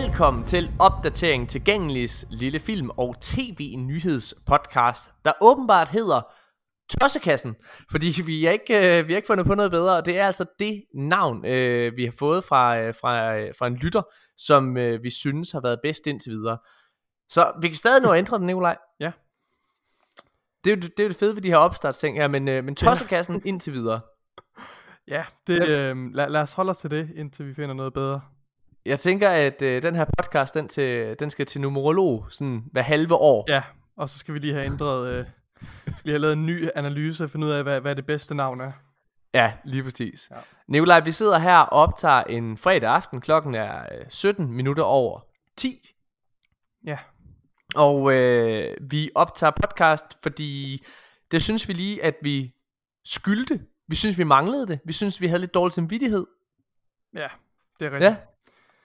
velkommen 0.00 0.44
til 0.44 0.70
opdatering 0.78 1.48
tilgængelis 1.48 2.26
lille 2.30 2.60
film- 2.60 2.90
og 2.90 3.16
tv-nyhedspodcast, 3.20 5.12
der 5.24 5.32
åbenbart 5.40 5.88
hedder 5.88 6.22
Tossekassen, 6.88 7.56
fordi 7.90 8.22
vi 8.26 8.44
har 8.44 8.52
ikke, 8.52 8.98
øh, 8.98 9.08
vi 9.08 9.12
har 9.12 9.16
ikke 9.16 9.26
fundet 9.26 9.46
på 9.46 9.54
noget 9.54 9.70
bedre, 9.70 9.96
og 9.96 10.06
det 10.06 10.18
er 10.18 10.26
altså 10.26 10.44
det 10.58 10.84
navn, 10.94 11.46
øh, 11.46 11.96
vi 11.96 12.04
har 12.04 12.14
fået 12.18 12.44
fra, 12.44 12.78
øh, 12.78 12.94
fra, 13.00 13.36
øh, 13.36 13.54
fra 13.58 13.66
en 13.66 13.76
lytter, 13.76 14.02
som 14.36 14.76
øh, 14.76 15.02
vi 15.02 15.10
synes 15.10 15.52
har 15.52 15.60
været 15.60 15.78
bedst 15.82 16.06
indtil 16.06 16.32
videre. 16.32 16.58
Så 17.28 17.52
vi 17.62 17.68
kan 17.68 17.76
stadig 17.76 18.02
nå 18.02 18.12
at 18.12 18.18
ændre 18.18 18.38
den, 18.38 18.46
Nikolaj. 18.46 18.76
Ja. 19.00 19.12
Det 20.64 20.72
er, 20.72 20.76
jo, 20.76 20.80
det 20.80 21.00
er 21.00 21.04
jo 21.04 21.08
det 21.08 21.16
fede 21.16 21.34
ved 21.36 21.42
de 21.42 21.48
her 21.50 21.56
opstartsting 21.56 22.16
her, 22.16 22.28
men, 22.28 22.48
øh, 22.48 22.64
men 22.64 22.76
Tossekassen 22.76 23.42
indtil 23.44 23.72
videre. 23.72 24.00
Ja, 25.08 25.24
det, 25.46 25.68
øh, 25.68 25.96
lad, 26.14 26.28
lad 26.28 26.40
os 26.40 26.52
holde 26.52 26.70
os 26.70 26.78
til 26.78 26.90
det, 26.90 27.10
indtil 27.16 27.46
vi 27.46 27.54
finder 27.54 27.74
noget 27.74 27.94
bedre. 27.94 28.20
Jeg 28.86 29.00
tænker, 29.00 29.30
at 29.30 29.62
øh, 29.62 29.82
den 29.82 29.94
her 29.94 30.04
podcast, 30.18 30.54
den, 30.54 30.68
til, 30.68 31.16
den 31.20 31.30
skal 31.30 31.46
til 31.46 31.60
numerolog 31.60 32.26
sådan 32.30 32.64
hver 32.72 32.82
halve 32.82 33.14
år. 33.14 33.44
Ja, 33.48 33.62
og 33.96 34.08
så 34.08 34.18
skal 34.18 34.34
vi 34.34 34.38
lige 34.38 34.52
have 34.52 34.66
ændret, 34.66 35.08
øh, 35.08 35.26
skal 35.82 35.94
lige 36.04 36.12
have 36.12 36.18
lavet 36.18 36.32
en 36.32 36.46
ny 36.46 36.68
analyse 36.74 37.24
og 37.24 37.30
finde 37.30 37.46
ud 37.46 37.52
af, 37.52 37.62
hvad, 37.62 37.80
hvad 37.80 37.96
det 37.96 38.06
bedste 38.06 38.34
navn 38.34 38.60
er. 38.60 38.72
Ja, 39.34 39.52
lige 39.64 39.82
præcis. 39.82 40.28
Ja. 40.30 40.36
Nikolaj, 40.68 41.00
vi 41.00 41.12
sidder 41.12 41.38
her 41.38 41.58
og 41.58 41.82
optager 41.88 42.22
en 42.22 42.56
fredag 42.58 42.90
aften. 42.90 43.20
Klokken 43.20 43.54
er 43.54 43.82
øh, 43.82 44.04
17 44.08 44.52
minutter 44.52 44.82
over 44.82 45.20
10. 45.56 45.94
Ja, 46.86 46.98
Og 47.74 48.12
øh, 48.12 48.76
vi 48.90 49.10
optager 49.14 49.50
podcast, 49.62 50.04
fordi 50.22 50.82
det 51.30 51.42
synes 51.42 51.68
vi 51.68 51.72
lige, 51.72 52.04
at 52.04 52.14
vi 52.22 52.54
skyldte. 53.04 53.60
Vi 53.88 53.96
synes, 53.96 54.18
vi 54.18 54.24
manglede 54.24 54.66
det. 54.66 54.80
Vi 54.84 54.92
synes, 54.92 55.20
vi 55.20 55.26
havde 55.26 55.40
lidt 55.40 55.54
dårlig 55.54 55.72
samvittighed. 55.72 56.26
ja, 57.14 57.28
det 57.78 57.86
er 57.86 57.90
rigtigt. 57.90 58.02
Ja. 58.10 58.16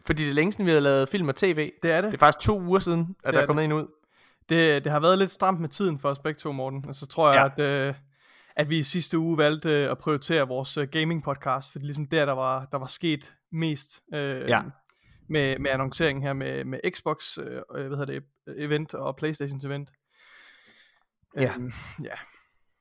Fordi 0.06 0.24
det 0.24 0.30
er 0.30 0.34
længe 0.34 0.52
siden, 0.54 0.66
vi 0.66 0.72
har 0.72 0.80
lavet 0.80 1.10
film 1.10 1.28
og 1.30 1.36
tv. 1.36 1.72
Det 1.84 1.92
er 1.92 2.02
det. 2.02 2.12
Det 2.12 2.18
er 2.18 2.20
faktisk 2.20 2.46
to 2.48 2.62
uger 2.62 2.80
siden, 2.80 3.16
at 3.24 3.28
Det 3.28 3.34
der 3.34 3.42
er 3.42 3.46
kommet 3.46 3.66
en 3.66 3.72
ud. 3.72 3.88
det. 4.50 4.84
Det 4.84 4.92
har 4.92 5.00
været 5.00 5.18
lidt 5.18 5.32
stramt 5.32 5.60
med 5.62 5.70
tiden 5.70 6.00
for 6.00 6.10
os 6.10 6.20
begge 6.20 6.38
to, 6.38 6.52
Morten. 6.52 6.86
Og 6.88 6.96
så 6.96 7.08
tror 7.08 7.34
jeg, 7.34 7.52
Ja. 7.58 7.64
at, 7.64 7.88
øh, 7.88 7.94
at 8.56 8.70
vi 8.70 8.78
i 8.78 8.84
sidste 8.84 9.18
uge 9.18 9.38
valgte 9.38 9.70
øh, 9.70 9.92
at 9.92 9.98
prioritere 9.98 10.48
vores 10.48 10.78
øh, 10.78 10.88
gaming 10.88 11.24
podcast, 11.24 11.72
for 11.72 11.80
det 11.80 11.84
er 11.84 11.88
ligesom 11.88 12.08
der, 12.08 12.26
der 12.26 12.34
var, 12.34 12.68
der 12.72 12.78
var 12.78 12.86
sket 12.88 13.34
mest 13.52 14.02
øh, 14.14 14.50
Ja. 14.50 14.62
med, 15.30 15.60
med 15.60 15.72
annonceringen 15.72 16.24
her 16.24 16.34
med, 16.34 16.66
med 16.66 16.80
Xbox 16.96 17.38
øh, 17.38 17.62
øh, 17.76 17.88
hvad 17.88 17.98
hedder 17.98 18.06
det, 18.06 18.24
event 18.58 18.94
og 18.94 19.16
Playstations 19.16 19.66
event. 19.66 19.90
Ja. 21.40 21.52
Øhm, 21.56 21.72
ja, 22.04 22.16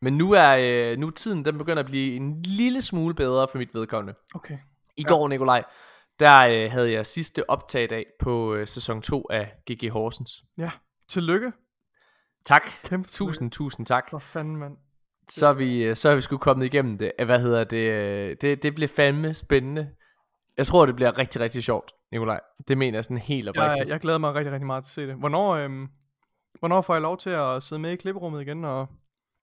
Men 0.00 0.16
nu 0.18 0.32
er, 0.32 0.56
øh, 0.92 0.98
nu 0.98 1.06
er 1.06 1.10
tiden, 1.10 1.44
den 1.44 1.58
begynder 1.58 1.80
at 1.82 1.86
blive 1.86 2.16
en 2.16 2.42
lille 2.42 2.82
smule 2.82 3.14
bedre 3.14 3.48
for 3.50 3.58
mit 3.58 3.74
vedkommende. 3.74 4.14
okay. 4.34 4.58
I 4.96 5.02
Ja. 5.02 5.08
går, 5.08 5.28
Nikolaj, 5.28 5.64
der 6.18 6.64
øh, 6.64 6.70
havde 6.70 6.92
jeg 6.92 7.06
sidste 7.06 7.50
optag 7.50 7.92
af 7.92 8.06
på 8.20 8.54
øh, 8.54 8.66
sæson 8.66 9.02
2 9.02 9.26
af 9.30 9.52
GG 9.70 9.90
Horsens. 9.90 10.44
Ja, 10.58 10.70
tillykke. 11.08 11.52
Tak. 12.44 12.62
Kæmpe 12.84 13.08
Tusind, 13.08 13.50
tusind 13.50 13.86
tak. 13.86 14.10
For 14.10 14.18
fanden, 14.18 14.56
mand. 14.56 14.76
Så 15.28 15.46
er 15.46 15.52
vi, 15.52 15.84
øh, 15.84 15.96
så 15.96 16.08
er 16.08 16.14
vi 16.14 16.20
sgu 16.20 16.36
kommet 16.36 16.66
igennem 16.66 16.98
det. 16.98 17.12
Hvad 17.24 17.40
hedder 17.40 17.64
det? 17.64 17.90
øh, 17.90 18.36
Det, 18.40 18.62
det 18.62 18.74
bliver 18.74 18.88
fandme 18.88 19.34
spændende. 19.34 19.90
Jeg 20.56 20.66
tror, 20.66 20.86
det 20.86 20.96
bliver 20.96 21.18
rigtig, 21.18 21.40
rigtig 21.40 21.62
sjovt, 21.62 21.92
Nikolaj. 22.12 22.40
Det 22.68 22.78
mener 22.78 22.96
jeg 22.96 23.04
sådan 23.04 23.18
helt 23.18 23.48
oprigtigt. 23.48 23.88
jeg 23.88 24.00
glæder 24.00 24.18
mig 24.18 24.34
rigtig, 24.34 24.52
rigtig 24.52 24.66
meget 24.66 24.84
til 24.84 24.90
at 24.90 24.94
se 24.94 25.06
det. 25.06 25.14
Hvornår, 25.16 25.54
øhm, 25.54 25.88
hvornår 26.58 26.80
får 26.80 26.94
jeg 26.94 27.02
lov 27.02 27.16
til 27.16 27.30
at 27.30 27.62
sidde 27.62 27.82
med 27.82 27.92
i 27.92 27.96
klipperummet 27.96 28.42
igen? 28.42 28.64
Og... 28.64 28.86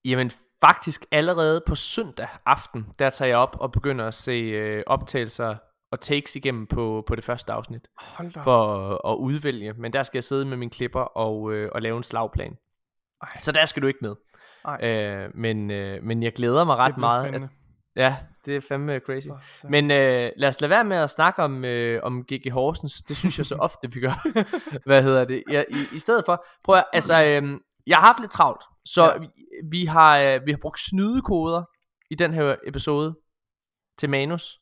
Jamen 0.06 0.32
faktisk 0.62 1.06
allerede 1.12 1.62
på 1.68 1.76
søndag 1.76 2.28
aften, 2.46 2.86
der 3.00 3.10
tager 3.10 3.30
jeg 3.30 3.38
op 3.38 3.58
og 3.60 3.72
begynder 3.72 4.08
at 4.08 4.14
se 4.14 4.32
øh, 4.32 4.84
optagelser 4.88 5.56
og 5.96 6.02
takes 6.02 6.36
igennem 6.36 6.68
på, 6.68 7.04
på 7.08 7.16
det 7.16 7.24
første 7.24 7.52
afsnit. 7.54 7.88
Hold 7.98 8.32
da. 8.32 8.42
For 8.42 8.90
at, 8.94 9.12
at 9.12 9.16
udvælge. 9.16 9.74
Men 9.74 9.94
der 9.94 10.04
skal 10.04 10.18
jeg 10.18 10.24
sidde 10.24 10.46
med 10.46 10.58
min 10.58 10.70
klipper 10.70 11.02
og, 11.02 11.54
øh, 11.54 11.70
og 11.72 11.82
lave 11.82 11.98
en 11.98 12.04
slagplan. 12.04 12.58
Ej. 13.22 13.38
Så 13.38 13.52
der 13.52 13.66
skal 13.66 13.82
du 13.82 13.88
ikke 13.88 14.00
med. 14.02 14.16
Ej. 14.66 14.90
Øh, 14.90 15.30
men, 15.36 15.72
øh, 15.72 16.04
men 16.04 16.24
jeg 16.24 16.34
glæder 16.34 16.64
mig 16.64 16.76
ret 16.76 16.98
meget. 16.98 17.36
At, 17.36 17.42
ja, 17.96 18.16
det 18.46 18.56
er 18.56 18.62
fandme 18.68 19.00
crazy. 19.00 19.28
Fanden. 19.28 19.72
Men 19.72 19.92
øh, 19.92 20.32
lad 20.38 20.50
os 20.50 20.62
lade 20.62 20.70
være 20.70 20.84
med 20.84 20.98
at 20.98 21.10
snakke 21.10 21.44
om, 21.44 21.66
øh, 21.66 22.04
om 22.04 22.24
GG 22.24 22.52
Horsens. 22.52 22.94
Det 22.94 23.18
synes 23.18 23.38
jeg 23.38 23.46
så 23.46 23.56
ofte, 23.68 23.92
vi 23.94 24.00
gør. 24.00 24.28
Hvad 24.88 25.04
hedder 25.04 25.26
det? 25.26 25.44
Ja, 25.52 25.64
i, 25.70 25.96
I 25.96 26.00
stedet 26.00 26.24
for, 26.26 26.46
prøv 26.64 26.76
at, 26.76 26.86
altså, 26.94 27.24
øh, 27.24 27.60
jeg 27.88 27.98
har 27.98 28.06
haft 28.06 28.20
lidt 28.20 28.32
travlt. 28.32 28.64
Så 28.86 29.04
Ja. 29.04 29.14
ja. 29.14 29.20
vi, 29.20 29.28
vi, 29.72 29.86
har, 29.86 30.20
øh, 30.20 30.46
vi 30.46 30.52
har 30.52 30.60
brugt 30.62 30.80
snydekoder 30.80 31.64
i 32.10 32.16
den 32.16 32.34
her 32.34 32.56
episode 32.68 33.16
til 33.98 34.10
manus. 34.10 34.60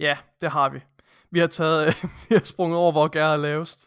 Ja, 0.00 0.18
det 0.40 0.50
har 0.50 0.68
vi. 0.68 0.80
Vi 1.30 1.38
har 1.38 1.46
taget, 1.46 2.02
vi 2.28 2.34
har 2.34 2.44
sprunget 2.44 2.78
over, 2.78 2.92
hvor 2.92 3.08
gær 3.08 3.26
er 3.26 3.36
lavest. 3.36 3.86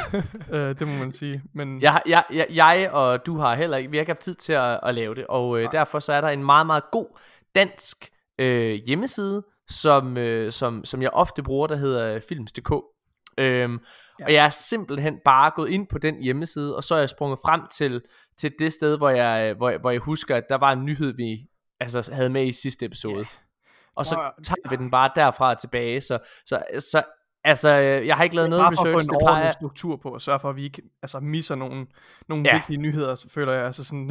øh, 0.54 0.78
det 0.78 0.88
må 0.88 0.94
man 0.94 1.12
sige. 1.12 1.42
Men 1.54 1.82
Jeg, 1.82 2.02
jeg, 2.06 2.24
jeg, 2.32 2.46
jeg 2.50 2.90
og 2.92 3.26
du 3.26 3.38
har 3.38 3.54
heller 3.54 3.76
ikke, 3.76 3.90
vi 3.90 3.96
har 3.96 4.00
ikke 4.00 4.10
haft 4.12 4.20
tid 4.20 4.34
til 4.34 4.52
at, 4.52 4.80
at 4.82 4.94
lave 4.94 5.14
det. 5.14 5.26
Og 5.26 5.58
øh, 5.58 5.62
Nej. 5.62 5.70
derfor 5.72 5.98
så 5.98 6.12
er 6.12 6.20
der 6.20 6.28
en 6.28 6.44
meget, 6.44 6.66
meget 6.66 6.84
god 6.92 7.18
dansk 7.54 8.10
øh, 8.38 8.80
hjemmeside, 8.86 9.44
som, 9.70 10.16
øh, 10.16 10.52
som, 10.52 10.84
som 10.84 11.02
jeg 11.02 11.10
ofte 11.10 11.42
bruger, 11.42 11.66
der 11.66 11.76
hedder 11.76 12.20
Films.dk. 12.28 12.72
Øhm, 13.38 13.80
Ja. 14.18 14.24
Og 14.24 14.32
jeg 14.32 14.46
er 14.46 14.50
simpelthen 14.50 15.18
bare 15.24 15.50
gået 15.56 15.70
ind 15.70 15.86
på 15.86 15.98
den 15.98 16.22
hjemmeside, 16.22 16.76
og 16.76 16.84
så 16.84 16.94
er 16.94 16.98
jeg 16.98 17.08
sprunget 17.08 17.38
frem 17.44 17.60
til, 17.72 18.02
til 18.38 18.52
det 18.58 18.72
sted, 18.72 18.96
hvor 18.96 19.10
jeg, 19.10 19.54
hvor, 19.54 19.70
jeg, 19.70 19.78
hvor 19.78 19.90
jeg 19.90 20.00
husker, 20.00 20.36
at 20.36 20.44
der 20.48 20.54
var 20.54 20.72
en 20.72 20.84
nyhed, 20.84 21.16
vi 21.16 21.46
altså, 21.80 22.14
havde 22.14 22.30
med 22.30 22.46
i 22.46 22.52
sidste 22.52 22.86
episode. 22.86 23.26
Og 23.96 24.06
så 24.06 24.14
at- 24.14 24.44
tager 24.44 24.70
vi 24.70 24.76
den 24.76 24.90
bare 24.90 25.10
derfra 25.16 25.54
tilbage. 25.54 26.00
Så, 26.00 26.18
så, 26.46 26.62
så 26.78 27.02
altså, 27.44 27.70
øh, 27.78 28.06
jeg 28.06 28.16
har 28.16 28.24
ikke 28.24 28.36
lavet 28.36 28.50
noget 28.50 28.62
bare 28.64 28.74
for 28.76 28.82
at 28.82 28.88
få 28.92 28.98
research. 28.98 29.14
en 29.14 29.18
plejer, 29.20 29.50
struktur 29.50 29.96
på, 29.96 30.08
og 30.10 30.20
sørge 30.20 30.40
for, 30.40 30.50
at 30.50 30.56
vi 30.56 30.64
ikke 30.64 30.82
altså, 31.02 31.20
misser 31.20 31.54
nogle, 31.54 31.86
nogle 32.28 32.44
Ja. 32.48 32.54
vigtige 32.56 32.76
nyheder, 32.76 33.14
så 33.14 33.28
føler 33.30 33.52
jeg 33.52 33.66
altså 33.66 33.84
sådan... 33.84 34.10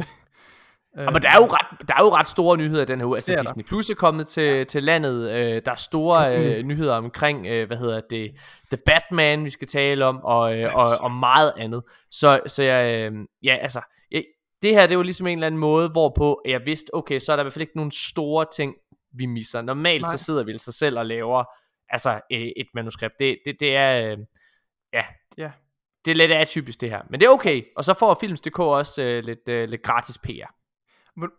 øh, 0.98 1.04
Ja, 1.04 1.10
men 1.10 1.22
der 1.22 1.28
er, 1.30 1.36
jo 1.36 1.46
ret, 1.46 1.88
der 1.88 1.94
er 1.94 2.00
jo 2.04 2.10
ret 2.14 2.26
store 2.26 2.56
nyheder 2.58 2.84
den 2.84 2.98
her 2.98 3.06
uge. 3.06 3.16
Altså. 3.16 3.36
Disney 3.42 3.64
Plus 3.64 3.90
er 3.90 3.94
kommet 3.94 4.26
til, 4.26 4.42
ja. 4.42 4.64
til 4.64 4.82
landet. 4.84 5.30
Øh, 5.30 5.62
der 5.64 5.70
er 5.70 5.76
store 5.76 6.38
øh, 6.38 6.62
nyheder 6.62 6.94
omkring, 6.96 7.46
øh, 7.46 7.66
hvad 7.66 7.76
hedder 7.76 8.00
det, 8.10 8.30
The 8.70 8.76
Batman, 8.86 9.44
vi 9.44 9.50
skal 9.50 9.68
tale 9.68 10.04
om, 10.06 10.24
og, 10.24 10.58
øh, 10.58 10.68
og, 10.74 10.90
og 11.00 11.10
meget 11.10 11.52
andet. 11.58 11.82
Så, 12.10 12.40
så 12.46 12.62
jeg, 12.62 12.94
øh, 13.12 13.12
ja, 13.42 13.56
altså, 13.60 13.80
jeg, 14.10 14.24
det 14.62 14.74
her, 14.74 14.86
det 14.86 14.96
var 14.96 15.02
ligesom 15.02 15.26
en 15.26 15.38
eller 15.38 15.46
anden 15.46 15.60
måde, 15.60 15.88
hvorpå 15.88 16.42
jeg 16.46 16.60
vidste, 16.66 16.94
okay, 16.94 17.18
så 17.18 17.32
er 17.32 17.36
der 17.36 17.42
i 17.42 17.44
hvert 17.44 17.52
fald 17.52 17.62
ikke 17.62 17.76
nogen 17.76 17.90
store 17.90 18.46
ting, 18.56 18.74
vi 19.14 19.26
misser. 19.26 19.62
Normalt 19.62 20.02
Nej. 20.02 20.16
så 20.16 20.24
sidder 20.24 20.44
vi 20.44 20.58
sig 20.58 20.74
selv 20.74 20.98
og 20.98 21.06
laver, 21.06 21.44
altså, 21.88 22.20
øh, 22.32 22.40
et 22.40 22.66
manuskript. 22.74 23.14
Det, 23.18 23.38
det, 23.44 23.56
det 23.60 23.76
er, 23.76 24.12
øh, 24.12 24.18
ja, 24.92 25.04
Ja. 25.38 25.52
det 26.04 26.10
er 26.10 26.14
lidt 26.14 26.32
atypisk 26.32 26.80
det 26.80 26.90
her. 26.90 27.02
Men 27.10 27.20
det 27.20 27.26
er 27.26 27.30
okay. 27.30 27.62
Og 27.76 27.84
så 27.84 27.94
får 27.94 28.16
Films.dk 28.20 28.58
også 28.58 29.02
øh, 29.02 29.24
lidt, 29.24 29.48
øh, 29.48 29.68
lidt 29.68 29.82
gratis 29.82 30.18
PR. 30.18 30.54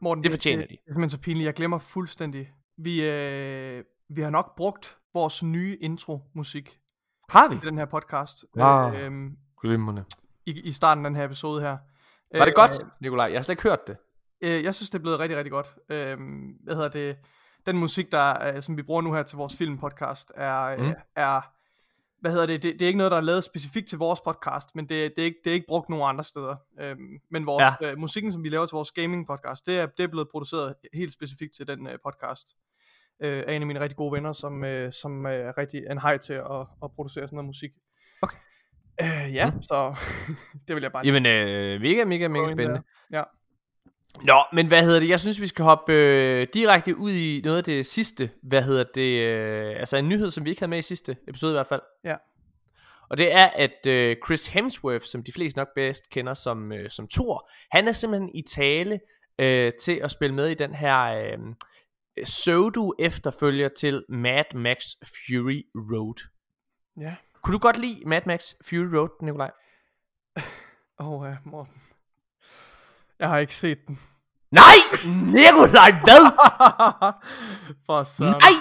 Morten, 0.02 0.24
Det 0.24 0.32
fortjener 0.32 0.62
det, 0.62 0.70
de. 0.70 0.76
Det 0.76 0.80
er 0.88 0.92
simpelthen 0.94 1.10
så 1.10 1.20
pinligt. 1.20 1.46
Jeg 1.46 1.54
glemmer 1.54 1.78
fuldstændig. 1.78 2.50
Vi, 2.78 3.10
øh, 3.10 3.84
vi 4.10 4.22
har 4.22 4.30
nok 4.30 4.56
brugt 4.58 4.98
vores 5.14 5.44
nye 5.44 5.78
intro-musik 5.82 6.80
Har 7.30 7.50
vi? 7.50 7.56
i 7.56 7.60
den 7.64 7.78
her 7.78 7.86
podcast. 7.86 8.46
Wow. 8.58 8.94
Øh, 8.94 9.12
Glimrende. 9.62 10.06
i, 10.46 10.62
i 10.62 10.72
starten 10.72 11.06
af 11.06 11.10
den 11.10 11.16
her 11.16 11.26
episode 11.26 11.62
her. 11.62 11.78
Var 12.38 12.46
det 12.46 12.52
Øh, 12.52 12.56
godt, 12.56 12.72
Nikolaj? 13.02 13.26
Jeg 13.26 13.38
har 13.38 13.42
slet 13.44 13.54
ikke 13.54 13.64
hørt 13.70 13.88
det. 13.88 13.98
Øh, 14.44 14.64
jeg 14.64 14.76
synes, 14.76 14.90
det 14.90 14.98
er 14.98 15.02
blevet 15.02 15.20
rigtig, 15.20 15.38
rigtig 15.38 15.52
godt. 15.52 15.68
Øh, 15.90 16.18
hvad 16.64 16.76
hedder 16.76 16.90
det? 16.90 17.18
Den 17.66 17.78
musik, 17.78 18.12
der, 18.12 18.56
øh, 18.56 18.62
som 18.62 18.78
vi 18.78 18.82
bruger 18.84 19.02
nu 19.02 19.14
her 19.14 19.24
til 19.24 19.38
vores 19.38 19.58
filmpodcast, 19.58 20.32
er, 20.36 20.62
øh, 20.64 20.80
Mm. 20.80 20.94
er 21.16 21.42
hvad 22.22 22.32
hedder 22.32 22.46
det? 22.46 22.64
det? 22.64 22.74
Det 22.74 22.82
er 22.82 22.88
ikke 22.88 22.98
noget, 22.98 23.12
der 23.12 23.18
er 23.18 23.22
lavet 23.22 23.44
specifikt 23.44 23.88
til 23.90 23.98
vores 23.98 24.22
podcast, 24.22 24.76
men 24.76 24.90
det, 24.90 25.16
det, 25.16 25.22
er, 25.22 25.26
ikke, 25.26 25.38
det 25.44 25.50
er 25.50 25.54
ikke 25.54 25.68
brugt 25.68 25.90
nogen 25.90 26.10
andre 26.10 26.24
steder. 26.24 26.56
Øh, 26.80 26.96
men 27.32 27.46
vores, 27.46 27.64
ja. 27.82 27.92
øh, 27.92 27.98
musikken, 27.98 28.32
som 28.32 28.44
vi 28.44 28.50
laver 28.50 28.66
til 28.66 28.76
vores 28.76 28.92
gaming 28.92 29.28
podcast, 29.28 29.66
det 29.66 29.80
er, 29.80 29.86
det 29.86 30.04
er 30.04 30.08
blevet 30.08 30.28
produceret 30.32 30.76
helt 30.94 31.14
specifikt 31.14 31.56
til 31.56 31.68
den 31.68 31.88
øh, 31.88 31.98
podcast. 32.04 32.48
Øh, 33.20 33.44
af 33.48 33.54
en 33.54 33.62
af 33.62 33.68
mine 33.68 33.80
rigtig 33.80 33.98
gode 33.98 34.12
venner, 34.12 34.32
som, 34.32 34.64
øh, 34.64 34.92
som 34.92 35.26
øh, 35.26 35.34
er 35.48 35.58
rigtig 35.58 35.84
en 35.92 35.98
hej 35.98 36.18
til 36.18 36.34
at, 36.34 36.62
at 36.84 36.92
producere 36.96 37.28
sådan 37.28 37.36
noget 37.36 37.46
musik. 37.48 37.72
Okay. 38.22 38.38
Øh, 39.02 39.34
ja, 39.34 39.52
Mm. 39.52 39.62
så 39.62 39.96
det 40.68 40.76
vil 40.76 40.82
jeg 40.82 40.92
bare 40.92 41.06
Jamen, 41.06 41.26
øh, 41.26 41.82
mega, 41.82 42.06
mega, 42.06 42.28
mega 42.28 42.48
spændende. 42.48 42.82
der. 43.12 43.18
Ja. 43.18 43.24
Nå, 44.22 44.44
men 44.54 44.68
hvad 44.68 44.84
hedder 44.84 45.00
det? 45.00 45.10
Jeg 45.10 45.20
synes, 45.20 45.42
vi 45.42 45.48
skal 45.48 45.66
hoppe 45.66 45.94
øh, 45.94 46.48
direkte 46.54 46.98
ud 46.98 47.12
i 47.12 47.42
noget 47.44 47.58
af 47.58 47.64
det 47.64 47.86
sidste. 47.86 48.30
Hvad 48.44 48.62
hedder 48.62 48.84
det? 48.96 49.22
Øh, 49.22 49.80
altså 49.80 49.98
en 49.98 50.10
nyhed, 50.10 50.32
som 50.32 50.46
vi 50.46 50.50
ikke 50.50 50.62
havde 50.62 50.70
med 50.70 50.80
i 50.80 50.82
sidste 50.82 51.18
episode 51.28 51.52
i 51.52 51.56
hvert 51.56 51.68
fald. 51.68 51.82
Ja. 52.04 52.16
Og 53.10 53.18
det 53.18 53.34
er, 53.34 53.46
at 53.46 53.88
øh, 53.88 54.16
Chris 54.26 54.48
Hemsworth, 54.48 55.06
som 55.06 55.24
de 55.24 55.32
fleste 55.32 55.60
nok 55.60 55.68
bedst 55.76 56.10
kender 56.10 56.34
som, 56.34 56.72
øh, 56.72 56.90
som 56.90 57.08
Thor, 57.08 57.50
han 57.72 57.88
er 57.88 57.92
simpelthen 57.92 58.36
i 58.36 58.42
tale 58.42 59.00
øh, 59.40 59.72
til 59.82 60.00
at 60.04 60.12
spille 60.12 60.36
med 60.36 60.48
i 60.48 60.54
den 60.54 60.74
her 60.74 61.00
øh, 61.00 61.38
pseudo 62.24 62.94
efterfølger 63.00 63.70
til 63.70 64.06
Mad 64.10 64.56
Max 64.56 64.86
Fury 65.04 65.62
Road. 65.76 66.30
Ja. 67.00 67.16
Kunne 67.42 67.54
du 67.54 67.60
godt 67.60 67.78
lide 67.78 68.02
Mad 68.06 68.22
Max 68.26 68.54
Fury 68.66 68.96
Road, 68.96 69.10
Nikolaj? 69.22 69.52
Åh, 71.00 71.08
oh, 71.08 71.30
ja, 71.30 71.38
Morten. 71.46 71.74
Jeg 73.24 73.30
har 73.30 73.38
ikke 73.38 73.56
set 73.56 73.78
den. 73.88 74.00
Nej! 74.52 74.78
Nikolaj, 75.34 75.92
hvad? 75.92 76.24
For 77.86 78.04
så. 78.04 78.24
Nej! 78.24 78.56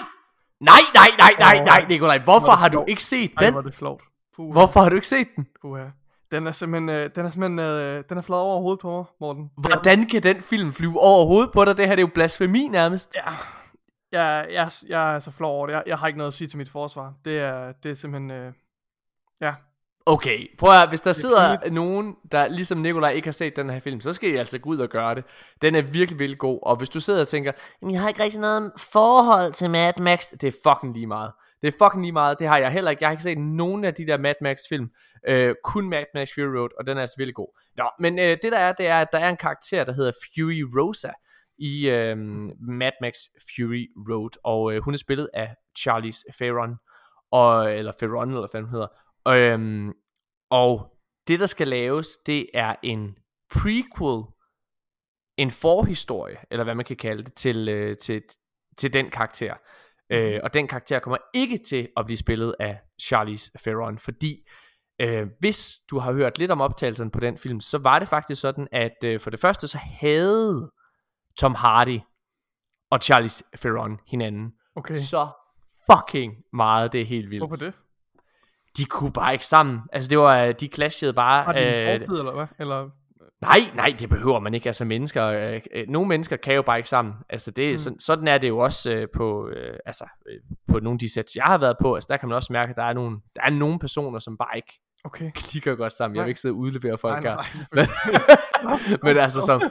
Nej, 0.59 0.79
nej, 0.93 1.07
nej, 1.17 1.33
nej, 1.39 1.65
nej, 1.65 1.85
Nikolaj. 1.89 2.19
Hvorfor 2.19 2.51
har 2.51 2.69
du 2.69 2.85
ikke 2.87 3.03
set 3.03 3.31
den? 3.39 3.53
hvor 3.53 3.61
er 3.61 3.63
det 3.63 3.75
flot. 3.75 4.01
Puh. 4.35 4.51
Hvorfor 4.51 4.81
har 4.81 4.89
du 4.89 4.95
ikke 4.95 5.07
set 5.07 5.27
den? 5.35 5.47
Puh, 5.61 5.79
ja. 5.79 5.85
Den 6.31 6.47
er 6.47 6.51
simpelthen, 6.51 6.89
øh, 6.89 7.09
den 7.15 7.25
er 7.25 7.29
simpelthen, 7.29 7.59
øh, 7.59 8.03
den 8.09 8.17
er 8.17 8.21
flået 8.21 8.41
over 8.41 8.61
hovedet 8.61 8.79
på 8.79 8.91
mig, 8.91 9.05
Morten. 9.19 9.49
Hvordan 9.57 10.05
kan 10.05 10.23
den 10.23 10.41
film 10.41 10.71
flyve 10.71 10.99
over 10.99 11.25
hovedet 11.25 11.51
på 11.53 11.65
dig? 11.65 11.77
Det 11.77 11.87
her 11.87 11.95
det 11.95 12.03
er 12.03 12.07
jo 12.07 12.11
blasfemi 12.13 12.67
nærmest. 12.67 13.15
Ja, 13.15 13.31
jeg, 14.11 14.47
jeg, 14.51 14.71
jeg 14.87 15.15
er 15.15 15.19
så 15.19 15.31
flov 15.31 15.55
over 15.55 15.67
det. 15.67 15.73
Jeg, 15.73 15.83
jeg 15.87 15.97
har 15.97 16.07
ikke 16.07 16.17
noget 16.17 16.27
at 16.31 16.33
sige 16.33 16.47
til 16.47 16.57
mit 16.57 16.69
forsvar. 16.69 17.13
Det 17.25 17.39
er, 17.39 17.71
det 17.71 17.91
er 17.91 17.95
simpelthen, 17.95 18.31
øh, 18.31 18.53
ja, 19.41 19.53
Okay, 20.05 20.57
prøv 20.57 20.69
at 20.83 20.89
hvis 20.89 21.01
der 21.01 21.13
sidder 21.13 21.69
nogen, 21.69 22.15
der 22.31 22.47
ligesom 22.47 22.77
Nikolaj 22.77 23.11
ikke 23.11 23.27
har 23.27 23.31
set 23.31 23.55
den 23.55 23.69
her 23.69 23.79
film, 23.79 24.01
så 24.01 24.13
skal 24.13 24.29
I 24.29 24.35
altså 24.35 24.59
gå 24.59 24.69
ud 24.69 24.77
og 24.77 24.89
gøre 24.89 25.15
det. 25.15 25.23
Den 25.61 25.75
er 25.75 25.81
virkelig, 25.81 26.19
virkelig 26.19 26.39
god. 26.39 26.59
Og 26.63 26.75
hvis 26.75 26.89
du 26.89 26.99
sidder 26.99 27.21
og 27.21 27.27
tænker, 27.27 27.51
Jamen, 27.81 27.93
jeg 27.93 28.01
har 28.01 28.07
ikke 28.07 28.23
rigtig 28.23 28.41
noget 28.41 28.71
forhold 28.77 29.53
til 29.53 29.69
Mad 29.69 29.93
Max, 29.99 30.31
det 30.41 30.43
er 30.43 30.51
fucking 30.67 30.93
lige 30.93 31.07
meget. 31.07 31.31
Det 31.61 31.67
er 31.67 31.85
fucking 31.85 32.01
lige 32.01 32.11
meget, 32.11 32.39
det 32.39 32.47
har 32.47 32.57
jeg 32.57 32.71
heller 32.71 32.91
ikke. 32.91 33.03
Jeg 33.03 33.07
har 33.07 33.11
ikke 33.11 33.23
set 33.23 33.37
nogen 33.37 33.83
af 33.85 33.93
de 33.93 34.07
der 34.07 34.17
Mad 34.17 34.35
Max 34.41 34.57
film. 34.69 34.89
Øh, 35.27 35.55
kun 35.63 35.89
Mad 35.89 36.05
Max 36.13 36.29
Fury 36.35 36.57
Road, 36.57 36.69
og 36.79 36.87
den 36.87 36.97
er 36.97 37.01
altså 37.01 37.15
virkelig 37.17 37.35
god. 37.35 37.59
Nå, 37.77 37.89
men 37.99 38.19
øh, 38.19 38.37
det 38.41 38.51
der 38.51 38.57
er, 38.57 38.73
det 38.73 38.87
er, 38.87 39.01
at 39.01 39.07
der 39.11 39.19
er 39.19 39.29
en 39.29 39.37
karakter, 39.37 39.83
der 39.83 39.93
hedder 39.93 40.11
Fury 40.11 40.63
Rosa 40.79 41.11
i 41.57 41.89
øh, 41.89 42.17
Mad 42.59 42.91
Max 43.01 43.13
Fury 43.55 43.85
Road, 44.09 44.29
og 44.43 44.73
øh, 44.73 44.83
hun 44.83 44.93
er 44.93 44.97
spillet 44.97 45.29
af 45.33 45.55
Charlize 45.79 46.23
Theron, 46.39 46.75
og, 47.31 47.73
eller 47.73 47.91
Theron, 47.99 48.29
eller 48.29 48.47
hvad 48.51 48.61
hun 48.61 48.69
hedder, 48.69 48.87
Øhm, 49.27 49.93
og 50.49 50.97
det 51.27 51.39
der 51.39 51.45
skal 51.45 51.67
laves, 51.67 52.17
det 52.25 52.49
er 52.53 52.75
en 52.83 53.17
prequel, 53.51 54.23
en 55.37 55.51
forhistorie, 55.51 56.37
eller 56.51 56.63
hvad 56.63 56.75
man 56.75 56.85
kan 56.85 56.97
kalde 56.97 57.23
det, 57.23 57.33
til, 57.33 57.69
øh, 57.69 57.97
til, 57.97 58.23
til 58.77 58.93
den 58.93 59.09
karakter. 59.09 59.55
Øh, 60.09 60.39
og 60.43 60.53
den 60.53 60.67
karakter 60.67 60.99
kommer 60.99 61.17
ikke 61.33 61.57
til 61.57 61.89
at 61.97 62.05
blive 62.05 62.17
spillet 62.17 62.55
af 62.59 62.81
Charlize 63.01 63.51
Theron, 63.57 63.97
fordi 63.97 64.47
øh, 65.01 65.27
hvis 65.39 65.79
du 65.89 65.99
har 65.99 66.13
hørt 66.13 66.39
lidt 66.39 66.51
om 66.51 66.61
optagelsen 66.61 67.11
på 67.11 67.19
den 67.19 67.37
film, 67.37 67.61
så 67.61 67.77
var 67.77 67.99
det 67.99 68.07
faktisk 68.07 68.41
sådan, 68.41 68.67
at 68.71 69.03
øh, 69.03 69.19
for 69.19 69.29
det 69.29 69.39
første 69.39 69.67
så 69.67 69.77
havde 69.77 70.71
Tom 71.37 71.55
Hardy 71.55 71.99
og 72.91 72.99
Charlize 73.03 73.43
Theron 73.57 73.99
hinanden. 74.07 74.51
Okay. 74.75 74.95
Så 74.95 75.27
fucking 75.91 76.33
meget, 76.53 76.93
det 76.93 77.01
er 77.01 77.05
helt 77.05 77.29
vildt. 77.29 77.41
Hvorfor 77.41 77.65
det? 77.65 77.73
De 78.77 78.85
kunne 78.85 79.11
bare 79.11 79.33
ikke 79.33 79.45
sammen. 79.45 79.79
Altså 79.93 80.09
det 80.09 80.19
var, 80.19 80.51
de 80.51 80.67
clashede 80.67 81.13
bare. 81.13 81.43
Har 81.43 81.53
de 81.53 81.59
øh, 81.59 82.01
eller 82.01 82.33
hvad? 82.33 82.47
Eller... 82.59 82.89
Nej, 83.41 83.59
nej, 83.75 83.95
det 83.99 84.09
behøver 84.09 84.39
man 84.39 84.53
ikke. 84.53 84.69
Altså 84.69 84.85
mennesker, 84.85 85.25
øh, 85.25 85.61
øh, 85.73 85.87
nogle 85.87 86.07
mennesker 86.07 86.35
kan 86.35 86.55
jo 86.55 86.61
bare 86.61 86.77
ikke 86.77 86.89
sammen. 86.89 87.13
Altså 87.29 87.51
det, 87.51 87.71
mm. 87.71 87.77
sådan, 87.77 87.99
sådan 87.99 88.27
er 88.27 88.37
det 88.37 88.47
jo 88.47 88.57
også 88.57 88.91
øh, 88.93 89.07
på, 89.15 89.49
øh, 89.49 89.77
altså, 89.85 90.05
øh, 90.29 90.39
på 90.67 90.79
nogle 90.79 90.95
af 90.95 90.99
de 90.99 91.13
sæt, 91.13 91.35
jeg 91.35 91.43
har 91.43 91.57
været 91.57 91.75
på. 91.81 91.95
Altså 91.95 92.07
der 92.09 92.17
kan 92.17 92.29
man 92.29 92.35
også 92.35 92.53
mærke, 92.53 92.69
at 92.69 92.75
der 92.75 92.83
er 92.83 92.93
nogle, 92.93 93.17
der 93.35 93.41
er 93.41 93.49
nogle 93.49 93.79
personer, 93.79 94.19
som 94.19 94.37
bare 94.37 94.55
ikke 94.55 94.79
okay. 95.03 95.31
klikker 95.49 95.75
godt 95.75 95.93
sammen. 95.93 96.15
Nej. 96.15 96.21
Jeg 96.21 96.25
vil 96.25 96.29
ikke 96.29 96.41
sidde 96.41 96.53
og 96.53 96.57
udlevere 96.57 96.97
folk 96.97 97.23
nej, 97.23 97.35
nej, 97.35 97.45
her. 97.73 98.97
men, 99.05 99.17
altså, 99.17 99.41
så, 99.41 99.69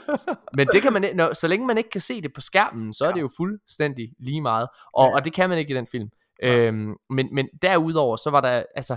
men 0.56 0.69
det 0.72 0.82
kan 0.82 0.93
man, 0.93 1.05
når, 1.14 1.34
så 1.34 1.48
længe 1.48 1.66
man 1.66 1.78
ikke 1.78 1.90
kan 1.90 2.00
se 2.00 2.22
det 2.22 2.32
på 2.34 2.40
skærmen, 2.40 2.93
så 2.93 3.05
ja. 3.05 3.10
er 3.10 3.14
det 3.14 3.20
jo 3.20 3.31
fuldstændig 3.37 4.12
lige 4.19 4.40
meget. 4.40 4.69
Og, 4.94 5.08
ja. 5.08 5.14
og 5.14 5.25
det 5.25 5.32
kan 5.32 5.48
man 5.48 5.58
ikke 5.58 5.75
i 5.75 5.76
den 5.76 5.87
film. 5.87 6.08
Øhm, 6.42 6.96
men, 7.10 7.34
men 7.34 7.48
derudover, 7.62 8.16
så 8.16 8.30
var 8.30 8.40
der, 8.40 8.62
altså, 8.74 8.96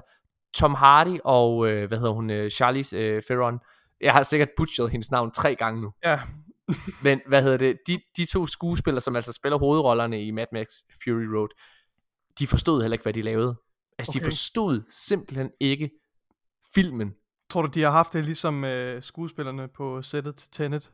Tom 0.53 0.74
Hardy 0.74 1.18
og, 1.24 1.68
øh, 1.68 1.88
hvad 1.88 1.97
hedder 1.97 2.13
hun, 2.13 2.30
øh, 2.30 2.50
Charlize 2.50 2.97
øh, 2.97 3.21
Theron, 3.21 3.59
jeg 4.01 4.13
har 4.13 4.24
sikkert 4.24 4.50
butcheret 4.57 4.92
hendes 4.92 5.12
navn 5.12 5.31
tre 5.31 5.56
gange 5.56 5.81
nu. 5.81 5.92
Ja. 6.03 6.19
men 7.03 7.21
hvad 7.27 7.44
hedder 7.44 7.57
det, 7.57 7.77
de, 7.88 8.00
de 8.18 8.25
to 8.25 8.47
skuespillere, 8.47 9.01
som 9.01 9.15
altså 9.15 9.33
spiller 9.33 9.57
hovedrollerne 9.57 10.25
i 10.25 10.31
Mad 10.31 10.45
Max 10.51 10.68
Fury 11.03 11.25
Road, 11.36 11.50
de 12.39 12.47
forstod 12.47 12.81
heller 12.81 12.94
ikke, 12.94 13.03
hvad 13.03 13.13
de 13.13 13.21
lavede. 13.21 13.56
Altså, 13.98 14.12
okay. 14.12 14.19
de 14.19 14.25
forstod 14.25 14.81
simpelthen 14.89 15.51
ikke 15.59 15.89
filmen. 16.74 17.15
Tror 17.50 17.62
du, 17.62 17.68
de 17.68 17.81
har 17.81 17.91
haft 17.91 18.13
det 18.13 18.25
ligesom 18.25 18.63
øh, 18.63 19.03
skuespillerne 19.03 19.68
på 19.68 20.01
sættet 20.01 20.36
til 20.36 20.51
Tenet, 20.51 20.91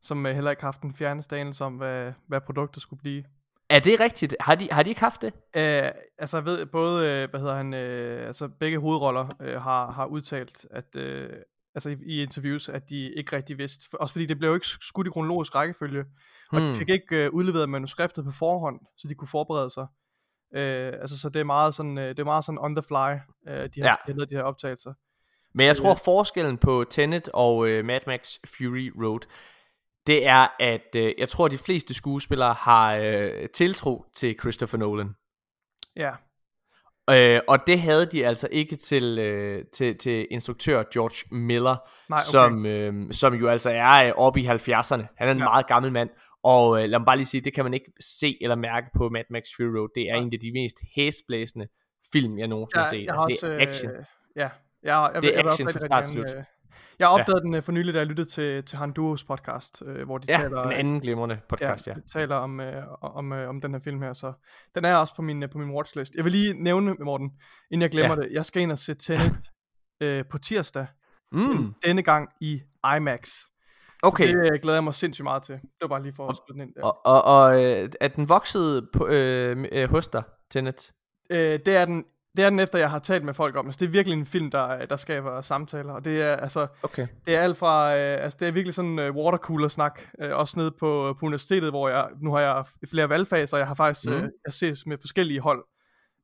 som 0.00 0.26
øh, 0.26 0.34
heller 0.34 0.50
ikke 0.50 0.62
har 0.62 0.66
haft 0.66 0.82
en 0.82 0.94
fjerneste 0.94 1.38
anelse 1.38 1.64
om, 1.64 1.76
hvad, 1.76 2.12
hvad 2.26 2.40
produktet 2.40 2.82
skulle 2.82 3.00
blive? 3.00 3.24
Er 3.70 3.80
det 3.80 4.00
rigtigt? 4.00 4.36
Har 4.40 4.54
de, 4.54 4.68
har 4.70 4.82
de 4.82 4.90
ikke 4.90 5.00
haft 5.00 5.22
det? 5.22 5.32
Uh, 5.34 5.90
altså 6.18 6.36
jeg 6.36 6.44
ved, 6.44 6.66
både, 6.66 7.24
uh, 7.24 7.30
hvad 7.30 7.40
hedder 7.40 7.56
han, 7.56 7.74
uh, 7.74 8.26
altså 8.26 8.48
begge 8.60 8.78
hovedroller 8.78 9.28
uh, 9.40 9.62
har, 9.62 9.90
har 9.90 10.06
udtalt, 10.06 10.66
at, 10.70 10.84
uh, 10.96 11.36
altså 11.74 11.88
i, 11.88 11.96
i 12.06 12.22
interviews, 12.22 12.68
at 12.68 12.88
de 12.88 13.12
ikke 13.14 13.36
rigtig 13.36 13.58
vidste, 13.58 14.00
også 14.00 14.12
fordi 14.12 14.26
det 14.26 14.38
blev 14.38 14.48
jo 14.48 14.54
ikke 14.54 14.66
skudt 14.66 15.06
i 15.06 15.10
kronologisk 15.10 15.54
rækkefølge, 15.54 16.04
og 16.52 16.58
hmm. 16.58 16.72
de 16.72 16.76
fik 16.76 16.88
ikke 16.88 17.28
uh, 17.28 17.34
udleveret 17.34 17.68
manuskriptet 17.68 18.24
på 18.24 18.30
forhånd, 18.30 18.80
så 18.98 19.08
de 19.08 19.14
kunne 19.14 19.28
forberede 19.28 19.70
sig. 19.70 19.86
Uh, 20.56 21.00
altså 21.00 21.18
så 21.18 21.28
det 21.28 21.40
er 21.40 21.44
meget 21.44 21.74
sådan, 21.74 21.98
uh, 21.98 22.04
det 22.04 22.18
er 22.18 22.24
meget 22.24 22.44
sådan 22.44 22.58
on 22.58 22.76
the 22.76 22.82
fly, 22.82 22.94
uh, 22.94 23.66
de 23.74 23.82
har, 23.82 24.02
ja. 24.06 24.12
de, 24.12 24.18
har 24.18 24.26
de 24.26 24.34
her 24.34 24.42
optagelser. 24.42 24.92
Men 25.54 25.66
jeg 25.66 25.76
tror 25.76 25.94
forskellen 25.94 26.58
på 26.58 26.84
Tenet 26.90 27.28
og 27.34 27.56
uh, 27.56 27.84
Mad 27.84 28.00
Max 28.06 28.36
Fury 28.46 28.90
Road, 29.02 29.20
det 30.06 30.26
er, 30.26 30.46
at 30.60 30.96
øh, 30.96 31.14
jeg 31.18 31.28
tror, 31.28 31.44
at 31.44 31.50
de 31.50 31.58
fleste 31.58 31.94
skuespillere 31.94 32.54
har 32.54 32.94
øh, 32.94 33.48
tiltro 33.54 34.04
til 34.14 34.36
Christopher 34.40 34.78
Nolan. 34.78 35.14
Ja. 35.96 36.12
Øh, 37.10 37.40
og 37.48 37.66
det 37.66 37.80
havde 37.80 38.06
de 38.06 38.26
altså 38.26 38.48
ikke 38.52 38.76
til, 38.76 39.18
øh, 39.18 39.64
til, 39.72 39.98
til 39.98 40.26
instruktør 40.30 40.82
George 40.92 41.36
Miller, 41.36 41.76
Nej, 42.10 42.16
okay. 42.16 42.24
som, 42.30 42.66
øh, 42.66 43.12
som 43.12 43.34
jo 43.34 43.48
altså 43.48 43.70
er 43.70 44.06
øh, 44.06 44.12
oppe 44.16 44.40
i 44.40 44.46
70'erne. 44.46 45.06
Han 45.16 45.28
er 45.28 45.32
en 45.32 45.38
ja. 45.38 45.44
meget 45.44 45.66
gammel 45.66 45.92
mand, 45.92 46.10
og 46.42 46.82
øh, 46.82 46.88
lad 46.88 46.98
mig 46.98 47.06
bare 47.06 47.16
lige 47.16 47.26
sige, 47.26 47.40
det 47.40 47.54
kan 47.54 47.64
man 47.64 47.74
ikke 47.74 47.92
se 48.00 48.38
eller 48.40 48.56
mærke 48.56 48.86
på 48.96 49.08
Mad 49.08 49.24
Max 49.30 49.42
Fury 49.56 49.76
Road. 49.76 49.88
Det 49.94 50.02
er 50.02 50.16
ja. 50.16 50.22
en 50.22 50.32
af 50.32 50.40
de 50.40 50.52
mest 50.52 50.76
hæsblæsende 50.96 51.66
film, 52.12 52.38
jeg 52.38 52.48
nogensinde 52.48 52.80
ja, 52.80 52.84
har 52.84 52.90
set. 52.90 53.08
Altså, 53.10 53.26
også, 53.30 53.46
det 53.46 53.62
er 53.62 53.68
action. 53.68 53.90
Øh, 53.90 54.04
ja, 54.36 54.48
jeg, 54.82 55.10
jeg, 55.14 55.22
det 55.22 55.30
er 55.30 55.42
jeg, 55.42 55.46
action 55.46 55.72
fra 55.72 55.80
start 55.80 56.06
slut. 56.06 56.34
Øh, 56.36 56.44
jeg 56.98 57.08
opdagede 57.08 57.40
ja. 57.40 57.46
den 57.46 57.54
uh, 57.54 57.62
for 57.62 57.72
nylig, 57.72 57.94
da 57.94 57.98
jeg 57.98 58.06
lyttede 58.06 58.28
til, 58.28 58.64
til 58.64 58.78
Han 58.78 58.92
Duos 58.92 59.24
podcast, 59.24 59.82
uh, 59.82 60.02
hvor 60.02 60.18
de 60.18 60.26
ja, 60.32 60.38
taler... 60.38 60.62
en 60.62 60.72
anden 60.72 61.00
glimrende 61.00 61.40
podcast, 61.48 61.86
ja. 61.86 61.92
ja. 61.92 62.00
De 62.00 62.12
taler 62.12 62.36
om, 62.36 62.60
uh, 62.60 62.66
om, 63.16 63.32
uh, 63.32 63.38
om 63.38 63.60
den 63.60 63.72
her 63.72 63.80
film 63.80 64.02
her, 64.02 64.12
så 64.12 64.32
den 64.74 64.84
er 64.84 64.96
også 64.96 65.14
på 65.14 65.22
min, 65.22 65.42
uh, 65.42 65.50
på 65.50 65.58
min 65.58 65.70
watchlist. 65.70 66.14
Jeg 66.14 66.24
vil 66.24 66.32
lige 66.32 66.62
nævne, 66.62 66.94
Morten, 66.94 67.30
inden 67.70 67.82
jeg 67.82 67.90
glemmer 67.90 68.14
ja. 68.14 68.22
det, 68.22 68.32
jeg 68.32 68.44
skal 68.44 68.62
ind 68.62 68.72
og 68.72 68.78
se 68.78 68.94
Tenet 68.94 69.50
uh, 70.04 70.26
på 70.30 70.38
tirsdag, 70.38 70.86
mm. 71.32 71.74
denne 71.84 72.02
gang 72.02 72.28
i 72.40 72.60
IMAX. 72.96 73.30
Okay. 74.02 74.30
Så 74.30 74.36
det 74.36 74.62
glæder 74.62 74.76
jeg 74.76 74.84
mig 74.84 74.94
sindssygt 74.94 75.24
meget 75.24 75.42
til. 75.42 75.54
Det 75.54 75.80
var 75.80 75.88
bare 75.88 76.02
lige 76.02 76.12
for 76.12 76.28
at 76.28 76.36
spille 76.36 76.60
den 76.60 76.68
ind 76.68 76.74
der. 76.74 76.82
Og, 76.82 77.06
og, 77.06 77.24
og 77.24 77.62
er 78.00 78.08
den 78.08 78.28
vokset 78.28 78.88
på, 78.92 79.06
øh, 79.06 79.66
øh, 79.72 79.90
hos 79.90 80.08
dig, 80.08 80.22
Tenet? 80.50 80.92
Øh, 81.30 81.60
det 81.66 81.76
er 81.76 81.84
den 81.84 82.04
det 82.36 82.44
er 82.44 82.50
den 82.50 82.58
efter, 82.58 82.78
jeg 82.78 82.90
har 82.90 82.98
talt 82.98 83.24
med 83.24 83.34
folk 83.34 83.56
om. 83.56 83.66
Altså, 83.66 83.78
det 83.78 83.86
er 83.86 83.90
virkelig 83.90 84.18
en 84.18 84.26
film, 84.26 84.50
der, 84.50 84.86
der 84.86 84.96
skaber 84.96 85.40
samtaler. 85.40 85.92
Og 85.92 86.04
det 86.04 86.22
er, 86.22 86.36
altså, 86.36 86.66
okay. 86.82 87.06
det 87.26 87.36
er 87.36 87.40
alt 87.40 87.56
fra, 87.56 87.96
øh, 87.96 88.24
altså, 88.24 88.36
det 88.40 88.48
er 88.48 88.52
virkelig 88.52 88.74
sådan 88.74 88.98
uh, 88.98 89.16
watercooler-snak. 89.16 90.00
Øh, 90.20 90.36
også 90.36 90.58
nede 90.58 90.70
på, 90.70 91.16
på 91.20 91.26
universitetet, 91.26 91.70
hvor 91.70 91.88
jeg, 91.88 92.08
nu 92.20 92.32
har 92.32 92.40
jeg 92.40 92.64
flere 92.90 93.08
valgfaser, 93.08 93.58
jeg 93.58 93.66
har 93.66 93.74
faktisk, 93.74 94.06
mm. 94.06 94.12
øh, 94.12 94.28
jeg 94.44 94.52
ses 94.52 94.86
med 94.86 94.96
forskellige 95.00 95.40
hold. 95.40 95.64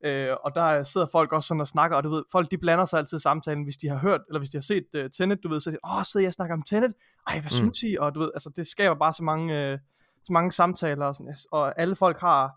Øh, 0.05 0.37
og 0.45 0.55
der 0.55 0.83
sidder 0.83 1.07
folk 1.13 1.33
også 1.33 1.47
sådan 1.47 1.61
og 1.61 1.69
snakker, 1.69 1.97
og 1.97 2.05
du 2.05 2.11
ved, 2.11 2.23
folk 2.33 2.51
de 2.51 2.59
blander 2.59 2.85
sig 2.85 2.99
altid 2.99 3.17
i 3.19 3.21
samtalen, 3.21 3.65
hvis 3.65 3.77
de 3.77 3.89
har 3.89 3.99
hørt, 3.99 4.21
eller 4.29 4.39
hvis 4.39 4.51
de 4.51 4.57
har 4.57 4.63
set 4.63 4.85
uh, 4.95 5.05
Tenet, 5.17 5.39
du 5.43 5.49
ved, 5.49 5.61
så 5.61 5.71
åh, 5.71 6.05
sidder 6.05 6.25
jeg 6.25 6.29
og 6.29 6.35
snakker 6.35 6.55
om 6.55 6.63
Tenet? 6.63 6.93
Ej, 7.27 7.35
hvad 7.35 7.45
mm. 7.45 7.51
synes 7.51 7.83
I? 7.83 7.97
Og 8.01 8.15
du 8.15 8.21
ved, 8.21 8.31
altså, 8.35 8.51
det 8.57 8.67
skaber 8.67 8.95
bare 8.95 9.13
så 9.13 9.23
mange, 9.23 9.73
uh, 9.73 9.79
så 10.25 10.33
mange 10.33 10.53
samtaler, 10.53 11.07
og, 11.07 11.17
sådan, 11.17 11.35
og 11.53 11.81
alle 11.81 11.97
folk 11.97 12.21
har, 12.21 12.53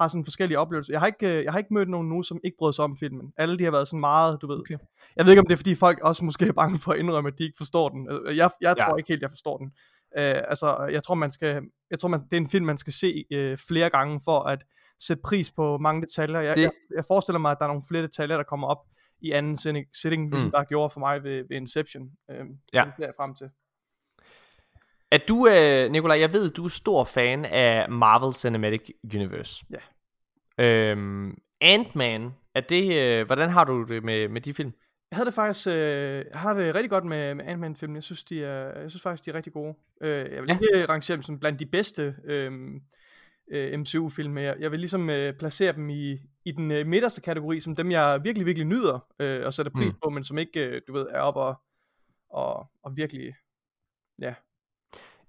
har 0.00 0.08
sådan 0.08 0.24
forskellige 0.24 0.58
oplevelser. 0.58 0.92
Jeg 0.92 1.00
har 1.00 1.06
ikke, 1.06 1.38
øh, 1.38 1.44
jeg 1.44 1.52
har 1.52 1.58
ikke 1.58 1.74
mødt 1.74 1.88
nogen 1.88 2.08
nu, 2.08 2.22
som 2.22 2.40
ikke 2.44 2.56
brød 2.58 2.72
sig 2.72 2.84
om 2.84 2.96
filmen. 2.96 3.32
Alle 3.36 3.58
de 3.58 3.64
har 3.64 3.70
været 3.70 3.88
sådan 3.88 4.00
meget, 4.00 4.38
du 4.42 4.46
ved. 4.46 4.58
Okay. 4.58 4.78
Jeg 5.16 5.24
ved 5.24 5.32
ikke, 5.32 5.40
om 5.40 5.46
det 5.46 5.52
er, 5.52 5.56
fordi 5.56 5.74
folk 5.74 6.00
også 6.00 6.24
måske 6.24 6.46
er 6.46 6.52
bange 6.52 6.78
for 6.78 6.92
at 6.92 6.98
indrømme, 6.98 7.28
at 7.28 7.38
de 7.38 7.44
ikke 7.44 7.56
forstår 7.56 7.88
den. 7.88 8.08
Øh, 8.10 8.36
jeg, 8.36 8.50
jeg 8.60 8.76
tror 8.80 8.92
ja. 8.92 8.96
ikke 8.96 9.08
helt, 9.08 9.22
jeg 9.22 9.30
forstår 9.30 9.58
den. 9.58 9.72
Uh, 10.18 10.20
altså, 10.20 10.88
jeg 10.92 11.02
tror, 11.02 11.14
man 11.14 11.30
skal, 11.30 11.62
jeg 11.90 11.98
tror, 11.98 12.08
man, 12.08 12.20
det 12.24 12.32
er 12.32 12.36
en 12.36 12.48
film, 12.48 12.66
man 12.66 12.76
skal 12.76 12.92
se 12.92 13.24
uh, 13.34 13.58
flere 13.68 13.90
gange, 13.90 14.20
for 14.24 14.40
at 14.42 14.64
sætte 15.00 15.22
pris 15.24 15.52
på 15.52 15.78
mange 15.78 16.02
detaljer. 16.02 16.40
Jeg, 16.40 16.56
det... 16.56 16.62
jeg, 16.62 16.70
jeg 16.96 17.04
forestiller 17.04 17.38
mig, 17.38 17.50
at 17.50 17.56
der 17.58 17.64
er 17.64 17.68
nogle 17.68 17.82
flere 17.88 18.02
detaljer, 18.02 18.36
der 18.36 18.44
kommer 18.44 18.66
op 18.66 18.78
i 19.20 19.30
anden 19.30 19.56
sitting, 19.56 19.86
sitting 20.02 20.30
ligesom 20.30 20.46
mm. 20.46 20.52
der 20.52 20.64
gjorde 20.64 20.90
for 20.90 21.00
mig 21.00 21.22
ved, 21.22 21.44
ved 21.48 21.56
Inception. 21.56 22.02
Uh, 22.02 22.36
ja. 22.72 22.84
Det 22.96 23.02
er 23.02 23.06
jeg 23.06 23.12
frem 23.16 23.34
til. 23.34 23.48
Er 25.14 25.18
du, 25.28 25.48
øh, 25.48 25.90
Nikolaj, 25.90 26.20
jeg 26.20 26.32
ved, 26.32 26.50
du 26.50 26.64
er 26.64 26.68
stor 26.68 27.04
fan 27.04 27.44
af 27.44 27.90
Marvel 27.90 28.34
Cinematic 28.34 28.90
Universe. 29.14 29.64
Ja. 30.58 30.64
Øhm, 30.64 31.38
Ant-Man, 31.60 32.30
er 32.54 32.60
det, 32.60 33.02
øh, 33.02 33.26
hvordan 33.26 33.50
har 33.50 33.64
du 33.64 33.82
det 33.82 34.04
med, 34.04 34.28
med 34.28 34.40
de 34.40 34.54
film? 34.54 34.72
Jeg 35.10 35.16
havde 35.16 35.26
det 35.26 35.34
faktisk, 35.34 35.68
øh, 35.68 36.24
har 36.34 36.54
det 36.54 36.74
rigtig 36.74 36.90
godt 36.90 37.04
med, 37.04 37.34
med 37.34 37.44
Ant-Man 37.44 37.76
film. 37.76 37.94
Jeg 37.94 38.02
synes, 38.02 38.24
de 38.24 38.44
er, 38.44 38.80
jeg 38.80 38.90
synes 38.90 39.02
faktisk, 39.02 39.24
de 39.24 39.30
er 39.30 39.34
rigtig 39.34 39.52
gode. 39.52 39.74
Øh, 40.00 40.32
jeg 40.32 40.42
vil 40.42 40.50
ikke 40.50 40.78
ja. 40.78 40.84
rangere 40.88 41.16
dem 41.16 41.22
som 41.22 41.40
blandt 41.40 41.60
de 41.60 41.66
bedste 41.66 42.14
øh, 42.24 42.52
øh, 43.50 43.78
MCU-film, 43.78 44.38
jeg 44.38 44.70
vil 44.70 44.80
ligesom 44.80 45.10
øh, 45.10 45.34
placere 45.38 45.72
dem 45.72 45.90
i, 45.90 46.18
i 46.44 46.52
den 46.52 46.70
øh, 46.70 46.86
midterste 46.86 47.20
kategori, 47.20 47.60
som 47.60 47.76
dem, 47.76 47.90
jeg 47.90 48.20
virkelig, 48.24 48.46
virkelig 48.46 48.66
nyder 48.66 49.06
øh, 49.18 49.46
og 49.46 49.54
sætter 49.54 49.72
pris 49.72 49.92
mm. 49.92 49.98
på, 50.04 50.10
men 50.10 50.24
som 50.24 50.38
ikke, 50.38 50.60
øh, 50.60 50.82
du 50.86 50.92
ved, 50.92 51.06
er 51.10 51.20
op 51.20 51.36
og, 51.36 51.54
og, 52.30 52.66
og 52.82 52.96
virkelig, 52.96 53.34
ja, 54.20 54.34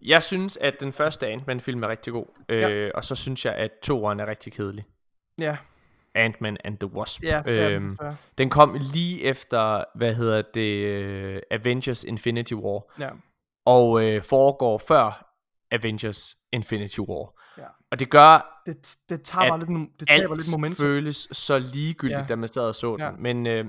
jeg 0.06 0.24
synes, 0.24 0.58
at 0.58 0.80
den 0.80 0.94
første 0.94 1.28
Ant-Man 1.28 1.60
film 1.60 1.84
er 1.84 1.88
rigtig 1.88 2.14
god, 2.14 2.26
øh, 2.50 2.60
ja. 2.60 2.90
og 2.94 3.04
så 3.04 3.16
synes 3.16 3.46
jeg, 3.46 3.56
at 3.56 3.72
toeren 3.84 4.20
er 4.20 4.26
rigtig 4.28 4.54
kedelig. 4.54 4.86
Ja. 5.40 5.58
Ant-Man 6.16 6.58
and 6.64 6.78
the 6.78 6.88
Wasp. 6.94 7.24
Ja, 7.24 7.42
det 7.46 7.60
er 7.60 7.70
øhm, 7.70 7.98
den, 7.98 8.18
den 8.38 8.50
kom 8.50 8.78
lige 8.94 9.24
efter, 9.24 9.84
hvad 9.96 10.14
hedder 10.14 10.42
det, 10.54 11.36
uh, 11.36 11.42
Avengers 11.52 12.04
Infinity 12.04 12.54
War, 12.54 12.84
ja. 13.00 13.10
og 13.66 13.90
uh, 13.90 14.22
foregår 14.22 14.78
før 14.78 15.36
Avengers 15.72 16.36
Infinity 16.52 17.00
War. 17.00 17.45
Ja. 17.58 17.64
Og 17.92 18.00
det 18.00 18.10
gør, 18.10 18.62
Det, 18.66 18.96
det 19.10 19.22
tager 19.22 19.54
at 19.54 19.60
lidt, 19.70 20.00
det 20.00 20.08
taber 20.08 20.22
alt 20.34 20.42
lidt 20.42 20.52
momentum. 20.52 20.76
føles 20.76 21.28
så 21.32 21.60
ligegyldigt, 21.60 22.16
Ja. 22.18 22.22
ja. 22.22 22.26
da 22.28 22.36
man 22.36 22.48
sad 22.50 22.64
og 22.64 22.76
så 22.76 22.92
den. 22.92 23.00
Ja. 23.02 23.12
Men, 23.12 23.48
øh, 23.48 23.66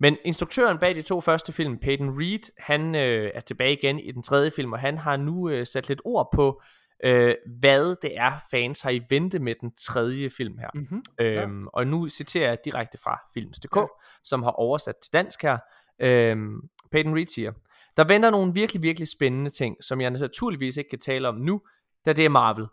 men 0.00 0.16
instruktøren 0.24 0.78
bag 0.78 0.94
de 0.94 1.02
to 1.02 1.20
første 1.20 1.52
film, 1.52 1.78
Peyton 1.78 2.18
Reed, 2.20 2.52
han 2.58 2.94
øh, 2.94 3.30
er 3.34 3.40
tilbage 3.40 3.72
igen 3.72 3.98
i 3.98 4.12
den 4.12 4.22
tredje 4.22 4.50
film, 4.50 4.72
og 4.72 4.78
han 4.78 4.98
har 4.98 5.16
nu 5.16 5.48
øh, 5.50 5.66
sat 5.66 5.88
lidt 5.88 6.00
ord 6.04 6.28
på, 6.34 6.62
øh, 7.04 7.34
hvad 7.60 7.96
det 8.02 8.18
er, 8.18 8.32
fans 8.50 8.80
har 8.82 8.90
i 8.90 9.02
vente 9.10 9.38
med 9.38 9.54
den 9.60 9.70
tredje 9.80 10.30
film 10.30 10.58
her. 10.58 10.68
Mm-hmm. 10.74 11.02
Øhm, 11.20 11.66
og 11.66 11.86
nu 11.86 12.08
citerer 12.08 12.48
jeg 12.48 12.58
direkte 12.64 12.98
fra 12.98 13.20
Films.dk, 13.34 13.76
Ja. 13.76 13.80
ja. 13.80 13.86
som 14.24 14.42
har 14.42 14.50
oversat 14.50 14.94
til 15.02 15.12
dansk 15.12 15.42
her. 15.42 15.58
Øhm, 16.00 16.60
Peyton 16.92 17.14
Reed 17.16 17.26
siger, 17.26 17.52
der 17.96 18.04
venter 18.04 18.30
nogle 18.30 18.54
virkelig, 18.54 18.82
virkelig 18.82 19.08
spændende 19.08 19.50
ting, 19.50 19.76
som 19.84 20.00
jeg 20.00 20.10
naturligvis 20.10 20.76
ikke 20.76 20.90
kan 20.90 20.98
tale 20.98 21.28
om 21.28 21.34
nu, 21.34 21.60
da 22.06 22.12
det 22.12 22.24
er 22.24 22.28
Marvel. 22.28 22.66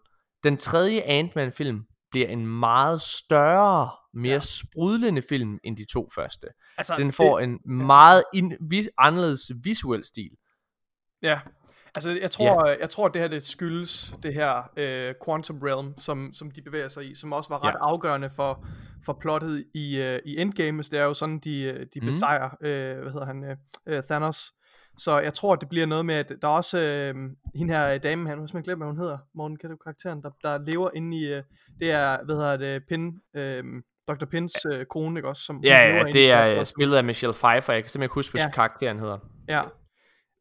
Den 0.43 0.57
tredje 0.57 1.01
Ant-Man-film 1.01 1.83
bliver 2.11 2.27
en 2.27 2.47
meget 2.47 3.01
større, 3.01 3.89
mere 4.13 4.33
Ja. 4.33 4.39
sprudlende 4.39 5.21
film 5.29 5.59
end 5.63 5.77
de 5.77 5.85
to 5.93 6.09
første. 6.15 6.47
Altså, 6.77 6.93
Den 6.97 7.11
får 7.11 7.39
det, 7.39 7.43
en 7.43 7.59
meget 7.85 8.23
in, 8.33 8.57
vis, 8.69 8.89
anderledes 8.97 9.51
visuel 9.63 10.03
stil. 10.05 10.29
Ja, 11.21 11.39
altså 11.95 12.11
jeg 12.21 12.31
tror, 12.31 12.69
ja. 12.69 12.75
jeg 12.79 12.89
tror 12.89 13.05
at 13.05 13.13
det 13.13 13.21
her 13.21 13.27
det 13.27 13.43
skyldes 13.43 14.15
det 14.23 14.33
her 14.33 14.71
øh, 14.77 15.15
Quantum 15.25 15.59
Realm, 15.63 15.93
som, 15.97 16.33
som 16.33 16.51
de 16.51 16.61
bevæger 16.61 16.87
sig 16.87 17.11
i, 17.11 17.15
som 17.15 17.33
også 17.33 17.49
var 17.49 17.63
ret 17.63 17.69
Ja. 17.73 17.77
afgørende 17.91 18.29
for, 18.29 18.65
for 19.05 19.13
plottet 19.21 19.65
i, 19.75 19.95
øh, 19.95 20.19
i 20.25 20.37
Endgames. 20.37 20.89
Det 20.89 20.99
er 20.99 21.03
jo 21.03 21.13
sådan, 21.13 21.39
de, 21.39 21.59
øh, 21.61 21.87
de 21.93 21.99
Mhm. 22.01 22.13
besejrer, 22.13 22.49
øh, 22.61 23.01
hvad 23.01 23.11
hedder 23.11 23.25
han, 23.25 23.43
øh, 23.43 23.57
øh, 23.87 24.03
Thanos. 24.03 24.51
Så 24.97 25.19
jeg 25.19 25.33
tror, 25.33 25.53
at 25.53 25.61
det 25.61 25.69
bliver 25.69 25.85
noget 25.85 26.05
med, 26.05 26.15
at 26.15 26.31
der 26.41 26.47
er 26.47 26.51
også 26.51 26.79
øh, 26.81 27.15
hende 27.55 27.73
her 27.73 27.93
øh, 27.93 28.03
dame, 28.03 28.29
han 28.29 28.39
har 28.39 28.45
simpelthen 28.45 28.63
glemt, 28.63 28.79
hvad 28.79 28.87
hun 28.87 28.97
hedder. 28.97 29.17
Morgen, 29.35 29.57
kan 29.57 29.69
du 29.69 29.75
karakteren, 29.75 30.21
der, 30.23 30.29
der 30.43 30.57
lever 30.71 30.89
inde 30.95 31.17
i, 31.17 31.33
øh, 31.33 31.43
det 31.79 31.91
er, 31.91 32.17
hvad 32.25 32.35
hedder 32.35 32.57
det, 32.57 32.83
Pin, 32.89 33.19
øh, 33.35 33.63
Dr. 34.07 34.25
Pins 34.25 34.53
øh, 34.73 34.85
kone, 34.85 35.19
ikke 35.19 35.29
også? 35.29 35.43
Som 35.43 35.59
Ja, 35.63 35.95
ja, 35.95 36.03
det 36.03 36.31
er 36.31 36.53
Dr. 36.53 36.59
øh, 36.59 36.65
spillet 36.65 36.95
af 36.97 37.03
Michelle 37.03 37.33
Pfeiffer. 37.33 37.73
Jeg 37.73 37.83
kan 37.83 37.89
simpelthen 37.89 38.03
ikke 38.03 38.13
huske, 38.13 38.33
hvad 38.33 38.41
Ja. 38.41 38.51
karakteren 38.51 38.99
hedder. 38.99 39.17
Ja. 39.49 39.61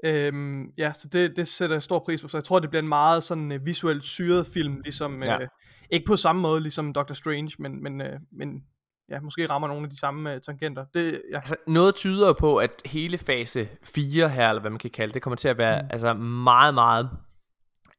Øhm, 0.04 0.66
ja, 0.78 0.92
så 0.92 1.08
det, 1.12 1.36
det 1.36 1.48
sætter 1.48 1.76
jeg 1.76 1.82
stor 1.82 1.98
pris 1.98 2.22
på. 2.22 2.28
Så 2.28 2.36
jeg 2.36 2.44
tror, 2.44 2.58
det 2.58 2.70
bliver 2.70 2.82
en 2.82 2.88
meget 2.88 3.22
sådan 3.22 3.52
uh, 3.52 3.66
visuelt 3.66 4.04
syret 4.04 4.46
film, 4.46 4.80
ligesom, 4.84 5.22
Ja. 5.22 5.40
øh, 5.42 5.48
ikke 5.90 6.06
på 6.06 6.16
samme 6.16 6.42
måde 6.42 6.60
ligesom 6.60 6.92
Doctor 6.92 7.14
Strange, 7.14 7.50
men, 7.58 7.82
men, 7.82 8.00
øh, 8.00 8.20
men 8.32 8.62
ja, 9.08 9.20
måske 9.20 9.46
rammer 9.46 9.68
nogle 9.68 9.84
af 9.84 9.90
de 9.90 9.98
samme 9.98 10.34
øh, 10.34 10.40
tangenter. 10.40 10.84
Det, 10.94 11.22
ja. 11.30 11.36
Altså, 11.36 11.56
noget 11.66 11.94
tyder 11.94 12.32
på, 12.32 12.56
at 12.56 12.70
hele 12.84 13.18
fase 13.18 13.68
4 13.82 14.28
her, 14.28 14.48
eller 14.48 14.60
hvad 14.60 14.70
man 14.70 14.78
kan 14.78 14.90
kalde 14.90 15.14
det, 15.14 15.22
kommer 15.22 15.36
til 15.36 15.48
at 15.48 15.58
være 15.58 15.82
Mm. 15.82 15.88
altså 15.90 16.14
meget, 16.14 16.74
meget 16.74 17.10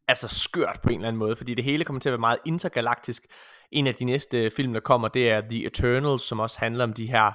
altså 0.07 0.27
skørt 0.27 0.79
på 0.83 0.89
en 0.89 0.95
eller 0.95 1.07
anden 1.07 1.19
måde, 1.19 1.35
fordi 1.35 1.53
det 1.53 1.63
hele 1.63 1.83
kommer 1.83 1.99
til 1.99 2.09
at 2.09 2.13
være 2.13 2.19
meget 2.19 2.39
intergalaktisk. 2.45 3.23
En 3.71 3.87
af 3.87 3.95
de 3.95 4.05
næste 4.05 4.49
film, 4.49 4.73
der 4.73 4.79
kommer, 4.79 5.07
det 5.07 5.29
er 5.31 5.41
The 5.41 5.65
Eternals, 5.65 6.21
som 6.21 6.39
også 6.39 6.59
handler 6.59 6.83
om 6.83 6.93
de 6.93 7.07
her 7.07 7.31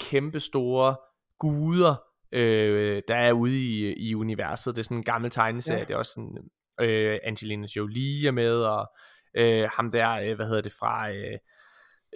kæmpe 0.00 0.40
store 0.40 0.96
guder, 1.38 1.94
øh, 2.32 3.02
der 3.08 3.14
er 3.14 3.32
ude 3.32 3.58
i, 3.58 3.94
i 4.08 4.14
universet. 4.14 4.76
Det 4.76 4.82
er 4.82 4.84
sådan 4.84 4.96
en 4.96 5.02
gammel 5.02 5.30
tegneserie, 5.30 5.78
ja. 5.78 5.84
det 5.84 5.94
er 5.94 5.98
også 5.98 6.12
sådan, 6.12 6.38
øh, 6.80 7.18
Angelina 7.24 7.66
Jolie 7.76 8.28
er 8.28 8.32
med, 8.32 8.62
og 8.62 8.90
øh, 9.36 9.68
ham 9.76 9.90
der, 9.90 10.10
øh, 10.10 10.36
hvad 10.36 10.46
hedder 10.46 10.62
det 10.62 10.72
fra... 10.72 11.10
Øh, 11.10 11.38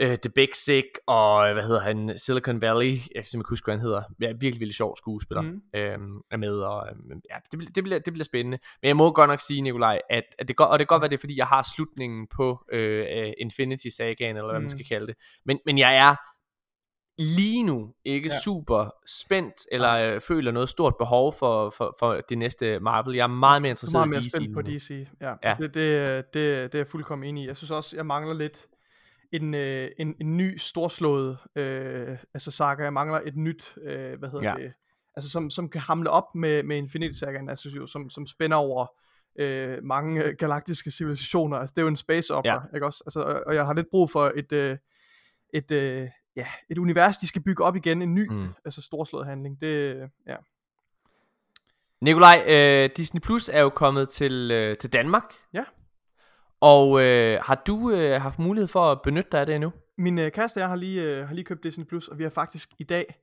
øh, 0.00 0.16
The 0.18 0.30
Big 0.30 0.48
Sick, 0.54 0.86
og 1.06 1.52
hvad 1.52 1.62
hedder 1.62 1.80
han, 1.80 2.18
Silicon 2.18 2.62
Valley, 2.62 2.86
jeg 2.92 2.98
kan 3.14 3.24
simpelthen 3.24 3.52
huske, 3.52 3.66
hvad 3.66 3.74
han 3.74 3.82
hedder, 3.82 4.02
ja, 4.20 4.26
virkelig, 4.26 4.52
virkelig 4.60 4.74
sjov 4.74 4.96
skuespiller, 4.96 5.42
Mm. 5.42 5.62
øhm, 5.74 6.20
er 6.30 6.36
med, 6.36 6.52
og 6.58 6.88
øhm, 6.90 7.20
ja, 7.30 7.36
det, 7.50 7.58
bliver- 7.58 7.72
det, 7.74 7.84
bliver, 7.84 7.98
det 7.98 8.12
bliver 8.12 8.24
spændende. 8.24 8.58
Men 8.82 8.86
jeg 8.88 8.96
må 8.96 9.12
godt 9.12 9.30
nok 9.30 9.40
sige, 9.40 9.60
Nikolaj, 9.60 10.00
at, 10.10 10.24
at 10.38 10.48
det 10.48 10.56
går, 10.56 10.64
og 10.64 10.78
det 10.78 10.88
kan 10.88 10.94
godt 10.94 11.00
være, 11.02 11.08
det 11.10 11.16
er, 11.16 11.20
fordi 11.20 11.38
jeg 11.38 11.46
har 11.46 11.66
slutningen 11.76 12.26
på 12.36 12.64
øh, 12.72 13.06
øh, 13.18 13.32
Infinity 13.38 13.88
Sagaen, 13.88 14.36
eller 14.36 14.50
hvad 14.50 14.58
Mm. 14.60 14.62
man 14.62 14.70
skal 14.70 14.86
kalde 14.86 15.06
det, 15.06 15.16
men, 15.44 15.58
men 15.66 15.78
jeg 15.78 15.96
er 15.96 16.14
lige 17.18 17.62
nu 17.62 17.94
ikke 18.04 18.28
Ja. 18.32 18.38
super 18.44 18.90
spændt, 19.06 19.54
eller 19.72 19.90
øh, 19.92 20.20
føler 20.20 20.52
noget 20.52 20.68
stort 20.68 20.94
behov 20.98 21.32
for, 21.32 21.70
for, 21.70 21.96
for 21.98 22.20
det 22.28 22.38
næste 22.38 22.80
Marvel. 22.80 23.14
Jeg 23.14 23.22
er 23.22 23.26
meget 23.26 23.62
mere 23.62 23.68
er 23.68 23.72
interesseret 23.72 24.08
meget 24.08 24.14
i 24.14 24.18
mere 24.18 24.22
DC 24.22 24.30
spændt 24.36 24.54
på. 24.54 24.62
DC. 24.62 25.08
Ja, 25.20 25.34
Ja. 25.42 25.56
Det, 25.60 25.74
det, 25.74 26.24
det, 26.34 26.34
det 26.34 26.74
er 26.74 26.78
jeg 26.78 26.86
fuldkommen 26.86 27.28
enig 27.28 27.44
i. 27.44 27.46
Jeg 27.46 27.56
synes 27.56 27.70
også, 27.70 27.96
jeg 27.96 28.06
mangler 28.06 28.34
lidt 28.34 28.66
en, 29.36 29.54
øh, 29.54 29.90
en, 29.98 30.14
en 30.20 30.36
ny 30.36 30.56
storslået 30.58 31.38
øh, 31.56 32.18
altså 32.34 32.50
saga. 32.50 32.82
Jeg 32.82 32.92
mangler 32.92 33.20
et 33.26 33.36
nyt, 33.36 33.74
øh, 33.82 34.18
hvad 34.18 34.28
hedder 34.30 34.50
Ja. 34.50 34.54
det, 34.64 34.72
altså 35.16 35.30
som, 35.30 35.50
som 35.50 35.68
kan 35.68 35.80
hamle 35.80 36.10
op 36.10 36.34
med, 36.34 36.62
med 36.62 36.76
Infinity 36.76 37.18
Sagaen, 37.18 37.48
altså 37.48 37.68
jo, 37.68 37.86
som, 37.86 38.10
som 38.10 38.26
spænder 38.26 38.56
over 38.56 38.86
øh, 39.38 39.78
mange 39.82 40.22
øh, 40.24 40.34
galaktiske 40.38 40.90
civilisationer. 40.90 41.56
Altså 41.56 41.72
det 41.76 41.78
er 41.80 41.82
jo 41.84 41.88
en 41.88 41.96
space 41.96 42.34
opera, 42.34 42.52
Ja. 42.72 42.76
ikke 42.76 42.86
også? 42.86 43.02
Altså, 43.06 43.20
og, 43.20 43.42
og 43.46 43.54
jeg 43.54 43.66
har 43.66 43.74
lidt 43.74 43.86
brug 43.90 44.10
for 44.10 44.32
et, 44.36 44.52
øh, 44.52 44.76
et, 45.54 45.70
øh, 45.70 46.08
ja, 46.36 46.46
et 46.70 46.78
univers, 46.78 47.18
de 47.18 47.26
skal 47.26 47.42
bygge 47.42 47.64
op 47.64 47.76
igen, 47.76 48.02
en 48.02 48.14
ny, 48.14 48.28
mm. 48.28 48.36
Mm. 48.36 48.48
altså 48.64 48.82
storslået 48.82 49.26
handling. 49.26 49.60
Det, 49.60 49.96
ja. 50.26 50.36
Nikolaj, 52.00 52.44
øh, 52.46 52.90
Disney 52.96 53.20
Plus 53.20 53.48
er 53.48 53.60
jo 53.60 53.68
kommet 53.68 54.08
til, 54.08 54.50
øh, 54.52 54.76
til 54.76 54.92
Danmark. 54.92 55.34
Ja. 55.52 55.64
Og 56.60 57.02
øh, 57.02 57.40
har 57.42 57.62
du 57.66 57.90
øh, 57.90 58.20
haft 58.22 58.38
mulighed 58.38 58.68
for 58.68 58.92
at 58.92 59.02
benytte 59.02 59.30
dig 59.32 59.40
af 59.40 59.46
det 59.46 59.54
endnu? 59.54 59.72
Min 59.98 60.18
øh, 60.18 60.32
kæreste 60.32 60.58
og 60.58 60.60
jeg 60.60 60.68
har 60.68 60.76
lige, 60.76 61.02
øh, 61.02 61.26
har 61.26 61.34
lige 61.34 61.44
købt 61.44 61.64
Disney 61.64 61.86
Plus, 61.86 62.08
og 62.08 62.18
vi 62.18 62.22
har 62.22 62.30
faktisk 62.30 62.70
i 62.78 62.84
dag 62.84 63.14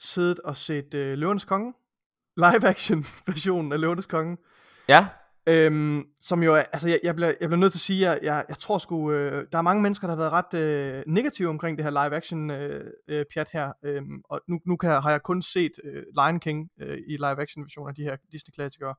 siddet 0.00 0.38
og 0.38 0.56
set 0.56 0.94
øh, 0.94 1.18
Løvernes 1.18 1.44
Konge. 1.44 1.72
Live 2.36 2.66
action 2.66 3.04
versionen 3.26 3.72
af 3.72 3.80
Løvernes 3.80 4.06
Konge. 4.06 4.36
Ja. 4.88 5.06
Øhm, 5.46 6.04
som 6.20 6.42
jo 6.42 6.54
altså 6.54 6.88
jeg, 6.88 7.00
jeg, 7.02 7.14
bliver, 7.14 7.34
jeg 7.40 7.48
bliver 7.48 7.56
nødt 7.56 7.72
til 7.72 7.76
at 7.78 7.80
sige, 7.80 8.08
at 8.08 8.18
jeg, 8.22 8.44
jeg 8.48 8.58
tror 8.58 8.78
sgu, 8.78 9.12
øh, 9.12 9.46
der 9.52 9.58
er 9.58 9.62
mange 9.62 9.82
mennesker, 9.82 10.06
der 10.06 10.14
har 10.14 10.22
været 10.22 10.32
ret 10.32 10.58
øh, 10.58 11.02
negative 11.06 11.48
omkring 11.48 11.78
det 11.78 11.84
her 11.84 11.90
live 11.90 12.16
action 12.16 12.50
øh, 12.50 12.90
øh, 13.08 13.24
pjat 13.34 13.48
her. 13.52 13.72
Øhm, 13.84 14.22
og 14.28 14.40
nu, 14.48 14.60
nu 14.66 14.76
kan, 14.76 14.90
har 14.90 15.10
jeg 15.10 15.22
kun 15.22 15.42
set 15.42 15.72
øh, 15.84 16.02
Lion 16.16 16.40
King 16.40 16.70
øh, 16.80 16.98
i 17.08 17.16
live 17.16 17.42
action 17.42 17.64
version 17.64 17.88
af 17.88 17.94
de 17.94 18.02
her 18.02 18.16
Disney 18.32 18.52
klassikere. 18.54 18.94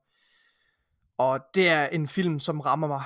Og 1.17 1.39
det 1.55 1.69
er 1.69 1.85
en 1.85 2.07
film, 2.07 2.39
som 2.39 2.59
rammer 2.59 2.87
mig, 2.87 3.01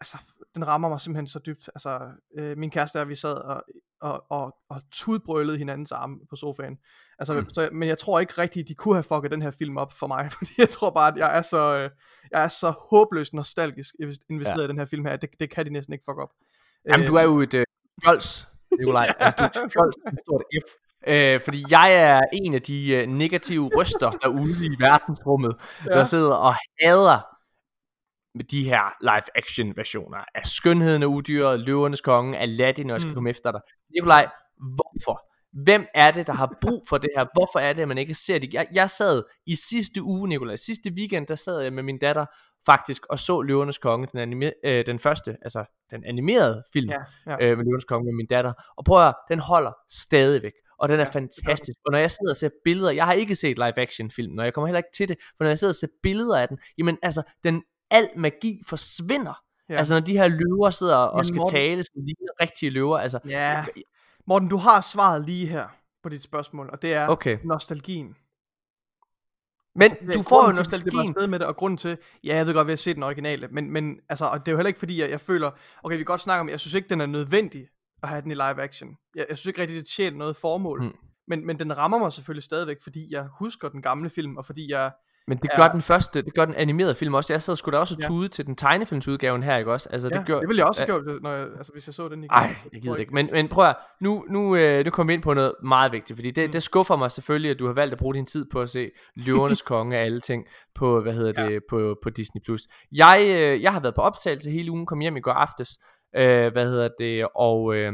altså 0.00 0.16
den 0.54 0.66
rammer 0.66 0.88
mig 0.88 1.00
simpelthen 1.00 1.26
så 1.26 1.38
dybt. 1.38 1.70
Altså 1.74 2.00
øh, 2.38 2.58
min 2.58 2.70
kæreste 2.70 3.00
og 3.00 3.08
vi 3.08 3.14
sad 3.14 3.34
og, 3.34 3.62
og, 4.00 4.24
og, 4.30 4.56
og 4.68 4.80
tudbrølede 4.92 5.58
hinandens 5.58 5.92
arme 5.92 6.18
på 6.30 6.36
sofaen. 6.36 6.78
Altså, 7.18 7.34
mm. 7.34 7.48
Så, 7.48 7.68
men 7.72 7.88
jeg 7.88 7.98
tror 7.98 8.20
ikke 8.20 8.32
rigtigt, 8.38 8.68
de 8.68 8.74
kunne 8.74 8.94
have 8.94 9.02
fucket 9.02 9.30
den 9.30 9.42
her 9.42 9.50
film 9.50 9.76
op 9.76 9.92
for 9.92 10.06
mig, 10.06 10.32
fordi 10.38 10.50
jeg 10.58 10.68
tror 10.68 10.90
bare, 10.90 11.12
at 11.12 11.18
jeg 11.18 11.38
er 11.38 11.42
så, 11.42 11.76
øh, 11.76 11.90
jeg 12.30 12.44
er 12.44 12.48
så 12.48 12.70
håbløst 12.90 13.34
nostalgisk 13.34 13.94
investeret 14.30 14.58
ja. 14.58 14.64
I 14.64 14.68
den 14.68 14.78
her 14.78 14.86
film 14.86 15.04
her, 15.04 15.16
det, 15.16 15.30
det 15.40 15.50
kan 15.50 15.66
de 15.66 15.70
næsten 15.70 15.92
ikke 15.92 16.04
fuck 16.04 16.18
op. 16.18 16.30
Jamen, 16.92 17.06
du 17.06 17.14
er 17.14 17.22
jo 17.22 17.40
et 17.40 17.54
øh, 17.54 17.64
fjols, 18.04 18.48
Nikolaj. 18.78 19.14
altså, 19.18 19.50
du 19.54 19.60
er 19.60 19.64
et 19.64 19.72
fjols 19.72 19.96
et 19.96 20.18
stort 20.24 20.42
F. 20.66 20.70
Øh, 21.08 21.40
fordi 21.40 21.64
jeg 21.70 21.94
er 21.94 22.20
en 22.32 22.54
af 22.54 22.62
de 22.62 22.94
øh, 22.94 23.06
negative 23.06 23.70
røster 23.76 24.10
derude 24.10 24.66
i 24.66 24.76
verdensrummet. 24.78 25.56
Ja. 25.86 25.90
der 25.90 26.04
sidder 26.04 26.34
og 26.34 26.54
hader 26.80 27.35
med 28.36 28.44
de 28.44 28.64
her 28.64 28.94
live-action 29.00 29.76
versioner 29.76 30.18
af 30.34 30.46
Skønheden 30.46 31.02
af 31.02 31.06
Udyret, 31.06 31.60
Løvernes 31.60 32.00
Konge, 32.00 32.38
Aladdin, 32.38 32.90
og 32.90 32.94
jeg 32.94 33.00
skal 33.00 33.08
Mm. 33.08 33.10
mm. 33.10 33.14
komme 33.14 33.30
efter 33.30 33.52
dig. 33.52 33.60
Nikolaj, 33.94 34.28
hvorfor? 34.76 35.22
Hvem 35.64 35.86
er 35.94 36.10
det, 36.10 36.26
der 36.26 36.32
har 36.32 36.56
brug 36.60 36.84
for 36.88 36.98
det 36.98 37.10
her? 37.16 37.26
Hvorfor 37.34 37.58
er 37.58 37.72
det, 37.72 37.82
at 37.82 37.88
man 37.88 37.98
ikke 37.98 38.14
ser 38.14 38.38
det? 38.38 38.54
Jeg, 38.54 38.66
jeg 38.74 38.90
sad 38.90 39.22
i 39.46 39.56
sidste 39.56 40.02
uge, 40.02 40.28
Nikolaj, 40.28 40.56
sidste 40.56 40.90
weekend, 40.92 41.26
der 41.26 41.34
sad 41.34 41.60
jeg 41.60 41.72
med 41.72 41.82
min 41.82 41.98
datter 41.98 42.26
faktisk 42.66 43.06
og 43.06 43.18
så 43.18 43.42
Løvernes 43.42 43.78
Konge, 43.78 44.08
den, 44.12 44.20
anime, 44.20 44.52
øh, 44.64 44.86
den 44.86 44.98
første, 44.98 45.36
altså 45.42 45.64
den 45.90 46.04
animerede 46.04 46.62
film, 46.72 46.90
Ja, 46.90 46.98
ja. 47.32 47.36
øh, 47.50 47.56
med 47.58 47.64
Løvens 47.64 47.84
Konge 47.84 48.04
med 48.04 48.12
min 48.14 48.26
datter. 48.26 48.52
Og 48.76 48.84
prøv 48.84 48.98
at 48.98 49.04
høre, 49.04 49.14
den 49.28 49.38
holder 49.38 49.72
stadigvæk. 49.90 50.52
Og 50.78 50.88
den 50.88 51.00
er 51.00 51.04
Ja, 51.04 51.10
fantastisk. 51.10 51.76
Og 51.86 51.92
når 51.92 51.98
jeg 51.98 52.10
sidder 52.10 52.32
og 52.32 52.36
ser 52.36 52.50
billeder, 52.64 52.90
jeg 52.90 53.06
har 53.06 53.12
ikke 53.12 53.34
set 53.36 53.58
live 53.58 53.78
action 53.78 54.10
film, 54.10 54.34
og 54.38 54.44
jeg 54.44 54.54
kommer 54.54 54.66
heller 54.66 54.78
ikke 54.78 54.92
til 54.94 55.08
det, 55.08 55.16
for 55.36 55.44
når 55.44 55.48
jeg 55.48 55.58
sidder 55.58 55.72
og 55.72 55.76
ser 55.76 55.86
billeder 56.02 56.38
af 56.38 56.48
den, 56.48 56.58
jamen 56.78 56.98
altså, 57.02 57.22
den 57.44 57.62
al 57.90 58.08
magi 58.16 58.62
forsvinder. 58.66 59.42
Ja. 59.68 59.74
Altså 59.76 59.94
når 59.94 60.00
de 60.00 60.12
her 60.18 60.28
løver 60.28 60.70
sidder 60.70 60.96
og 60.96 61.16
Men 61.16 61.24
skal 61.24 61.36
Morten- 61.36 61.52
tale 61.54 61.82
som 61.84 61.94
ligner 61.96 62.32
rigtige 62.40 62.70
løver, 62.70 62.98
altså, 62.98 63.18
ja. 63.28 63.64
Morten, 64.26 64.48
du 64.48 64.56
har 64.56 64.80
svaret 64.80 65.24
lige 65.24 65.46
her 65.46 65.68
på 66.02 66.08
dit 66.08 66.22
spørgsmål, 66.22 66.70
og 66.72 66.82
det 66.82 66.92
er 66.94 67.06
okay. 67.08 67.38
nostalgien. 67.44 68.16
Men 69.74 69.82
Altså, 69.90 70.06
du 70.14 70.22
får 70.22 70.42
jo 70.44 70.50
til, 70.52 70.56
nostalgien. 70.56 71.08
afsted 71.08 71.26
med 71.26 71.38
det, 71.38 71.46
og 71.46 71.56
grunden 71.56 71.76
til, 71.76 71.98
ja, 72.24 72.36
jeg 72.36 72.46
ved 72.46 72.54
godt, 72.54 72.64
at 72.64 72.66
vi 72.66 72.72
har 72.72 72.76
set 72.76 72.94
den 72.96 73.02
originale, 73.02 73.48
men, 73.48 73.70
men 73.70 74.00
altså, 74.08 74.24
og 74.24 74.40
det 74.40 74.48
er 74.48 74.52
jo 74.52 74.56
heller 74.56 74.68
ikke 74.68 74.78
fordi, 74.78 75.00
jeg, 75.00 75.10
jeg 75.10 75.20
føler, 75.20 75.50
okay, 75.82 75.94
vi 75.94 75.98
kan 75.98 76.04
godt 76.04 76.20
snakke 76.20 76.40
om, 76.40 76.48
jeg 76.48 76.60
synes 76.60 76.74
ikke, 76.74 76.88
den 76.88 77.00
er 77.00 77.06
nødvendig 77.06 77.66
at 78.02 78.08
have 78.08 78.22
den 78.22 78.30
i 78.30 78.34
live 78.34 78.62
action. 78.62 78.96
Jeg, 79.14 79.26
jeg 79.28 79.38
synes 79.38 79.46
ikke 79.46 79.60
rigtig, 79.60 79.76
det 79.76 79.86
tjener 79.86 80.18
noget 80.18 80.36
formål. 80.36 80.82
Mm. 80.82 80.92
men, 81.28 81.46
men 81.46 81.58
den 81.58 81.78
rammer 81.78 81.98
mig 81.98 82.12
selvfølgelig 82.12 82.42
stadigvæk, 82.42 82.76
fordi 82.82 83.12
jeg 83.14 83.28
husker 83.38 83.68
den 83.68 83.82
gamle 83.82 84.10
film, 84.10 84.36
og 84.36 84.46
fordi 84.46 84.70
jeg, 84.70 84.92
Men 85.28 85.38
det 85.38 85.50
gør 85.56 85.68
den 85.68 85.82
første, 85.82 86.22
det 86.22 86.34
gør 86.34 86.44
den 86.44 86.54
animerede 86.54 86.94
film 86.94 87.14
også. 87.14 87.32
Jeg 87.32 87.42
sad 87.42 87.56
sgu 87.56 87.70
da 87.70 87.76
også 87.78 87.96
og 87.98 88.08
tude 88.08 88.22
ja. 88.22 88.28
til 88.28 88.46
den 88.46 88.56
tegnefilmsudgaven 88.56 89.42
her, 89.42 89.56
ikke 89.56 89.72
også? 89.72 89.88
Altså, 89.92 90.08
ja, 90.12 90.18
det, 90.18 90.26
gør, 90.26 90.40
det 90.40 90.48
ville 90.48 90.58
jeg 90.58 90.66
også 90.66 90.86
have 90.86 91.02
gjort, 91.02 91.22
når 91.22 91.32
jeg, 91.32 91.46
altså, 91.58 91.72
hvis 91.72 91.86
jeg 91.86 91.94
så 91.94 92.08
den 92.08 92.18
igen. 92.18 92.28
Nej, 92.30 92.56
jeg 92.72 92.80
gider 92.82 92.94
det 92.94 93.00
ikke. 93.00 93.14
Men, 93.14 93.28
men 93.32 93.48
prøv 93.48 93.64
at, 93.64 93.76
nu, 94.00 94.24
nu, 94.28 94.56
øh, 94.56 94.84
nu 94.84 94.90
kommer 94.90 95.10
vi 95.10 95.14
ind 95.14 95.22
på 95.22 95.34
noget 95.34 95.52
meget 95.64 95.92
vigtigt, 95.92 96.16
fordi 96.16 96.30
det, 96.30 96.48
mm. 96.48 96.52
det 96.52 96.62
skuffer 96.62 96.96
mig 96.96 97.10
selvfølgelig, 97.10 97.50
at 97.50 97.58
du 97.58 97.66
har 97.66 97.72
valgt 97.72 97.92
at 97.92 97.98
bruge 97.98 98.14
din 98.14 98.26
tid 98.26 98.46
på 98.52 98.60
at 98.60 98.70
se 98.70 98.90
Løvernes 99.16 99.62
Konge 99.72 99.96
af 99.96 100.04
alle 100.04 100.20
ting 100.20 100.44
på, 100.74 101.00
hvad 101.00 101.12
hedder 101.12 101.32
det, 101.32 101.54
ja. 101.54 101.58
på, 101.70 101.96
på 102.02 102.10
Disney+. 102.10 102.40
Plus. 102.44 102.62
Jeg, 102.92 103.20
øh, 103.22 103.62
jeg 103.62 103.72
har 103.72 103.80
været 103.80 103.94
på 103.94 104.02
optagelse 104.02 104.50
hele 104.50 104.70
ugen, 104.70 104.86
kom 104.86 105.00
hjem 105.00 105.16
i 105.16 105.20
går 105.20 105.32
aftes, 105.32 105.68
øh, 106.16 106.52
hvad 106.52 106.66
hedder 106.66 106.88
det, 106.98 107.28
og, 107.34 107.74
øh, 107.74 107.92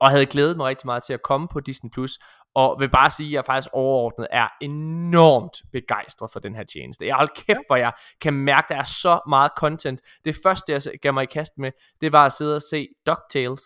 og 0.00 0.10
havde 0.10 0.26
glædet 0.26 0.56
mig 0.56 0.66
rigtig 0.66 0.86
meget 0.86 1.02
til 1.02 1.12
at 1.12 1.22
komme 1.22 1.48
på 1.48 1.60
Disney+, 1.60 1.90
Plus 1.90 2.18
og 2.56 2.76
vil 2.80 2.90
bare 2.90 3.10
sige, 3.10 3.26
at 3.26 3.32
jeg 3.32 3.44
faktisk 3.44 3.68
overordnet 3.72 4.26
er 4.30 4.48
enormt 4.60 5.62
begejstret 5.72 6.30
for 6.32 6.40
den 6.40 6.54
her 6.54 6.64
tjeneste. 6.64 7.06
Jeg 7.06 7.16
hold 7.16 7.28
kæft, 7.46 7.60
hvor 7.66 7.76
jeg 7.76 7.92
kan 8.20 8.32
mærke, 8.32 8.64
at 8.64 8.68
der 8.68 8.76
er 8.76 8.84
så 8.84 9.20
meget 9.28 9.50
content. 9.56 10.00
Det 10.24 10.36
første, 10.42 10.72
jeg 10.72 10.82
gav 11.02 11.14
mig 11.14 11.22
i 11.22 11.26
kast 11.26 11.52
med, 11.58 11.72
det 12.00 12.12
var 12.12 12.26
at 12.26 12.32
sidde 12.32 12.56
og 12.56 12.62
se 12.62 12.88
DuckTales. 13.06 13.62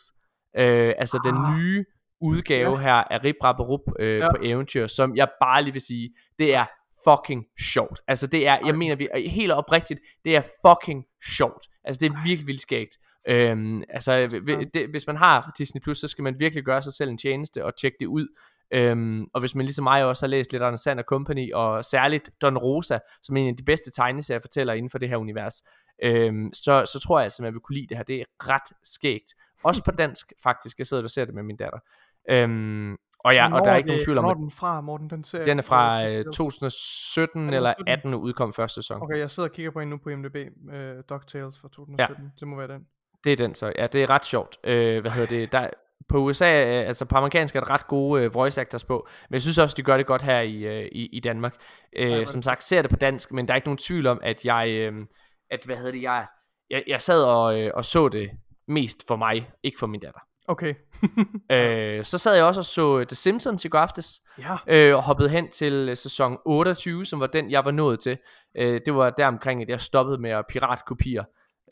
Øh, 0.56 0.94
altså 0.98 1.20
ah. 1.24 1.32
den 1.32 1.56
nye 1.56 1.84
udgave 2.20 2.78
ja. 2.78 2.82
her 2.82 2.94
af 2.94 3.24
Rip 3.24 3.36
Rap 3.44 3.60
Rup 3.60 3.80
øh, 3.98 4.18
ja. 4.18 4.30
på 4.30 4.36
eventyr, 4.42 4.86
som 4.86 5.16
jeg 5.16 5.28
bare 5.40 5.62
lige 5.62 5.72
vil 5.72 5.82
sige, 5.82 6.10
det 6.38 6.54
er 6.54 6.64
fucking 7.08 7.44
sjovt. 7.72 8.00
Altså 8.08 8.26
det 8.26 8.46
er, 8.46 8.58
jeg 8.66 8.74
mener 8.74 8.96
vi 8.96 9.08
helt 9.26 9.52
oprigtigt, 9.52 10.00
det 10.24 10.36
er 10.36 10.42
fucking 10.66 11.04
sjovt. 11.36 11.66
Altså 11.84 12.00
det 12.00 12.06
er 12.06 12.24
virkelig 12.24 12.46
vildt 12.46 12.60
skægt. 12.60 12.96
Øhm, 13.28 13.82
altså 13.88 14.26
det, 14.74 14.90
hvis 14.90 15.06
man 15.06 15.16
har 15.16 15.52
Disney 15.58 15.80
Plus, 15.82 15.98
så 15.98 16.08
skal 16.08 16.22
man 16.22 16.40
virkelig 16.40 16.64
gøre 16.64 16.82
sig 16.82 16.92
selv 16.92 17.10
en 17.10 17.18
tjeneste 17.18 17.64
og 17.64 17.76
tjekke 17.80 17.96
det 18.00 18.06
ud. 18.06 18.28
Øhm, 18.72 19.26
og 19.34 19.40
hvis 19.40 19.54
man 19.54 19.64
ligesom 19.64 19.82
mig 19.82 20.04
også 20.04 20.26
har 20.26 20.28
læst 20.30 20.52
lidt 20.52 20.62
om 20.62 20.76
Sand 20.76 21.00
Company, 21.02 21.52
og 21.52 21.84
særligt 21.84 22.30
Don 22.42 22.58
Rosa, 22.58 22.98
som 23.22 23.36
er 23.36 23.40
en 23.40 23.48
af 23.48 23.56
de 23.56 23.62
bedste 23.62 23.90
tegneserier 23.90 24.40
fortæller 24.40 24.72
inden 24.72 24.90
for 24.90 24.98
det 24.98 25.08
her 25.08 25.16
univers, 25.16 25.62
øhm, 26.02 26.52
så, 26.52 26.90
så 26.92 27.00
tror 27.00 27.18
jeg 27.18 27.24
altså, 27.24 27.42
at 27.42 27.44
man 27.44 27.52
vil 27.52 27.60
kunne 27.60 27.76
lide 27.76 27.86
det 27.86 27.96
her. 27.96 28.04
Det 28.04 28.20
er 28.20 28.24
ret 28.40 28.76
skægt. 28.82 29.34
Også 29.64 29.84
på 29.84 29.90
dansk, 29.90 30.32
faktisk. 30.42 30.78
Jeg 30.78 30.86
sidder 30.86 31.02
og 31.02 31.10
ser 31.10 31.24
det 31.24 31.34
med 31.34 31.42
min 31.42 31.56
datter. 31.56 31.78
Øhm, 32.30 32.96
og, 33.24 33.34
ja, 33.34 33.54
og 33.54 33.64
der 33.64 33.70
er 33.70 33.76
ikke 33.76 33.86
nogen 33.86 34.04
tvivl 34.04 34.18
om, 34.18 34.24
at 34.24 34.36
den 34.36 34.50
fra, 34.50 34.80
Morten, 34.80 35.10
den 35.10 35.24
serie? 35.24 35.44
Den 35.44 35.58
er 35.58 35.62
fra 35.62 36.08
øh, 36.08 36.24
2017 36.24 37.54
eller 37.54 37.74
18 37.86 38.14
udkom 38.14 38.52
første 38.52 38.74
sæson. 38.74 39.02
Okay, 39.02 39.18
jeg 39.18 39.30
sidder 39.30 39.48
og 39.48 39.54
kigger 39.54 39.70
på 39.70 39.80
en 39.80 39.88
nu 39.88 39.96
på 39.96 40.08
IMDb, 40.08 40.36
øh, 40.72 40.96
DuckTales 41.08 41.58
fra 41.58 41.68
2017. 41.68 42.24
Ja. 42.24 42.30
Det 42.40 42.48
må 42.48 42.56
være 42.56 42.68
den. 42.68 42.86
Det 43.24 43.32
er 43.32 43.36
den 43.36 43.54
så. 43.54 43.72
Ja, 43.78 43.86
det 43.86 44.02
er 44.02 44.10
ret 44.10 44.24
sjovt. 44.24 44.58
Øh, 44.64 45.00
hvad 45.00 45.10
hedder 45.10 45.28
det? 45.28 45.52
Der, 45.52 45.70
på 46.08 46.18
USA, 46.18 46.64
øh, 46.64 46.88
altså 46.88 47.04
på 47.04 47.16
amerikansk 47.16 47.56
er 47.56 47.60
der 47.60 47.70
ret 47.70 47.86
gode 47.86 48.26
uh, 48.26 48.34
voice 48.34 48.60
actors 48.60 48.84
på, 48.84 49.08
men 49.28 49.34
jeg 49.34 49.42
synes 49.42 49.58
også, 49.58 49.74
de 49.76 49.82
gør 49.82 49.96
det 49.96 50.06
godt 50.06 50.22
her 50.22 50.40
i, 50.40 50.80
uh, 50.80 50.86
i, 50.92 51.06
i 51.12 51.20
Danmark. 51.20 51.54
Ja, 51.96 52.24
som 52.24 52.42
sagt, 52.42 52.64
ser 52.64 52.82
det 52.82 52.90
på 52.90 52.96
dansk, 52.96 53.32
men 53.32 53.48
der 53.48 53.54
er 53.54 53.56
ikke 53.56 53.68
nogen 53.68 53.78
tvivl 53.78 54.06
om, 54.06 54.20
at 54.22 54.44
jeg, 54.44 54.92
uh, 54.92 55.00
at 55.50 55.60
hvad 55.64 55.76
hedder 55.76 55.92
det, 55.92 56.02
jeg, 56.02 56.26
jeg, 56.70 56.84
jeg 56.86 57.00
sad 57.00 57.22
og, 57.22 57.70
og 57.74 57.84
så 57.84 58.08
det 58.08 58.30
mest 58.68 59.06
for 59.06 59.16
mig, 59.16 59.50
ikke 59.62 59.78
for 59.78 59.86
min 59.86 60.00
datter. 60.00 60.20
Okay. 60.48 60.74
uh, 61.02 62.04
så 62.10 62.18
sad 62.18 62.34
jeg 62.34 62.44
også 62.44 62.60
og 62.60 62.64
så 62.64 63.04
The 63.04 63.16
Simpsons 63.16 63.64
i 63.64 63.68
går 63.68 63.78
aftes, 63.78 64.20
ja. 64.38 64.90
uh, 64.90 64.96
og 64.96 65.02
hoppede 65.02 65.28
hen 65.28 65.50
til 65.50 65.96
sæson 65.96 66.38
28, 66.46 67.04
som 67.04 67.20
var 67.20 67.26
den, 67.26 67.50
jeg 67.50 67.64
var 67.64 67.70
nået 67.70 68.00
til. 68.00 68.18
Uh, 68.60 68.64
det 68.64 68.94
var 68.94 69.10
der 69.10 69.26
omkring, 69.26 69.62
at 69.62 69.68
jeg 69.68 69.80
stoppede 69.80 70.18
med 70.18 70.30
at 70.30 70.44
piratkopiere, 70.48 71.24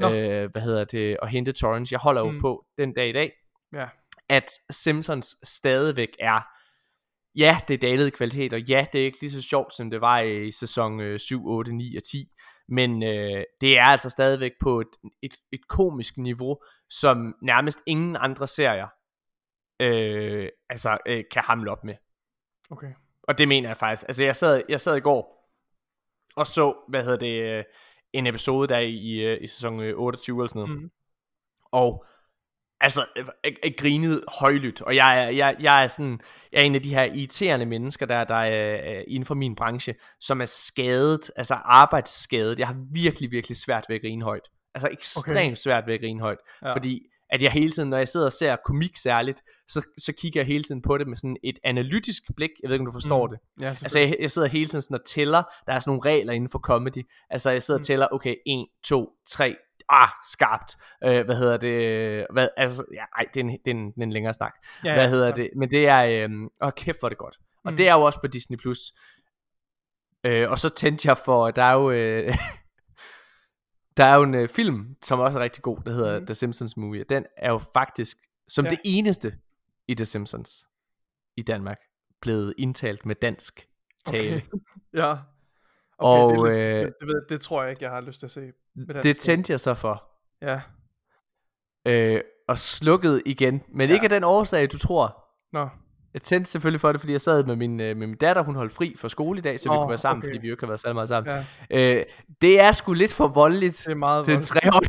uh, 0.04 0.10
hvad 0.52 0.60
hedder 0.60 0.84
det, 0.84 1.16
og 1.20 1.28
hente 1.28 1.52
torrents. 1.52 1.92
Jeg 1.92 2.00
holder 2.00 2.20
jo 2.20 2.30
mm. 2.30 2.40
på 2.40 2.64
den 2.78 2.94
dag 2.94 3.08
i 3.08 3.12
dag. 3.12 3.32
Ja 3.72 3.86
at 4.28 4.50
Simpsons 4.70 5.36
stadigvæk 5.44 6.16
er, 6.20 6.40
ja, 7.34 7.58
det 7.68 7.74
er 7.74 7.78
dalet 7.78 8.12
kvalitet, 8.12 8.52
og 8.52 8.60
ja, 8.60 8.86
det 8.92 9.00
er 9.00 9.04
ikke 9.04 9.20
lige 9.20 9.30
så 9.30 9.42
sjovt, 9.42 9.74
som 9.74 9.90
det 9.90 10.00
var 10.00 10.20
i 10.20 10.52
sæson 10.52 11.00
øh, 11.00 11.18
7, 11.18 11.46
8, 11.46 11.72
9 11.72 11.96
og 11.96 12.02
10, 12.02 12.28
men 12.68 13.02
øh, 13.02 13.44
det 13.60 13.78
er 13.78 13.84
altså 13.84 14.10
stadigvæk 14.10 14.52
på 14.60 14.80
et, 14.80 14.88
et, 15.22 15.34
et 15.52 15.68
komisk 15.68 16.16
niveau, 16.16 16.56
som 16.90 17.34
nærmest 17.42 17.82
ingen 17.86 18.16
andre 18.20 18.46
serier 18.48 18.88
øh, 19.80 20.48
altså, 20.70 20.98
øh, 21.06 21.24
kan 21.30 21.42
hamle 21.42 21.70
op 21.70 21.84
med. 21.84 21.94
Okay. 22.70 22.92
Og 23.22 23.38
det 23.38 23.48
mener 23.48 23.68
jeg 23.68 23.76
faktisk. 23.76 24.08
Altså, 24.08 24.24
jeg 24.24 24.36
sad, 24.36 24.62
jeg 24.68 24.80
sad 24.80 24.96
i 24.96 25.00
går 25.00 25.38
og 26.38 26.46
så, 26.46 26.74
hvad 26.88 27.04
hedder 27.04 27.18
det, 27.18 27.58
øh, 27.58 27.64
en 28.12 28.26
episode 28.26 28.68
der 28.68 28.78
i, 28.78 29.18
øh, 29.18 29.38
i 29.42 29.46
sæson 29.46 29.80
28 29.80 30.40
eller 30.40 30.48
sådan 30.48 30.62
noget. 30.62 30.82
Mm. 30.82 30.90
Og 31.72 32.04
altså, 32.80 33.06
jeg, 33.16 33.52
jeg 33.64 33.74
grinede 33.78 34.24
højlydt, 34.40 34.82
og 34.82 34.96
jeg, 34.96 35.32
jeg, 35.36 35.56
jeg 35.60 35.82
er 35.82 35.86
sådan, 35.86 36.20
jeg 36.52 36.60
er 36.60 36.64
en 36.64 36.74
af 36.74 36.82
de 36.82 36.94
her 36.94 37.04
irriterende 37.04 37.66
mennesker, 37.66 38.06
der, 38.06 38.24
der 38.24 38.34
er 38.34 39.02
inden 39.08 39.26
for 39.26 39.34
min 39.34 39.56
branche, 39.56 39.94
som 40.20 40.40
er 40.40 40.44
skadet, 40.44 41.30
altså 41.36 41.54
arbejdsskadet. 41.54 42.58
Jeg 42.58 42.66
har 42.66 42.76
virkelig, 42.92 43.30
virkelig 43.30 43.56
svært 43.56 43.84
ved 43.88 43.96
at 43.96 44.02
grine 44.02 44.24
højt. 44.24 44.48
Altså 44.74 44.88
ekstremt 44.92 45.38
okay. 45.38 45.54
svært 45.54 45.86
ved 45.86 45.94
at 45.94 46.00
grine 46.00 46.20
højt, 46.20 46.38
ja. 46.62 46.74
fordi 46.74 47.00
at 47.30 47.42
jeg 47.42 47.52
hele 47.52 47.70
tiden, 47.70 47.90
når 47.90 47.96
jeg 47.96 48.08
sidder 48.08 48.26
og 48.26 48.32
ser 48.32 48.56
komik 48.64 48.96
særligt, 48.96 49.42
så, 49.68 49.82
så 49.98 50.12
kigger 50.20 50.40
jeg 50.40 50.46
hele 50.46 50.64
tiden 50.64 50.82
på 50.82 50.98
det 50.98 51.06
med 51.08 51.16
sådan 51.16 51.36
et 51.44 51.58
analytisk 51.64 52.22
blik. 52.36 52.50
Jeg 52.62 52.68
ved 52.68 52.74
ikke, 52.74 52.82
om 52.82 52.86
du 52.86 52.92
forstår 52.92 53.26
mm. 53.26 53.32
det. 53.32 53.64
Ja, 53.64 53.68
altså, 53.68 53.98
jeg, 53.98 54.16
jeg 54.20 54.30
sidder 54.30 54.48
hele 54.48 54.68
tiden 54.68 54.82
sådan 54.82 54.94
og 54.94 55.06
tæller. 55.06 55.42
Der 55.66 55.72
er 55.72 55.80
sådan 55.80 55.90
nogle 55.90 56.10
regler 56.10 56.32
inden 56.32 56.50
for 56.50 56.58
comedy. 56.58 57.02
Altså, 57.30 57.50
jeg 57.50 57.62
sidder 57.62 57.78
mm. 57.78 57.82
og 57.82 57.86
tæller, 57.86 58.08
okay, 58.12 58.34
1, 58.46 58.66
2, 58.84 59.08
3, 59.28 59.56
ah, 59.88 60.08
skarpt. 60.32 60.76
Øh, 61.04 61.24
hvad 61.24 61.36
hedder 61.36 61.56
det? 61.56 62.26
Hvad, 62.32 62.48
altså, 62.56 62.84
ja, 62.94 63.04
ej, 63.16 63.26
det 63.34 63.40
er 63.40 63.44
en, 63.44 63.50
det 63.50 63.70
er 63.70 63.74
en, 63.74 63.92
en 64.02 64.12
længere 64.12 64.34
snak. 64.34 64.52
Ja, 64.84 64.94
hvad 64.94 65.10
hedder 65.10 65.26
ja. 65.26 65.32
det? 65.32 65.50
Men 65.56 65.70
det 65.70 65.88
er, 65.88 66.04
øh, 66.04 66.30
åh, 66.62 66.70
kæft 66.76 67.00
for 67.00 67.08
det 67.08 67.18
godt. 67.18 67.38
Og 67.64 67.72
mm. 67.72 67.76
det 67.76 67.88
er 67.88 67.94
jo 67.94 68.02
også 68.02 68.20
på 68.20 68.26
Disney+. 68.26 68.56
Plus. 68.56 68.78
Øh, 70.24 70.50
og 70.50 70.58
så 70.58 70.68
tændte 70.68 71.08
jeg 71.08 71.18
for, 71.18 71.50
der 71.50 71.62
er 71.62 71.72
jo... 71.72 71.90
Øh, 71.90 72.34
der 73.96 74.04
er 74.04 74.14
jo 74.14 74.22
en 74.22 74.34
øh, 74.34 74.48
film, 74.48 74.96
som 75.02 75.20
også 75.20 75.38
er 75.38 75.42
rigtig 75.42 75.62
god, 75.62 75.78
der 75.86 75.92
hedder 75.92 76.20
mm. 76.20 76.26
The 76.26 76.34
Simpsons 76.34 76.76
Movie. 76.76 77.04
Den 77.08 77.26
er 77.36 77.50
jo 77.50 77.58
faktisk, 77.58 78.16
som 78.48 78.64
ja. 78.64 78.70
det 78.70 78.78
eneste 78.84 79.32
i 79.88 79.94
The 79.94 80.04
Simpsons 80.04 80.66
i 81.36 81.42
Danmark, 81.42 81.78
blevet 82.20 82.54
indtalt 82.58 83.06
med 83.06 83.14
dansk 83.14 83.66
tale. 84.04 84.34
Okay. 84.36 84.58
ja. 85.02 85.16
Okay, 85.98 86.36
og 86.36 86.48
det, 86.48 86.58
øh, 86.58 86.84
det, 86.84 86.94
det, 87.00 87.24
det 87.28 87.40
tror 87.40 87.62
jeg 87.62 87.70
ikke, 87.70 87.84
jeg 87.84 87.90
har 87.90 88.00
lyst 88.00 88.18
til 88.18 88.26
at 88.26 88.30
se. 88.30 88.52
Det 89.02 89.18
tændte 89.18 89.50
jeg 89.50 89.60
så 89.60 89.74
for. 89.74 90.04
Ja. 90.42 90.60
Øh, 91.86 92.20
og 92.48 92.58
slukkede 92.58 93.22
igen. 93.26 93.62
Men 93.68 93.88
ja. 93.88 93.94
ikke 93.94 94.04
af 94.04 94.10
den 94.10 94.24
årsag, 94.24 94.72
du 94.72 94.78
tror. 94.78 95.24
Nå. 95.52 95.68
Jeg 96.14 96.22
tændte 96.22 96.50
selvfølgelig 96.50 96.80
for 96.80 96.92
det, 96.92 97.00
fordi 97.00 97.12
jeg 97.12 97.20
sad 97.20 97.44
med 97.44 97.56
min, 97.56 97.80
øh, 97.80 97.96
med 97.96 98.06
min 98.06 98.16
datter, 98.16 98.42
hun 98.42 98.54
holdt 98.54 98.72
fri 98.72 98.94
fra 98.98 99.08
skole 99.08 99.38
i 99.38 99.42
dag, 99.42 99.60
så 99.60 99.68
oh, 99.68 99.74
vi 99.74 99.76
kunne 99.78 99.88
være 99.88 99.98
sammen, 99.98 100.22
okay. 100.22 100.28
fordi 100.28 100.38
vi 100.38 100.48
jo 100.48 100.52
ikke 100.52 100.62
har 100.62 100.66
været 100.68 100.80
særlig 100.80 100.94
meget 100.94 101.08
sammen. 101.08 101.44
Ja. 101.70 101.98
Øh, 101.98 102.04
det 102.42 102.60
er 102.60 102.72
sgu 102.72 102.92
lidt 102.92 103.12
for 103.12 103.28
voldeligt 103.28 103.82
det 103.86 103.90
er 103.90 103.94
meget 103.94 104.24
til 104.24 104.34
en 104.34 104.44
treårig. 104.44 104.88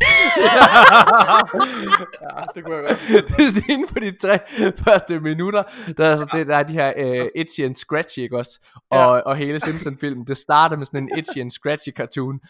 ja, 2.22 2.44
det 2.54 2.64
kunne 2.64 2.76
jeg 2.76 2.84
godt. 2.84 3.38
Er 3.38 3.72
inden 3.72 3.88
for 3.88 4.00
de 4.00 4.10
tre 4.10 4.38
første 4.84 5.20
minutter, 5.20 5.62
der 5.96 6.04
er, 6.04 6.10
altså, 6.10 6.26
det, 6.32 6.46
der 6.46 6.56
er 6.56 6.62
de 6.62 6.72
her 6.72 7.20
uh, 7.22 7.26
itchy 7.34 7.60
and 7.64 7.76
scratchy, 7.76 8.18
ikke 8.18 8.38
også? 8.38 8.60
Og, 8.90 8.98
ja. 8.98 9.20
og 9.20 9.36
hele 9.36 9.60
Simpson-filmen, 9.60 10.26
det 10.26 10.36
starter 10.36 10.76
med 10.76 10.86
sådan 10.86 11.02
en 11.02 11.18
itchy 11.18 11.38
and 11.38 11.50
scratchy 11.50 11.92
cartoon, 11.96 12.40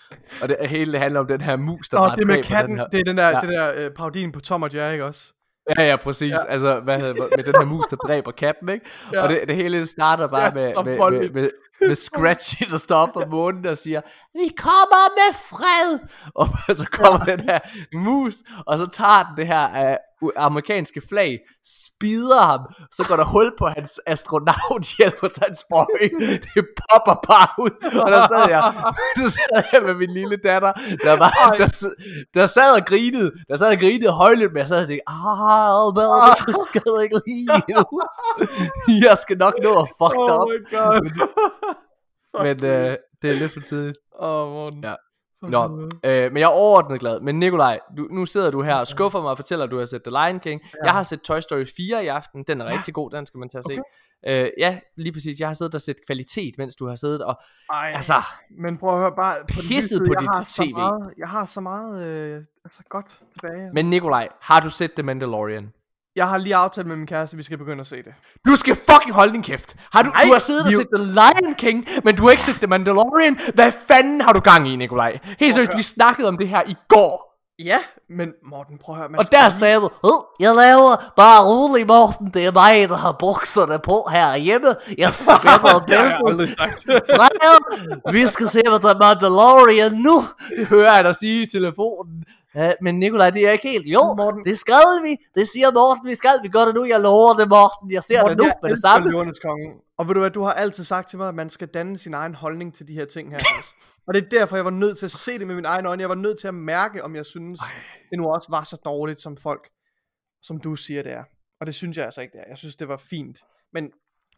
og 0.43 0.49
det 0.49 0.57
hele 0.69 0.99
handler 0.99 1.21
om 1.21 1.27
den 1.27 1.41
her 1.41 1.57
mus, 1.57 1.89
der 1.89 2.09
Nå, 2.09 2.17
det 2.17 2.27
med 2.27 2.43
katten, 2.43 2.71
den 2.71 2.79
her. 2.79 2.87
det 2.87 3.01
er 3.01 3.05
den 3.05 3.17
der, 3.17 3.29
ja. 3.29 3.41
det 3.41 3.49
der 3.49 3.87
uh, 3.87 3.95
parodien 3.95 4.33
på 4.33 4.41
Tom 4.41 4.63
og 4.63 4.75
Jerry, 4.75 4.93
ikke 4.93 5.05
også? 5.05 5.33
Ja, 5.79 5.83
ja, 5.83 5.97
præcis. 5.97 6.31
Ja. 6.31 6.47
Altså, 6.49 6.81
hvad 6.81 7.01
hedder, 7.01 7.29
med 7.37 7.45
den 7.45 7.55
her 7.55 7.65
mus, 7.65 7.87
der 7.87 7.97
dræber 7.97 8.31
katten, 8.31 8.69
ikke? 8.69 8.87
Ja. 9.13 9.23
Og 9.23 9.29
det, 9.29 9.41
det 9.49 9.57
hele 9.57 9.87
starter 9.87 10.27
bare 10.27 10.43
ja, 10.43 10.51
med, 10.55 10.85
med, 10.85 11.11
med, 11.11 11.31
med, 11.31 11.51
med 11.81 11.95
Scratchy, 11.95 12.65
der 12.71 12.77
står 12.77 12.97
op 12.97 13.09
på 13.13 13.23
månen 13.31 13.67
og 13.67 13.79
siger, 13.79 14.01
vi 14.33 14.49
kommer 14.57 15.15
med 15.19 15.35
fred! 15.35 15.99
Og 16.35 16.47
så 16.81 16.87
kommer 16.93 17.25
ja. 17.27 17.37
den 17.37 17.41
her 17.41 17.59
mus, 17.95 18.35
og 18.67 18.79
så 18.79 18.87
tager 18.87 19.23
den 19.23 19.37
det 19.37 19.47
her 19.47 19.97
amerikanske 20.37 21.01
flag, 21.09 21.39
spider 21.65 22.43
ham, 22.43 22.61
så 22.93 23.05
går 23.09 23.17
der 23.17 23.25
hul 23.25 23.53
på 23.59 23.67
hans 23.67 24.01
astronauthjelm 24.07 25.17
på 25.21 25.29
hans 25.43 25.65
øje, 25.73 26.09
det 26.55 26.63
popper 26.79 27.17
bare 27.31 27.51
ud, 27.65 27.75
og 28.05 28.11
der 28.15 28.23
sad 28.33 28.45
jeg, 28.55 28.63
der 29.17 29.29
sad 29.29 29.63
jeg 29.73 29.83
med 29.83 29.95
min 29.95 30.11
lille 30.11 30.37
datter, 30.37 30.73
der, 31.05 31.19
var, 31.19 31.31
der, 31.59 31.69
der 32.35 32.47
sad 32.47 32.71
og 32.81 32.87
grinede, 32.87 33.33
der 33.49 33.57
sad 33.57 33.73
og 33.73 33.79
grinede 33.79 34.13
højlydt, 34.13 34.53
men 34.53 34.59
jeg 34.59 34.69
sad 34.69 34.83
og 34.83 34.89
tænkte, 34.89 35.09
ah, 35.11 35.93
hvad, 35.95 36.09
det 36.47 36.57
skal 36.69 36.83
ikke 37.03 37.21
lige 37.27 37.63
nu. 37.69 37.85
jeg 39.07 39.19
skal 39.23 39.39
nok 39.39 39.55
nå 39.63 39.73
at 39.83 39.89
fuck 39.89 40.17
oh 40.17 40.49
God. 40.75 41.01
men 42.45 42.65
øh, 42.65 42.97
det 43.23 43.31
er 43.31 43.35
lidt 43.35 43.53
for 43.53 43.61
tidligt. 43.61 43.99
Åh, 44.21 44.29
oh, 44.29 44.53
Morten. 44.53 44.85
Ja. 44.85 44.95
Nå, 45.43 45.91
øh, 46.05 46.33
men 46.33 46.37
jeg 46.37 46.43
er 46.43 46.47
overordnet 46.47 47.01
glad. 47.01 47.21
Men 47.21 47.39
Nikolaj, 47.39 47.81
du, 47.97 48.09
nu 48.11 48.27
sidder 48.27 48.51
du 48.51 48.63
her 48.63 48.75
og 48.75 48.87
skuffer 48.87 49.21
mig 49.21 49.31
og 49.31 49.37
fortæller, 49.39 49.65
at 49.65 49.71
du 49.71 49.79
har 49.79 49.85
set 49.85 50.03
The 50.03 50.11
Lion 50.11 50.41
King. 50.41 50.61
Ja. 50.65 50.85
Jeg 50.85 50.93
har 50.93 51.03
set 51.03 51.21
Toy 51.21 51.41
Story 51.41 51.67
4 51.77 52.05
i 52.05 52.07
aften. 52.07 52.45
Den 52.47 52.61
er 52.61 52.65
ja. 52.65 52.77
rigtig 52.77 52.95
god, 52.95 53.11
den 53.11 53.27
skal 53.27 53.39
man 53.39 53.49
tage 53.49 53.63
se. 53.63 53.73
Okay. 53.73 54.45
Øh, 54.45 54.51
ja, 54.59 54.79
lige 54.97 55.13
præcis. 55.13 55.41
Jeg 55.41 55.49
har 55.49 55.55
siddet 55.55 55.75
og 55.75 55.81
set 55.81 55.97
kvalitet, 56.07 56.55
mens 56.59 56.77
du 56.77 56.87
har 56.87 56.95
siddet 56.95 57.23
og... 57.25 57.41
Ej, 57.73 57.93
altså, 57.95 58.15
men 58.59 58.79
prøv 58.79 58.91
at 58.91 58.99
høre 58.99 59.13
bare... 59.17 59.35
På 59.55 59.61
pisset 59.69 60.03
på 60.07 60.15
dit 60.21 60.47
tv. 60.47 60.73
Meget, 60.73 61.15
jeg 61.19 61.29
har 61.29 61.47
så 61.47 61.61
meget 61.61 62.07
øh, 62.07 62.43
altså 62.65 62.83
godt 62.89 63.21
tilbage. 63.33 63.71
Men 63.73 63.91
Nikolaj, 63.91 64.29
har 64.41 64.61
du 64.61 64.71
set 64.71 64.93
The 64.93 65.03
Mandalorian? 65.03 65.73
Jeg 66.17 66.29
har 66.29 66.39
lige 66.39 66.55
aftalt 66.57 66.87
med 66.87 66.97
min 66.97 67.07
kæreste, 67.07 67.35
at 67.35 67.39
vi 67.39 67.43
skal 67.43 67.59
begynde 67.59 67.81
at 67.81 67.87
se 67.87 67.97
det. 67.97 68.15
Du 68.47 68.55
skal 68.57 68.75
fucking 68.91 69.15
holde 69.15 69.33
din 69.33 69.43
kæft. 69.43 69.77
Har 69.93 70.03
du, 70.03 70.11
Nej, 70.11 70.23
du 70.25 70.33
har 70.33 70.39
siddet 70.39 70.65
og 70.67 70.73
set 70.73 70.87
The 70.97 71.05
Lion 71.05 71.55
King, 71.55 71.87
men 72.05 72.17
du 72.17 72.23
har 72.23 72.31
ikke 72.31 72.43
set 72.43 72.55
The 72.57 72.67
Mandalorian. 72.67 73.39
Hvad 73.55 73.73
fanden 73.89 74.21
har 74.21 74.33
du 74.33 74.41
gang 74.41 74.69
i, 74.69 74.77
Nikolaj? 74.77 75.19
Helt 75.41 75.55
seriøst, 75.55 75.77
vi 75.77 75.83
snakkede 75.83 76.29
om 76.29 76.39
det 76.39 76.49
her 76.49 76.63
i 76.67 76.75
går. 76.89 77.31
Ja, 77.65 77.79
men 78.11 78.33
Morten, 78.51 78.79
prøv 78.79 78.95
at 78.95 78.99
høre. 78.99 79.09
Man 79.09 79.19
Og 79.21 79.33
der 79.33 79.49
sagde 79.49 79.77
du, 79.77 79.89
"Øh, 80.05 80.11
jeg 80.41 80.55
laver 80.55 81.13
bare 81.17 81.45
rolig, 81.49 81.87
Morten. 81.87 82.31
Det 82.35 82.47
er 82.47 82.53
mig, 82.53 82.89
der 82.89 82.97
har 82.97 83.13
bukserne 83.21 83.79
på 83.79 84.09
herhjemme. 84.13 84.69
Jeg 84.99 85.13
spænder 85.15 85.85
bæltet. 85.89 86.49
Freja, 87.11 87.53
vi 88.13 88.27
skal 88.27 88.49
se, 88.49 88.61
hvad 88.69 88.79
der 88.79 88.95
er 88.95 88.99
Mandalorian 88.99 89.93
nu. 89.93 90.25
Det 90.59 90.67
hører 90.67 90.95
jeg 90.95 91.05
dig 91.05 91.17
sige 91.17 91.43
i 91.43 91.47
telefonen. 91.47 92.25
Ja, 92.55 92.73
men 92.83 92.99
Nikolaj, 92.99 93.31
det 93.31 93.49
er 93.49 93.53
ikke 93.53 93.69
helt. 93.69 93.87
Jo, 93.87 94.01
Morten. 94.17 94.45
det 94.45 94.59
skal 94.59 95.03
vi. 95.03 95.17
Det 95.35 95.49
siger 95.49 95.73
Morten, 95.73 96.07
vi 96.11 96.15
skal. 96.15 96.31
Vi 96.43 96.49
gør 96.49 96.65
det 96.65 96.75
nu. 96.75 96.85
Jeg 96.85 97.01
lover 97.01 97.35
det, 97.35 97.49
Morten. 97.49 97.91
Jeg 97.93 98.03
ser 98.03 98.21
Morten, 98.21 98.39
det 98.39 98.43
nu 98.45 98.47
jeg 98.47 98.55
med 98.63 98.71
det 98.71 98.79
samme. 98.81 99.11
Løvernes 99.11 99.39
Konge. 99.39 99.73
Og 99.99 100.09
ved 100.09 100.15
du 100.15 100.21
hvad, 100.21 100.31
du 100.31 100.43
har 100.43 100.53
altid 100.53 100.85
sagt 100.85 101.09
til 101.09 101.19
mig, 101.19 101.29
at 101.29 101.35
man 101.35 101.51
skal 101.51 101.69
danne 101.69 101.99
sin 101.99 102.15
egen 102.15 102.35
holdning 102.35 102.75
til 102.75 102.89
de 102.89 102.93
her 102.95 103.05
ting 103.05 103.31
her. 103.31 103.39
Og 104.07 104.15
det 104.15 104.25
er 104.25 104.29
derfor, 104.29 104.57
jeg 104.57 104.65
var 104.65 104.71
nødt 104.71 104.99
til 104.99 105.07
at 105.07 105.11
se 105.11 105.39
det 105.39 105.47
med 105.47 105.55
mine 105.55 105.69
egne 105.69 105.89
øjne. 105.89 106.01
Jeg 106.01 106.09
var 106.09 106.15
nødt 106.15 106.39
til 106.39 106.49
at 106.49 106.55
mærke, 106.55 107.05
om 107.05 107.17
jeg 107.17 107.27
synes, 107.27 107.61
det 108.11 108.19
nu 108.19 108.29
også 108.29 108.49
var 108.51 108.65
så 108.65 108.77
dårligt, 108.85 109.21
som 109.21 109.37
folk, 109.37 109.69
som 110.43 110.61
du 110.61 110.77
siger, 110.77 111.03
det 111.03 111.13
er. 111.13 111.25
Og 111.61 111.67
det 111.67 111.75
synes 111.75 111.97
jeg 111.97 112.05
altså 112.05 112.21
ikke, 112.21 112.33
det 112.33 112.41
er. 112.41 112.45
Jeg 112.49 112.59
synes, 112.59 112.77
det 112.77 112.89
var 112.89 112.97
fint. 112.97 113.39
Men 113.73 113.91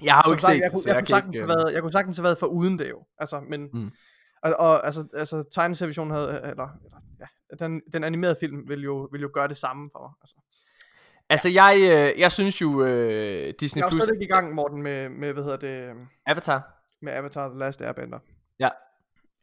Jeg 0.02 0.14
har 0.14 0.24
jo 0.26 0.32
ikke 0.32 0.42
sagt, 0.42 0.52
set 0.52 0.60
jeg, 0.60 0.64
det, 0.64 0.72
kunne, 0.72 0.82
så 0.82 0.88
jeg, 0.88 0.94
jeg 0.94 1.02
kunne 1.02 1.08
sagtens 1.08 1.36
ikke... 1.36 1.46
have 1.46 1.52
øh, 1.60 1.64
været, 1.64 1.74
jeg 1.74 1.82
kunne 1.82 1.92
sagtens 1.92 2.16
have 2.16 2.24
været 2.24 2.38
for 2.38 2.46
uden 2.46 2.78
det 2.78 2.90
jo. 2.90 2.98
Altså, 3.18 3.40
men, 3.50 3.60
Mm. 3.72 3.90
og, 4.42 4.54
og, 4.58 4.86
altså, 4.86 5.04
altså 5.14 5.44
tegneserievisionen 5.54 6.10
havde, 6.14 6.28
eller, 6.28 6.68
eller 6.84 6.98
ja, 7.20 7.26
den, 7.58 7.82
den 7.92 8.04
animerede 8.04 8.36
film 8.40 8.68
vil 8.68 8.82
jo, 8.82 9.08
vil 9.12 9.20
jo 9.20 9.30
gøre 9.32 9.48
det 9.48 9.56
samme 9.56 9.90
for 9.92 10.00
mig. 10.00 10.10
Altså. 10.22 10.36
Altså, 11.28 11.48
jeg, 11.48 11.76
øh, 12.14 12.20
jeg 12.20 12.32
synes 12.32 12.60
jo, 12.60 12.84
øh, 12.84 13.54
Disney 13.60 13.80
Jeg 13.80 13.86
er 13.86 13.90
Plus... 13.90 14.02
stadig 14.02 14.22
i 14.22 14.26
gang, 14.26 14.54
Morten, 14.54 14.82
med, 14.82 15.08
med, 15.08 15.32
hvad 15.32 15.42
hedder 15.42 15.56
det, 15.56 15.94
Avatar. 16.26 16.82
med 17.02 17.12
Avatar 17.12 17.48
The 17.48 17.58
Last 17.58 17.82
Airbender. 17.82 18.18
Ja, 18.58 18.68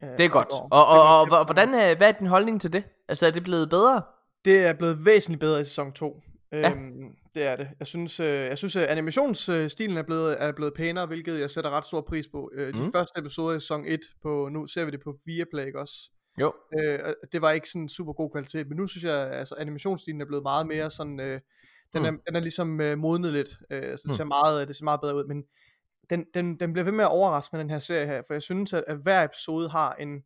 Øh, 0.02 0.08
det 0.16 0.20
er 0.20 0.28
og 0.28 0.32
godt. 0.32 0.48
Og, 0.50 0.68
og, 0.86 1.20
og, 1.20 1.28
går- 1.28 1.36
og 1.36 1.44
hvordan, 1.44 1.74
er, 1.74 1.94
hvad 1.96 2.08
er 2.08 2.12
din 2.12 2.26
holdning 2.26 2.60
til 2.60 2.72
det? 2.72 2.84
Altså, 3.08 3.26
er 3.26 3.30
det 3.30 3.42
blevet 3.42 3.70
bedre? 3.70 4.02
Det 4.44 4.66
er 4.66 4.72
blevet 4.72 5.04
væsentligt 5.04 5.40
bedre 5.40 5.60
i 5.60 5.64
sæson 5.64 5.92
2. 5.92 6.22
Ja. 6.52 6.70
Øhm, 6.70 7.14
det 7.34 7.42
er 7.42 7.56
det. 7.56 7.68
Jeg 7.78 7.86
synes, 7.86 8.20
øh, 8.20 8.26
jeg 8.46 8.58
synes 8.58 8.76
at 8.76 8.86
animationsstilen 8.88 9.96
er 9.98 10.02
blevet, 10.02 10.36
er 10.42 10.52
blevet 10.52 10.74
pænere, 10.74 11.06
hvilket 11.06 11.40
jeg 11.40 11.50
sætter 11.50 11.70
ret 11.70 11.84
stor 11.86 12.00
pris 12.00 12.28
på. 12.28 12.50
Øh, 12.54 12.74
de 12.74 12.78
Mm. 12.84 12.92
første 12.92 13.20
episoder 13.20 13.56
i 13.56 13.60
sæson 13.60 13.84
1, 13.86 14.00
på, 14.22 14.48
nu 14.52 14.66
ser 14.66 14.84
vi 14.84 14.90
det 14.90 15.00
på 15.04 15.14
Viaplay 15.26 15.72
også. 15.74 16.10
Jo. 16.40 16.52
Øh, 16.78 16.98
det 17.32 17.42
var 17.42 17.50
ikke 17.50 17.68
sådan 17.68 17.88
super 17.88 18.12
god 18.12 18.30
kvalitet, 18.30 18.68
men 18.68 18.76
nu 18.76 18.86
synes 18.86 19.04
jeg, 19.04 19.30
altså, 19.30 19.54
animationsstilen 19.58 20.20
er 20.20 20.24
blevet 20.26 20.42
meget 20.42 20.66
mere 20.66 20.90
sådan, 20.90 21.20
øh, 21.20 21.40
den, 21.92 22.04
er, 22.04 22.10
Mm. 22.10 22.20
den 22.26 22.36
er 22.36 22.40
ligesom 22.40 22.80
øh, 22.80 22.98
modnet 22.98 23.32
lidt, 23.32 23.48
øh, 23.70 23.82
så 23.98 24.02
det, 24.02 24.06
Mm. 24.06 24.12
ser 24.12 24.24
meget, 24.24 24.68
det 24.68 24.76
ser 24.76 24.84
meget 24.84 25.00
bedre 25.00 25.16
ud, 25.16 25.24
men 25.24 25.42
den, 26.10 26.24
den, 26.34 26.60
den 26.60 26.72
bliver 26.72 26.84
ved 26.84 26.92
med 26.92 27.04
at 27.04 27.10
overraske 27.10 27.56
med 27.56 27.60
den 27.60 27.70
her 27.70 27.78
serie 27.78 28.06
her, 28.06 28.22
for 28.26 28.34
jeg 28.34 28.42
synes, 28.42 28.72
at, 28.72 28.84
at 28.86 28.96
hver 28.96 29.24
episode 29.24 29.68
har 29.68 29.92
en, 29.94 30.22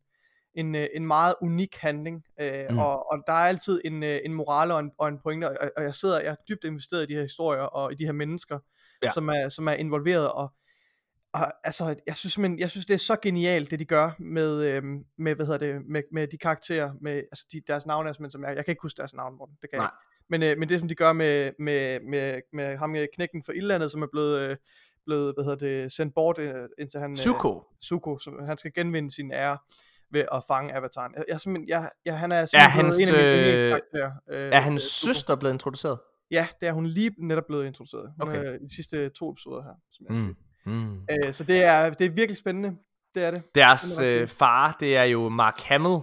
en, 0.53 0.75
øh, 0.75 0.87
en 0.93 1.07
meget 1.07 1.35
unik 1.41 1.75
handling, 1.77 2.23
øh, 2.41 2.65
Mm. 2.69 2.77
og, 2.77 3.11
og 3.11 3.23
der 3.27 3.33
er 3.33 3.47
altid 3.47 3.81
en, 3.85 4.03
øh, 4.03 4.19
en 4.25 4.33
morale 4.33 4.73
og 4.73 4.79
en, 4.79 4.91
og 4.97 5.07
en 5.07 5.19
pointe, 5.23 5.45
og, 5.49 5.71
og 5.77 5.83
jeg 5.83 5.95
sidder, 5.95 6.19
jeg 6.19 6.31
er 6.31 6.35
dybt 6.49 6.63
investeret 6.63 7.03
i 7.03 7.05
de 7.05 7.13
her 7.13 7.21
historier, 7.21 7.61
og 7.61 7.91
i 7.91 7.95
de 7.95 8.05
her 8.05 8.11
mennesker, 8.11 8.59
ja. 9.03 9.09
som, 9.09 9.29
er, 9.29 9.49
som 9.49 9.67
er 9.67 9.73
involveret, 9.73 10.31
og, 10.31 10.53
og 11.35 11.51
altså, 11.67 11.95
jeg 12.07 12.15
synes, 12.15 12.37
men, 12.37 12.59
jeg 12.59 12.71
synes, 12.71 12.85
det 12.85 12.93
er 12.93 12.97
så 12.97 13.15
genialt, 13.21 13.71
det 13.71 13.79
de 13.79 13.85
gør 13.85 14.11
med, 14.19 14.63
øhm, 14.63 15.05
med 15.17 15.35
hvad 15.35 15.45
hedder 15.45 15.59
det, 15.59 15.85
med, 15.85 16.01
med 16.11 16.27
de 16.27 16.37
karakterer, 16.37 16.91
med 17.01 17.13
altså 17.15 17.45
de, 17.51 17.61
deres 17.67 17.85
navne 17.85 18.09
er 18.09 18.13
simpelthen, 18.13 18.31
som 18.31 18.43
jeg, 18.43 18.55
jeg 18.55 18.65
kan 18.65 18.71
ikke 18.71 18.81
huske 18.81 18.97
deres 18.97 19.13
navn, 19.13 19.37
Morten, 19.37 19.55
det 19.61 19.69
kan 19.69 19.77
jeg 19.79 19.83
Nej. 19.83 19.87
ikke. 19.87 20.11
Men, 20.29 20.43
øh, 20.43 20.57
men 20.57 20.69
det 20.69 20.79
som 20.79 20.87
de 20.87 20.95
gør 20.95 21.13
med, 21.13 21.51
med, 21.59 21.99
med, 21.99 22.41
med 22.53 22.77
ham 22.77 22.95
øh, 22.95 23.07
knækken 23.13 23.43
for 23.43 23.51
Ildlandet, 23.51 23.91
som 23.91 24.01
er 24.01 24.07
blevet, 24.11 24.39
øh, 24.49 24.57
blevet 25.05 25.33
hvad 25.35 25.43
hedder 25.43 25.57
det, 25.57 25.91
sendt 25.91 26.13
bort, 26.15 26.39
øh, 26.39 26.69
indtil 26.79 26.99
han, 26.99 27.11
øh, 27.11 27.17
Zuko. 27.83 28.19
Som 28.19 28.43
han 28.45 28.57
skal 28.57 28.73
genvinde 28.73 29.11
sin 29.11 29.31
ære 29.31 29.57
ved 30.11 30.25
at 30.31 30.43
fange 30.47 30.73
avataren. 30.73 31.13
Jeg, 31.15 31.23
jeg, 31.27 31.33
er 31.33 31.37
simpelthen, 31.37 31.69
jeg, 31.69 31.89
jeg, 32.05 32.19
han 32.19 32.31
er 32.31 32.37
Er 32.37 32.45
simpelthen 32.45 32.85
hans, 32.85 33.01
blevet 33.09 33.19
en 33.19 33.69
af 33.69 33.81
mine 33.93 34.05
øh. 34.35 34.45
Øh, 34.45 34.51
Er 34.53 34.59
hans 34.59 34.83
øh, 34.83 35.07
søster 35.07 35.35
blevet 35.35 35.53
introduceret? 35.53 35.99
Ja, 36.31 36.47
det 36.61 36.67
er 36.67 36.73
hun 36.73 36.85
lige 36.85 37.11
netop 37.17 37.43
blevet 37.47 37.65
introduceret. 37.65 38.13
Hun 38.21 38.29
Okay. 38.29 38.43
er 38.45 38.53
i 38.53 38.57
de 38.57 38.75
sidste 38.75 39.09
to 39.09 39.31
episoder 39.31 39.63
her, 39.63 39.73
som 39.91 40.05
jeg 40.09 40.25
Mm. 40.25 40.35
Mm. 40.65 41.01
Øh, 41.11 41.33
så 41.33 41.43
det 41.43 41.63
er, 41.63 41.89
det 41.89 42.05
er 42.05 42.09
virkelig 42.09 42.37
spændende. 42.37 42.75
Det 43.15 43.23
er 43.23 43.31
det. 43.31 43.55
Deres 43.55 43.81
Det 43.81 44.15
er 44.15 44.21
øh, 44.21 44.27
far, 44.27 44.77
det 44.79 44.97
er 44.97 45.03
jo 45.03 45.29
Mark 45.29 45.61
Hamill, 45.61 45.97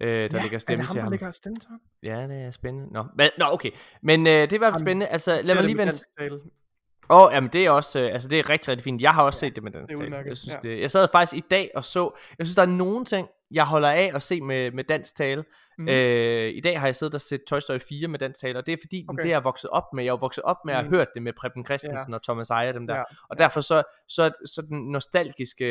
øh, 0.00 0.30
der 0.30 0.42
lægger 0.42 0.58
stemme 0.58 0.86
til 0.86 1.00
ham, 1.00 1.10
lægger 1.10 1.32
stemme 1.32 1.56
til 1.56 1.68
ham? 1.68 1.80
Ja, 2.02 2.26
det 2.26 2.42
er 2.42 2.50
spændende. 2.50 2.92
Nå, 2.92 3.04
men, 3.16 3.30
nå 3.38 3.44
okay. 3.48 3.70
Men 4.02 4.26
øh, 4.26 4.32
det 4.32 4.52
er 4.52 4.54
i 4.54 4.58
hvert 4.58 4.72
fald 4.72 4.82
spændende. 4.82 5.06
Altså, 5.06 5.40
lad 5.44 5.54
mig 5.54 5.64
lige 5.64 5.78
vente. 5.78 6.04
Åh, 7.10 7.22
oh, 7.22 7.32
jamen 7.32 7.50
det 7.52 7.66
er 7.66 7.70
også, 7.70 8.00
øh, 8.00 8.12
altså 8.12 8.28
det 8.28 8.38
er 8.38 8.50
rigtig, 8.50 8.68
rigtig 8.68 8.84
fint. 8.84 9.02
Jeg 9.02 9.14
har 9.14 9.22
også 9.22 9.40
set 9.40 9.54
det 9.54 9.62
med 9.62 9.72
den 9.72 9.82
det 9.82 9.90
er 9.90 10.04
udmærket, 10.04 10.28
Jeg 10.28 10.36
synes 10.36 10.54
ja. 10.64 10.68
det. 10.68 10.80
Jeg 10.80 10.90
sad 10.90 11.08
faktisk 11.12 11.36
i 11.44 11.44
dag 11.50 11.70
og 11.74 11.84
så, 11.84 12.10
jeg 12.38 12.46
synes 12.46 12.54
der 12.56 12.62
er 12.62 12.66
nogle 12.66 13.04
ting, 13.04 13.28
jeg 13.50 13.64
holder 13.64 13.88
af 13.88 14.10
at 14.14 14.22
se 14.22 14.40
med, 14.40 14.70
med 14.70 14.84
dansk 14.84 15.16
tale. 15.16 15.44
Mm. 15.78 15.88
Øh, 15.88 16.48
I 16.54 16.60
dag 16.60 16.80
har 16.80 16.86
jeg 16.86 16.96
siddet 16.96 17.14
og 17.14 17.20
set 17.20 17.40
Toy 17.48 17.58
Story 17.58 17.78
4 17.88 18.08
med 18.08 18.18
dansk 18.18 18.40
tale, 18.40 18.58
og 18.58 18.66
det 18.66 18.72
er 18.72 18.76
fordi, 18.82 19.04
okay. 19.08 19.22
Det 19.22 19.28
er 19.28 19.34
jeg 19.34 19.44
vokset 19.44 19.70
op 19.70 19.84
med. 19.94 20.04
Jeg 20.04 20.10
er 20.12 20.16
vokset 20.16 20.44
op 20.44 20.56
med 20.64 20.74
at 20.74 20.80
have 20.80 20.88
Mhm. 20.88 20.96
hørt 20.96 21.08
det 21.14 21.22
med 21.22 21.32
Preben 21.40 21.64
Christensen 21.66 22.10
ja. 22.12 22.14
og 22.16 22.22
Thomas 22.22 22.50
Ejer, 22.50 22.72
dem 22.72 22.86
der. 22.86 22.94
Ja, 22.96 23.02
Og 23.30 23.38
derfor 23.38 23.60
så, 23.60 23.82
så, 24.08 24.30
så 24.54 24.62
den 24.62 24.90
nostalgiske, 24.90 25.66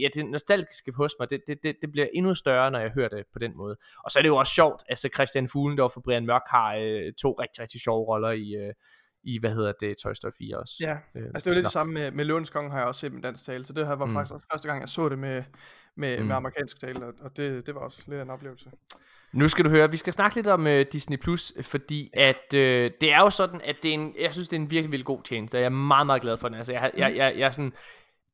ja, 0.00 0.08
det 0.14 0.26
nostalgiske 0.26 0.92
hos 0.92 1.14
mig, 1.20 1.30
det, 1.30 1.40
det, 1.46 1.58
det, 1.62 1.76
det 1.82 1.90
bliver 1.92 2.06
endnu 2.14 2.34
større, 2.34 2.70
når 2.70 2.78
jeg 2.78 2.90
hører 2.90 3.08
det 3.08 3.24
på 3.32 3.38
den 3.38 3.56
måde. 3.56 3.76
Og 4.04 4.10
så 4.10 4.18
er 4.18 4.22
det 4.22 4.28
jo 4.28 4.36
også 4.36 4.54
sjovt, 4.54 4.82
altså 4.88 5.08
Christian 5.14 5.48
Fuglendorf 5.48 5.96
og 5.96 6.02
Brian 6.02 6.26
Mørk 6.26 6.42
har 6.46 6.74
øh, 6.76 7.12
to 7.22 7.32
rigtig, 7.32 7.62
rigtig 7.62 7.80
sjove 7.80 8.04
roller 8.08 8.30
i, 8.30 8.54
øh, 8.54 8.74
i, 9.24 9.38
hvad 9.38 9.50
hedder 9.50 9.72
det, 9.80 9.96
Toy 10.02 10.12
Story 10.12 10.30
4 10.38 10.58
også. 10.58 10.74
Ja, 10.80 10.96
Øh, 11.14 11.26
altså 11.34 11.44
det 11.44 11.50
var 11.50 11.54
lidt 11.54 11.62
nå. 11.64 11.66
det 11.66 11.72
samme 11.72 11.92
med, 11.94 12.10
med 12.10 12.24
Løvens 12.24 12.50
Konge 12.50 12.70
har 12.70 12.78
jeg 12.78 12.86
også 12.86 13.00
set 13.00 13.12
med 13.12 13.22
dansk 13.22 13.44
tale, 13.44 13.64
så 13.64 13.72
det 13.72 13.86
her 13.86 13.94
var 13.94 14.06
Mm. 14.06 14.12
faktisk 14.14 14.34
også 14.34 14.46
første 14.52 14.68
gang, 14.68 14.80
jeg 14.80 14.88
så 14.88 15.08
det 15.08 15.18
med, 15.18 15.42
med, 15.96 16.18
Mm. 16.20 16.26
med 16.26 16.36
amerikansk 16.36 16.80
tale, 16.80 17.06
og- 17.06 17.36
det, 17.36 17.66
det 17.66 17.74
var 17.74 17.80
også 17.80 18.02
lidt 18.06 18.18
af 18.18 18.22
en 18.22 18.30
oplevelse. 18.30 18.70
Nu 19.32 19.48
skal 19.48 19.64
du 19.64 19.70
høre, 19.70 19.90
vi 19.90 19.96
skal 19.96 20.12
snakke 20.12 20.36
lidt 20.36 20.46
om 20.46 20.66
uh, 20.66 20.80
Disney 20.92 21.16
Plus, 21.16 21.52
fordi 21.62 22.10
at 22.14 22.36
uh, 22.54 22.58
det 23.00 23.12
er 23.12 23.18
jo 23.20 23.30
sådan, 23.30 23.60
at 23.64 23.76
det 23.82 23.88
er 23.88 23.94
en, 23.94 24.14
jeg 24.20 24.32
synes, 24.32 24.48
det 24.48 24.56
er 24.56 24.60
en 24.60 24.70
virkelig, 24.70 24.90
virkelig 24.92 25.06
god 25.06 25.22
tjeneste, 25.22 25.54
og 25.56 25.60
jeg 25.60 25.66
er 25.66 25.70
meget, 25.70 26.06
meget 26.06 26.22
glad 26.22 26.36
for 26.36 26.48
den. 26.48 26.56
Altså, 26.56 26.72
jeg, 26.72 26.90
jeg, 26.96 27.16
jeg, 27.16 27.34
jeg 27.38 27.46
er 27.46 27.50
sådan, 27.50 27.72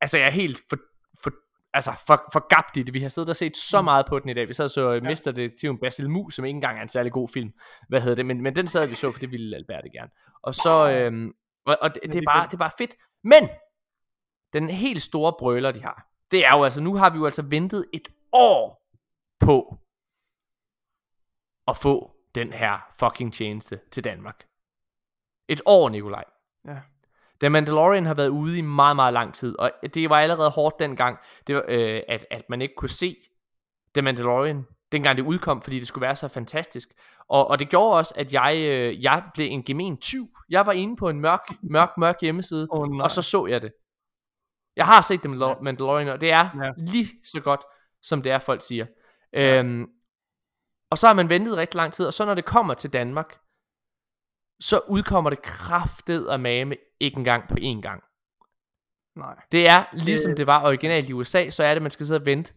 altså, 0.01 0.19
jeg 0.19 0.27
er 0.27 0.31
helt 0.31 0.61
for, 0.69 0.77
for, 1.23 1.31
altså, 1.77 1.93
for, 2.07 2.29
for 2.33 2.47
det. 2.75 2.95
Vi 2.95 3.01
har 3.01 3.09
siddet 3.09 3.31
og 3.31 3.37
set 3.37 3.57
så 3.57 3.83
meget 3.83 4.07
på 4.07 4.19
den 4.19 4.29
i 4.29 4.35
dag. 4.35 4.49
Vi 4.49 4.55
sad 4.55 4.65
og 4.65 4.71
så 4.71 4.91
ja. 4.91 5.01
Mesterdetektiven 5.01 5.79
Basil 5.79 6.11
Mus, 6.11 6.35
som 6.35 6.45
ikke 6.45 6.57
engang 6.57 6.79
er 6.79 6.83
en 6.83 6.89
særlig 6.89 7.13
god 7.13 7.29
film. 7.29 7.53
Hvad 7.89 8.01
hedder 8.01 8.15
det? 8.15 8.27
Men, 8.27 8.43
men 8.43 8.57
den 8.57 8.69
sad 8.69 8.87
vi 8.87 8.95
så, 8.95 9.13
for 9.13 9.21
det 9.21 9.31
ville 9.31 9.57
Alberte 9.57 9.91
gerne. 9.91 10.11
Og 10.43 10.55
så, 10.55 10.91
øhm, 10.91 11.33
og, 11.67 11.79
og 11.83 11.95
det, 11.95 12.03
det, 12.03 12.15
er 12.15 12.23
bare, 12.27 12.47
det 12.47 12.55
er 12.55 12.59
bare 12.59 12.71
fedt. 12.79 12.97
Men, 13.25 13.49
den 14.53 14.71
helt 14.71 15.03
store 15.03 15.35
brøler, 15.39 15.73
de 15.73 15.83
har, 15.83 16.09
det 16.31 16.47
er 16.47 16.57
jo 16.57 16.65
altså, 16.65 16.81
nu 16.81 16.97
har 16.97 17.11
vi 17.11 17.19
jo 17.19 17.25
altså 17.25 17.43
ventet 17.43 17.87
et 17.93 18.09
år 18.33 18.83
på 19.41 19.79
at 21.69 21.77
få 21.77 22.13
den 22.35 22.53
her 22.53 22.79
fucking 22.99 23.33
tjeneste 23.33 23.81
til 23.91 24.05
Danmark. 24.05 24.47
Et 25.49 25.61
år, 25.67 25.89
Nikolaj. 25.89 26.25
Ja. 26.65 26.81
The 27.41 27.51
Mandalorian 27.51 28.07
har 28.07 28.15
været 28.15 28.29
ude 28.29 28.59
i 28.59 28.61
meget, 28.63 28.97
meget 28.97 29.13
lang 29.15 29.35
tid, 29.35 29.59
og 29.59 29.71
det 29.95 30.11
var 30.11 30.19
allerede 30.21 30.51
hårdt 30.51 30.79
dengang, 30.79 31.19
det 31.47 31.55
var, 31.55 31.65
øh, 31.69 32.01
at, 32.09 32.27
at 32.31 32.43
man 32.49 32.63
ikke 32.63 32.75
kunne 32.77 32.89
se 32.89 33.17
The 33.95 34.03
Mandalorian, 34.03 34.67
dengang 34.93 35.17
det 35.17 35.23
udkom, 35.25 35.63
fordi 35.63 35.79
det 35.79 35.89
skulle 35.89 36.03
være 36.03 36.17
så 36.17 36.29
fantastisk. 36.29 36.89
Og, 37.29 37.47
og 37.49 37.59
det 37.59 37.69
gjorde 37.69 37.97
også, 37.99 38.15
at 38.17 38.33
jeg, 38.33 38.57
øh, 38.59 39.03
jeg 39.03 39.23
blev 39.35 39.47
en 39.51 39.63
gemen 39.63 39.97
tyv. 39.97 40.27
Jeg 40.49 40.67
var 40.67 40.73
inde 40.73 40.97
på 40.97 41.09
en 41.09 41.21
mørk, 41.21 41.41
mørk, 41.63 41.91
mørk 41.99 42.17
hjemmeside, 42.21 42.67
Oh, 42.71 42.89
nej. 42.89 43.05
og 43.05 43.11
så 43.11 43.23
så 43.23 43.47
jeg 43.47 43.63
det. 43.63 43.73
Jeg 44.77 44.87
har 44.87 45.01
set 45.03 45.21
The 45.23 45.33
Mandal- 45.35 45.63
Mandalorian, 45.63 46.09
og 46.09 46.21
det 46.21 46.33
er 46.33 46.49
Ja. 46.65 46.71
lige 46.77 47.09
så 47.25 47.41
godt, 47.41 47.61
som 48.03 48.23
det 48.23 48.33
er, 48.33 48.39
folk 48.39 48.63
siger. 48.63 48.87
Øhm, 49.35 49.87
og 50.91 50.99
så 50.99 51.07
har 51.07 51.15
man 51.15 51.29
ventet 51.29 51.57
rigtig 51.57 51.77
lang 51.79 51.93
tid, 51.93 52.07
og 52.07 52.15
så 52.15 52.25
når 52.25 52.35
det 52.35 52.45
kommer 52.45 52.75
til 52.75 52.93
Danmark, 52.93 53.39
så 54.61 54.81
udkommer 54.89 55.31
det 55.31 55.43
kraftet 55.43 56.29
og 56.29 56.41
mame 56.41 56.77
ikke 57.01 57.17
engang 57.19 57.49
på 57.49 57.55
én 57.61 57.81
gang. 57.81 58.03
Nej, 59.17 59.35
Det 59.53 59.67
er 59.69 59.85
ligesom 59.93 60.31
Det- 60.31 60.37
det 60.39 60.47
var 60.47 60.65
originalt 60.67 61.09
i 61.09 61.13
USA, 61.13 61.51
så 61.51 61.65
er 61.65 61.75
det, 61.75 61.83
man 61.83 61.91
skal 61.91 62.07
sidde 62.07 62.21
og 62.21 62.27
vente. 62.27 62.53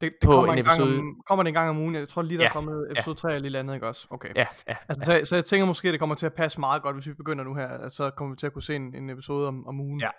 det, 0.00 0.12
det 0.12 0.12
På 0.22 0.30
kommer, 0.30 0.52
en 0.52 0.58
en 0.58 0.64
gang 0.64 0.76
episode. 0.76 0.98
om, 0.98 1.22
kommer 1.26 1.42
det 1.42 1.48
en 1.48 1.54
gang 1.54 1.70
om 1.70 1.78
ugen. 1.78 1.94
Jeg 1.94 2.08
tror 2.08 2.22
lige, 2.22 2.38
der 2.38 2.44
Ja, 2.44 2.48
er 2.48 2.52
kommet 2.52 2.90
episode 2.92 3.18
3 3.18 3.28
eller 3.28 3.40
lidt 3.40 3.56
andet, 3.56 3.74
ikke 3.74 3.86
også? 3.86 4.06
Okay. 4.10 4.28
Ja, 4.36 4.46
ja. 4.68 4.76
Altså, 4.88 5.04
så, 5.04 5.24
så 5.24 5.34
jeg 5.36 5.44
tænker 5.44 5.66
måske, 5.66 5.92
det 5.92 5.98
kommer 5.98 6.14
til 6.14 6.26
at 6.26 6.34
passe 6.34 6.60
meget 6.60 6.82
godt, 6.82 6.96
hvis 6.96 7.06
vi 7.06 7.12
begynder 7.12 7.44
nu 7.44 7.54
her, 7.54 7.88
så 7.88 8.10
kommer 8.10 8.34
vi 8.34 8.38
til 8.38 8.46
at 8.46 8.52
kunne 8.52 8.62
se 8.62 8.76
en, 8.76 8.94
en 8.96 9.10
episode 9.10 9.48
om, 9.48 9.66
om 9.66 9.80
ugen. 9.80 10.00
Ja. 10.00 10.10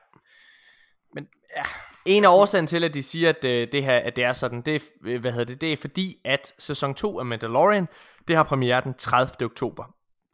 Men 1.14 1.28
ja, 1.58 1.64
En 2.06 2.26
af 2.26 2.30
årsagen 2.30 2.68
til, 2.68 2.84
at 2.84 2.94
de 2.94 3.04
siger, 3.04 3.30
at 3.30 3.44
øh, 3.46 3.68
det 3.72 3.84
her 3.84 3.98
at 3.98 4.16
det 4.16 4.24
er 4.24 4.34
sådan, 4.34 4.62
det 4.62 4.76
er, 4.76 4.80
øh, 5.04 5.22
hvad 5.22 5.32
hedder 5.32 5.46
det, 5.46 5.62
det 5.62 5.74
er 5.74 5.78
fordi, 5.78 6.16
at 6.26 6.54
sæson 6.60 6.94
2 6.94 7.20
af 7.20 7.26
Mandalorian, 7.26 7.88
det 8.28 8.36
har 8.36 8.44
premiere 8.44 8.82
den 8.82 8.94
30. 8.94 9.46
oktober. 9.46 9.84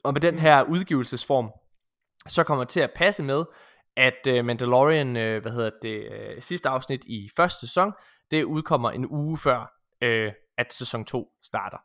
Og 0.05 0.13
med 0.13 0.21
den 0.21 0.39
her 0.39 0.63
udgivelsesform, 0.63 1.51
så 2.27 2.43
kommer 2.43 2.63
til 2.63 2.79
at 2.79 2.91
passe 2.95 3.23
med, 3.23 3.45
at 3.97 4.27
øh, 4.27 4.45
Mandalorian, 4.45 5.17
øh, 5.17 5.41
hvad 5.41 5.51
hedder 5.51 5.69
det, 5.81 6.11
øh, 6.11 6.41
sidste 6.41 6.69
afsnit 6.69 7.03
i 7.05 7.29
første 7.35 7.59
sæson, 7.59 7.91
det 8.31 8.43
udkommer 8.43 8.91
en 8.91 9.05
uge 9.09 9.37
før, 9.37 9.73
øh, 10.01 10.31
at 10.57 10.73
sæson 10.73 11.05
2 11.05 11.27
starter. 11.43 11.77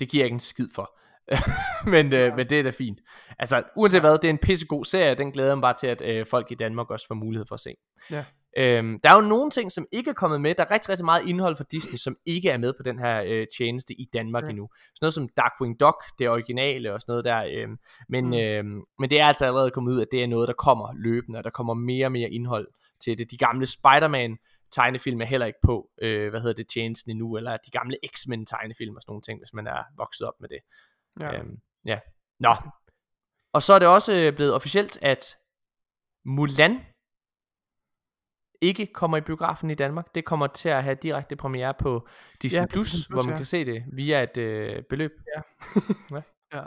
Det 0.00 0.08
giver 0.08 0.22
jeg 0.22 0.26
ikke 0.26 0.34
en 0.34 0.40
skid 0.40 0.68
for. 0.74 0.98
men, 1.94 2.12
øh, 2.12 2.36
men 2.36 2.48
det 2.50 2.58
er 2.58 2.62
da 2.62 2.70
fint. 2.70 3.00
Altså, 3.38 3.62
uanset 3.76 4.00
hvad, 4.00 4.12
det 4.12 4.24
er 4.24 4.30
en 4.30 4.38
pissegod 4.38 4.84
serie, 4.84 5.14
den 5.14 5.32
glæder 5.32 5.54
mig 5.54 5.62
bare 5.62 5.74
til, 5.74 5.86
at 5.86 6.02
øh, 6.02 6.26
folk 6.26 6.50
i 6.50 6.54
Danmark 6.54 6.90
også 6.90 7.06
får 7.06 7.14
mulighed 7.14 7.46
for 7.48 7.54
at 7.54 7.60
se. 7.60 7.74
Ja. 8.10 8.24
Øhm, 8.56 9.00
der 9.00 9.10
er 9.10 9.14
jo 9.14 9.28
nogle 9.28 9.50
ting, 9.50 9.72
som 9.72 9.86
ikke 9.92 10.10
er 10.10 10.14
kommet 10.14 10.40
med. 10.40 10.54
Der 10.54 10.64
er 10.64 10.70
rigtig, 10.70 10.88
rigtig 10.88 11.04
meget 11.04 11.28
indhold 11.28 11.56
fra 11.56 11.64
Disney, 11.70 11.96
som 11.96 12.16
ikke 12.26 12.50
er 12.50 12.58
med 12.58 12.72
på 12.72 12.82
den 12.82 12.98
her 12.98 13.22
øh, 13.26 13.46
tjeneste 13.58 13.94
i 13.94 14.04
Danmark 14.12 14.44
ja. 14.44 14.48
endnu. 14.48 14.68
Sådan 14.72 14.96
noget 15.02 15.14
som 15.14 15.28
Darkwing 15.36 15.80
Duck, 15.80 15.96
det 16.18 16.28
originale 16.28 16.94
og 16.94 17.00
sådan 17.00 17.12
noget 17.12 17.24
der. 17.24 17.44
Øh, 17.44 17.68
men, 18.08 18.26
mm. 18.26 18.32
øh, 18.32 18.64
men 18.98 19.10
det 19.10 19.20
er 19.20 19.26
altså 19.26 19.46
allerede 19.46 19.70
kommet 19.70 19.92
ud, 19.92 20.00
at 20.00 20.08
det 20.12 20.22
er 20.22 20.26
noget, 20.26 20.48
der 20.48 20.54
kommer 20.54 20.92
løbende, 20.94 21.38
og 21.38 21.44
der 21.44 21.50
kommer 21.50 21.74
mere 21.74 22.06
og 22.06 22.12
mere 22.12 22.30
indhold 22.30 22.68
til 23.04 23.18
det. 23.18 23.30
De 23.30 23.36
gamle 23.36 23.66
Spider-Man 23.66 24.38
tegnefilm 24.72 25.20
er 25.20 25.24
heller 25.24 25.46
ikke 25.46 25.58
på, 25.62 25.90
øh, 26.02 26.30
hvad 26.30 26.40
hedder 26.40 26.54
det, 26.54 26.66
tjenesten 26.68 27.10
endnu, 27.10 27.36
eller 27.36 27.56
de 27.56 27.70
gamle 27.70 27.96
X-Men 28.14 28.46
tegnefilm 28.46 28.96
og 28.96 29.02
sådan 29.02 29.10
nogle 29.12 29.22
ting, 29.22 29.40
hvis 29.40 29.52
man 29.52 29.66
er 29.66 29.82
vokset 29.96 30.26
op 30.26 30.34
med 30.40 30.48
det. 30.48 30.58
Ja. 31.20 31.38
Øhm, 31.38 31.56
ja. 31.84 31.98
Nå. 32.40 32.54
Og 33.52 33.62
så 33.62 33.72
er 33.72 33.78
det 33.78 33.88
også 33.88 34.12
øh, 34.12 34.32
blevet 34.36 34.54
officielt, 34.54 34.98
at 35.02 35.36
Mulan 36.24 36.80
ikke 38.62 38.86
kommer 38.86 39.16
i 39.16 39.20
biografen 39.20 39.70
i 39.70 39.74
Danmark. 39.74 40.14
Det 40.14 40.24
kommer 40.24 40.46
til 40.46 40.68
at 40.68 40.82
have 40.82 40.96
direkte 41.02 41.36
premiere 41.36 41.74
på 41.74 42.08
Disney+, 42.42 42.60
ja, 42.60 42.66
Plus, 42.66 42.90
Plus 42.90 43.06
hvor 43.06 43.22
man 43.22 43.30
ja. 43.30 43.36
kan 43.36 43.46
se 43.46 43.64
det 43.64 43.84
via 43.92 44.22
et 44.22 44.36
øh, 44.36 44.82
beløb. 44.82 45.12
Ja. 45.36 45.42
ja. 46.16 46.22
ja. 46.52 46.62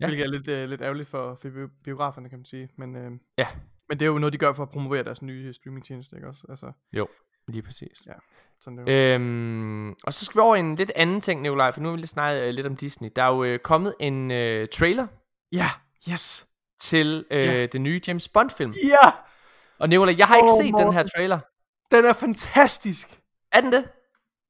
Ja. 0.00 0.06
Hvilket 0.06 0.24
er 0.24 0.30
lidt, 0.30 0.48
øh, 0.48 0.68
lidt 0.68 0.80
ærgerligt 0.80 1.08
for, 1.08 1.38
for 1.42 1.48
biograferne, 1.84 2.28
kan 2.28 2.38
man 2.38 2.44
sige. 2.44 2.68
Men, 2.76 2.96
øh, 2.96 3.10
ja. 3.38 3.46
men 3.88 3.98
det 3.98 4.06
er 4.06 4.10
jo 4.10 4.18
noget, 4.18 4.32
de 4.32 4.38
gør 4.38 4.52
for 4.52 4.62
at 4.62 4.70
promovere 4.70 5.04
deres 5.04 5.22
nye 5.22 5.52
streamingtjeneste, 5.52 6.16
ikke 6.16 6.28
også? 6.28 6.46
Altså, 6.48 6.72
jo, 6.92 7.08
lige 7.48 7.62
præcis. 7.62 8.06
Ja. 8.06 8.12
Sådan 8.60 8.78
det 8.78 9.14
øhm, 9.14 9.90
og 9.90 10.12
så 10.12 10.24
skal 10.24 10.38
vi 10.38 10.40
over 10.40 10.56
en 10.56 10.76
lidt 10.76 10.92
anden 10.96 11.20
ting, 11.20 11.42
Nikolaj, 11.42 11.72
for 11.72 11.80
nu 11.80 11.88
vil 11.88 11.96
vi 11.96 12.00
lige 12.00 12.06
snakke 12.06 12.48
uh, 12.48 12.54
lidt 12.54 12.66
om 12.66 12.76
Disney. 12.76 13.10
Der 13.16 13.22
er 13.22 13.28
jo 13.28 13.54
uh, 13.54 13.58
kommet 13.58 13.94
en 14.00 14.30
uh, 14.30 14.68
trailer. 14.72 15.06
Ja, 15.52 15.66
yes. 16.12 16.46
Til 16.80 17.24
uh, 17.30 17.36
ja. 17.36 17.66
den 17.66 17.82
nye 17.82 18.00
James 18.06 18.28
Bond 18.28 18.50
film. 18.50 18.72
Ja! 18.84 19.10
Og 19.80 19.88
Nikolaj, 19.88 20.14
jeg 20.18 20.26
har 20.26 20.36
ikke 20.36 20.52
oh, 20.52 20.64
set 20.64 20.72
Morten. 20.72 20.86
den 20.86 20.94
her 20.94 21.02
trailer. 21.16 21.38
Den 21.90 22.04
er 22.04 22.12
fantastisk. 22.12 23.20
Er 23.52 23.60
den 23.60 23.72
det? 23.72 23.88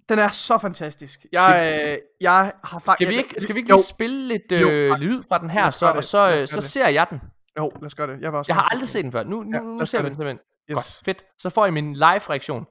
Den 0.09 0.19
er 0.19 0.29
så 0.29 0.59
fantastisk. 0.59 1.27
Jeg, 1.33 1.57
skal, 1.59 1.93
øh, 1.93 1.99
jeg 2.21 2.53
har 2.65 2.79
faktisk... 2.79 2.93
Skal 2.95 3.09
vi 3.09 3.15
ikke, 3.15 3.35
skal 3.41 3.55
vi 3.55 3.59
ikke 3.59 3.73
lige 3.73 3.83
spille 3.83 4.29
lidt 4.29 4.53
øh, 4.53 4.93
lyd 4.93 5.23
fra 5.29 5.39
den 5.39 5.51
her, 5.51 5.71
så, 5.71 5.87
og 5.87 6.05
så, 6.05 6.47
så 6.47 6.61
ser 6.61 6.89
jeg 6.89 7.07
den? 7.11 7.21
Jo, 7.59 7.73
lad 7.81 7.87
os 7.87 7.95
gøre 7.95 8.07
det. 8.07 8.21
Jeg, 8.21 8.33
var 8.33 8.39
også 8.39 8.51
jeg 8.51 8.57
har 8.57 8.69
aldrig 8.73 8.89
set 8.89 9.05
den 9.05 9.13
før. 9.13 9.23
Nu, 9.23 9.43
nu, 9.43 9.57
ja, 9.57 9.63
nu 9.63 9.87
ser 9.87 10.03
vi 10.03 10.09
den 10.09 10.15
simpelthen. 10.15 10.39
Yes. 10.71 10.75
Godt, 10.75 11.01
fedt. 11.05 11.25
Så 11.39 11.51
får 11.51 11.65
jeg 11.65 11.73
min 11.73 11.95
live-reaktion. 11.95 12.67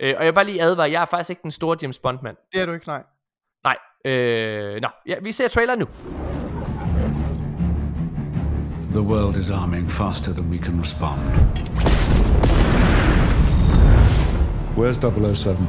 Øh, 0.00 0.14
og 0.18 0.24
jeg 0.24 0.26
vil 0.26 0.34
bare 0.34 0.44
lige 0.44 0.62
advare, 0.62 0.90
jeg 0.90 1.00
er 1.00 1.04
faktisk 1.04 1.30
ikke 1.30 1.42
den 1.42 1.50
store 1.50 1.76
James 1.82 1.98
Bond-mand. 1.98 2.36
Det 2.52 2.60
er 2.60 2.66
du 2.66 2.72
ikke, 2.72 2.86
nej. 2.86 3.02
Nej. 3.64 3.78
Øh, 4.04 4.80
nå, 4.80 4.88
ja, 5.06 5.14
vi 5.22 5.32
ser 5.32 5.48
trailer 5.48 5.74
nu. 5.74 5.86
The 8.96 9.02
world 9.02 9.36
is 9.36 9.50
arming 9.50 9.88
faster 9.88 10.32
than 10.32 10.48
we 10.48 10.58
can 10.58 10.78
respond. 10.78 11.20
Where's 14.74 14.96
007? 14.96 15.68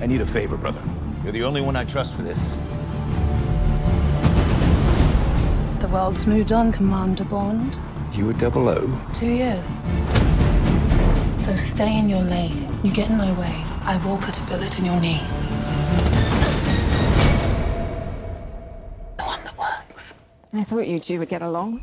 I 0.00 0.06
need 0.06 0.22
a 0.22 0.26
favor, 0.26 0.56
brother. 0.56 0.80
You're 1.24 1.32
the 1.34 1.44
only 1.44 1.60
one 1.60 1.76
I 1.76 1.84
trust 1.84 2.16
for 2.16 2.22
this. 2.22 2.54
The 5.80 5.88
world's 5.88 6.26
moved 6.26 6.52
on, 6.52 6.72
Commander 6.72 7.24
Bond. 7.24 7.78
You 8.14 8.24
were 8.24 8.32
double 8.32 8.66
O? 8.70 8.98
Two 9.12 9.30
years. 9.30 9.66
So 11.44 11.54
stay 11.54 11.98
in 11.98 12.08
your 12.08 12.22
lane. 12.22 12.78
You 12.82 12.90
get 12.90 13.10
in 13.10 13.18
my 13.18 13.38
way, 13.38 13.62
I 13.82 14.00
will 14.02 14.16
put 14.16 14.40
a 14.40 14.42
bullet 14.46 14.78
in 14.78 14.86
your 14.86 14.98
knee. 14.98 15.20
I 20.56 20.62
thought 20.62 20.86
you 20.86 21.00
two 21.00 21.18
would 21.18 21.28
get 21.28 21.42
along. 21.42 21.80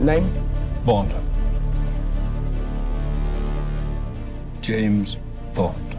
Name? 0.00 0.32
Bond. 0.84 1.12
James 4.60 5.16
Bond. 5.52 5.96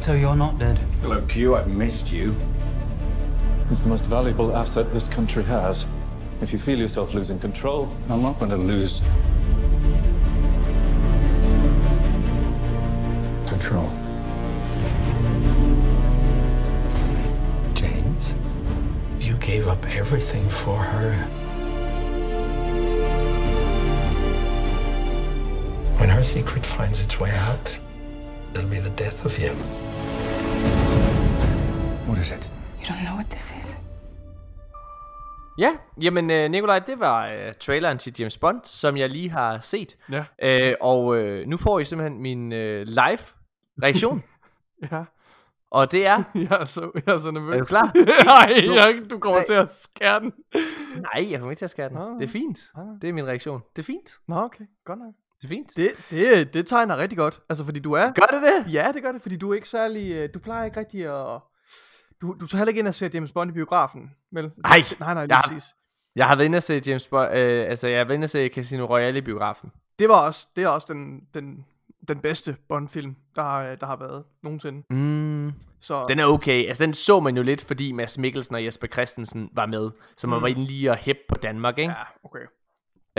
So 0.00 0.14
you're 0.14 0.34
not 0.34 0.58
dead? 0.58 0.78
Hello, 1.00 1.22
Q. 1.22 1.54
I've 1.54 1.68
missed 1.68 2.12
you. 2.12 2.34
It's 3.70 3.82
the 3.82 3.88
most 3.88 4.06
valuable 4.06 4.56
asset 4.56 4.92
this 4.92 5.06
country 5.06 5.44
has. 5.44 5.86
If 6.40 6.52
you 6.52 6.58
feel 6.58 6.80
yourself 6.80 7.14
losing 7.14 7.38
control, 7.38 7.88
I'm 8.08 8.22
not 8.22 8.40
going 8.40 8.50
to 8.50 8.56
lose 8.56 9.00
control. 13.46 13.92
Up 19.76 19.86
everything 20.02 20.50
for 20.50 20.76
her. 20.76 21.12
When 25.98 26.08
her 26.08 26.22
secret 26.22 26.64
finds 26.64 27.00
its 27.04 27.20
way 27.20 27.30
out, 27.30 27.78
it'll 28.54 28.70
be 28.70 28.80
the 28.88 28.94
death 29.04 29.24
of 29.24 29.38
you. 29.38 29.52
What 32.06 32.18
is 32.18 32.30
it? 32.32 32.50
You 32.80 32.86
don't 32.86 33.04
know 33.04 33.16
what 33.16 33.30
this 33.30 33.54
is. 33.58 33.78
Ja, 35.58 35.70
jamen 36.02 36.30
øh, 36.30 36.50
Nikolaj, 36.50 36.78
det 36.78 37.00
var 37.00 37.26
uh, 37.26 37.52
traileren 37.60 37.98
til 37.98 38.14
James 38.18 38.38
Bond, 38.38 38.60
som 38.64 38.96
jeg 38.96 39.10
lige 39.10 39.30
har 39.30 39.58
set. 39.60 39.96
Ja. 40.10 40.72
Uh, 40.72 40.74
og 40.80 41.06
uh, 41.06 41.38
nu 41.46 41.56
får 41.56 41.78
I 41.78 41.84
simpelthen 41.84 42.22
min 42.22 42.52
uh, 42.52 42.58
live 42.82 43.18
reaktion. 43.82 44.22
ja. 44.92 45.04
Og 45.70 45.90
det 45.90 46.06
er... 46.06 46.22
jeg, 46.50 46.58
er 46.60 46.64
så, 46.64 46.90
jeg 47.06 47.14
er 47.14 47.18
så 47.18 47.30
nervøs. 47.30 47.54
Er 47.54 47.58
du 47.58 47.64
klar? 47.64 47.92
Nej, 48.24 48.74
jeg, 48.76 49.02
du 49.10 49.18
kommer 49.18 49.42
til 49.42 49.52
at 49.52 49.70
skære 49.70 50.20
den. 50.20 50.32
Nej, 50.96 51.30
jeg 51.30 51.38
kommer 51.38 51.50
ikke 51.50 51.60
til 51.60 51.64
at 51.64 51.70
skære 51.70 51.88
den. 51.88 51.96
Det 51.96 52.24
er 52.24 52.28
fint. 52.28 52.58
Det 53.02 53.08
er 53.08 53.12
min 53.12 53.26
reaktion. 53.26 53.62
Det 53.76 53.82
er 53.82 53.86
fint. 53.86 54.10
Nå, 54.28 54.36
okay. 54.36 54.64
Godt 54.84 54.98
nok. 54.98 55.14
Det 55.42 55.44
er 55.44 55.48
fint. 55.48 55.76
Det, 55.76 55.90
det, 56.10 56.54
det 56.54 56.66
tegner 56.66 56.96
rigtig 56.96 57.18
godt. 57.18 57.40
Altså, 57.48 57.64
fordi 57.64 57.80
du 57.80 57.92
er... 57.92 58.12
Gør 58.12 58.38
det 58.38 58.42
det? 58.42 58.72
Ja, 58.72 58.92
det 58.94 59.02
gør 59.02 59.12
det, 59.12 59.22
fordi 59.22 59.36
du 59.36 59.50
er 59.50 59.54
ikke 59.54 59.68
særlig... 59.68 60.12
Øh, 60.12 60.28
du 60.34 60.38
plejer 60.38 60.64
ikke 60.64 60.80
rigtig 60.80 61.06
at... 61.06 61.40
Du, 62.20 62.36
du 62.40 62.46
tager 62.46 62.58
heller 62.58 62.68
ikke 62.68 62.78
ind 62.78 62.88
og 62.88 62.94
ser 62.94 63.08
James 63.14 63.32
Bond 63.32 63.50
i 63.50 63.52
biografen, 63.52 64.10
vel? 64.32 64.44
Nej, 64.44 64.78
nej, 65.00 65.14
nej, 65.14 65.26
lige 65.26 65.36
jeg, 65.36 65.44
præcis. 65.48 65.64
Jeg 66.16 66.26
har 66.26 66.36
været 66.36 66.46
inde 66.46 66.56
og 66.56 66.62
se 66.62 66.82
James 66.86 67.08
Bond, 67.08 67.32
øh, 67.34 67.70
altså 67.70 67.88
jeg 67.88 67.98
har 67.98 68.04
været 68.04 68.14
inde 68.14 68.24
og 68.24 68.30
se 68.30 68.48
Casino 68.48 68.84
Royale 68.84 69.18
i 69.18 69.20
biografen. 69.20 69.72
Det 69.98 70.08
var 70.08 70.26
også, 70.26 70.48
det 70.56 70.64
er 70.64 70.68
også 70.68 70.86
den, 70.92 71.20
den 71.34 71.66
den 72.08 72.18
bedste 72.18 72.56
Bond-film, 72.68 73.16
der 73.36 73.42
har, 73.42 73.74
der 73.74 73.86
har 73.86 73.96
været 73.96 74.24
nogensinde. 74.42 74.82
Mm. 74.90 75.52
Så... 75.80 76.06
Den 76.08 76.18
er 76.18 76.24
okay. 76.24 76.66
Altså, 76.68 76.84
den 76.84 76.94
så 76.94 77.20
man 77.20 77.36
jo 77.36 77.42
lidt, 77.42 77.64
fordi 77.64 77.92
Mads 77.92 78.18
Mikkelsen 78.18 78.54
og 78.54 78.64
Jesper 78.64 78.86
Christensen 78.86 79.50
var 79.52 79.66
med. 79.66 79.90
Så 80.16 80.26
man 80.26 80.38
mm. 80.38 80.42
var 80.42 80.48
inde 80.48 80.64
lige 80.64 80.90
at 80.90 80.98
hæppe 80.98 81.22
på 81.28 81.34
Danmark, 81.34 81.78
ikke? 81.78 81.92
Ja, 81.92 82.04
okay. 82.24 82.46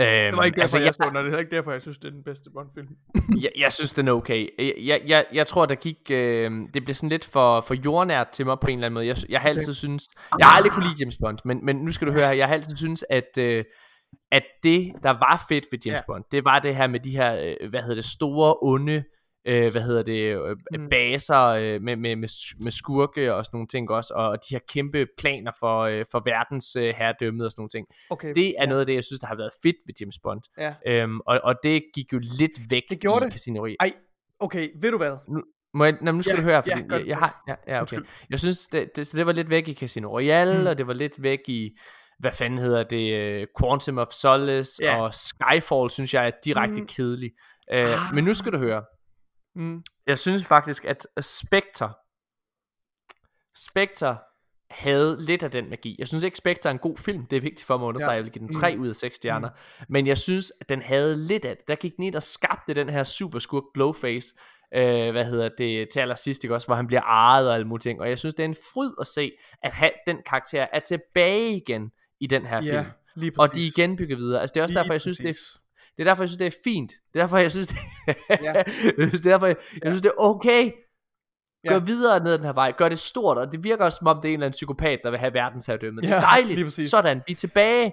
Øhm, 0.00 0.06
det 0.06 0.36
var 0.36 0.44
ikke 0.44 0.54
derfor, 0.54 0.62
altså, 0.62 0.78
jeg, 0.78 0.86
jeg 0.86 0.94
så 0.94 1.04
den, 1.08 1.16
og 1.16 1.24
det 1.24 1.34
er 1.34 1.38
ikke 1.38 1.56
derfor, 1.56 1.72
jeg 1.72 1.82
synes, 1.82 1.98
det 1.98 2.06
er 2.08 2.12
den 2.12 2.22
bedste 2.22 2.50
Bond-film. 2.50 2.88
jeg, 3.44 3.50
jeg 3.58 3.72
synes, 3.72 3.94
den 3.94 4.08
er 4.08 4.12
okay. 4.12 4.48
Jeg, 4.86 5.02
jeg, 5.06 5.24
jeg 5.32 5.46
tror, 5.46 5.66
der 5.66 5.74
gik... 5.74 5.96
Øh, 6.10 6.50
det 6.74 6.84
blev 6.84 6.94
sådan 6.94 7.08
lidt 7.08 7.24
for, 7.24 7.60
for 7.60 7.74
jordnært 7.74 8.28
til 8.28 8.46
mig 8.46 8.60
på 8.60 8.66
en 8.66 8.72
eller 8.72 8.86
anden 8.86 8.94
måde. 8.94 9.06
Jeg, 9.06 9.16
jeg 9.28 9.40
har 9.40 9.48
altid 9.48 9.68
okay. 9.68 9.76
synes... 9.76 10.08
Jeg 10.38 10.46
har 10.46 10.56
aldrig 10.56 10.72
kunne 10.72 10.84
lide 10.84 10.96
James 11.00 11.16
Bond, 11.20 11.38
men, 11.44 11.64
men 11.64 11.76
nu 11.76 11.92
skal 11.92 12.06
du 12.06 12.12
høre 12.12 12.26
her. 12.26 12.32
Jeg 12.32 12.46
har 12.46 12.54
altid 12.54 12.76
synes, 12.76 13.04
at... 13.10 13.38
Øh, 13.38 13.64
at 14.32 14.42
det, 14.62 14.92
der 15.02 15.10
var 15.10 15.44
fedt 15.48 15.64
ved 15.72 15.78
James 15.86 15.96
ja. 15.96 16.02
Bond, 16.06 16.24
det 16.32 16.44
var 16.44 16.58
det 16.58 16.76
her 16.76 16.86
med 16.86 17.00
de 17.00 17.10
her, 17.10 17.54
øh, 17.60 17.70
hvad 17.70 17.80
hedder 17.80 17.94
det, 17.94 18.04
store, 18.04 18.54
onde, 18.62 19.04
øh, 19.46 19.72
hvad 19.72 19.82
hedder 19.82 20.02
det, 20.02 20.20
øh, 20.20 20.56
mm. 20.78 20.88
baser 20.88 21.44
øh, 21.44 21.82
med, 21.82 21.96
med, 21.96 22.16
med, 22.16 22.28
med 22.62 22.70
skurke 22.70 23.34
og 23.34 23.44
sådan 23.44 23.56
nogle 23.56 23.66
ting 23.66 23.90
også, 23.90 24.14
og, 24.14 24.38
de 24.48 24.54
her 24.54 24.60
kæmpe 24.68 25.06
planer 25.18 25.52
for, 25.60 25.80
øh, 25.80 26.04
for 26.10 26.22
verdens 26.24 26.76
øh, 26.76 26.94
herredømme 26.98 27.44
og 27.44 27.50
sådan 27.50 27.60
nogle 27.60 27.68
ting. 27.68 27.86
Okay, 28.10 28.34
det 28.34 28.48
er 28.48 28.52
ja. 28.60 28.66
noget 28.66 28.80
af 28.80 28.86
det, 28.86 28.94
jeg 28.94 29.04
synes, 29.04 29.20
der 29.20 29.26
har 29.26 29.36
været 29.36 29.50
fedt 29.62 29.76
ved 29.86 29.94
James 30.00 30.18
Bond. 30.22 30.42
Ja. 30.58 30.74
Øhm, 30.86 31.20
og, 31.26 31.40
og 31.44 31.54
det 31.62 31.82
gik 31.94 32.12
jo 32.12 32.18
lidt 32.18 32.70
væk 32.70 32.82
det 32.90 33.00
gjorde 33.00 33.26
i 33.26 33.30
Casino 33.30 33.66
Ej, 33.80 33.92
okay, 34.38 34.68
ved 34.82 34.90
du 34.90 34.96
hvad? 34.96 35.16
Nu, 35.28 35.42
må 35.74 35.84
jeg, 35.84 35.96
nå, 36.00 36.12
nu 36.12 36.22
skal 36.22 36.34
ja, 36.34 36.40
du 36.40 36.42
høre, 36.42 36.62
fordi 36.62 36.80
ja, 36.90 36.96
jeg, 36.96 37.06
jeg 37.06 37.18
har, 37.18 37.42
ja, 37.48 37.54
ja, 37.66 37.82
okay. 37.82 38.00
Jeg 38.30 38.38
synes, 38.38 38.68
det, 38.68 38.90
det, 38.96 39.12
det 39.12 39.26
var 39.26 39.32
lidt 39.32 39.50
væk 39.50 39.68
i 39.68 39.74
Casino 39.74 40.08
Royale, 40.08 40.60
mm. 40.60 40.66
og 40.66 40.78
det 40.78 40.86
var 40.86 40.92
lidt 40.92 41.22
væk 41.22 41.48
i 41.48 41.78
hvad 42.18 42.32
fanden 42.32 42.58
hedder 42.58 42.82
det, 42.82 43.12
øh, 43.14 43.46
Quantum 43.60 43.98
of 43.98 44.12
Solace 44.12 44.82
yeah. 44.82 45.00
og 45.00 45.14
Skyfall, 45.14 45.90
synes 45.90 46.14
jeg 46.14 46.26
er 46.26 46.30
direkte 46.44 46.80
mm. 46.80 46.86
kedelig. 46.86 47.30
Uh, 47.72 47.78
ah. 47.78 48.14
Men 48.14 48.24
nu 48.24 48.34
skal 48.34 48.52
du 48.52 48.58
høre. 48.58 48.84
Mm. 49.54 49.82
Jeg 50.06 50.18
synes 50.18 50.46
faktisk, 50.46 50.84
at 50.84 51.06
Spectre, 51.20 51.92
Spectre 53.56 54.18
havde 54.70 55.24
lidt 55.24 55.42
af 55.42 55.50
den 55.50 55.70
magi. 55.70 55.96
Jeg 55.98 56.08
synes 56.08 56.24
ikke, 56.24 56.36
Spectre 56.36 56.70
er 56.70 56.74
en 56.74 56.78
god 56.78 56.96
film. 56.98 57.26
Det 57.26 57.36
er 57.36 57.40
vigtigt 57.40 57.66
for 57.66 57.76
mig 57.76 57.84
at 57.84 57.88
understrege. 57.88 58.10
Ja. 58.10 58.16
Jeg 58.16 58.24
vil 58.24 58.32
give 58.32 58.46
den 58.46 58.52
3 58.52 58.76
mm. 58.76 58.82
ud 58.82 58.88
af 58.88 58.96
6 58.96 59.16
stjerner. 59.16 59.48
Mm. 59.48 59.84
Men 59.88 60.06
jeg 60.06 60.18
synes, 60.18 60.52
at 60.60 60.68
den 60.68 60.82
havde 60.82 61.16
lidt 61.26 61.44
af 61.44 61.56
det. 61.56 61.68
Der 61.68 61.74
gik 61.74 61.96
den 61.96 62.04
ind 62.04 62.14
og 62.14 62.22
skabte 62.22 62.74
den 62.74 62.88
her 62.88 63.04
superskurk 63.04 63.62
Glowface. 63.74 64.34
Øh, 64.74 65.10
hvad 65.10 65.24
hedder 65.24 65.48
det, 65.58 65.88
til 65.88 66.00
allersidst, 66.00 66.44
ikke 66.44 66.54
også, 66.54 66.66
hvor 66.66 66.74
han 66.74 66.86
bliver 66.86 67.02
arret 67.02 67.48
og 67.48 67.54
alle 67.54 67.66
mulige 67.66 67.82
ting. 67.82 68.00
Og 68.00 68.08
jeg 68.08 68.18
synes, 68.18 68.34
det 68.34 68.44
er 68.44 68.48
en 68.48 68.56
fryd 68.74 68.92
at 69.00 69.06
se, 69.06 69.32
at 69.62 69.72
han, 69.72 69.90
den 70.06 70.16
karakter 70.26 70.66
er 70.72 70.78
tilbage 70.78 71.56
igen 71.56 71.90
i 72.20 72.26
den 72.26 72.46
her 72.46 72.62
ja, 72.62 72.80
film. 72.80 72.92
Lige 73.14 73.32
og 73.38 73.54
de 73.54 73.66
igen 73.66 73.96
bygger 73.96 74.16
videre. 74.16 74.40
Altså 74.40 74.54
det 74.54 74.60
er 74.60 74.64
også 74.64 74.72
lige 74.72 74.82
derfor, 74.82 74.94
jeg 74.94 75.00
synes, 75.00 75.18
det 75.18 75.30
er, 75.30 75.34
det 75.96 76.02
er 76.02 76.04
derfor, 76.04 76.22
jeg 76.22 76.28
synes, 76.28 76.38
det 76.38 76.46
er 76.46 76.58
fint. 76.64 76.90
Det 77.12 77.18
er 77.18 77.22
derfor, 77.22 77.38
jeg 77.38 77.50
synes, 77.50 77.66
det, 77.66 77.76
ja. 78.30 78.62
det 78.96 79.14
er 79.14 79.30
derfor, 79.30 79.46
jeg, 79.46 79.56
jeg 79.82 79.92
synes, 79.92 80.02
det 80.02 80.08
er 80.08 80.20
okay, 80.24 80.70
Ja. 81.64 81.72
Gør 81.72 81.78
videre 81.78 82.24
ned 82.24 82.32
den 82.32 82.44
her 82.44 82.52
vej. 82.52 82.72
Gør 82.72 82.88
det 82.88 82.98
stort, 82.98 83.38
og 83.38 83.52
det 83.52 83.64
virker 83.64 83.84
også 83.84 83.98
som 83.98 84.06
om, 84.06 84.16
det 84.16 84.24
er 84.24 84.28
en 84.28 84.34
eller 84.34 84.46
anden 84.46 84.56
psykopat, 84.56 85.00
der 85.04 85.10
vil 85.10 85.18
have 85.18 85.34
verdensherredømmet. 85.34 86.04
Ja, 86.04 86.08
det 86.08 86.16
er 86.16 86.20
dejligt. 86.20 86.90
Sådan, 86.90 87.22
vi 87.26 87.32
er 87.32 87.36
tilbage. 87.36 87.92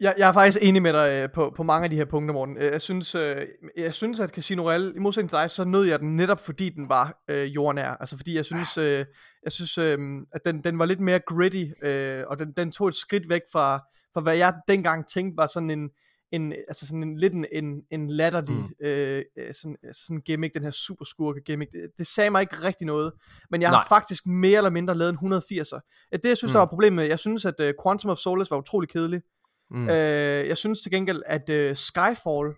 Jeg, 0.00 0.14
jeg 0.18 0.28
er 0.28 0.32
faktisk 0.32 0.58
enig 0.62 0.82
med 0.82 0.92
dig 0.92 1.22
øh, 1.22 1.32
på, 1.34 1.52
på 1.56 1.62
mange 1.62 1.84
af 1.84 1.90
de 1.90 1.96
her 1.96 2.04
punkter, 2.04 2.32
Morten. 2.34 2.56
Øh, 2.56 2.72
jeg 2.72 2.82
synes, 2.82 3.14
øh, 3.14 3.46
jeg 3.76 3.94
synes 3.94 4.20
at 4.20 4.30
Casino 4.30 4.62
Royale, 4.62 4.92
i 4.96 4.98
modsætning 4.98 5.30
til 5.30 5.38
dig, 5.38 5.50
så 5.50 5.64
nød 5.64 5.84
jeg 5.84 5.98
den 5.98 6.12
netop 6.12 6.40
fordi 6.40 6.68
den 6.68 6.88
var 6.88 7.18
øh, 7.28 7.54
jordnær. 7.54 7.90
Altså 7.90 8.16
fordi 8.16 8.34
jeg 8.34 8.44
synes, 8.44 8.78
øh, 8.78 9.04
jeg 9.42 9.52
synes 9.52 9.78
øh, 9.78 9.98
at 10.32 10.44
den, 10.44 10.64
den 10.64 10.78
var 10.78 10.84
lidt 10.84 11.00
mere 11.00 11.20
gritty, 11.26 11.64
øh, 11.82 12.24
og 12.26 12.38
den, 12.38 12.52
den 12.56 12.72
tog 12.72 12.88
et 12.88 12.94
skridt 12.94 13.28
væk 13.28 13.42
fra, 13.52 13.80
fra 14.14 14.20
hvad 14.20 14.36
jeg 14.36 14.54
dengang 14.68 15.06
tænkte 15.06 15.36
var 15.36 15.46
sådan 15.46 15.70
en, 15.70 15.90
en, 16.32 16.52
altså 16.52 16.86
sådan 16.86 17.02
en, 17.02 17.18
lidt 17.18 17.32
en, 17.32 17.46
en, 17.52 17.82
en 17.90 18.10
latterlig 18.10 18.56
mm. 18.56 18.86
øh, 18.86 19.24
sådan, 19.52 19.76
sådan 19.92 20.20
gimmick, 20.20 20.54
den 20.54 20.62
her 20.62 20.70
super 20.70 21.04
skurke 21.04 21.40
gimmick. 21.40 21.72
Det, 21.72 21.90
det 21.98 22.06
sagde 22.06 22.30
mig 22.30 22.40
ikke 22.40 22.56
rigtig 22.62 22.86
noget, 22.86 23.12
men 23.50 23.62
jeg 23.62 23.70
Nej. 23.70 23.78
har 23.78 23.86
faktisk 23.88 24.26
mere 24.26 24.56
eller 24.56 24.70
mindre 24.70 24.94
lavet 24.94 25.12
en 25.22 25.32
180'er. 25.32 26.08
Det 26.12 26.24
jeg 26.24 26.36
synes, 26.36 26.50
mm. 26.50 26.52
der 26.52 26.58
var 26.58 26.66
problemet 26.66 26.96
med, 26.96 27.04
jeg 27.04 27.18
synes, 27.18 27.44
at 27.44 27.54
uh, 27.60 27.70
Quantum 27.82 28.10
of 28.10 28.18
Solace 28.18 28.50
var 28.50 28.58
utrolig 28.58 28.88
kedelig. 28.88 29.22
Mm. 29.70 29.88
Øh, 29.88 30.48
jeg 30.48 30.56
synes 30.56 30.80
til 30.80 30.90
gengæld, 30.90 31.22
at 31.26 31.50
uh, 31.50 31.76
Skyfall, 31.76 32.54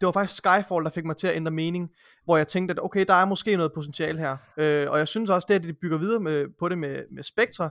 det 0.00 0.06
var 0.06 0.12
faktisk 0.12 0.36
Skyfall, 0.36 0.84
der 0.84 0.90
fik 0.90 1.04
mig 1.04 1.16
til 1.16 1.26
at 1.26 1.36
ændre 1.36 1.50
mening, 1.50 1.90
hvor 2.24 2.36
jeg 2.36 2.48
tænkte, 2.48 2.72
at 2.72 2.84
okay, 2.84 3.04
der 3.08 3.14
er 3.14 3.24
måske 3.24 3.56
noget 3.56 3.72
potentiale 3.72 4.18
her. 4.18 4.36
Øh, 4.56 4.90
og 4.90 4.98
jeg 4.98 5.08
synes 5.08 5.30
også, 5.30 5.46
det 5.48 5.54
at 5.54 5.62
de 5.62 5.72
bygger 5.72 5.98
videre 5.98 6.20
med, 6.20 6.46
på 6.58 6.68
det 6.68 6.78
med, 6.78 7.04
med 7.10 7.22
Spectre, 7.22 7.70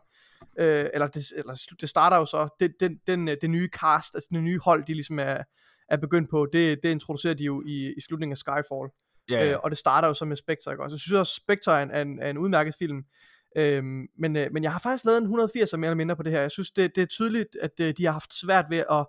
øh, 0.60 0.86
eller, 0.94 1.08
det, 1.08 1.24
eller 1.38 1.62
det 1.82 1.90
starter 1.90 2.18
jo 2.18 2.26
så, 2.26 2.50
det, 2.60 2.74
den, 2.80 3.00
den, 3.08 3.28
det 3.28 3.50
nye 3.50 3.70
cast, 3.74 4.16
altså 4.16 4.28
det 4.32 4.44
nye 4.44 4.60
hold, 4.60 4.86
de 4.86 4.94
ligesom 4.94 5.20
er, 5.20 5.38
er 5.90 5.98
begyndt 5.98 6.30
på, 6.30 6.48
det, 6.54 6.80
det 6.84 6.90
introducerer 6.90 7.34
de 7.34 7.44
jo 7.44 7.64
i, 7.66 7.94
i 7.98 8.02
slutningen 8.02 8.32
af 8.32 8.38
Skyfall. 8.38 8.90
Ja. 9.30 9.52
Øh, 9.52 9.60
og 9.64 9.70
det 9.70 9.78
starter 9.78 10.08
jo 10.08 10.14
så 10.14 10.26
med 10.26 10.36
Spectre, 10.36 10.72
ikke? 10.72 10.84
Og 10.84 10.92
så 10.92 10.98
synes 10.98 11.12
jeg 11.12 11.20
også, 11.20 11.36
Spectre 11.36 11.80
er 11.80 11.84
en, 11.84 11.92
er 11.92 12.02
en, 12.02 12.20
er 12.20 12.30
en 12.30 12.38
udmærket 12.38 12.76
film, 12.80 13.04
Øhm, 13.56 14.08
men, 14.18 14.36
øh, 14.36 14.48
men 14.52 14.64
jeg 14.64 14.72
har 14.72 14.80
faktisk 14.80 15.06
lavet 15.06 15.18
en 15.18 15.24
180 15.24 15.74
mere 15.74 15.88
eller 15.88 15.96
mindre 15.96 16.16
på 16.16 16.24
det 16.24 16.32
her. 16.32 16.42
Jeg 16.42 16.52
synes, 16.52 16.72
det, 16.72 16.96
det 16.96 17.02
er 17.02 17.06
tydeligt, 17.06 17.58
at 17.62 17.80
øh, 17.82 17.94
de 17.98 18.06
har 18.06 18.12
haft 18.12 18.34
svært 18.34 18.66
ved 18.70 18.84
at, 18.92 19.06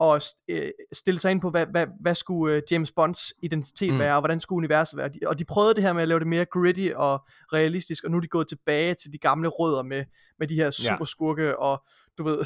at 0.00 0.34
øh, 0.48 0.70
stille 0.92 1.20
sig 1.20 1.30
ind 1.30 1.40
på, 1.40 1.50
hvad, 1.50 1.66
hvad, 1.66 1.86
hvad 2.00 2.14
skulle 2.14 2.56
øh, 2.56 2.62
James 2.70 2.92
Bonds 2.92 3.32
identitet 3.42 3.92
mm. 3.92 3.98
være, 3.98 4.14
og 4.14 4.20
hvordan 4.20 4.40
skulle 4.40 4.56
universet 4.56 4.96
være. 4.96 5.10
Og 5.26 5.38
de 5.38 5.44
prøvede 5.44 5.74
det 5.74 5.82
her 5.82 5.92
med 5.92 6.02
at 6.02 6.08
lave 6.08 6.18
det 6.18 6.26
mere 6.26 6.44
gritty 6.44 6.88
og 6.94 7.26
realistisk, 7.52 8.04
og 8.04 8.10
nu 8.10 8.16
er 8.16 8.20
de 8.20 8.28
gået 8.28 8.48
tilbage 8.48 8.94
til 8.94 9.12
de 9.12 9.18
gamle 9.18 9.48
rødder 9.48 9.82
med, 9.82 10.04
med 10.38 10.48
de 10.48 10.54
her 10.54 10.70
super 10.70 11.04
skurke 11.04 11.58
og 11.58 11.84
du 12.18 12.24
ved. 12.24 12.38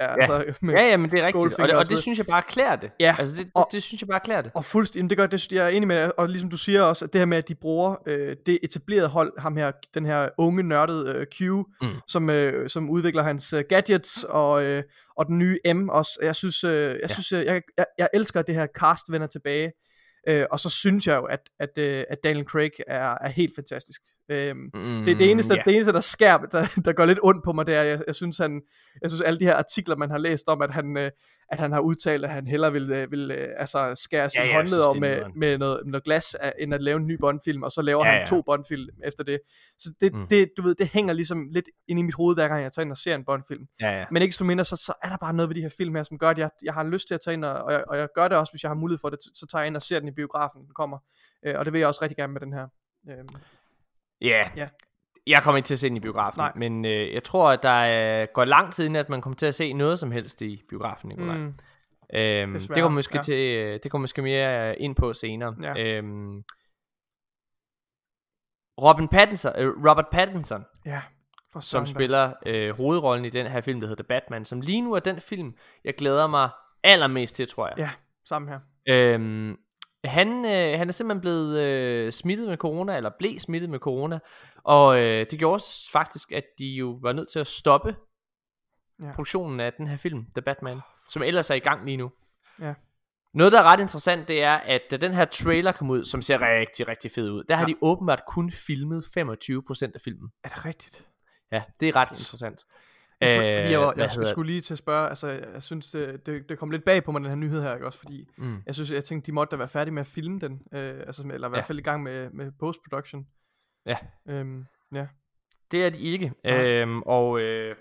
ja, 0.00 0.10
ja. 0.10 0.34
Altså, 0.34 0.58
med 0.62 0.74
ja, 0.74 0.86
ja, 0.86 0.96
men 0.96 1.10
det 1.10 1.20
er 1.20 1.26
rigtigt, 1.26 1.58
og 1.58 1.68
det, 1.68 1.76
og 1.76 1.88
det 1.88 1.98
synes 1.98 2.18
jeg 2.18 2.26
bare 2.26 2.42
klæder 2.42 2.76
det. 2.76 2.90
Ja. 3.00 3.16
Altså, 3.18 3.36
det, 3.36 3.50
og, 3.54 3.66
det, 3.66 3.72
det 3.72 3.82
synes 3.82 4.02
jeg 4.02 4.08
bare 4.08 4.20
klæder 4.20 4.42
det. 4.42 4.52
Og 4.54 4.64
fuldstændig, 4.64 5.10
det 5.10 5.18
gør 5.18 5.26
det, 5.26 5.52
jeg 5.52 5.64
er 5.64 5.68
enig 5.68 5.88
med, 5.88 6.10
og 6.18 6.28
ligesom 6.28 6.50
du 6.50 6.56
siger 6.56 6.82
også, 6.82 7.04
at 7.04 7.12
det 7.12 7.18
her 7.18 7.26
med, 7.26 7.38
at 7.38 7.48
de 7.48 7.54
bruger 7.54 7.96
øh, 8.06 8.36
det 8.46 8.58
etablerede 8.62 9.08
hold, 9.08 9.40
ham 9.40 9.56
her, 9.56 9.72
den 9.94 10.06
her 10.06 10.28
unge 10.38 10.62
nørdede 10.62 11.14
øh, 11.14 11.26
Q, 11.26 11.40
mm. 11.82 11.88
som, 12.08 12.30
øh, 12.30 12.70
som 12.70 12.90
udvikler 12.90 13.22
hans 13.22 13.52
øh, 13.52 13.64
gadgets, 13.68 14.24
og, 14.24 14.64
øh, 14.64 14.82
og 15.16 15.26
den 15.26 15.38
nye 15.38 15.58
M 15.74 15.88
også. 15.88 16.18
Jeg 16.22 16.36
synes, 16.36 16.64
øh, 16.64 16.72
jeg, 16.72 16.98
ja. 17.02 17.08
synes 17.08 17.32
øh, 17.32 17.44
jeg, 17.44 17.62
jeg, 17.78 17.86
jeg 17.98 18.08
elsker, 18.14 18.40
at 18.40 18.46
det 18.46 18.54
her 18.54 18.66
cast 18.80 19.12
vender 19.12 19.26
tilbage. 19.26 19.72
Øh, 20.28 20.46
og 20.50 20.60
så 20.60 20.70
synes 20.70 21.06
jeg 21.06 21.16
jo, 21.16 21.24
at, 21.24 21.40
at, 21.60 21.78
øh, 21.78 22.04
at 22.10 22.18
Daniel 22.24 22.44
Craig 22.44 22.70
er, 22.86 23.18
er 23.20 23.28
helt 23.28 23.54
fantastisk. 23.54 24.00
Øh, 24.30 24.56
mm, 24.56 25.02
det, 25.04 25.18
det, 25.18 25.30
eneste, 25.30 25.54
yeah. 25.54 25.64
det 25.64 25.74
eneste, 25.74 25.92
der 25.92 26.00
skær, 26.00 26.36
der, 26.36 26.66
der 26.84 26.92
går 26.92 27.04
lidt 27.04 27.18
ondt 27.22 27.44
på 27.44 27.52
mig, 27.52 27.66
det 27.66 27.74
er, 27.74 27.82
jeg, 27.82 28.02
jeg 28.06 28.14
synes, 28.14 28.38
han, 28.38 28.62
jeg 29.02 29.10
synes 29.10 29.20
alle 29.20 29.40
de 29.40 29.44
her 29.44 29.56
artikler, 29.56 29.96
man 29.96 30.10
har 30.10 30.18
læst 30.18 30.48
om, 30.48 30.62
at 30.62 30.70
han, 30.70 30.96
øh, 30.96 31.10
at 31.52 31.60
han 31.60 31.72
har 31.72 31.80
udtalt, 31.80 32.24
at 32.24 32.30
han 32.30 32.46
hellere 32.46 32.72
vil, 32.72 32.90
øh, 32.92 33.10
vil 33.10 33.30
øh, 33.30 33.48
altså 33.56 33.94
skære 33.94 34.30
sin 34.30 34.40
ja, 34.40 34.46
ja, 34.46 34.54
håndled 34.54 35.00
med, 35.00 35.24
med, 35.36 35.58
noget, 35.58 35.86
noget 35.86 36.04
glas, 36.04 36.36
end 36.58 36.74
at 36.74 36.82
lave 36.82 36.96
en 36.96 37.06
ny 37.06 37.16
Bondfilm, 37.20 37.62
og 37.62 37.72
så 37.72 37.82
laver 37.82 38.06
ja, 38.06 38.12
han 38.12 38.20
ja. 38.20 38.26
to 38.26 38.42
Bondfilm 38.42 38.88
efter 39.04 39.24
det. 39.24 39.40
Så 39.78 39.94
det, 40.00 40.14
mm. 40.14 40.26
det, 40.26 40.50
du 40.56 40.62
ved, 40.62 40.74
det 40.74 40.88
hænger 40.88 41.12
ligesom 41.12 41.48
lidt 41.52 41.64
ind 41.88 41.98
i 41.98 42.02
mit 42.02 42.14
hoved, 42.14 42.36
hver 42.36 42.48
gang 42.48 42.62
jeg 42.62 42.72
tager 42.72 42.84
ind 42.84 42.90
og 42.90 42.96
ser 42.96 43.14
en 43.14 43.24
Bondfilm. 43.24 43.66
Ja, 43.80 43.98
ja. 43.98 44.04
Men 44.10 44.22
ikke 44.22 44.34
så 44.34 44.44
mindre, 44.44 44.64
så, 44.64 44.76
så 44.76 44.92
er 45.02 45.08
der 45.08 45.16
bare 45.16 45.34
noget 45.34 45.48
ved 45.48 45.56
de 45.56 45.62
her 45.62 45.74
film 45.78 45.94
her, 45.94 46.02
som 46.02 46.18
gør, 46.18 46.28
at 46.28 46.38
jeg, 46.38 46.50
jeg 46.64 46.74
har 46.74 46.84
lyst 46.84 47.08
til 47.08 47.14
at 47.14 47.20
tage 47.24 47.34
ind, 47.34 47.44
og, 47.44 47.62
og, 47.62 47.72
jeg, 47.72 47.84
og 47.88 47.98
jeg 47.98 48.08
gør 48.14 48.28
det 48.28 48.38
også, 48.38 48.52
hvis 48.52 48.62
jeg 48.62 48.70
har 48.70 48.76
mulighed 48.76 48.98
for 48.98 49.10
det, 49.10 49.18
så 49.22 49.46
tager 49.50 49.62
jeg 49.62 49.66
ind 49.66 49.76
og 49.76 49.82
ser 49.82 49.98
den 49.98 50.08
i 50.08 50.12
biografen, 50.12 50.60
den 50.60 50.74
kommer. 50.74 50.98
Øh, 51.46 51.58
og 51.58 51.64
det 51.64 51.72
vil 51.72 51.78
jeg 51.78 51.88
også 51.88 52.02
rigtig 52.02 52.16
gerne 52.16 52.32
med 52.32 52.40
den 52.40 52.52
her. 52.52 52.66
Øh, 53.08 53.24
yeah. 54.22 54.50
ja 54.56 54.68
jeg 55.26 55.42
kommer 55.42 55.56
ikke 55.56 55.66
til 55.66 55.74
at 55.74 55.78
se 55.78 55.88
den 55.88 55.96
i 55.96 56.00
biografen, 56.00 56.40
Nej. 56.40 56.52
men 56.56 56.84
øh, 56.84 57.14
jeg 57.14 57.24
tror, 57.24 57.50
at 57.50 57.62
der 57.62 58.22
øh, 58.22 58.28
går 58.34 58.44
lang 58.44 58.72
tid 58.72 58.84
inden, 58.84 58.96
at 58.96 59.08
man 59.08 59.20
kommer 59.20 59.36
til 59.36 59.46
at 59.46 59.54
se 59.54 59.72
noget 59.72 59.98
som 59.98 60.10
helst 60.10 60.42
i 60.42 60.62
biografen, 60.68 61.08
Nikolaj. 61.08 61.36
Mm. 61.36 61.54
Øhm, 62.14 62.52
det 62.52 62.82
kommer 62.82 62.88
måske 62.88 63.16
ja. 63.16 63.22
til, 63.22 63.56
øh, 63.56 63.80
det 63.82 63.90
kommer 63.90 64.02
måske 64.02 64.22
mere 64.22 64.70
øh, 64.70 64.76
ind 64.78 64.96
på 64.96 65.12
senere. 65.12 65.56
Ja. 65.62 65.96
Øhm, 65.96 66.42
Robin 68.82 69.08
Pattinson, 69.08 69.52
øh, 69.58 69.68
Robert 69.68 70.08
Pattinson, 70.12 70.64
ja, 70.86 71.00
som 71.60 71.86
spiller 71.86 72.32
øh, 72.46 72.76
hovedrollen 72.76 73.24
i 73.24 73.30
den 73.30 73.46
her 73.46 73.60
film, 73.60 73.80
der 73.80 73.88
hedder 73.88 74.04
Batman, 74.04 74.44
som 74.44 74.60
lige 74.60 74.80
nu 74.80 74.92
er 74.92 75.00
den 75.00 75.20
film, 75.20 75.56
jeg 75.84 75.94
glæder 75.94 76.26
mig 76.26 76.50
allermest 76.82 77.36
til, 77.36 77.48
tror 77.48 77.66
jeg. 77.68 77.78
Ja, 77.78 77.90
sammen 78.24 78.48
her. 78.48 78.60
Øhm, 78.88 79.58
han, 80.04 80.44
øh, 80.44 80.78
han 80.78 80.88
er 80.88 80.92
simpelthen 80.92 81.20
blevet 81.20 81.58
øh, 81.58 82.12
smittet 82.12 82.48
med 82.48 82.56
corona, 82.56 82.96
eller 82.96 83.10
blev 83.18 83.38
smittet 83.38 83.70
med 83.70 83.78
corona, 83.78 84.18
og 84.64 84.98
øh, 84.98 85.26
det 85.30 85.38
gjorde 85.38 85.62
faktisk, 85.92 86.32
at 86.32 86.44
de 86.58 86.66
jo 86.66 86.98
var 87.02 87.12
nødt 87.12 87.30
til 87.32 87.38
at 87.38 87.46
stoppe 87.46 87.96
ja. 89.02 89.12
produktionen 89.14 89.60
af 89.60 89.72
den 89.72 89.86
her 89.86 89.96
film, 89.96 90.26
The 90.36 90.42
Batman, 90.42 90.80
som 91.08 91.22
ellers 91.22 91.50
er 91.50 91.54
i 91.54 91.58
gang 91.58 91.84
lige 91.84 91.96
nu. 91.96 92.10
Ja. 92.60 92.74
Noget, 93.34 93.52
der 93.52 93.58
er 93.58 93.62
ret 93.62 93.80
interessant, 93.80 94.28
det 94.28 94.42
er, 94.42 94.54
at 94.54 94.82
da 94.90 94.96
den 94.96 95.14
her 95.14 95.24
trailer 95.24 95.72
kom 95.72 95.90
ud, 95.90 96.04
som 96.04 96.22
ser 96.22 96.40
rigtig, 96.40 96.88
rigtig 96.88 97.10
fed 97.10 97.30
ud, 97.30 97.44
der 97.44 97.54
ja. 97.54 97.58
har 97.58 97.66
de 97.66 97.74
åbenbart 97.80 98.22
kun 98.26 98.50
filmet 98.50 99.04
25% 99.04 99.90
af 99.94 100.00
filmen. 100.00 100.32
Er 100.44 100.48
det 100.48 100.64
rigtigt? 100.64 101.06
Ja, 101.52 101.62
det 101.80 101.88
er 101.88 101.96
ret 101.96 102.08
interessant. 102.08 102.64
Øh, 103.22 103.70
jeg, 103.70 103.80
var, 103.80 103.94
jeg, 103.96 104.10
skulle 104.26 104.52
lige 104.52 104.60
til 104.60 104.74
at 104.74 104.78
spørge, 104.78 105.08
altså 105.08 105.28
jeg 105.28 105.62
synes 105.62 105.90
det, 105.90 106.26
det, 106.26 106.48
det 106.48 106.58
kom 106.58 106.70
lidt 106.70 106.84
bag 106.84 107.04
på 107.04 107.12
mig 107.12 107.20
den 107.20 107.28
her 107.28 107.36
nyhed 107.36 107.62
her, 107.62 107.74
ikke 107.74 107.86
også, 107.86 107.98
fordi 107.98 108.28
mm. 108.38 108.62
jeg 108.66 108.74
synes, 108.74 108.92
jeg 108.92 109.04
tænkte, 109.04 109.26
de 109.26 109.32
måtte 109.32 109.50
da 109.50 109.56
være 109.56 109.68
færdige 109.68 109.94
med 109.94 110.00
at 110.00 110.06
filme 110.06 110.40
den, 110.40 110.62
øh, 110.72 111.00
altså, 111.06 111.28
eller 111.32 111.48
i 111.48 111.50
hvert 111.50 111.64
fald 111.64 111.78
i 111.78 111.82
gang 111.82 112.02
med, 112.02 112.30
med 112.30 112.52
post-production. 112.60 113.26
Ja. 113.86 113.96
Øhm, 114.28 114.64
ja. 114.94 115.06
Det 115.70 115.84
er 115.84 115.90
de 115.90 116.00
ikke, 116.00 116.32
ja. 116.44 116.80
øhm, 116.80 117.02
og 117.02 117.40
øh, 117.40 117.76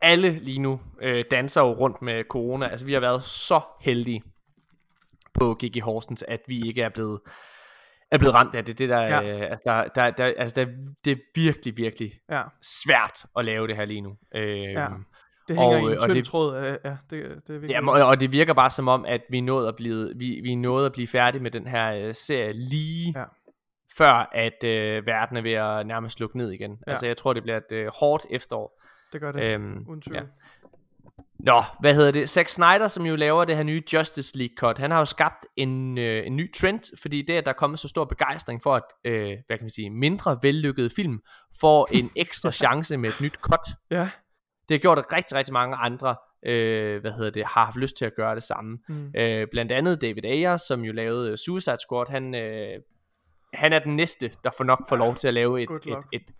alle 0.00 0.30
lige 0.30 0.58
nu 0.58 0.80
øh, 1.00 1.24
danser 1.30 1.60
jo 1.60 1.72
rundt 1.72 2.02
med 2.02 2.24
corona, 2.24 2.66
altså 2.68 2.86
vi 2.86 2.92
har 2.92 3.00
været 3.00 3.22
så 3.22 3.60
heldige 3.80 4.22
på 5.34 5.54
Gigi 5.54 5.80
Horsens, 5.80 6.24
at 6.28 6.40
vi 6.46 6.68
ikke 6.68 6.82
er 6.82 6.88
blevet 6.88 7.20
er 8.12 8.18
blevet 8.18 8.34
ramt 8.34 8.54
af 8.54 8.64
det. 8.64 8.78
Det 8.78 8.88
der, 8.88 9.00
ja. 9.00 9.22
øh, 9.22 9.50
altså, 9.50 9.62
der, 9.64 9.88
der, 9.88 10.10
der, 10.10 10.32
altså 10.38 10.54
der, 10.54 10.66
det 11.04 11.12
er 11.12 11.16
virkelig, 11.34 11.76
virkelig 11.76 12.12
ja. 12.30 12.42
svært 12.84 13.24
at 13.36 13.44
lave 13.44 13.66
det 13.68 13.76
her 13.76 13.84
lige 13.84 14.00
nu. 14.00 14.16
Øh, 14.34 14.62
ja. 14.62 14.86
Det 15.48 15.56
hænger 15.56 15.76
og, 15.76 15.90
i 15.90 15.94
en 15.94 16.00
tynd 16.00 16.14
det, 16.14 16.24
tråd. 16.24 16.56
Ja, 16.84 16.96
det, 17.10 17.42
det 17.46 17.64
er 17.64 17.68
ja, 17.68 17.88
og, 17.88 18.08
og 18.08 18.20
det 18.20 18.32
virker 18.32 18.54
bare 18.54 18.70
som 18.70 18.88
om, 18.88 19.04
at 19.04 19.20
vi 19.30 19.40
nåede 19.40 19.68
at 19.68 19.76
blive, 19.76 20.12
vi, 20.16 20.40
vi 20.42 20.54
nåede 20.54 20.86
at 20.86 20.92
blive 20.92 21.06
færdige 21.06 21.42
med 21.42 21.50
den 21.50 21.66
her 21.66 22.06
uh, 22.06 22.14
serie 22.14 22.52
lige 22.52 23.12
ja. 23.16 23.24
før, 23.98 24.30
at 24.32 24.64
uh, 24.64 25.06
verden 25.06 25.36
er 25.36 25.42
ved 25.42 25.52
at 25.52 25.86
nærmest 25.86 26.16
slukke 26.16 26.38
ned 26.38 26.50
igen. 26.50 26.70
Ja. 26.70 26.90
Altså 26.90 27.06
jeg 27.06 27.16
tror, 27.16 27.32
det 27.32 27.42
bliver 27.42 27.56
et 27.56 27.86
uh, 27.86 27.92
hårdt 28.00 28.26
efterår. 28.30 28.82
Det 29.12 29.20
gør 29.20 29.32
det, 29.32 29.42
øhm, 29.42 29.84
uden 29.88 30.02
tvivl. 30.02 30.16
Ja. 30.16 30.22
Nå, 31.38 31.62
hvad 31.80 31.94
hedder 31.94 32.10
det? 32.10 32.30
Zack 32.30 32.48
Snyder, 32.48 32.88
som 32.88 33.06
jo 33.06 33.16
laver 33.16 33.44
det 33.44 33.56
her 33.56 33.62
nye 33.62 33.82
Justice 33.92 34.38
League 34.38 34.54
cut, 34.56 34.78
han 34.78 34.90
har 34.90 34.98
jo 34.98 35.04
skabt 35.04 35.46
en, 35.56 35.98
øh, 35.98 36.26
en 36.26 36.36
ny 36.36 36.52
trend, 36.54 36.98
fordi 37.00 37.22
det, 37.22 37.34
at 37.34 37.44
der 37.44 37.52
er 37.52 37.56
kommet 37.56 37.78
så 37.78 37.88
stor 37.88 38.04
begejstring 38.04 38.62
for, 38.62 38.74
at 38.74 38.82
øh, 39.04 39.28
hvad 39.46 39.58
kan 39.58 39.64
man 39.64 39.70
sige, 39.70 39.90
mindre 39.90 40.38
vellykkede 40.42 40.90
film 40.96 41.20
får 41.60 41.88
en 41.92 42.10
ekstra 42.24 42.52
chance 42.52 42.96
med 42.96 43.10
et 43.10 43.20
nyt 43.20 43.34
cut. 43.34 43.68
Ja. 43.90 44.10
Det 44.68 44.74
har 44.74 44.78
gjort, 44.78 44.98
at 44.98 45.12
rigtig, 45.12 45.36
rigtig 45.36 45.52
mange 45.52 45.76
andre 45.76 46.16
øh, 46.46 47.00
hvad 47.00 47.12
hedder 47.12 47.30
det, 47.30 47.44
har 47.46 47.64
haft 47.64 47.76
lyst 47.76 47.96
til 47.96 48.04
at 48.04 48.14
gøre 48.16 48.34
det 48.34 48.42
samme. 48.42 48.78
Mm. 48.88 49.12
Øh, 49.16 49.46
blandt 49.50 49.72
andet 49.72 50.00
David 50.00 50.24
Ayer, 50.24 50.56
som 50.56 50.80
jo 50.84 50.92
lavede 50.92 51.36
Suicide 51.36 51.78
Squad, 51.80 52.06
han, 52.10 52.34
øh, 52.34 52.80
han 53.54 53.72
er 53.72 53.78
den 53.78 53.96
næste, 53.96 54.32
der 54.44 54.50
får 54.56 54.64
nok 54.64 54.88
får 54.88 54.96
lov 54.96 55.14
til 55.14 55.28
at 55.28 55.34
lave 55.34 55.62
et, 55.62 55.70
et, 55.70 55.86
et, 55.86 55.98
et, 56.12 56.32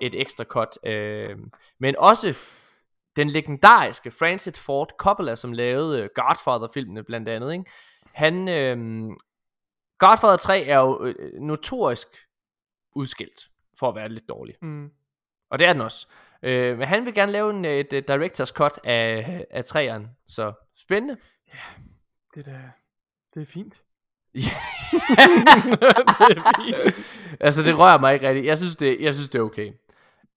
et 0.00 0.20
ekstra 0.20 0.44
cut. 0.44 0.78
Øh, 0.86 1.36
men 1.80 1.94
også 1.98 2.34
den 3.16 3.28
legendariske 3.28 4.10
Francis 4.10 4.58
Ford 4.58 4.90
Coppola, 4.98 5.36
som 5.36 5.52
lavede 5.52 6.02
øh, 6.02 6.08
Godfather-filmene 6.14 7.02
blandt 7.02 7.28
andet, 7.28 7.52
ikke? 7.52 7.64
han, 8.12 8.48
øh, 8.48 9.10
Godfather 9.98 10.36
3 10.36 10.64
er 10.64 10.78
jo 10.78 11.04
øh, 11.04 11.40
notorisk 11.40 12.08
udskilt 12.94 13.48
for 13.78 13.88
at 13.88 13.94
være 13.94 14.08
lidt 14.08 14.28
dårlig. 14.28 14.54
Mm. 14.62 14.90
Og 15.50 15.58
det 15.58 15.66
er 15.66 15.72
den 15.72 15.82
også. 15.82 16.06
Øh, 16.42 16.78
men 16.78 16.88
han 16.88 17.04
vil 17.04 17.14
gerne 17.14 17.32
lave 17.32 17.50
en, 17.50 17.64
et, 17.64 17.92
et 17.92 18.10
director's 18.10 18.52
cut 18.52 18.80
af, 18.84 19.44
af 19.50 19.64
træerne, 19.64 20.10
så 20.26 20.52
spændende. 20.76 21.16
Ja, 21.54 21.58
det 22.34 22.48
er, 22.48 22.70
det 23.34 23.42
er 23.42 23.46
fint. 23.46 23.74
det 24.34 24.42
er 26.36 26.52
fint. 26.56 26.76
altså 27.40 27.62
det 27.62 27.78
rører 27.78 27.98
mig 27.98 28.14
ikke 28.14 28.28
rigtigt. 28.28 28.46
Jeg 28.46 28.58
synes 28.58 28.76
det, 28.76 29.00
jeg 29.00 29.14
synes 29.14 29.28
det 29.28 29.38
er 29.38 29.42
okay. 29.42 29.72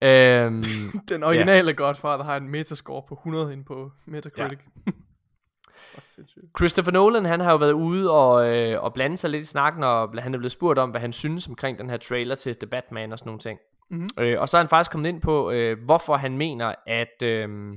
Øhm, 0.01 0.63
den 1.09 1.23
originale 1.23 1.67
ja. 1.67 1.73
Godfather 1.73 2.23
har 2.23 2.37
en 2.37 2.49
metascore 2.49 3.03
på 3.07 3.15
100 3.15 3.53
ind 3.53 3.65
på 3.65 3.91
Metacritic. 4.05 4.59
Ja. 4.87 4.91
Christopher 6.57 6.91
Nolan, 6.91 7.25
han 7.25 7.39
har 7.39 7.51
jo 7.51 7.57
været 7.57 7.71
ude 7.71 8.11
og, 8.11 8.57
øh, 8.57 8.83
og 8.83 8.93
blande 8.93 9.17
sig 9.17 9.29
lidt 9.29 9.43
i 9.43 9.45
snakken, 9.45 9.83
og 9.83 10.23
han 10.23 10.33
er 10.33 10.37
blevet 10.37 10.51
spurgt 10.51 10.79
om, 10.79 10.89
hvad 10.89 11.01
han 11.01 11.13
synes 11.13 11.47
omkring 11.47 11.79
den 11.79 11.89
her 11.89 11.97
trailer 11.97 12.35
til 12.35 12.55
The 12.55 12.67
Batman 12.67 13.11
og 13.11 13.19
sådan 13.19 13.27
nogle 13.27 13.39
ting. 13.39 13.59
Mm-hmm. 13.89 14.07
Øh, 14.19 14.41
og 14.41 14.49
så 14.49 14.57
er 14.57 14.61
han 14.61 14.69
faktisk 14.69 14.91
kommet 14.91 15.09
ind 15.09 15.21
på, 15.21 15.51
øh, 15.51 15.83
hvorfor 15.85 16.15
han 16.15 16.37
mener, 16.37 16.75
at, 16.87 17.21
øh, 17.23 17.73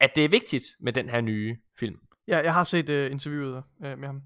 at 0.00 0.10
det 0.14 0.24
er 0.24 0.28
vigtigt 0.28 0.64
med 0.80 0.92
den 0.92 1.08
her 1.08 1.20
nye 1.20 1.56
film. 1.78 1.96
Ja, 2.28 2.38
jeg 2.38 2.54
har 2.54 2.64
set 2.64 2.88
øh, 2.88 3.10
interviewet 3.10 3.62
øh, 3.84 3.98
med 3.98 4.08
ham. 4.08 4.22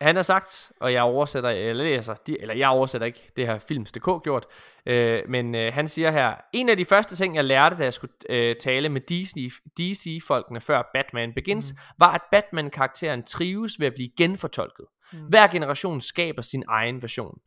Han 0.00 0.16
har 0.16 0.22
sagt, 0.22 0.72
og 0.80 0.92
jeg 0.92 1.02
oversætter, 1.02 1.50
eller 1.50 1.84
læser, 1.84 2.14
de, 2.14 2.40
eller 2.40 2.54
jeg 2.54 2.68
oversætter 2.68 3.06
ikke, 3.06 3.30
det 3.36 3.46
har 3.46 3.58
Films.dk 3.58 4.22
gjort, 4.22 4.46
øh, 4.86 5.22
men 5.28 5.54
øh, 5.54 5.72
han 5.72 5.88
siger 5.88 6.10
her, 6.10 6.34
en 6.52 6.68
af 6.68 6.76
de 6.76 6.84
første 6.84 7.16
ting, 7.16 7.34
jeg 7.34 7.44
lærte, 7.44 7.76
da 7.76 7.84
jeg 7.84 7.92
skulle 7.92 8.12
øh, 8.30 8.56
tale 8.56 8.88
med 8.88 9.00
DC, 9.00 9.52
DC-folkene 9.78 10.60
før 10.60 10.90
Batman 10.94 11.32
Begins, 11.34 11.72
mm. 11.72 11.78
var, 11.98 12.12
at 12.12 12.20
Batman-karakteren 12.30 13.22
trives 13.22 13.80
ved 13.80 13.86
at 13.86 13.94
blive 13.94 14.08
genfortolket. 14.16 14.86
Mm. 15.12 15.18
Hver 15.18 15.46
generation 15.46 16.00
skaber 16.00 16.42
sin 16.42 16.64
egen 16.68 17.02
version. 17.02 17.38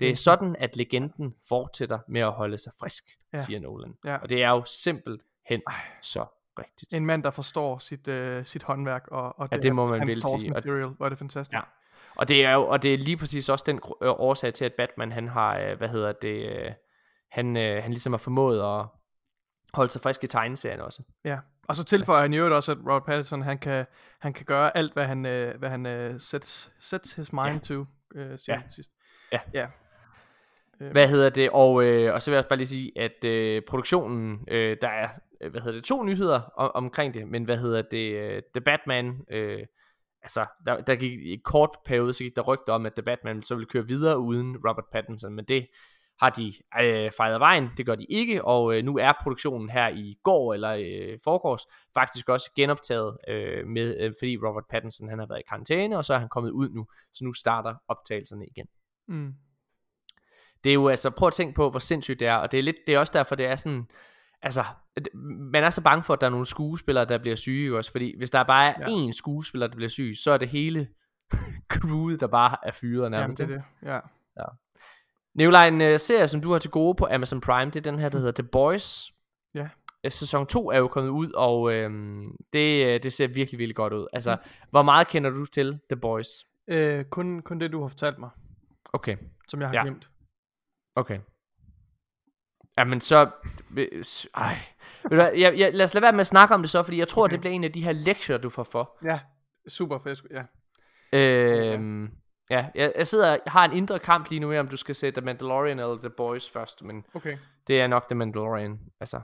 Det 0.00 0.10
er 0.10 0.16
sådan, 0.16 0.56
at 0.58 0.76
legenden 0.76 1.34
fortsætter 1.48 1.98
med 2.08 2.20
at 2.20 2.32
holde 2.32 2.58
sig 2.58 2.72
frisk, 2.80 3.04
ja. 3.32 3.38
siger 3.38 3.60
Nolan. 3.60 3.94
Ja. 4.04 4.16
Og 4.16 4.30
det 4.30 4.42
er 4.42 4.50
jo 4.50 4.64
simpelthen 4.64 5.62
Ej. 5.66 5.74
så 6.02 6.26
rigtigt. 6.58 6.92
En 6.92 7.06
mand, 7.06 7.22
der 7.22 7.30
forstår 7.30 7.78
sit, 7.78 8.08
øh, 8.08 8.44
sit 8.44 8.62
håndværk, 8.62 9.08
og, 9.08 9.38
og 9.38 9.50
det, 9.50 9.56
ja, 9.56 9.62
det 9.62 9.74
må 9.74 9.86
man 9.86 10.06
vel 10.06 10.22
sige. 10.22 10.50
Material. 10.50 10.88
Hvor 10.88 11.04
er 11.04 11.08
det 11.08 11.18
fantastisk. 11.18 11.52
Ja. 11.52 11.60
Og 12.20 12.28
det 12.28 12.44
er 12.44 12.52
jo 12.52 12.68
og 12.68 12.82
det 12.82 12.94
er 12.94 12.98
lige 12.98 13.16
præcis 13.16 13.48
også 13.48 13.64
den 13.66 13.76
øh, 13.76 14.10
årsag 14.10 14.54
til 14.54 14.64
at 14.64 14.72
Batman 14.72 15.12
han 15.12 15.28
har 15.28 15.58
øh, 15.58 15.78
hvad 15.78 15.88
hedder 15.88 16.12
det 16.12 16.56
øh, 16.56 16.72
han 17.30 17.56
han 17.56 17.90
ligesom 17.90 18.12
har 18.12 18.18
formået 18.18 18.78
at 18.80 18.86
holde 19.74 19.90
sig 19.90 20.02
frisk 20.02 20.24
i 20.24 20.26
tegneserien 20.26 20.80
også. 20.80 21.02
Ja. 21.24 21.38
Og 21.68 21.76
så 21.76 21.84
tilføjer 21.84 22.22
han 22.22 22.32
jo 22.32 22.56
også 22.56 22.72
at 22.72 22.78
Robert 22.78 23.04
Pattinson 23.04 23.42
han 23.42 23.58
kan 23.58 23.86
han 24.18 24.32
kan 24.32 24.44
gøre 24.44 24.76
alt 24.76 24.92
hvad 24.92 25.04
han 25.04 25.22
hvad 25.58 25.68
han 25.70 26.14
sets 26.18 26.72
sets 26.80 27.12
his 27.12 27.32
mind 27.32 27.52
ja. 27.52 27.58
to 27.58 27.80
uh, 28.14 28.48
ja. 28.48 28.60
sidst. 28.70 28.90
Ja. 29.32 29.40
Ja. 29.54 29.66
Hvad 30.92 31.08
hedder 31.08 31.30
det? 31.30 31.50
Og, 31.50 31.84
øh, 31.84 32.14
og 32.14 32.22
så 32.22 32.30
vil 32.30 32.36
jeg 32.36 32.46
bare 32.48 32.56
lige 32.56 32.66
sige, 32.66 32.92
at 32.96 33.24
øh, 33.24 33.62
produktionen, 33.68 34.44
øh, 34.48 34.76
der 34.82 34.88
er, 34.88 35.08
hvad 35.50 35.60
hedder 35.60 35.76
det, 35.76 35.84
to 35.84 36.04
nyheder 36.04 36.40
om, 36.56 36.70
omkring 36.74 37.14
det, 37.14 37.28
men 37.28 37.44
hvad 37.44 37.56
hedder 37.56 37.82
det, 37.82 38.12
øh, 38.14 38.42
The 38.54 38.60
Batman, 38.60 39.24
øh, 39.30 39.66
altså, 40.22 40.46
der, 40.66 40.80
der 40.80 40.96
gik 40.96 41.12
i 41.12 41.36
kort 41.44 41.76
periode, 41.84 42.12
så 42.12 42.24
gik 42.24 42.36
der 42.36 42.42
rygter 42.42 42.72
om, 42.72 42.86
at 42.86 42.92
The 42.94 43.02
Batman 43.02 43.42
så 43.42 43.54
ville 43.54 43.68
køre 43.68 43.86
videre 43.86 44.18
uden 44.18 44.56
Robert 44.56 44.84
Pattinson, 44.92 45.34
men 45.34 45.44
det 45.44 45.66
har 46.20 46.30
de 46.30 46.52
øh, 46.80 47.10
fejret 47.16 47.40
vejen, 47.40 47.70
det 47.76 47.86
gør 47.86 47.94
de 47.94 48.06
ikke, 48.08 48.44
og 48.44 48.76
øh, 48.76 48.84
nu 48.84 48.98
er 48.98 49.12
produktionen 49.22 49.70
her 49.70 49.88
i 49.88 50.18
går, 50.22 50.54
eller 50.54 50.70
øh, 50.70 51.18
forgårs, 51.24 51.62
faktisk 51.94 52.28
også 52.28 52.50
genoptaget, 52.56 53.18
øh, 53.28 53.66
med, 53.66 53.96
øh, 54.00 54.12
fordi 54.20 54.36
Robert 54.36 54.64
Pattinson 54.70 55.08
han 55.08 55.18
har 55.18 55.26
været 55.26 55.40
i 55.40 55.48
karantæne, 55.48 55.98
og 55.98 56.04
så 56.04 56.14
er 56.14 56.18
han 56.18 56.28
kommet 56.28 56.50
ud 56.50 56.70
nu, 56.70 56.86
så 57.12 57.24
nu 57.24 57.32
starter 57.32 57.74
optagelserne 57.88 58.46
igen. 58.46 58.66
Mm. 59.08 59.34
Det 60.64 60.70
er 60.70 60.74
jo 60.74 60.88
altså, 60.88 61.10
prøv 61.10 61.26
at 61.26 61.34
tænke 61.34 61.54
på, 61.54 61.70
hvor 61.70 61.78
sindssygt 61.78 62.20
det 62.20 62.28
er, 62.28 62.36
og 62.36 62.52
det 62.52 62.58
er, 62.58 62.62
lidt, 62.62 62.76
det 62.86 62.94
er 62.94 62.98
også 62.98 63.12
derfor, 63.12 63.34
det 63.34 63.46
er 63.46 63.56
sådan, 63.56 63.88
altså, 64.42 64.64
man 65.52 65.64
er 65.64 65.70
så 65.70 65.82
bange 65.82 66.02
for, 66.02 66.14
at 66.14 66.20
der 66.20 66.26
er 66.26 66.30
nogle 66.30 66.46
skuespillere, 66.46 67.04
der 67.04 67.18
bliver 67.18 67.36
syge 67.36 67.76
også, 67.76 67.90
fordi 67.90 68.18
hvis 68.18 68.30
der 68.30 68.42
bare 68.42 68.68
er 68.68 68.74
ja. 68.80 68.86
én 68.86 69.12
skuespiller, 69.12 69.66
der 69.66 69.76
bliver 69.76 69.88
syg, 69.88 70.14
så 70.22 70.30
er 70.30 70.38
det 70.38 70.48
hele 70.48 70.88
crewet, 71.72 72.20
der 72.20 72.26
bare 72.26 72.56
er 72.62 72.72
fyret 72.72 73.10
nærmest. 73.10 73.40
Jamen, 73.40 73.54
det 73.54 73.56
er 73.56 73.62
det, 73.82 73.88
ja. 73.92 74.00
ja. 74.42 74.46
Nikolaj, 75.34 75.68
en 75.68 75.80
uh, 75.80 75.96
serie, 75.96 76.28
som 76.28 76.40
du 76.40 76.52
har 76.52 76.58
til 76.58 76.70
gode 76.70 76.94
på 76.94 77.08
Amazon 77.10 77.40
Prime, 77.40 77.70
det 77.70 77.76
er 77.76 77.90
den 77.90 77.98
her, 77.98 78.08
der 78.08 78.18
hedder 78.18 78.42
The 78.42 78.48
Boys. 78.52 79.12
Ja. 79.54 79.68
Sæson 80.08 80.46
2 80.46 80.70
er 80.70 80.78
jo 80.78 80.88
kommet 80.88 81.10
ud, 81.10 81.32
og 81.32 81.72
øhm, 81.72 82.36
det, 82.52 82.86
øh, 82.86 83.02
det 83.02 83.12
ser 83.12 83.26
virkelig, 83.26 83.58
virkelig 83.58 83.76
godt 83.76 83.92
ud. 83.92 84.06
Altså, 84.12 84.34
mm. 84.34 84.50
hvor 84.70 84.82
meget 84.82 85.08
kender 85.08 85.30
du 85.30 85.46
til 85.46 85.78
The 85.90 86.00
Boys? 86.00 86.28
Øh, 86.68 87.04
kun, 87.04 87.42
kun 87.42 87.60
det, 87.60 87.72
du 87.72 87.80
har 87.80 87.88
fortalt 87.88 88.18
mig. 88.18 88.30
Okay. 88.92 89.16
Som 89.48 89.60
jeg 89.60 89.68
har 89.68 89.76
ja. 89.76 89.82
glemt. 89.82 90.10
Okay. 90.96 91.18
Jamen 92.80 93.00
så... 93.00 93.30
Ej. 94.34 94.58
Ved 95.02 95.10
du 95.10 95.14
hvad, 95.14 95.32
jeg, 95.32 95.58
jeg, 95.58 95.74
lad 95.74 95.84
os 95.84 95.94
lade 95.94 96.02
være 96.02 96.12
med 96.12 96.20
at 96.20 96.26
snakke 96.26 96.54
om 96.54 96.62
det 96.62 96.70
så, 96.70 96.82
fordi 96.82 96.98
jeg 96.98 97.08
tror, 97.08 97.24
okay. 97.24 97.32
det 97.32 97.40
bliver 97.40 97.54
en 97.54 97.64
af 97.64 97.72
de 97.72 97.84
her 97.84 97.92
lektier, 97.92 98.38
du 98.38 98.50
får 98.50 98.62
for. 98.62 98.98
Ja, 99.04 99.20
super 99.68 99.98
fedt. 99.98 100.22
Ja. 100.30 100.42
Øhm, 101.12 102.10
ja, 102.50 102.66
jeg, 102.74 102.92
jeg 102.96 103.06
sidder 103.06 103.28
jeg 103.30 103.40
har 103.46 103.64
en 103.64 103.72
indre 103.72 103.98
kamp 103.98 104.30
lige 104.30 104.40
nu 104.40 104.48
med, 104.48 104.58
om 104.58 104.68
du 104.68 104.76
skal 104.76 104.94
se 104.94 105.10
The 105.10 105.20
Mandalorian 105.20 105.78
eller 105.78 105.96
The 105.96 106.10
Boys 106.10 106.50
først, 106.50 106.84
men 106.84 107.04
okay. 107.14 107.38
det 107.66 107.80
er 107.80 107.86
nok 107.86 108.08
The 108.08 108.14
Mandalorian. 108.14 108.80
Altså, 109.00 109.20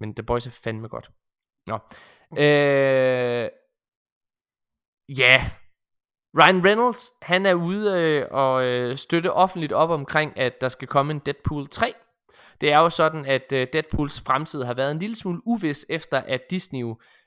men 0.00 0.14
The 0.14 0.22
Boys 0.22 0.46
er 0.46 0.50
fandme 0.50 0.88
godt. 0.88 1.10
Nå. 1.66 1.78
Okay. 2.30 3.44
Øh, 3.44 3.50
ja, 5.18 5.50
Ryan 6.38 6.64
Reynolds, 6.64 7.12
han 7.22 7.46
er 7.46 7.54
ude 7.54 7.92
øh, 7.92 8.26
og 8.30 8.64
øh, 8.64 8.96
støtte 8.96 9.32
offentligt 9.32 9.72
op 9.72 9.90
omkring, 9.90 10.38
at 10.38 10.60
der 10.60 10.68
skal 10.68 10.88
komme 10.88 11.12
en 11.12 11.18
Deadpool 11.18 11.68
3. 11.68 11.94
Det 12.60 12.72
er 12.72 12.78
jo 12.78 12.90
sådan, 12.90 13.24
at 13.24 13.52
øh, 13.52 13.66
Deadpools 13.72 14.20
fremtid 14.20 14.62
har 14.62 14.74
været 14.74 14.90
en 14.90 14.98
lille 14.98 15.16
smule 15.16 15.40
uvis, 15.46 15.86
efter 15.88 16.18
at 16.20 16.40
Disney 16.50 16.84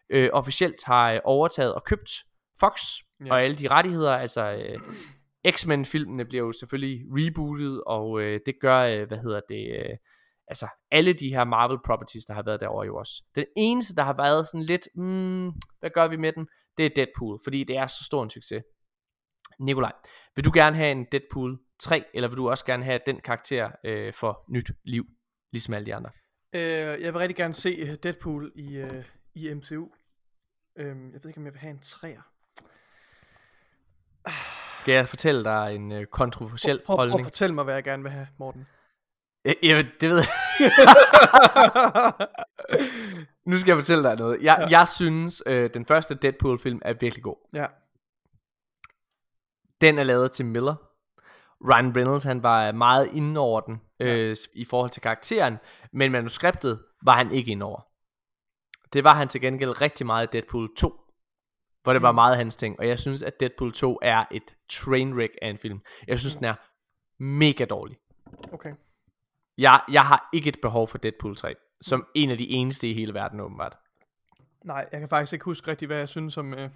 øh, 0.10 0.30
officielt 0.34 0.84
har 0.86 1.12
øh, 1.12 1.20
overtaget 1.24 1.76
og 1.76 1.84
købt 1.84 2.12
Fox 2.60 2.82
ja. 3.26 3.32
og 3.32 3.42
alle 3.42 3.56
de 3.56 3.68
rettigheder. 3.68 4.18
Altså 4.18 4.52
øh, 4.52 4.80
X-Men-filmene 5.52 6.26
bliver 6.26 6.46
jo 6.46 6.52
selvfølgelig 6.52 7.06
rebootet, 7.12 7.84
og 7.84 8.22
øh, 8.22 8.40
det 8.46 8.56
gør, 8.62 8.80
øh, 8.80 9.08
hvad 9.08 9.18
hedder 9.18 9.42
det... 9.50 9.80
Øh, 9.80 9.98
altså 10.48 10.68
alle 10.92 11.14
de 11.14 11.30
her 11.30 11.44
Marvel 11.44 11.80
properties, 11.86 12.26
der 12.26 12.34
har 12.34 12.44
været 12.44 12.60
derovre 12.60 12.86
jo 12.86 12.98
også. 12.98 13.24
Den 13.36 13.46
eneste, 13.58 13.96
der 13.96 14.04
har 14.04 14.14
været 14.14 14.48
sådan 14.48 14.64
lidt, 14.64 14.88
mm, 14.96 15.52
hvad 15.80 15.90
gør 15.94 16.08
vi 16.08 16.18
med 16.18 16.32
den? 16.32 16.48
Det 16.78 16.86
er 16.86 16.90
Deadpool, 16.96 17.40
fordi 17.44 17.64
det 17.64 17.78
er 17.78 17.88
så 17.88 18.04
stor 18.04 18.24
en 18.24 18.30
succes. 18.30 18.64
Nikolaj, 19.60 19.92
vil 20.36 20.46
du 20.46 20.52
gerne 20.54 20.76
have 20.76 20.92
en 20.92 21.06
Deadpool 21.12 21.60
3, 21.80 22.04
eller 22.14 22.28
vil 22.28 22.38
du 22.38 22.50
også 22.50 22.66
gerne 22.66 22.84
have 22.84 23.00
den 23.06 23.20
karakter 23.24 23.72
øh, 23.86 24.14
for 24.14 24.46
nyt 24.50 24.72
liv, 24.86 25.06
ligesom 25.52 25.74
alle 25.74 25.86
de 25.86 25.96
andre? 25.96 26.10
Øh, 26.56 27.02
jeg 27.02 27.14
vil 27.14 27.20
rigtig 27.20 27.36
gerne 27.36 27.54
se 27.54 27.70
øh, 27.70 27.96
Deadpool 28.04 28.52
i, 28.56 28.76
øh, 28.76 29.04
i 29.36 29.54
MCU. 29.54 29.88
Øh, 30.76 30.86
jeg 30.86 30.96
ved 30.96 31.26
ikke, 31.26 31.38
om 31.38 31.46
jeg 31.46 31.54
vil 31.54 31.62
have 31.62 31.72
en 31.72 31.82
3'er. 31.84 32.22
Skal 34.82 34.94
jeg 34.94 35.08
fortælle 35.08 35.44
dig 35.44 35.76
en 35.76 35.92
øh, 35.92 36.06
kontroversiel 36.06 36.78
prøv, 36.78 36.86
prøv, 36.86 36.96
holdning? 36.96 37.14
Prøv 37.14 37.20
at 37.20 37.26
fortælle 37.26 37.56
mig, 37.56 37.64
hvad 37.64 37.74
jeg 37.74 37.84
gerne 37.84 38.04
vil 38.04 38.12
have, 38.12 38.28
Morten. 38.38 38.68
Ja, 39.46 39.54
ja 39.64 39.84
det 40.02 40.10
ved 40.10 40.18
jeg. 40.18 40.28
nu 43.50 43.58
skal 43.58 43.72
jeg 43.72 43.78
fortælle 43.78 44.04
dig 44.04 44.16
noget. 44.16 44.42
Jeg, 44.42 44.58
ja. 44.60 44.80
jeg 44.80 44.88
synes, 44.88 45.44
øh, 45.46 45.70
den 45.74 45.86
første 45.86 46.16
Deadpool-film 46.16 46.80
er 46.82 46.94
virkelig 46.94 47.24
god. 47.24 47.36
Ja. 47.54 47.66
Den 49.82 50.00
er 50.00 50.04
lavet 50.04 50.32
til 50.32 50.46
Miller. 50.46 50.89
Ryan 51.64 51.96
Reynolds 51.96 52.24
han 52.24 52.44
var 52.44 52.72
meget 52.72 53.10
inde 53.14 53.40
over 53.40 53.62
den 53.62 53.82
øh, 54.00 54.30
ja. 54.30 54.36
i 54.54 54.66
forhold 54.66 54.90
til 54.90 55.02
karakteren, 55.02 55.58
men 55.94 56.12
manuskriptet 56.12 56.84
var 57.04 57.16
han 57.16 57.32
ikke 57.32 57.52
inde 57.52 57.66
over. 57.66 57.82
Det 58.94 59.04
var 59.04 59.14
han 59.14 59.28
til 59.28 59.42
gengæld 59.42 59.82
rigtig 59.82 60.06
meget 60.06 60.28
i 60.28 60.30
Deadpool 60.32 60.76
2, 60.76 60.94
hvor 61.84 61.94
det 61.94 62.02
mm. 62.02 62.04
var 62.04 62.12
meget 62.12 62.38
hans 62.38 62.56
ting, 62.56 62.80
og 62.80 62.88
jeg 62.88 63.00
synes 63.00 63.24
at 63.24 63.40
Deadpool 63.40 63.74
2 63.74 64.00
er 64.02 64.26
et 64.32 64.56
trainwreck 64.70 65.34
af 65.42 65.50
en 65.50 65.58
film. 65.58 65.82
Jeg 66.08 66.20
synes 66.20 66.36
mm. 66.36 66.40
den 66.40 66.46
er 66.46 66.56
mega 67.24 67.66
dårlig. 67.66 67.98
Okay. 68.54 68.74
Jeg, 69.58 69.82
jeg 69.92 70.02
har 70.02 70.30
ikke 70.34 70.50
et 70.50 70.62
behov 70.62 70.88
for 70.88 70.98
Deadpool 70.98 71.36
3, 71.36 71.56
som 71.82 72.08
en 72.16 72.32
af 72.32 72.38
de 72.38 72.50
eneste 72.50 72.90
i 72.90 72.94
hele 72.94 73.14
verden 73.14 73.40
åbenbart. 73.40 73.78
Nej, 74.66 74.90
jeg 74.92 75.00
kan 75.00 75.10
faktisk 75.10 75.34
ikke 75.34 75.46
huske 75.46 75.72
rigtig, 75.72 75.86
hvad 75.86 75.98
jeg 75.98 76.10
synes 76.10 76.38
om, 76.38 76.54
øh, 76.54 76.70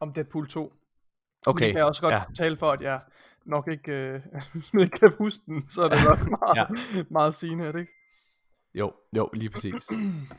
om 0.00 0.12
Deadpool 0.12 0.48
2. 0.48 0.72
Okay. 1.46 1.66
Kan 1.66 1.76
jeg 1.76 1.84
også 1.84 2.02
godt 2.02 2.14
ja. 2.14 2.22
tale 2.34 2.56
for, 2.56 2.72
at 2.72 2.82
jeg 2.82 3.00
nok 3.46 3.68
ikke, 3.68 3.92
øh, 3.92 4.20
ikke 4.82 4.98
kan 4.98 5.12
huske 5.18 5.42
den, 5.46 5.68
så 5.68 5.82
er 5.82 5.88
det 5.88 5.98
nok 6.08 6.18
meget, 6.40 6.56
ja. 6.56 7.02
meget 7.10 7.34
sigende, 7.34 7.64
er 7.64 7.72
det 7.72 7.80
ikke? 7.80 7.92
Jo, 8.74 8.92
jo, 9.16 9.30
lige 9.32 9.50
præcis. 9.50 9.90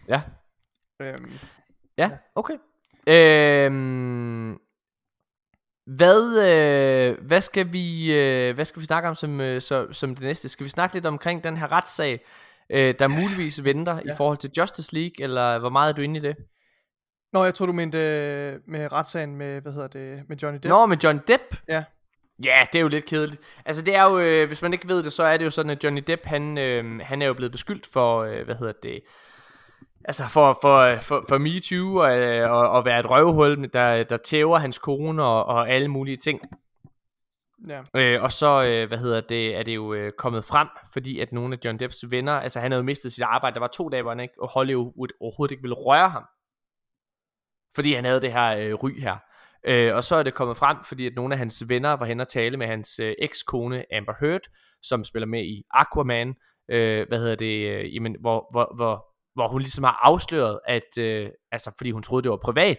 ja. 0.08 0.22
Øhm, 1.02 1.32
ja, 1.98 2.12
okay. 2.36 2.58
Øhm, 3.08 4.60
hvad, 5.86 6.44
øh, 6.48 7.26
hvad, 7.28 7.42
skal 7.42 7.74
vi, 7.74 8.14
øh, 8.14 8.56
hvad 8.56 8.66
skal 8.66 8.80
vi 8.80 8.86
snakke 8.86 9.10
om 9.10 9.16
som, 9.16 9.42
øh, 9.42 9.62
så, 9.62 9.88
som 9.92 10.16
det 10.16 10.24
næste? 10.24 10.50
Skal 10.50 10.64
vi 10.64 10.70
snakke 10.70 10.96
lidt 10.96 11.06
omkring 11.06 11.44
den 11.44 11.58
her 11.58 11.72
retssag, 11.72 12.26
øh, 12.70 12.96
der 13.00 13.08
muligvis 13.08 13.64
venter 13.64 13.96
ja. 13.96 14.14
i 14.14 14.18
forhold 14.18 14.38
til 14.38 14.52
Justice 14.58 14.96
League, 14.96 15.24
eller 15.24 15.60
hvor 15.60 15.70
meget 15.70 15.90
er 15.90 15.96
du 15.96 16.02
inde 16.02 16.20
i 16.20 16.22
det? 16.22 16.36
Nå, 17.34 17.44
jeg 17.44 17.54
tror 17.54 17.66
du 17.66 17.74
mente 17.74 17.98
øh, 17.98 18.60
med 18.68 18.94
retssagen 18.94 19.36
med, 19.36 19.62
hvad 19.62 19.72
hedder 19.72 19.88
det, 19.88 20.24
med 20.30 20.38
Johnny 20.38 20.60
Depp. 20.64 20.70
Nå, 20.70 20.86
med 20.86 20.98
Johnny 20.98 21.22
Depp? 21.28 21.44
Ja. 21.68 21.84
Ja, 22.44 22.66
det 22.72 22.80
er 22.80 22.82
jo 22.82 22.88
lidt 22.88 23.06
kedeligt. 23.06 23.42
Altså 23.66 23.82
det 23.86 23.96
er 23.96 24.04
jo, 24.04 24.20
øh, 24.20 24.48
hvis 24.48 24.62
man 24.62 24.74
ikke 24.74 24.88
ved 24.88 25.04
det, 25.04 25.14
så 25.14 25.24
er 25.24 25.38
det 25.38 25.46
jo 25.46 25.50
sådan, 25.50 25.70
at 25.70 25.84
Johnny 25.84 26.04
Depp, 26.08 26.26
han, 26.26 26.58
øh, 26.58 27.00
han 27.04 27.22
er 27.22 27.26
jo 27.26 27.34
blevet 27.34 27.52
beskyldt 27.52 27.88
for, 27.88 28.24
øh, 28.24 28.46
hvad 28.46 28.56
hedder 28.56 28.74
det, 28.84 29.02
altså 30.06 30.28
for, 30.30 30.58
for, 30.62 31.00
for, 31.02 31.26
for 31.30 31.38
MeToo 31.38 31.96
og, 31.96 32.18
øh, 32.18 32.52
og, 32.52 32.70
og 32.70 32.86
være 32.86 33.00
et 33.00 33.10
røvhul, 33.10 33.70
der, 33.74 34.04
der 34.04 34.18
tæver 34.18 34.58
hans 34.58 34.80
kone 34.80 35.24
og, 35.24 35.46
og 35.46 35.70
alle 35.70 35.88
mulige 35.88 36.18
ting. 36.18 36.42
Ja. 37.68 37.82
Øh, 37.96 38.24
og 38.24 38.32
så, 38.32 38.64
øh, 38.64 38.88
hvad 38.88 38.98
hedder 38.98 39.22
det, 39.22 39.56
er 39.56 39.64
det 39.64 39.76
jo 39.76 39.94
øh, 39.94 40.12
kommet 40.18 40.46
frem, 40.46 40.68
fordi 40.94 41.20
at 41.20 41.32
nogle 41.32 41.54
af 41.56 41.66
John 41.66 41.80
Depps 41.80 42.06
venner, 42.10 42.34
altså 42.34 42.60
han 42.60 42.72
havde 42.72 42.82
jo 42.82 42.86
mistet 42.86 43.14
sit 43.14 43.24
arbejde, 43.24 43.54
der 43.54 43.60
var 43.60 43.68
to 43.68 43.90
dage, 43.90 44.02
hvor 44.02 44.12
han 44.12 44.20
ikke, 44.20 44.34
og 44.42 44.50
Hollywood 44.50 45.08
overhovedet 45.20 45.52
ikke 45.52 45.62
ville 45.62 45.76
røre 45.76 46.10
ham 46.10 46.24
fordi 47.76 47.94
han 47.94 48.06
havde 48.06 48.22
det 48.22 48.34
her 48.34 48.58
øh, 48.58 48.74
ry 48.74 49.00
her. 49.00 49.18
Øh, 49.64 49.96
og 49.96 50.04
så 50.04 50.16
er 50.16 50.24
det 50.24 50.34
kommet 50.34 50.58
frem, 50.58 50.78
fordi 50.84 51.08
at 51.08 51.14
nogle 51.16 51.34
af 51.34 51.38
hans 51.38 51.70
venner 51.70 51.94
var 51.94 52.06
hen 52.06 52.20
og 52.20 52.28
tale 52.28 52.58
med 52.58 52.68
hans 52.68 53.00
øh, 53.00 53.16
ekskone 53.20 53.86
Amber 53.94 54.14
Heard, 54.20 54.42
som 54.82 55.04
spiller 55.04 55.28
med 55.28 55.44
i 55.44 55.64
Aquaman, 55.72 56.36
øh, 56.72 57.08
hvad 57.08 57.18
hedder 57.18 57.36
det, 57.36 57.68
øh, 57.68 57.96
jamen, 57.96 58.16
hvor, 58.20 58.48
hvor, 58.52 58.76
hvor, 58.76 59.06
hvor 59.34 59.48
hun 59.48 59.62
ligesom 59.62 59.84
har 59.84 60.00
afsløret, 60.02 60.60
at, 60.68 60.98
øh, 61.00 61.30
altså 61.52 61.72
fordi 61.78 61.92
hun 61.92 62.04
troede, 62.04 62.24
det 62.24 62.32
var 62.32 62.38
privat, 62.38 62.78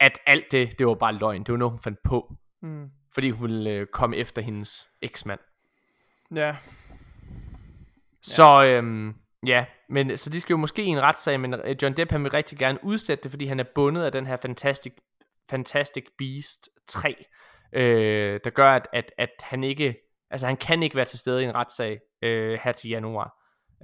at 0.00 0.18
alt 0.26 0.52
det, 0.52 0.78
det 0.78 0.86
var 0.86 0.94
bare 0.94 1.14
løgn. 1.14 1.40
Det 1.42 1.52
var 1.52 1.58
noget, 1.58 1.72
hun 1.72 1.80
fandt 1.80 1.98
på. 2.04 2.34
Mm. 2.62 2.90
Fordi 3.14 3.30
hun 3.30 3.48
ville 3.48 3.70
øh, 3.70 3.86
komme 3.92 4.16
efter 4.16 4.42
hendes 4.42 4.88
eksmand. 5.02 5.40
Ja. 6.34 6.56
Så 8.22 8.64
øhm, 8.64 9.14
ja, 9.46 9.66
men 9.88 10.16
så 10.16 10.30
de 10.30 10.40
skal 10.40 10.54
jo 10.54 10.58
måske 10.58 10.82
i 10.82 10.86
en 10.86 11.02
retssag, 11.02 11.40
men 11.40 11.54
øh, 11.54 11.76
John 11.82 11.96
Depp 11.96 12.10
han 12.10 12.22
vil 12.22 12.30
rigtig 12.30 12.58
gerne 12.58 12.78
udsætte 12.82 13.22
det, 13.22 13.30
fordi 13.30 13.46
han 13.46 13.60
er 13.60 13.64
bundet 13.74 14.02
af 14.02 14.12
den 14.12 14.26
her 14.26 14.36
Fantastic, 14.36 14.92
Fantastic 15.50 16.04
Beast 16.18 16.68
3, 16.88 17.24
øh, 17.72 18.40
der 18.44 18.50
gør, 18.50 18.70
at, 18.70 18.88
at, 18.92 19.12
at 19.18 19.30
han 19.40 19.64
ikke, 19.64 19.96
altså 20.30 20.46
han 20.46 20.56
kan 20.56 20.82
ikke 20.82 20.96
være 20.96 21.04
til 21.04 21.18
stede 21.18 21.42
i 21.42 21.44
en 21.44 21.54
retssag 21.54 22.00
øh, 22.22 22.58
her 22.62 22.72
til 22.72 22.90
januar. 22.90 23.34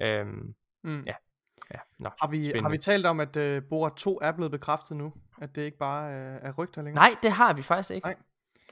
Øhm, 0.00 0.54
mm. 0.84 1.04
Ja. 1.06 1.14
Ja, 1.74 1.78
no, 1.98 2.10
har, 2.20 2.28
vi, 2.28 2.52
har 2.60 2.68
vi 2.68 2.78
talt 2.78 3.06
om, 3.06 3.20
at 3.20 3.36
uh, 3.36 3.62
Borat 3.70 3.92
2 3.92 4.18
er 4.22 4.32
blevet 4.32 4.50
bekræftet 4.50 4.96
nu? 4.96 5.12
At 5.42 5.56
det 5.56 5.62
ikke 5.62 5.78
bare 5.78 6.10
uh, 6.10 6.48
er 6.48 6.52
rygter 6.52 6.82
længere? 6.82 7.04
Nej, 7.04 7.16
det 7.22 7.32
har 7.32 7.52
vi 7.52 7.62
faktisk 7.62 7.90
ikke. 7.90 8.06
Nej. 8.06 8.16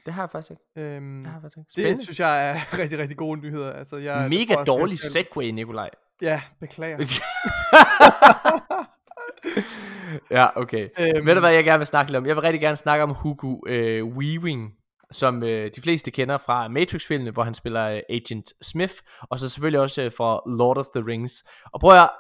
Det 0.06 0.14
har 0.14 0.22
jeg 0.22 0.30
faktisk 0.30 0.50
ikke. 0.50 0.62
Øhm, 0.76 1.18
det, 1.18 1.26
har 1.26 1.32
jeg 1.32 1.42
faktisk 1.42 1.78
ikke. 1.78 1.90
det 1.90 2.02
synes 2.02 2.20
jeg 2.20 2.50
er 2.50 2.54
rigtig, 2.82 2.98
rigtig 2.98 3.16
gode 3.16 3.40
nyheder. 3.40 3.72
Altså, 3.72 3.96
jeg, 3.96 4.28
Mega 4.28 4.54
dårlig 4.54 4.98
segway, 4.98 5.46
Nikolaj. 5.46 5.90
Ja, 6.22 6.42
beklager. 6.60 6.98
ja, 10.30 10.46
okay. 10.60 10.88
Øhm, 10.98 11.26
Ved 11.26 11.34
du 11.34 11.40
hvad 11.40 11.52
jeg 11.52 11.64
gerne 11.64 11.78
vil 11.78 11.86
snakke 11.86 12.10
lidt 12.12 12.18
om? 12.18 12.26
Jeg 12.26 12.36
vil 12.36 12.42
rigtig 12.42 12.60
gerne 12.60 12.76
snakke 12.76 13.02
om 13.02 13.10
Hugo 13.10 13.56
øh, 13.66 14.04
Weaving, 14.04 14.72
som 15.10 15.42
øh, 15.42 15.70
de 15.76 15.82
fleste 15.82 16.10
kender 16.10 16.38
fra 16.38 16.68
Matrix-filmene, 16.68 17.30
hvor 17.30 17.42
han 17.42 17.54
spiller 17.54 17.88
øh, 17.88 18.00
Agent 18.10 18.52
Smith, 18.62 18.94
og 19.20 19.38
så 19.38 19.48
selvfølgelig 19.48 19.80
også 19.80 20.02
øh, 20.02 20.12
fra 20.16 20.40
Lord 20.58 20.78
of 20.78 20.86
the 20.96 21.04
Rings. 21.06 21.44
Og 21.72 21.80
prøv 21.80 21.96
at 21.96 22.10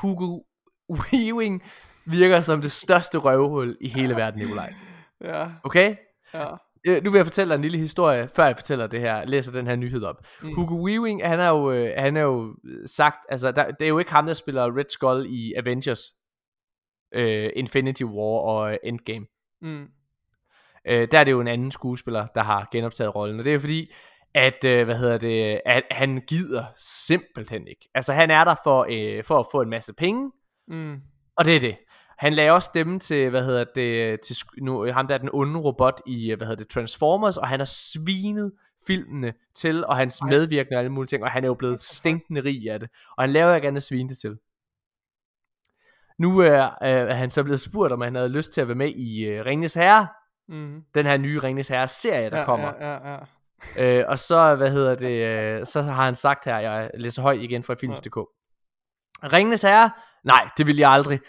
Hugo 0.00 0.40
Weaving 0.90 1.62
virker 2.06 2.40
som 2.40 2.62
det 2.62 2.72
største 2.72 3.18
røvhul 3.18 3.76
i 3.80 3.88
hele 3.88 4.16
verden, 4.16 4.40
Nikolaj. 4.40 4.74
Ja. 5.24 5.48
Okay? 5.64 5.96
Ja. 6.34 6.46
Nu 6.86 7.10
vil 7.10 7.18
jeg 7.18 7.26
fortælle 7.26 7.50
dig 7.50 7.54
en 7.54 7.62
lille 7.62 7.78
historie, 7.78 8.28
før 8.28 8.46
jeg 8.46 8.56
fortæller 8.56 8.86
det 8.86 9.00
her, 9.00 9.24
læser 9.24 9.52
den 9.52 9.66
her 9.66 9.76
nyhed 9.76 10.02
op. 10.02 10.26
Mm. 10.42 10.54
Hugo 10.54 10.84
Weaving, 10.86 11.26
han 11.26 11.40
er 11.40 11.48
jo, 11.48 11.72
øh, 11.72 11.92
han 11.96 12.16
er 12.16 12.20
jo 12.20 12.56
sagt, 12.86 13.26
altså 13.28 13.52
der, 13.52 13.70
det 13.70 13.84
er 13.84 13.88
jo 13.88 13.98
ikke 13.98 14.12
ham, 14.12 14.26
der 14.26 14.34
spiller 14.34 14.76
Red 14.78 14.84
Skull 14.88 15.26
i 15.28 15.54
Avengers, 15.56 16.00
uh, 17.16 17.48
Infinity 17.56 18.02
War 18.02 18.40
og 18.40 18.78
Endgame. 18.84 19.26
Mm. 19.62 19.82
Uh, 20.90 20.92
der 20.92 21.18
er 21.18 21.24
det 21.24 21.30
jo 21.30 21.40
en 21.40 21.48
anden 21.48 21.70
skuespiller, 21.70 22.26
der 22.26 22.42
har 22.42 22.68
genoptaget 22.72 23.14
rollen, 23.14 23.38
og 23.38 23.44
det 23.44 23.54
er 23.54 23.58
fordi, 23.58 23.92
at, 24.34 24.64
uh, 24.64 24.82
hvad 24.84 24.98
hedder 24.98 25.18
det, 25.18 25.60
at 25.66 25.82
han 25.90 26.22
gider 26.26 26.64
simpelthen 27.06 27.68
ikke. 27.68 27.88
Altså 27.94 28.12
han 28.12 28.30
er 28.30 28.44
der 28.44 28.54
for, 28.64 28.84
uh, 28.84 29.24
for 29.24 29.38
at 29.38 29.46
få 29.52 29.60
en 29.60 29.70
masse 29.70 29.94
penge, 29.94 30.32
mm. 30.68 30.96
og 31.36 31.44
det 31.44 31.56
er 31.56 31.60
det. 31.60 31.76
Han 32.20 32.32
lagde 32.32 32.50
også 32.50 32.66
stemme 32.66 32.98
til, 32.98 33.30
hvad 33.30 33.44
hedder 33.44 33.64
det, 33.74 34.20
til 34.20 34.36
nu, 34.58 34.92
ham 34.92 35.06
der 35.06 35.14
er 35.14 35.18
den 35.18 35.30
onde 35.32 35.60
robot 35.60 36.00
i, 36.06 36.34
hvad 36.34 36.46
hedder 36.46 36.62
det, 36.62 36.68
Transformers, 36.68 37.36
og 37.36 37.48
han 37.48 37.60
har 37.60 37.64
svinet 37.64 38.52
filmene 38.86 39.32
til, 39.54 39.84
og 39.84 39.96
hans 39.96 40.22
medvirkende 40.22 40.76
og 40.76 40.78
alle 40.78 40.92
mulige 40.92 41.08
ting, 41.08 41.24
og 41.24 41.30
han 41.30 41.44
er 41.44 41.48
jo 41.48 41.54
blevet 41.54 41.80
stinkende 41.80 42.40
rig 42.40 42.70
af 42.70 42.80
det, 42.80 42.88
og 43.16 43.22
han 43.22 43.30
laver 43.30 43.54
ikke 43.54 43.68
andet 43.68 43.82
svine 43.82 44.08
det 44.08 44.18
til. 44.18 44.36
Nu 46.18 46.38
er, 46.38 46.70
er 46.80 47.14
han 47.14 47.30
så 47.30 47.42
blevet 47.42 47.60
spurgt, 47.60 47.92
om 47.92 48.00
han 48.00 48.14
havde 48.14 48.28
lyst 48.28 48.52
til 48.52 48.60
at 48.60 48.68
være 48.68 48.74
med 48.74 48.90
i 48.90 49.38
uh, 49.38 49.46
Ringnes 49.46 49.74
Herre, 49.74 50.06
mm. 50.48 50.82
den 50.94 51.06
her 51.06 51.16
nye 51.16 51.38
Ringnes 51.38 51.68
Herre 51.68 51.88
serie, 51.88 52.30
der 52.30 52.38
ja, 52.38 52.44
kommer. 52.44 52.72
Ja, 52.80 52.92
ja, 52.92 53.18
ja. 53.76 53.98
Øh, 54.00 54.04
og 54.08 54.18
så, 54.18 54.54
hvad 54.54 54.70
hedder 54.70 54.94
det, 54.94 55.26
øh, 55.26 55.66
så 55.66 55.82
har 55.82 56.04
han 56.04 56.14
sagt 56.14 56.44
her, 56.44 56.58
jeg 56.58 56.90
læser 56.94 57.22
højt 57.22 57.40
igen 57.40 57.62
fra 57.62 57.74
Films.dk. 57.74 58.16
Ja. 58.16 59.28
Ringnes 59.32 59.62
Herre? 59.62 59.90
Nej, 60.24 60.48
det 60.56 60.66
vil 60.66 60.76
jeg 60.76 60.90
aldrig. 60.90 61.20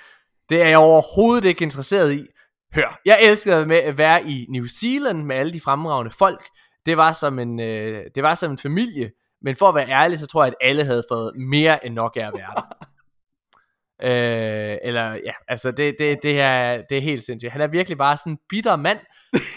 Det 0.52 0.62
er 0.62 0.68
jeg 0.68 0.78
overhovedet 0.78 1.46
ikke 1.46 1.64
interesseret 1.64 2.14
i. 2.14 2.26
Hør, 2.76 3.00
jeg 3.06 3.18
elskede 3.22 3.66
med 3.66 3.78
at 3.78 3.98
være 3.98 4.24
i 4.24 4.46
New 4.50 4.66
Zealand 4.66 5.24
med 5.24 5.36
alle 5.36 5.54
de 5.54 5.62
fremragende 5.62 6.12
folk. 6.12 6.46
Det 6.86 6.98
var 6.98 7.12
som 7.12 7.40
en, 7.40 7.60
øh, 7.60 8.06
det 8.16 8.24
var 8.24 8.36
som 8.36 8.52
en 8.52 8.58
familie. 8.58 9.12
Men 9.42 9.56
for 9.56 9.70
at 9.70 9.76
være 9.76 9.90
ærlig, 9.90 10.20
så 10.20 10.28
tror 10.28 10.44
jeg, 10.44 10.54
at 10.60 10.68
alle 10.68 10.84
havde 10.84 11.04
fået 11.10 11.36
mere 11.36 11.86
end 11.86 11.94
nok 11.94 12.18
af 12.18 12.28
at 12.28 12.34
være 12.38 12.54
der. 12.56 12.88
øh, 14.08 14.78
eller 14.84 15.12
ja, 15.14 15.32
altså 15.48 15.72
det, 15.72 15.96
det, 16.00 16.20
det, 16.24 16.34
her, 16.34 16.82
det 16.90 16.98
er 16.98 17.02
helt 17.02 17.24
sindssygt. 17.24 17.52
Han 17.52 17.62
er 17.62 17.68
virkelig 17.68 17.98
bare 17.98 18.18
sådan 18.18 18.34
en 18.34 18.40
bitter 18.50 18.76
mand. 18.76 19.00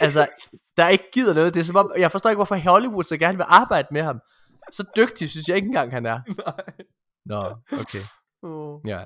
altså, 0.01 0.29
der 0.77 0.89
ikke 0.89 1.05
gider 1.13 1.35
noget. 1.35 1.55
Det 1.55 1.61
er 1.61 1.65
som 1.65 1.77
om, 1.77 1.93
jeg 1.99 2.11
forstår 2.11 2.31
ikke, 2.31 2.39
hvorfor 2.39 2.57
Hollywood 2.57 3.05
så 3.05 3.17
gerne 3.17 3.39
vil 3.39 3.47
arbejde 3.49 3.89
med 3.91 4.03
ham. 4.03 4.21
Så 4.73 4.85
dygtig 4.97 5.31
synes 5.31 5.49
jeg 5.49 5.57
ikke 5.57 5.67
engang, 5.67 5.93
han 5.93 6.07
er. 6.07 6.21
Nej. 6.47 6.87
Nå, 7.27 7.57
okay. 7.73 7.99
Ja. 8.87 9.05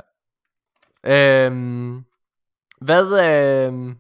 Øhm, 1.07 2.05
hvad, 2.81 3.25
øhm, 3.25 3.99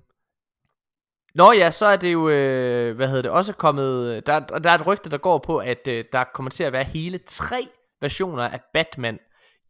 Nå 1.34 1.52
ja, 1.52 1.70
så 1.70 1.86
er 1.86 1.96
det 1.96 2.12
jo, 2.12 2.28
øh, 2.28 2.96
hvad 2.96 3.06
hedder 3.06 3.22
det, 3.22 3.30
også 3.30 3.52
kommet, 3.52 4.26
der, 4.26 4.40
der 4.40 4.70
er 4.70 4.74
et 4.74 4.86
rygte, 4.86 5.10
der 5.10 5.18
går 5.18 5.38
på, 5.38 5.58
at 5.58 5.88
øh, 5.88 6.04
der 6.12 6.24
kommer 6.34 6.50
til 6.50 6.64
at 6.64 6.72
være 6.72 6.84
hele 6.84 7.18
tre 7.18 7.68
versioner 8.00 8.42
af 8.48 8.60
Batman 8.72 9.18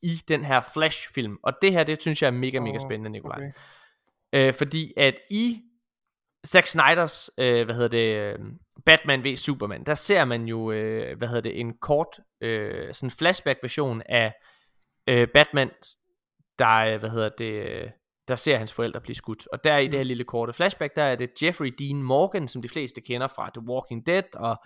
i 0.03 0.22
den 0.29 0.45
her 0.45 0.61
Flash-film. 0.74 1.39
Og 1.43 1.53
det 1.62 1.72
her, 1.72 1.85
det 1.85 2.03
synes 2.03 2.22
jeg 2.22 2.29
er 2.29 2.33
mega, 2.33 2.61
mega 2.61 2.79
spændende, 2.79 3.11
Nikolaj. 3.11 3.39
Okay. 3.39 3.53
Øh, 4.33 4.55
fordi 4.55 4.93
at 4.97 5.14
i 5.31 5.61
Zack 6.47 6.66
Snyders, 6.66 7.31
øh, 7.39 7.64
hvad 7.64 7.74
hedder 7.74 7.89
det, 7.89 8.16
øh, 8.16 8.39
Batman 8.87 9.24
v 9.24 9.37
Superman, 9.37 9.85
der 9.85 9.95
ser 9.95 10.24
man 10.24 10.45
jo, 10.45 10.72
øh, 10.72 11.18
hvad 11.18 11.29
hedder 11.29 11.43
det, 11.43 11.61
en 11.61 11.79
kort, 11.79 12.20
øh, 12.41 12.95
sådan 12.95 13.11
flashback-version 13.11 14.03
af 14.07 14.33
øh, 15.07 15.29
Batman 15.35 15.70
der, 16.59 16.99
hvad 16.99 17.11
hedder 17.11 17.29
det, 17.39 17.85
der 18.29 18.37
ser 18.37 18.57
hans 18.57 18.73
forældre 18.73 19.01
blive 19.01 19.15
skudt. 19.15 19.47
Og 19.53 19.65
der 19.65 19.77
i 19.77 19.85
det 19.85 19.95
her 19.95 20.05
mm. 20.05 20.09
lille 20.09 20.25
korte 20.25 20.53
flashback, 20.53 20.97
der 20.97 21.03
er 21.03 21.17
det 21.17 21.43
Jeffrey 21.43 21.75
Dean 21.79 22.03
Morgan, 22.03 22.49
som 22.49 22.63
de 22.63 22.69
fleste 22.69 23.01
kender 23.01 23.29
fra 23.29 23.51
The 23.55 23.69
Walking 23.69 24.07
Dead 24.07 24.37
og 24.37 24.57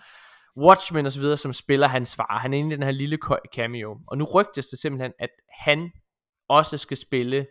Watchmen 0.57 1.05
osv., 1.05 1.37
som 1.37 1.53
spiller 1.53 1.87
hans 1.87 2.15
far. 2.15 2.37
Han 2.39 2.53
er 2.53 2.57
inde 2.57 2.73
i 2.73 2.75
den 2.75 2.83
her 2.83 2.91
lille 2.91 3.17
cameo. 3.55 3.97
Og 4.07 4.17
nu 4.17 4.25
rygtes 4.25 4.67
det 4.67 4.79
simpelthen, 4.79 5.13
at 5.19 5.29
han 5.59 5.91
også 6.49 6.77
skal 6.77 6.97
spille 6.97 7.47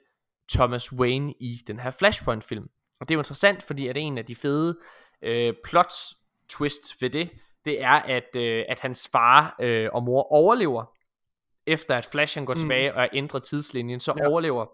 Thomas 0.53 0.93
Wayne 0.93 1.33
i 1.41 1.59
den 1.67 1.81
her 1.81 1.91
Flashpoint-film. 1.91 2.69
Og 3.01 3.09
det 3.09 3.15
er 3.15 3.17
jo 3.17 3.21
interessant, 3.21 3.63
fordi 3.63 3.89
at 3.89 3.97
en 3.97 4.19
af 4.19 4.25
de 4.25 4.35
fede 4.35 4.79
øh, 5.23 5.55
plots 5.65 5.97
twist 6.49 7.03
ved 7.03 7.11
det, 7.11 7.31
det 7.65 7.83
er, 7.83 7.93
at, 7.93 8.37
øh, 8.37 8.65
at 8.69 8.81
hans 8.81 9.09
far 9.13 9.57
øh, 9.61 9.89
og 9.93 10.03
mor 10.03 10.33
overlever, 10.33 10.85
efter 11.67 11.97
at 11.97 12.05
Flash 12.05 12.37
han 12.37 12.45
går 12.45 12.55
mm. 12.55 12.59
tilbage 12.59 12.95
og 12.95 13.09
ændrer 13.13 13.41
tidslinjen, 13.41 14.01
så 14.01 14.15
ja. 14.19 14.29
overlever 14.29 14.67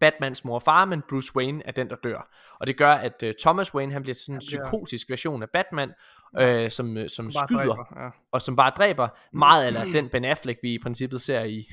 Batmans 0.00 0.44
mor 0.44 0.54
og 0.54 0.62
far, 0.62 0.84
men 0.84 1.02
Bruce 1.08 1.36
Wayne 1.36 1.66
er 1.66 1.72
den, 1.72 1.90
der 1.90 1.96
dør. 2.04 2.34
Og 2.60 2.66
det 2.66 2.76
gør, 2.76 2.92
at 2.92 3.22
uh, 3.22 3.30
Thomas 3.40 3.74
Wayne, 3.74 3.92
han 3.92 4.02
bliver 4.02 4.14
sådan 4.14 4.34
en 4.34 4.38
psykotisk 4.38 5.10
version 5.10 5.42
af 5.42 5.50
Batman, 5.50 5.92
øh, 6.38 6.70
som, 6.70 6.96
øh, 6.96 7.08
som, 7.08 7.30
som 7.30 7.46
skyder, 7.46 7.64
dræber, 7.64 8.02
ja. 8.02 8.08
og 8.32 8.42
som 8.42 8.56
bare 8.56 8.70
dræber 8.70 9.08
meget, 9.32 9.66
eller 9.66 9.84
den 9.84 10.08
Ben 10.08 10.24
Affleck, 10.24 10.58
vi 10.62 10.74
i 10.74 10.78
princippet 10.82 11.20
ser 11.20 11.44
i... 11.44 11.68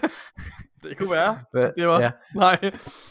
det 0.82 0.98
kunne 0.98 1.10
være. 1.10 1.38
Hva? 1.52 1.70
Det 1.76 1.86
var... 1.86 2.00
Ja. 2.00 2.10
Nej. 2.34 2.58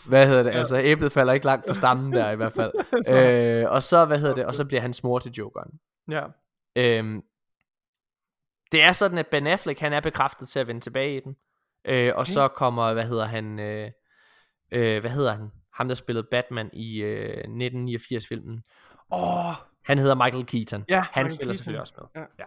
Hvad 0.08 0.28
hedder 0.28 0.44
det? 0.44 0.52
Ja. 0.52 0.58
Altså, 0.58 0.78
æblet 0.78 1.12
falder 1.12 1.34
ikke 1.34 1.46
langt 1.46 1.68
fra 1.68 1.74
stammen 1.74 2.14
der, 2.14 2.32
i 2.32 2.36
hvert 2.36 2.54
fald. 2.54 2.72
øh, 3.64 3.72
og 3.72 3.84
så, 3.84 4.06
hvad 4.06 4.20
hedder 4.20 4.36
det? 4.36 4.46
Og 4.46 4.56
så 4.56 4.66
bliver 4.66 4.82
han 4.82 4.94
mor 5.04 5.20
til 5.20 5.32
Jokeren. 5.32 5.72
Ja. 6.12 6.24
Øhm, 6.76 7.22
det 8.72 8.84
er 8.84 8.92
sådan, 8.92 9.18
at 9.18 9.28
Ben 9.28 9.48
Affleck, 9.48 9.80
han 9.80 9.94
er 9.94 10.00
bekræftet 10.00 10.48
til 10.48 10.60
at 10.60 10.68
vende 10.68 10.82
tilbage 10.82 11.18
i 11.18 11.20
den. 11.20 11.36
Øh, 11.86 12.14
og 12.16 12.20
okay. 12.20 12.32
så 12.32 12.48
kommer, 12.48 12.94
hvad 12.94 13.06
hedder 13.06 13.26
han, 13.26 13.60
øh, 13.60 13.92
øh, 14.72 15.02
hvad 15.02 15.12
hedder 15.12 15.32
han? 15.32 15.52
Ham, 15.74 15.88
der 15.88 15.96
spillede 15.96 16.28
Batman 16.32 16.70
i 16.74 17.02
øh, 17.02 17.44
1989-filmen. 17.44 18.64
Åh! 19.12 19.48
Oh. 19.48 19.54
Han 19.86 19.98
hedder 19.98 20.16
Michael 20.16 20.46
Keaton. 20.46 20.86
Ja, 20.90 21.02
han 21.12 21.24
Michael 21.24 21.32
spiller 21.32 21.54
Keaton. 21.54 21.56
selvfølgelig 21.56 21.82
også 21.82 21.94
med. 21.98 22.22
Ja. 22.22 22.26
ja. 22.40 22.46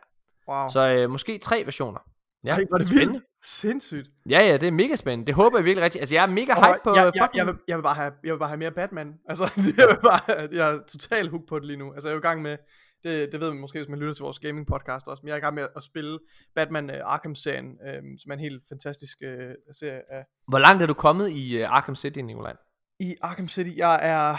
Wow. 0.49 0.69
Så 0.69 0.89
øh, 0.89 1.11
måske 1.11 1.39
tre 1.39 1.63
versioner. 1.65 2.01
Ja, 2.45 2.51
Ej, 2.51 2.65
var 2.71 2.79
det 2.79 2.89
spændende. 2.89 3.13
vildt. 3.13 3.25
Sindssygt. 3.45 4.09
Ja, 4.29 4.41
ja, 4.41 4.57
det 4.57 4.67
er 4.67 4.73
mega 4.73 4.95
spændende. 4.95 5.27
Det 5.27 5.35
håber 5.35 5.59
jeg 5.59 5.65
virkelig 5.65 5.85
rigtigt. 5.85 6.01
Altså, 6.01 6.15
jeg 6.15 6.23
er 6.23 6.27
mega 6.27 6.55
hype 6.55 6.81
på... 6.85 6.95
Jeg, 6.97 7.13
jeg, 7.15 7.29
jeg, 7.35 7.47
vil, 7.47 7.55
jeg, 7.69 7.77
vil 7.77 7.83
bare 7.83 7.95
have, 7.95 8.13
jeg 8.25 8.33
vil 8.33 8.39
bare 8.39 8.49
have 8.49 8.59
mere 8.59 8.71
Batman. 8.71 9.15
Altså, 9.29 9.45
jeg, 9.79 9.87
vil 9.89 9.99
bare, 10.03 10.49
jeg 10.53 10.75
er 10.75 10.79
totalt 10.89 11.31
hooked 11.31 11.47
på 11.49 11.59
det 11.59 11.67
lige 11.67 11.77
nu. 11.77 11.93
Altså, 11.93 12.09
jeg 12.09 12.15
er 12.15 12.19
i 12.19 12.23
gang 12.23 12.43
med 12.43 12.57
det, 13.05 13.33
det 13.33 13.41
ved 13.41 13.51
man 13.51 13.61
måske, 13.61 13.79
hvis 13.79 13.89
man 13.89 13.99
lytter 13.99 14.15
til 14.15 14.23
vores 14.23 14.39
gaming 14.39 14.67
podcast 14.67 15.09
også. 15.09 15.21
Men 15.23 15.29
jeg 15.29 15.35
er 15.35 15.39
i 15.39 15.41
gang 15.41 15.55
med 15.55 15.67
at 15.77 15.83
spille 15.83 16.19
Batman 16.55 16.91
uh, 16.91 16.97
Arkham-serien, 17.05 17.67
uh, 17.67 18.03
som 18.19 18.31
er 18.31 18.35
en 18.35 18.41
helt 18.41 18.63
fantastisk 18.69 19.19
uh, 19.27 19.75
serie 19.79 20.13
af... 20.13 20.25
Hvor 20.49 20.59
langt 20.59 20.83
er 20.83 20.87
du 20.87 20.95
kommet 20.95 21.31
i 21.31 21.63
uh, 21.63 21.77
Arkham 21.77 21.95
City, 21.95 22.19
Nikolaj? 22.19 22.57
I 22.99 23.17
Arkham 23.23 23.49
City, 23.49 23.71
jeg 23.77 23.99
er 24.03 24.37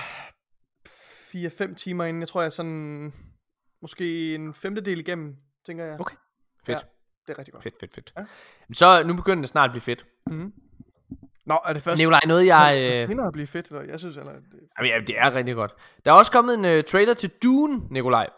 4-5 1.34 1.76
timer 1.76 2.06
inden. 2.06 2.22
Jeg 2.22 2.28
tror, 2.28 2.42
jeg 2.42 2.46
er 2.46 2.50
sådan 2.52 3.14
måske 3.82 4.36
en 4.36 4.54
femtedel 4.54 5.00
igennem, 5.00 5.36
tænker 5.66 5.86
jeg. 5.86 6.00
Okay, 6.00 6.16
fedt. 6.66 6.78
Ja, 6.78 6.84
det 7.28 7.34
er 7.34 7.40
rigtig 7.40 7.54
godt. 7.54 7.64
Fedt, 7.64 7.76
fedt, 7.80 7.96
fedt. 7.96 8.14
Ja. 8.18 8.26
Så 8.74 9.04
nu 9.04 9.16
begynder 9.16 9.42
det 9.42 9.50
snart 9.50 9.70
at 9.70 9.72
blive 9.72 9.82
fedt. 9.82 10.06
Mm-hmm. 10.28 10.54
Nå, 11.46 11.58
er 11.66 11.74
det 11.74 11.84
først... 11.84 12.00
Nikolaj, 12.00 12.20
noget 12.28 12.46
jeg... 12.46 12.76
Det 12.76 12.92
Øh, 13.02 13.08
begynder 13.08 13.28
at 13.28 13.34
blive 13.34 13.48
fedt, 13.48 13.68
eller 13.68 13.82
jeg 13.82 14.00
synes, 14.00 14.18
eller... 14.18 14.34
Det... 14.34 14.60
jamen, 14.78 14.92
ja, 14.92 15.00
det 15.08 15.20
er 15.20 15.34
rigtig 15.34 15.56
godt. 15.56 15.74
Der 16.06 16.12
er 16.12 16.16
også 16.16 16.32
kommet 16.32 16.58
en 16.58 16.66
øh, 16.66 16.84
trailer 16.84 17.14
til 17.14 17.30
Dune, 17.44 17.82
Nikolaj. 17.90 18.30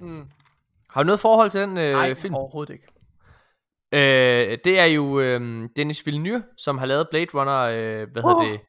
Mm. 0.00 0.24
Har 0.90 1.02
du 1.02 1.06
noget 1.06 1.20
forhold 1.20 1.50
til 1.50 1.60
den 1.60 1.78
øh, 1.78 1.92
Nej, 1.92 2.14
film? 2.14 2.34
overhovedet 2.34 2.72
ikke. 2.72 2.86
Øh, 3.92 4.58
det 4.64 4.78
er 4.78 4.84
jo 4.84 5.20
øh, 5.20 5.68
Dennis 5.76 6.06
Villeneuve, 6.06 6.42
som 6.58 6.78
har 6.78 6.86
lavet 6.86 7.08
Blade 7.10 7.26
Runner, 7.34 7.58
øh, 7.60 8.10
hvad 8.12 8.22
hedder 8.22 8.36
Uh. 8.36 8.46
det, 8.50 8.60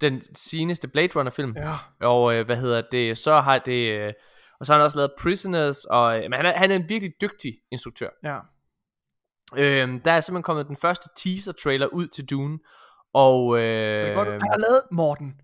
den 0.00 0.22
seneste 0.36 0.88
Blade 0.88 1.08
Runner 1.16 1.30
film. 1.30 1.56
Ja. 1.56 1.74
Og 2.06 2.34
øh, 2.34 2.46
hvad 2.46 2.56
hedder 2.56 2.82
det, 2.92 3.18
så 3.18 3.40
har 3.40 3.58
det, 3.58 3.92
øh, 3.92 4.12
og 4.60 4.66
så 4.66 4.72
har 4.72 4.78
han 4.78 4.84
også 4.84 4.98
lavet 4.98 5.12
Prisoners, 5.20 5.84
og 5.84 6.16
øh, 6.16 6.22
men 6.22 6.32
han, 6.32 6.46
er, 6.46 6.52
han 6.52 6.70
er 6.70 6.76
en 6.76 6.88
virkelig 6.88 7.12
dygtig 7.20 7.54
instruktør. 7.72 8.08
Ja. 8.24 8.36
Øh, 9.56 10.00
der 10.04 10.12
er 10.12 10.20
simpelthen 10.20 10.42
kommet 10.42 10.68
den 10.68 10.76
første 10.76 11.08
teaser 11.16 11.52
trailer 11.52 11.86
ud 11.86 12.06
til 12.06 12.24
Dune, 12.30 12.58
og 13.14 13.58
øh, 13.58 13.62
Det 13.64 14.10
er 14.10 14.14
godt, 14.14 14.28
han 14.28 14.40
har 14.40 14.58
lavet, 14.58 14.82
Morten, 14.92 15.40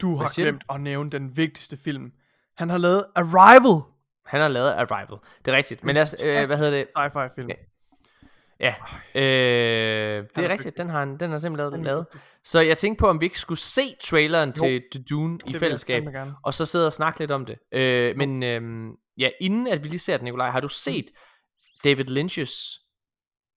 du 0.00 0.16
har 0.16 0.26
du? 0.26 0.42
glemt 0.42 0.64
at 0.70 0.80
nævne 0.80 1.10
den 1.10 1.36
vigtigste 1.36 1.76
film. 1.84 2.12
Han 2.56 2.70
har 2.70 2.78
lavet 2.78 3.04
Arrival. 3.16 3.82
Han 4.30 4.40
har 4.40 4.48
lavet 4.48 4.70
Arrival. 4.70 5.18
Det 5.44 5.52
er 5.52 5.56
rigtigt, 5.56 5.84
men 5.84 5.96
os, 5.96 6.14
øh, 6.24 6.46
hvad 6.46 6.56
hedder 6.56 6.70
det, 6.70 6.86
Sci-fi 6.98 7.34
film. 7.34 7.48
Ja. 7.48 7.54
Ja, 8.60 8.74
øh, 9.14 10.24
det 10.36 10.44
er 10.44 10.48
rigtigt, 10.48 10.78
den 10.78 10.90
har, 10.90 10.98
han, 10.98 11.16
den 11.16 11.30
har 11.30 11.38
simpelthen 11.38 11.80
er 11.80 11.84
lavet. 11.84 12.06
Så 12.44 12.60
jeg 12.60 12.78
tænkte 12.78 13.00
på, 13.00 13.08
om 13.08 13.20
vi 13.20 13.26
ikke 13.26 13.38
skulle 13.38 13.58
se 13.58 13.82
traileren 14.02 14.52
til, 14.52 14.82
til 14.92 15.04
Dune 15.10 15.38
i 15.46 15.52
Det 15.52 15.60
fællesskab, 15.60 16.04
og 16.44 16.54
så 16.54 16.66
sidde 16.66 16.86
og 16.86 16.92
snakke 16.92 17.18
lidt 17.18 17.30
om 17.30 17.46
det. 17.46 17.58
Øh, 17.72 18.16
men 18.16 18.42
øh, 18.42 18.90
ja, 19.18 19.30
inden 19.40 19.66
at 19.66 19.84
vi 19.84 19.88
lige 19.88 19.98
ser 19.98 20.16
den, 20.16 20.24
Nikolaj, 20.24 20.50
har 20.50 20.60
du 20.60 20.68
set 20.68 21.06
David 21.84 22.08
Lynch's 22.08 22.86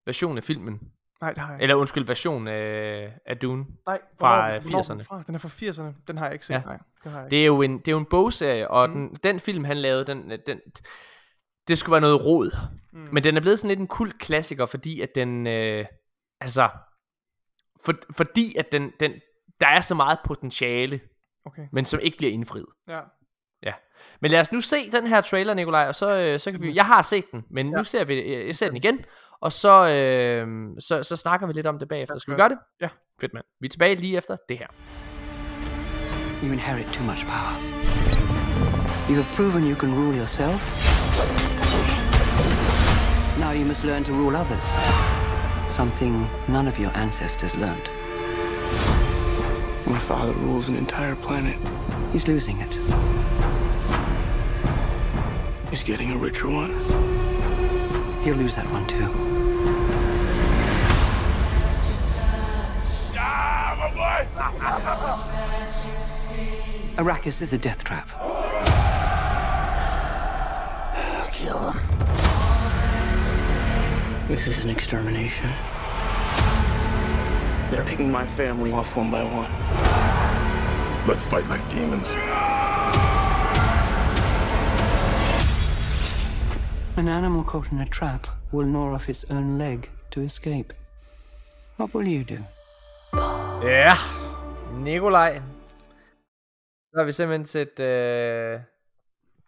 version 0.06 0.38
af 0.38 0.44
filmen? 0.44 0.80
Nej, 1.24 1.34
det 1.34 1.38
har 1.44 1.48
jeg 1.50 1.56
ikke. 1.58 1.64
Eller 1.64 1.76
undskyld, 1.76 2.06
version 2.08 2.48
af, 2.48 3.14
af 3.26 3.38
Dune? 3.38 3.66
Nej, 3.88 4.00
fra, 4.20 4.50
hvornår- 4.50 4.56
øh, 4.56 4.62
hvornår 4.62 4.80
er 4.80 4.84
den 4.84 5.00
80'erne. 5.02 5.04
Fra? 5.04 5.24
Den 5.28 5.36
er 5.36 5.40
fra 5.40 5.50
80'erne. 5.50 6.04
Den 6.08 6.18
har 6.18 6.26
jeg 6.26 6.34
ikke 6.34 6.46
set. 6.46 6.54
Ja. 6.54 6.62
Nej, 6.66 6.78
det 7.04 7.12
har 7.12 7.20
jeg 7.20 7.26
ikke. 7.28 7.36
Det 7.36 7.42
er 7.42 7.46
jo 7.46 7.62
en, 7.62 7.78
det 7.80 7.88
er 7.88 7.92
jo 7.92 7.98
en 7.98 8.06
bogserie, 8.06 8.68
og 8.72 8.90
Mm. 8.90 8.96
den, 8.96 9.16
den 9.24 9.40
film, 9.40 9.64
han 9.64 9.78
lavede, 9.78 10.06
den, 10.06 10.32
den, 10.48 10.60
det 11.68 11.78
skulle 11.78 11.92
være 11.92 12.02
noget 12.02 12.26
rod. 12.26 12.58
Mm. 12.94 13.08
Men 13.12 13.24
den 13.24 13.38
er 13.38 13.42
blevet 13.42 13.60
sådan 13.60 13.68
lidt 13.70 13.80
en 13.80 13.88
kult 13.88 14.20
klassiker, 14.20 14.66
fordi 14.66 15.02
at 15.02 15.10
den, 15.16 15.48
øh, 15.48 15.86
altså, 16.42 16.70
for, 17.86 17.94
fordi 18.12 18.56
at 18.58 18.72
den, 18.72 18.92
den, 19.00 19.12
der 19.60 19.68
er 19.68 19.82
så 19.82 19.96
meget 19.96 20.20
potentiale, 20.26 21.00
Okay. 21.46 21.68
men 21.72 21.86
som 21.86 22.00
ikke 22.04 22.18
bliver 22.18 22.32
indfriet. 22.34 22.66
Ja. 22.88 23.00
Men 24.22 24.32
lad 24.32 24.40
os 24.40 24.52
nu 24.52 24.62
se 24.62 24.92
den 24.92 25.08
her 25.08 25.22
trailer, 25.22 25.54
Nikolaj, 25.54 25.88
og 25.88 25.96
så, 25.96 26.18
øh, 26.20 26.40
så 26.40 26.52
kan 26.52 26.62
vi, 26.62 26.76
jeg 26.76 26.86
har 26.86 27.02
set 27.02 27.32
den, 27.32 27.44
men 27.50 27.70
ja. 27.70 27.78
nu 27.78 27.84
ser 27.84 28.04
vi, 28.04 28.14
øh, 28.20 28.46
jeg 28.48 28.56
ser 28.56 28.68
den 28.68 28.78
igen, 28.78 29.06
og 29.44 29.52
så, 29.52 29.88
øh, 29.88 30.48
så, 30.80 31.04
så 31.04 31.16
snakker 31.16 31.48
vi 31.48 31.54
lidt 31.54 31.68
om 31.68 31.80
det 31.80 31.88
bagefter. 31.88 32.18
Skal 32.18 32.32
vi 32.32 32.36
gør 32.36 32.48
gøre 32.48 32.50
det? 32.50 32.58
Ja. 32.82 32.90
Fedt, 33.22 33.34
mand. 33.34 33.46
Vi 33.62 33.66
er 33.68 33.70
tilbage 33.70 33.96
lige 33.96 34.18
efter 34.18 34.38
det 34.50 34.58
her. 34.58 34.68
You 36.44 36.52
inherit 36.52 36.86
too 36.86 37.06
much 37.06 37.26
power. 37.26 37.56
You 39.10 39.16
have 39.22 39.30
proven 39.36 39.64
you 39.72 39.76
can 39.76 39.92
rule 40.00 40.16
yourself. 40.18 40.60
Now 43.44 43.52
you 43.60 43.66
must 43.66 43.84
learn 43.84 44.04
to 44.04 44.12
rule 44.22 44.36
others. 44.44 44.68
Something 45.72 46.14
none 46.50 46.68
of 46.72 46.80
your 46.80 46.92
ancestors 47.04 47.54
learned. 47.56 47.88
My 49.96 50.02
father 50.10 50.34
rules 50.48 50.70
an 50.70 50.76
entire 50.76 51.16
planet. 51.16 51.58
He's 52.14 52.28
losing 52.28 52.58
it. 52.66 52.74
He's 55.70 55.84
getting 55.92 56.10
a 56.12 56.18
richer 56.26 56.50
one. 56.62 56.72
He'll 58.24 58.40
lose 58.44 58.56
that 58.56 58.70
one 58.72 58.88
too. 58.88 59.23
Arrakis 66.96 67.42
is 67.42 67.54
a 67.54 67.58
death 67.58 67.84
trap. 67.84 68.08
Kill 71.32 71.72
him. 71.72 71.82
This 74.28 74.48
is 74.48 74.64
an 74.64 74.70
extermination. 74.70 75.50
They're 77.72 77.84
picking 77.84 78.12
my 78.12 78.26
family 78.26 78.72
off 78.72 78.96
one 78.96 79.10
by 79.10 79.24
one. 79.24 79.52
Let's 81.08 81.26
fight 81.26 81.48
like 81.48 81.68
demons. 81.70 82.08
An 86.96 87.08
animal 87.08 87.44
caught 87.44 87.72
in 87.72 87.80
a 87.80 87.88
trap 87.88 88.28
will 88.52 88.66
gnaw 88.66 88.94
off 88.94 89.10
its 89.10 89.26
own 89.30 89.58
leg 89.58 89.90
to 90.12 90.22
escape. 90.22 90.72
What 91.78 91.94
will 91.94 92.08
you 92.08 92.24
do? 92.24 92.46
Ja, 93.64 93.94
Nikolaj. 94.74 95.42
Så 96.92 96.98
har 96.98 97.04
vi 97.04 97.12
simpelthen 97.12 97.46
set 97.46 97.80
øh, 97.80 98.60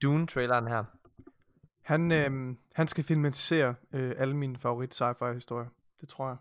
Dune-traileren 0.04 0.68
her. 0.68 0.84
Han, 1.82 2.12
øhm, 2.12 2.58
han 2.76 2.88
skal 2.88 3.04
filmatisere 3.04 3.76
øh, 3.94 4.16
alle 4.18 4.36
mine 4.36 4.58
favorit 4.58 5.02
sci-fi 5.02 5.34
historier. 5.34 5.68
Det 6.02 6.10
tror 6.10 6.28
jeg. 6.28 6.38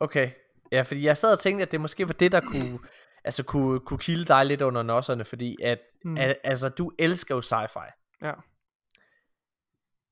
Okay. 0.00 0.30
Ja, 0.72 0.82
fordi 0.82 1.04
jeg 1.04 1.16
sad 1.16 1.32
og 1.32 1.38
tænkte, 1.38 1.62
at 1.62 1.72
det 1.72 1.80
måske 1.80 2.08
var 2.08 2.12
det, 2.12 2.32
der 2.32 2.40
kunne, 2.40 2.78
altså 3.24 3.42
kunne, 3.42 3.80
kunne 3.80 3.98
kilde 3.98 4.24
dig 4.24 4.46
lidt 4.46 4.62
under 4.62 4.82
nosserne, 4.82 5.24
fordi 5.24 5.56
at, 5.62 5.78
mm. 6.04 6.16
At 6.16 6.38
altså, 6.44 6.68
du 6.68 6.92
elsker 6.98 7.34
jo 7.34 7.40
sci-fi. 7.40 8.16
Ja. 8.22 8.32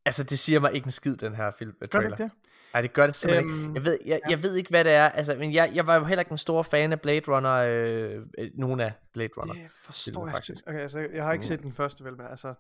Altså, 0.04 0.22
det 0.22 0.38
siger 0.38 0.60
mig 0.60 0.72
ikke 0.74 0.84
en 0.86 0.92
skid, 0.92 1.16
den 1.16 1.34
her 1.34 1.50
film, 1.50 1.72
Gør 1.80 1.86
trailer. 1.86 2.16
det? 2.16 2.30
Nej, 2.72 2.80
det 2.80 2.92
gør 2.92 3.06
det 3.06 3.14
simpelthen 3.14 3.50
Øhm, 3.50 3.62
ikke. 3.64 3.72
Jeg 3.74 3.84
ved, 3.84 3.98
jeg, 4.06 4.20
ja. 4.24 4.30
jeg 4.30 4.42
ved 4.42 4.54
ikke, 4.54 4.70
hvad 4.70 4.84
det 4.84 4.92
er. 4.92 5.08
Altså, 5.08 5.34
men 5.34 5.54
jeg, 5.54 5.70
jeg 5.74 5.86
var 5.86 5.94
jo 5.94 6.04
heller 6.04 6.20
ikke 6.20 6.32
en 6.32 6.38
stor 6.38 6.62
fan 6.62 6.92
af 6.92 7.00
Blade 7.00 7.20
Runner. 7.28 7.52
Øh, 7.52 8.22
øh, 8.38 8.50
nogen 8.54 8.80
af 8.80 8.92
Blade 9.12 9.30
Runner. 9.36 9.54
Det 9.54 9.62
forstår 9.70 10.12
filmen, 10.12 10.28
jeg 10.28 10.34
faktisk. 10.34 10.64
Okay, 10.68 10.78
altså, 10.80 11.06
jeg 11.14 11.24
har 11.24 11.32
ikke 11.32 11.46
set 11.46 11.62
den 11.62 11.72
første, 11.72 12.04
vel, 12.04 12.16
men 12.16 12.26
altså, 12.30 12.54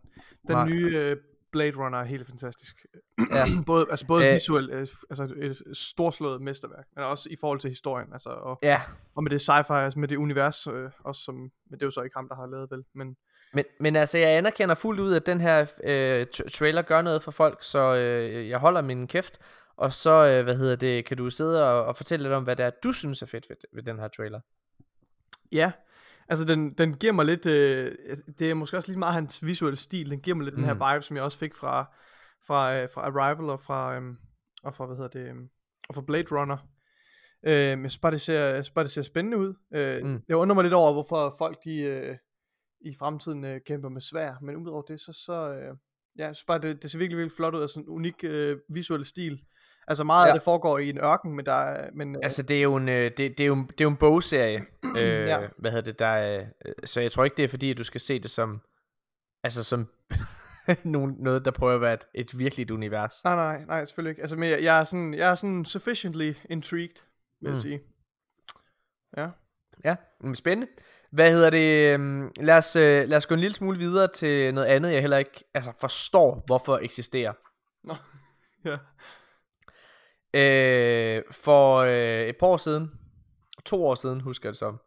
den 0.48 0.56
Nej. 0.56 0.68
nye 0.68 0.96
øh, 0.98 1.16
Blade 1.52 1.76
Runner 1.76 1.98
er 1.98 2.04
helt 2.04 2.26
fantastisk. 2.26 2.86
Ja. 3.30 3.44
både, 3.66 3.86
altså 3.90 4.06
både 4.06 4.26
Øh. 4.26 4.32
visuelt, 4.32 4.70
øh, 4.70 4.86
altså 5.10 5.34
et 5.36 5.62
storslået 5.76 6.42
mesterværk, 6.42 6.84
men 6.96 7.04
også 7.04 7.28
i 7.30 7.36
forhold 7.40 7.60
til 7.60 7.70
historien, 7.70 8.08
altså, 8.12 8.28
og, 8.30 8.58
Ja, 8.62 8.80
og 9.16 9.22
med 9.22 9.30
det 9.30 9.40
sci-fi, 9.50 9.72
altså 9.72 9.98
med 9.98 10.08
det 10.08 10.16
univers, 10.16 10.66
øh, 10.66 10.90
også 11.04 11.20
som, 11.24 11.34
men 11.34 11.50
det 11.70 11.82
er 11.82 11.86
jo 11.86 11.90
så 11.90 12.02
ikke 12.02 12.16
ham, 12.16 12.28
der 12.28 12.34
har 12.34 12.46
lavet, 12.46 12.70
vel, 12.70 12.84
men 12.94 13.16
men, 13.54 13.64
men 13.80 13.96
altså, 13.96 14.18
jeg 14.18 14.28
anerkender 14.28 14.74
fuldt 14.74 15.00
ud, 15.00 15.14
at 15.14 15.26
den 15.26 15.40
her 15.40 15.66
øh, 15.84 16.26
tra- 16.36 16.48
trailer 16.48 16.82
gør 16.82 17.02
noget 17.02 17.22
for 17.22 17.30
folk, 17.30 17.58
så 17.60 17.94
øh, 17.94 18.48
jeg 18.48 18.58
holder 18.58 18.82
min 18.82 19.06
kæft. 19.06 19.38
Og 19.76 19.92
så, 19.92 20.10
øh, 20.26 20.44
hvad 20.44 20.56
hedder 20.56 20.76
det, 20.76 21.04
kan 21.04 21.16
du 21.16 21.30
sidde 21.30 21.70
og, 21.72 21.84
og 21.84 21.96
fortælle 21.96 22.22
lidt 22.22 22.34
om, 22.34 22.44
hvad 22.44 22.56
det 22.56 22.66
er, 22.66 22.70
du 22.84 22.92
synes 22.92 23.22
er 23.22 23.26
fedt 23.26 23.46
ved, 23.48 23.56
ved 23.74 23.82
den 23.82 23.98
her 23.98 24.08
trailer. 24.08 24.40
Ja, 25.52 25.72
altså 26.28 26.44
den, 26.44 26.74
den 26.74 26.96
giver 26.96 27.12
mig 27.12 27.24
lidt, 27.24 27.46
øh, 27.46 27.92
det 28.38 28.50
er 28.50 28.54
måske 28.54 28.76
også 28.76 28.88
lige 28.88 28.98
meget 28.98 29.14
hans 29.14 29.46
visuelle 29.46 29.76
stil, 29.76 30.10
den 30.10 30.20
giver 30.20 30.34
mig 30.36 30.44
lidt 30.44 30.54
mm. 30.54 30.62
den 30.62 30.70
Mhm. 30.72 30.80
her 30.82 30.94
vibe, 30.94 31.02
som 31.02 31.16
jeg 31.16 31.24
også 31.24 31.38
fik 31.38 31.54
fra, 31.54 31.94
fra, 32.46 32.76
øh, 32.76 32.88
fra 32.94 33.00
Arrival 33.00 33.50
og 33.50 33.60
fra, 33.60 33.96
øhm, 33.96 34.16
og 34.62 34.74
fra, 34.74 34.86
hvad 34.86 34.96
hedder 34.96 35.10
det, 35.20 35.28
øhm, 35.28 35.48
og 35.88 35.94
fra 35.94 36.02
Blade 36.02 36.26
Runner. 36.40 36.56
Øh, 37.46 37.52
jeg 37.52 37.78
synes 37.78 37.98
bare, 37.98 38.12
det 38.12 38.20
ser, 38.20 38.40
jeg 38.40 38.64
synes 38.64 38.74
bare, 38.74 38.84
det 38.84 38.92
ser 38.92 39.02
spændende 39.02 39.38
ud. 39.38 39.54
Øh, 39.74 40.04
mm. 40.04 40.22
Jeg 40.28 40.36
undrer 40.36 40.54
mig 40.54 40.64
lidt 40.64 40.74
over, 40.74 40.92
hvorfor 40.92 41.34
folk 41.38 41.64
de, 41.64 41.78
øh, 41.78 42.16
i 42.80 42.94
fremtiden 42.98 43.44
øh, 43.44 43.60
kæmper 43.66 43.88
med 43.88 44.00
svær, 44.00 44.34
men 44.42 44.56
udover 44.56 44.82
det, 44.82 45.00
så, 45.00 45.12
så 45.26 45.48
øh, 45.48 45.76
ja, 46.18 46.26
jeg 46.26 46.34
synes 46.36 46.44
bare, 46.44 46.58
det, 46.58 46.82
det 46.82 46.90
ser 46.90 46.98
virkelig, 46.98 47.18
virkelig 47.18 47.36
flot 47.36 47.54
ud, 47.54 47.60
og 47.62 47.70
sådan 47.70 47.84
en 47.84 47.88
unik 47.88 48.24
øh, 48.24 48.58
visuel 48.68 49.04
stil. 49.04 49.42
Altså 49.88 50.04
meget 50.04 50.24
Ja. 50.24 50.28
af 50.28 50.34
det 50.34 50.42
foregår 50.42 50.78
i 50.78 50.88
en 50.90 50.98
ørken, 50.98 51.36
men 51.36 51.46
der 51.46 51.52
er, 51.52 51.90
men, 51.94 52.16
øh, 52.16 52.20
Altså, 52.22 52.42
det 52.42 52.56
er 52.58 52.62
jo 52.62 52.76
en, 52.76 52.88
øh, 52.88 53.04
det, 53.04 53.18
det 53.18 53.40
er 53.40 53.46
jo, 53.46 53.54
det 53.54 53.80
er 53.80 53.84
jo 53.84 53.88
en 53.90 53.96
bogserie. 53.96 54.64
øh, 54.98 55.26
Ja. 55.26 55.38
Hvad 55.58 55.70
hedder 55.70 55.84
det, 55.84 55.98
der 55.98 56.06
er, 56.06 56.44
øh, 56.64 56.72
så 56.84 57.00
jeg 57.00 57.12
tror 57.12 57.24
ikke, 57.24 57.36
det 57.36 57.44
er 57.44 57.48
fordi, 57.48 57.70
at 57.70 57.78
du 57.78 57.84
skal 57.84 58.00
se 58.00 58.18
det 58.18 58.30
som, 58.30 58.60
altså 59.44 59.64
som 59.64 59.88
nogen, 60.84 61.16
noget, 61.18 61.44
der 61.44 61.50
prøver 61.50 61.74
at 61.74 61.80
være 61.80 61.94
et, 61.94 62.06
et 62.14 62.38
virkeligt 62.38 62.70
univers. 62.70 63.24
Nej, 63.24 63.34
nej, 63.34 63.64
nej, 63.64 63.84
selvfølgelig 63.84 64.10
ikke. 64.10 64.22
Altså, 64.22 64.36
men 64.36 64.50
jeg, 64.50 64.62
jeg, 64.62 64.80
er 64.80 64.84
sådan, 64.84 65.14
jeg 65.14 65.30
er 65.30 65.34
sådan 65.34 65.64
sufficiently 65.64 66.32
intrigued, 66.50 66.96
vil 67.40 67.48
mm. 67.48 67.54
Jeg 67.54 67.60
sige. 67.62 67.80
Ja. 69.16 69.28
Ja, 69.84 69.96
men 70.20 70.34
spændende. 70.34 70.72
Hvad 71.10 71.30
hedder 71.32 71.50
det? 71.50 72.00
Lad 72.44 72.58
os, 72.58 72.74
lad 72.74 73.14
os 73.16 73.26
gå 73.26 73.34
en 73.34 73.40
lille 73.40 73.54
smule 73.54 73.78
videre 73.78 74.08
til 74.08 74.54
noget 74.54 74.66
andet, 74.66 74.92
jeg 74.92 75.00
heller 75.00 75.16
ikke 75.18 75.44
altså, 75.54 75.72
forstår, 75.80 76.42
hvorfor 76.46 76.78
eksisterer. 76.82 77.32
Nå. 77.84 77.94
ja. 78.70 78.76
Øh, 80.34 81.22
for 81.30 81.76
øh, 81.76 82.28
et 82.28 82.36
par 82.36 82.46
år 82.46 82.56
siden, 82.56 82.90
to 83.64 83.86
år 83.86 83.94
siden, 83.94 84.20
husker 84.20 84.48
jeg 84.48 84.52
det 84.52 84.58
som, 84.58 84.80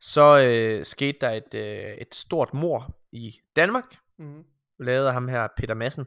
så 0.00 0.40
øh, 0.40 0.84
skete 0.84 1.18
der 1.20 1.30
et, 1.30 1.54
øh, 1.54 1.94
et 1.94 2.14
stort 2.14 2.54
mor 2.54 2.96
i 3.12 3.40
Danmark, 3.56 3.84
Mm-hmm. 4.18 4.44
lavet 4.78 5.06
af 5.06 5.12
ham 5.12 5.28
her, 5.28 5.48
Peter 5.56 5.74
Madsen. 5.74 6.06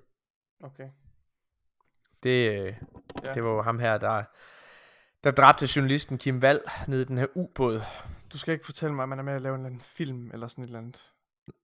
Okay. 0.63 0.89
Det, 2.23 2.51
øh, 2.51 2.75
ja. 3.23 3.33
det 3.33 3.43
var 3.43 3.49
jo 3.49 3.61
ham 3.61 3.79
her, 3.79 3.97
der, 3.97 4.23
der 5.23 5.31
dræbte 5.31 5.67
journalisten 5.75 6.17
Kim 6.17 6.39
Wall 6.39 6.61
nede 6.87 7.01
i 7.01 7.05
den 7.05 7.17
her 7.17 7.27
ubåd. 7.35 7.81
Du 8.33 8.37
skal 8.37 8.53
ikke 8.53 8.65
fortælle 8.65 8.95
mig, 8.95 9.03
at 9.03 9.09
man 9.09 9.19
er 9.19 9.23
med 9.23 9.33
at 9.33 9.41
lave 9.41 9.55
en 9.55 9.61
eller 9.61 9.69
anden 9.69 9.81
film, 9.81 10.31
eller 10.33 10.47
sådan 10.47 10.63
et 10.63 10.67
eller 10.67 10.79
andet. 10.79 11.11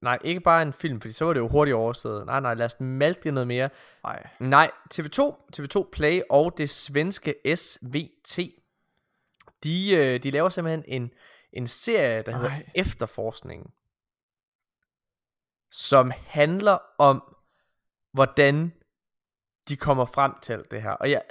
Nej, 0.02 0.20
ikke 0.24 0.40
bare 0.40 0.62
en 0.62 0.74
film, 0.74 1.02
fordi 1.02 1.14
så 1.14 1.26
var 1.26 1.34
det 1.34 1.40
jo 1.40 1.48
hurtigt 1.48 1.76
overstået. 1.76 2.26
Nej, 2.26 2.40
nej, 2.40 2.54
lad 2.54 2.66
os 2.66 2.80
malke 2.80 3.22
det 3.24 3.34
noget 3.34 3.48
mere. 3.48 3.70
Nej. 4.04 4.28
Nej, 4.40 4.72
TV2, 4.94 5.50
TV2 5.58 5.90
Play 5.92 6.22
og 6.30 6.58
det 6.58 6.70
svenske 6.70 7.36
SVT, 7.56 8.40
de, 9.64 9.96
øh, 9.96 10.24
de 10.24 10.32
laver 10.32 10.50
simpelthen 10.50 10.84
en, 10.88 11.12
en 11.54 11.68
serie, 11.68 12.22
der 12.22 12.32
hedder 12.32 12.50
Ej. 12.50 12.70
Efterforskningen, 12.76 13.72
som 15.72 16.12
handler 16.28 16.78
om, 16.98 17.36
hvordan 18.14 18.74
de 19.70 19.78
kommer 19.78 20.06
frem 20.06 20.34
til 20.42 20.64
det 20.72 20.82
her. 20.82 20.92
Og 20.92 21.12
jeg, 21.12 21.22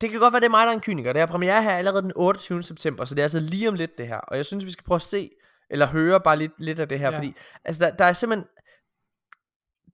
det 0.00 0.10
kan 0.10 0.20
godt 0.20 0.32
være, 0.32 0.40
det 0.40 0.46
er 0.46 0.50
mig, 0.50 0.66
der 0.66 0.70
er 0.70 0.74
en 0.74 0.80
kyniker. 0.80 1.12
Det 1.12 1.22
er 1.22 1.26
premiere 1.26 1.62
her 1.62 1.76
allerede 1.76 2.02
den 2.02 2.12
28. 2.16 2.62
september, 2.62 3.04
så 3.04 3.14
det 3.14 3.20
er 3.20 3.24
altså 3.24 3.40
lige 3.40 3.68
om 3.68 3.74
lidt 3.74 3.98
det 3.98 4.08
her. 4.08 4.18
Og 4.18 4.36
jeg 4.36 4.46
synes, 4.46 4.64
vi 4.64 4.70
skal 4.70 4.84
prøve 4.84 4.96
at 4.96 5.02
se, 5.02 5.30
eller 5.70 5.86
høre 5.86 6.20
bare 6.20 6.36
lidt, 6.36 6.52
lidt 6.58 6.80
af 6.80 6.88
det 6.88 6.98
her, 6.98 7.10
Ja. 7.10 7.16
fordi 7.16 7.34
altså, 7.64 7.84
der, 7.84 7.96
der 7.96 8.04
er 8.04 8.12
simpelthen... 8.12 8.48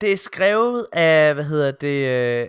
Det 0.00 0.12
er 0.12 0.16
skrevet 0.16 0.86
af, 0.92 1.34
hvad 1.34 1.44
hedder 1.44 1.70
det... 1.70 2.08
Øh, 2.42 2.48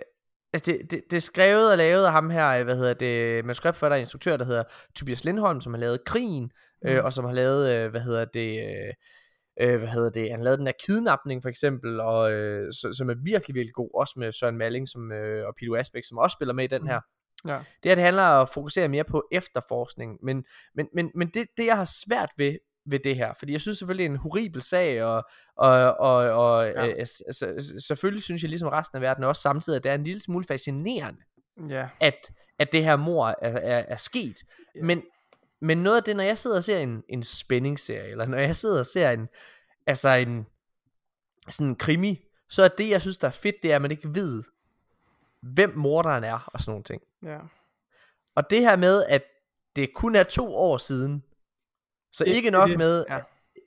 altså 0.52 0.72
det, 0.72 0.90
det, 0.90 1.02
det 1.10 1.16
er 1.16 1.20
skrevet 1.20 1.70
og 1.70 1.78
lavet 1.78 2.04
af 2.04 2.12
ham 2.12 2.30
her, 2.30 2.48
øh, 2.48 2.64
hvad 2.64 2.76
hedder 2.76 2.94
det, 2.94 3.44
manuskriptforfatter 3.44 3.96
og 3.96 4.00
instruktør, 4.00 4.36
der 4.36 4.44
hedder 4.44 4.64
Tobias 4.94 5.24
Lindholm, 5.24 5.60
som 5.60 5.74
har 5.74 5.80
lavet 5.80 6.04
Krigen, 6.04 6.50
mm. 6.82 6.88
øh, 6.88 7.04
og 7.04 7.12
som 7.12 7.24
har 7.24 7.32
lavet, 7.32 7.74
øh, 7.74 7.90
hvad 7.90 8.00
hedder 8.00 8.24
det... 8.24 8.58
Øh, 8.58 8.94
øh, 9.60 9.78
hvad 9.78 9.88
hedder 9.88 10.10
det, 10.10 10.30
han 10.30 10.42
lavede 10.42 10.58
den 10.58 10.66
her 10.66 10.74
kidnapning 10.86 11.42
for 11.42 11.48
eksempel, 11.48 12.00
og, 12.00 12.32
øh, 12.32 12.72
så, 12.72 12.92
som 12.92 13.10
er 13.10 13.14
virkelig, 13.24 13.54
virkelig 13.54 13.74
god, 13.74 13.90
også 13.94 14.14
med 14.16 14.32
Søren 14.32 14.58
Malling 14.58 14.88
som, 14.88 15.12
øh, 15.12 15.46
og 15.46 15.54
Peter 15.58 15.76
Asbæk, 15.76 16.04
som 16.04 16.18
også 16.18 16.34
spiller 16.34 16.54
med 16.54 16.64
i 16.64 16.66
den 16.66 16.86
her. 16.86 17.00
Ja. 17.48 17.58
Det 17.82 17.90
her, 17.90 17.94
det 17.94 18.04
handler 18.04 18.22
om 18.22 18.42
at 18.42 18.48
fokusere 18.48 18.88
mere 18.88 19.04
på 19.04 19.24
efterforskning, 19.32 20.18
men, 20.22 20.44
men, 20.74 20.88
men, 20.94 21.10
men 21.14 21.28
det, 21.28 21.46
det, 21.56 21.66
jeg 21.66 21.76
har 21.76 21.90
svært 22.06 22.30
ved, 22.36 22.56
ved 22.86 22.98
det 22.98 23.16
her, 23.16 23.34
fordi 23.38 23.52
jeg 23.52 23.60
synes 23.60 23.78
selvfølgelig, 23.78 24.04
det 24.04 24.08
er 24.10 24.14
en 24.14 24.30
horribel 24.30 24.62
sag, 24.62 25.02
og, 25.04 25.24
og, 25.56 25.70
og, 25.96 26.16
og 26.16 26.66
Ja. 26.66 26.86
øh, 26.86 27.06
s- 27.06 27.84
selvfølgelig 27.86 28.22
synes 28.22 28.42
jeg, 28.42 28.48
ligesom 28.48 28.68
resten 28.68 28.96
af 28.96 29.02
verden 29.02 29.24
også 29.24 29.42
samtidig, 29.42 29.76
at 29.76 29.84
det 29.84 29.90
er 29.90 29.94
en 29.94 30.04
lille 30.04 30.20
smule 30.20 30.44
fascinerende, 30.44 31.20
Ja. 31.68 31.88
at, 32.00 32.30
at 32.58 32.72
det 32.72 32.84
her 32.84 32.96
mor 32.96 33.26
er, 33.28 33.34
er, 33.42 33.84
er 33.88 33.96
sket. 33.96 34.36
Ja. 34.74 34.82
Men, 34.82 35.02
men 35.60 35.78
noget 35.82 35.96
af 35.96 36.02
det, 36.02 36.16
når 36.16 36.24
jeg 36.24 36.38
sidder 36.38 36.56
og 36.56 36.64
ser 36.64 36.78
en, 36.78 37.02
en 37.08 37.22
spændingsserie, 37.22 38.10
eller 38.10 38.26
når 38.26 38.38
jeg 38.38 38.56
sidder 38.56 38.78
og 38.78 38.86
ser 38.86 39.10
en, 39.10 39.28
altså 39.86 40.08
en 40.08 40.46
sådan 41.48 41.66
en 41.66 41.76
krimi, 41.76 42.20
så 42.48 42.62
er 42.64 42.68
det, 42.68 42.88
jeg 42.90 43.00
synes, 43.00 43.18
der 43.18 43.26
er 43.28 43.32
fedt, 43.32 43.56
det 43.62 43.72
er, 43.72 43.76
at 43.76 43.82
man 43.82 43.90
ikke 43.90 44.14
ved, 44.14 44.42
hvem 45.42 45.72
morderen 45.76 46.24
er, 46.24 46.48
og 46.52 46.60
sådan 46.60 46.70
nogle 46.70 46.84
ting. 46.84 47.02
Ja. 47.24 47.38
Og 48.34 48.50
det 48.50 48.60
her 48.60 48.76
med, 48.76 49.04
at 49.04 49.22
det 49.76 49.94
kun 49.94 50.16
er 50.16 50.22
to 50.22 50.54
år 50.56 50.76
siden, 50.78 51.24
så 52.14 52.24
Det- 52.24 52.30
ikke 52.32 52.50
nok 52.50 52.68
det. 52.68 52.78
med, 52.78 53.04
Ja. 53.10 53.18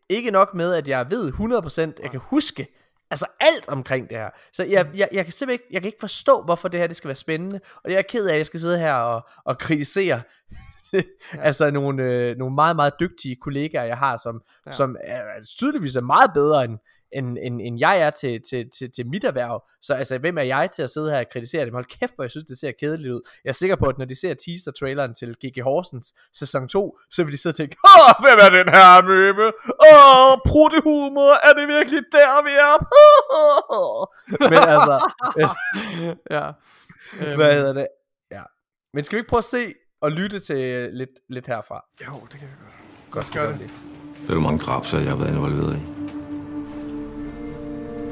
ikke 0.09 0.31
nok 0.31 0.53
med, 0.53 0.73
at 0.73 0.87
jeg 0.87 1.05
ved 1.09 1.31
100%, 1.31 1.99
jeg 2.03 2.11
kan 2.11 2.19
huske, 2.23 2.67
altså 3.11 3.25
alt 3.39 3.67
omkring 3.67 4.09
det 4.09 4.17
her. 4.17 4.29
Så 4.53 4.63
jeg, 4.63 4.85
Mm. 4.85 4.97
jeg, 4.97 5.09
jeg 5.13 5.25
kan 5.25 5.31
simpelthen 5.33 5.53
ikke, 5.53 5.65
jeg 5.71 5.81
kan 5.81 5.87
ikke 5.87 5.99
forstå, 5.99 6.41
hvorfor 6.41 6.67
det 6.67 6.79
her 6.79 6.87
det 6.87 6.95
skal 6.95 7.07
være 7.07 7.15
spændende. 7.15 7.59
Og 7.83 7.91
jeg 7.91 7.97
er 7.97 8.01
ked 8.01 8.27
af, 8.27 8.31
at 8.33 8.37
jeg 8.37 8.45
skal 8.45 8.59
sidde 8.59 8.79
her 8.79 8.93
og, 8.93 9.27
og 9.45 9.57
kritisere 9.57 10.21
altså 11.41 11.71
nogle, 11.71 12.03
øh, 12.03 12.37
nogle 12.37 12.55
meget, 12.55 12.75
meget 12.75 12.93
dygtige 12.99 13.35
kollegaer, 13.35 13.83
jeg 13.83 13.97
har, 13.97 14.17
som, 14.17 14.41
ja. 14.65 14.71
som 14.71 14.95
er, 15.03 15.21
tydeligvis 15.57 15.95
er 15.95 16.01
meget 16.01 16.31
bedre 16.33 16.63
end, 16.65 16.77
end, 17.13 17.37
end, 17.41 17.61
end 17.61 17.79
jeg 17.79 18.01
er 18.01 18.09
til, 18.09 18.41
til, 18.49 18.69
til, 18.77 18.91
til 18.91 19.07
mit 19.07 19.23
erhverv. 19.23 19.63
Så 19.81 19.93
altså, 19.93 20.17
hvem 20.17 20.37
er 20.37 20.41
jeg 20.41 20.71
til 20.71 20.81
at 20.81 20.89
sidde 20.89 21.11
her 21.11 21.19
og 21.19 21.25
kritisere 21.31 21.65
dem? 21.65 21.73
Hold 21.73 21.85
kæft, 21.85 22.15
hvor 22.15 22.23
jeg 22.23 22.31
synes, 22.31 22.45
det 22.45 22.57
ser 22.57 22.71
kedeligt 22.71 23.13
ud. 23.13 23.21
Jeg 23.43 23.49
er 23.49 23.53
sikker 23.53 23.75
på, 23.75 23.85
at 23.85 23.97
når 23.97 24.05
de 24.05 24.15
ser 24.19 24.33
teaser-traileren 24.33 25.13
til 25.13 25.35
G.G. 25.45 25.63
Horsens 25.63 26.13
sæson 26.33 26.67
2, 26.67 26.97
så 27.11 27.23
vil 27.23 27.31
de 27.31 27.37
sidde 27.37 27.53
og 27.53 27.57
tænke, 27.57 27.75
Åh, 27.85 28.13
hvem 28.23 28.37
er 28.45 28.49
den 28.59 28.69
her 28.75 29.03
møbe? 29.13 29.45
Åh, 29.91 30.37
pruttehumor, 30.47 31.33
er 31.47 31.53
det 31.53 31.67
virkelig 31.67 32.01
der, 32.11 32.43
vi 32.47 32.53
er? 32.67 32.75
Men 34.51 34.61
altså, 34.75 34.95
ja. 36.37 36.51
Øhm, 37.27 37.35
hvad 37.35 37.53
hedder 37.53 37.73
det? 37.73 37.87
Ja. 38.31 38.41
Men 38.93 39.03
skal 39.03 39.15
vi 39.15 39.19
ikke 39.19 39.29
prøve 39.29 39.37
at 39.37 39.43
se 39.43 39.73
og 40.01 40.11
lytte 40.11 40.39
til 40.39 40.89
lidt, 40.93 41.09
lidt 41.29 41.47
herfra? 41.47 41.85
Jo, 42.07 42.27
det 42.31 42.39
kan 42.39 42.47
vi 42.47 42.53
godt. 42.63 42.73
Godt, 43.11 43.33
gør 43.33 43.45
godt 43.45 43.59
det. 43.59 43.69
Ved 44.19 44.27
du, 44.27 44.41
hvor 44.41 44.49
mange 44.51 44.59
drabsager 44.59 45.03
jeg 45.03 45.11
har 45.11 45.17
været 45.17 45.29
involveret 45.29 45.77
i? 45.77 46.06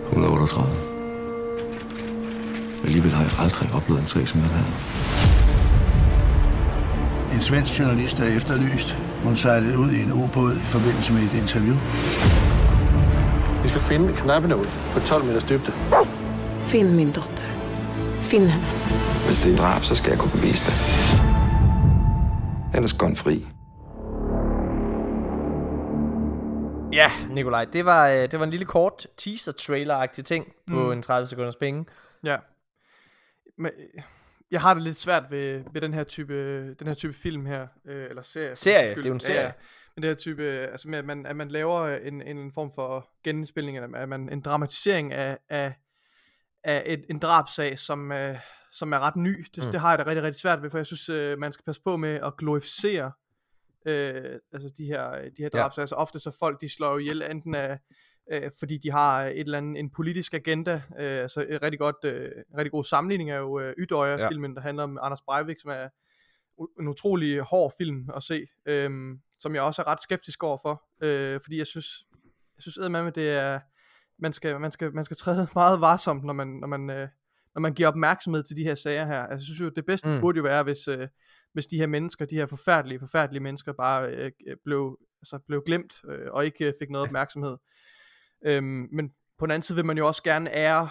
138. 0.10 0.70
Alligevel 2.86 3.12
har 3.12 3.24
jeg 3.24 3.32
aldrig 3.40 3.74
oplevet 3.74 4.02
en 4.02 4.08
sag 4.08 4.28
som 4.28 4.40
den 4.40 4.50
her. 4.50 4.66
En 7.36 7.42
svensk 7.42 7.80
journalist 7.80 8.20
er 8.20 8.26
efterlyst. 8.26 8.98
Hun 9.24 9.36
sejlede 9.36 9.78
ud 9.78 9.92
i 9.92 10.02
en 10.04 10.12
ubåd 10.12 10.56
i 10.56 10.60
forbindelse 10.76 11.14
med 11.14 11.22
et 11.22 11.34
interview. 11.34 11.76
Vi 13.64 13.70
skal 13.70 13.82
finde 13.82 14.10
en 14.10 14.16
knappenål 14.16 14.68
på 14.94 15.00
12 15.00 15.26
meters 15.26 15.44
dybde. 15.44 15.72
Finn 16.68 16.96
min 16.96 17.12
dotter. 17.12 17.44
Finn 18.22 18.48
henne. 18.48 18.66
Hvis 19.28 19.42
det 19.42 19.54
er 19.54 19.58
drab, 19.58 19.84
så 19.84 19.96
skal 19.96 20.10
jeg 20.10 20.20
kunne 20.20 20.32
bevise 20.32 20.66
det. 20.66 20.74
Ellers 22.74 22.94
går 22.94 23.12
fri. 23.16 23.55
Nikolaj, 27.36 27.66
det 27.66 27.86
var, 27.86 28.08
øh, 28.10 28.32
det 28.32 28.40
var 28.40 28.46
en 28.46 28.52
lille 28.52 28.66
kort 28.66 29.08
teaser-trailer-agtig 29.18 30.24
ting 30.24 30.54
på 30.68 30.84
Mm. 30.84 30.92
en 30.92 31.02
30 31.02 31.28
sekunders 31.28 31.56
penge. 31.56 31.86
Ja. 32.24 32.38
Men, 33.58 33.72
øh, 33.78 34.02
jeg 34.52 34.62
har 34.62 34.74
det 34.74 34.84
lidt 34.84 34.98
svært 34.98 35.24
ved, 35.32 35.64
ved 35.74 35.82
den 35.82 35.94
her 35.94 36.04
type 36.04 36.74
den 36.74 36.88
her 36.88 36.94
type 36.94 37.14
film 37.14 37.46
her 37.46 37.68
øh, 37.86 38.10
eller 38.10 38.22
serie. 38.22 38.56
Serie, 38.56 38.90
skyld. 38.90 39.04
det 39.04 39.06
er 39.06 39.10
jo 39.10 39.14
en 39.14 39.20
serie. 39.20 39.54
Men 39.96 40.04
det 40.04 40.10
her 40.10 40.16
type 40.16 40.44
altså 40.44 40.90
med 40.90 41.00
at 41.00 41.06
man 41.06 41.26
at 41.26 41.36
man 41.36 41.48
laver 41.48 41.88
en 41.88 42.22
en, 42.22 42.52
form 42.54 42.72
for 42.76 43.10
genindspilning 43.24 43.78
eller 43.78 43.98
at 43.98 44.10
man 44.10 44.30
en 44.30 44.42
dramatisering 44.42 45.14
af 45.14 45.38
af 45.50 45.74
af 46.64 46.84
et, 46.86 47.06
en 47.10 47.20
drabsag 47.20 47.80
som 47.80 48.12
øh, 48.12 48.36
som 48.72 48.94
er 48.94 49.00
ret 49.00 49.16
ny. 49.16 49.38
Det, 49.38 49.58
mm. 49.58 49.66
Mm. 49.66 49.72
det 49.72 49.80
har 49.82 49.90
jeg 49.90 50.00
da 50.00 50.06
rigtig 50.06 50.24
rigtig 50.24 50.42
svært 50.42 50.62
ved, 50.62 50.70
for 50.70 50.78
jeg 50.78 50.86
synes 50.86 51.10
øh, 51.10 51.38
man 51.40 51.52
skal 51.52 51.64
passe 51.66 51.82
på 51.82 51.98
med 51.98 52.20
at 52.24 52.38
glorificere 52.38 53.12
øh, 53.86 54.40
altså 54.54 54.74
de 54.78 54.86
her 54.86 55.12
de 55.12 55.42
her 55.44 55.50
Ja. 55.54 55.60
drabsager. 55.60 55.84
Altså 55.84 55.96
ofte 55.96 56.20
så 56.20 56.38
folk 56.40 56.62
de 56.62 56.70
slår 56.76 56.92
jo 56.92 56.98
ihjel 56.98 57.22
enten 57.32 57.56
af 57.56 57.80
øh, 58.32 58.52
fordi 58.60 58.78
de 58.78 58.92
har 58.92 59.24
et 59.26 59.40
eller 59.40 59.58
andet 59.58 59.80
en 59.80 59.90
politisk 59.90 60.34
agenda. 60.34 60.82
Øh, 61.00 61.30
så 61.30 61.46
et 61.50 61.62
rigtig 61.62 61.80
godt, 61.80 61.96
øh, 62.04 62.32
en 62.52 62.58
rigtig 62.58 62.72
god 62.72 62.84
sammenligning 62.84 63.32
er 63.32 63.38
jo 63.38 63.60
øh, 63.60 63.74
Ydøjer-filmen, 63.78 64.56
der 64.56 64.62
handler 64.62 64.84
om 64.84 65.00
Anders 65.02 65.22
Breivik, 65.22 65.60
som 65.60 65.72
er 65.72 65.88
en 66.80 66.88
utrolig 66.88 67.42
hård 67.42 67.74
film 67.78 68.10
at 68.16 68.24
se, 68.24 68.48
øh, 68.66 68.90
som 69.40 69.56
jeg 69.56 69.64
også 69.64 69.82
er 69.82 69.88
ret 69.88 70.02
skeptisk 70.02 70.44
overfor, 70.44 70.84
øh, 71.02 71.40
fordi 71.44 71.58
jeg 71.58 71.68
synes, 71.68 71.88
jeg 72.56 72.62
synes 72.62 72.78
eddermame, 72.78 73.10
det 73.10 73.30
er, 73.30 73.60
man 74.20 74.34
skal, 74.34 74.60
man 74.60 74.72
skal, 74.72 74.94
man 74.94 75.04
skal 75.04 75.18
træde 75.18 75.48
meget 75.56 75.82
varsomt, 75.82 76.24
når 76.24 76.34
man, 76.34 76.48
når 76.48 76.68
man, 76.68 76.90
øh, 76.90 77.08
når 77.54 77.60
man 77.60 77.74
giver 77.74 77.90
opmærksomhed 77.90 78.44
til 78.44 78.56
de 78.56 78.64
her 78.64 78.76
sager 78.76 79.06
her. 79.06 79.22
Altså, 79.22 79.34
jeg 79.34 79.42
synes 79.42 79.62
jo, 79.62 79.70
det 79.70 79.86
bedste. 79.86 80.10
Mm. 80.10 80.20
burde 80.22 80.38
jo 80.38 80.44
være, 80.44 80.64
hvis, 80.64 80.88
øh, 80.88 81.08
hvis 81.56 81.66
de 81.66 81.78
her 81.78 81.88
mennesker, 81.88 82.26
de 82.26 82.36
her 82.36 82.46
forfærdelige, 82.46 83.00
forfærdelige 83.00 83.44
mennesker, 83.44 83.74
bare 83.74 84.10
øh, 84.10 84.32
øh, 84.48 84.58
blev, 84.64 84.98
altså, 85.22 85.40
blev 85.48 85.64
glemt, 85.66 86.02
øh, 86.10 86.28
og 86.32 86.46
ikke 86.46 86.66
øh, 86.66 86.74
fik 86.80 86.90
noget 86.90 87.08
opmærksomhed. 87.08 87.58
Øhm, 88.46 88.88
men 88.92 89.10
på 89.40 89.46
den 89.46 89.52
anden 89.52 89.64
side 89.64 89.76
vil 89.76 89.86
man 89.86 89.98
jo 89.98 90.08
også 90.08 90.24
gerne 90.24 90.56
ære 90.56 90.90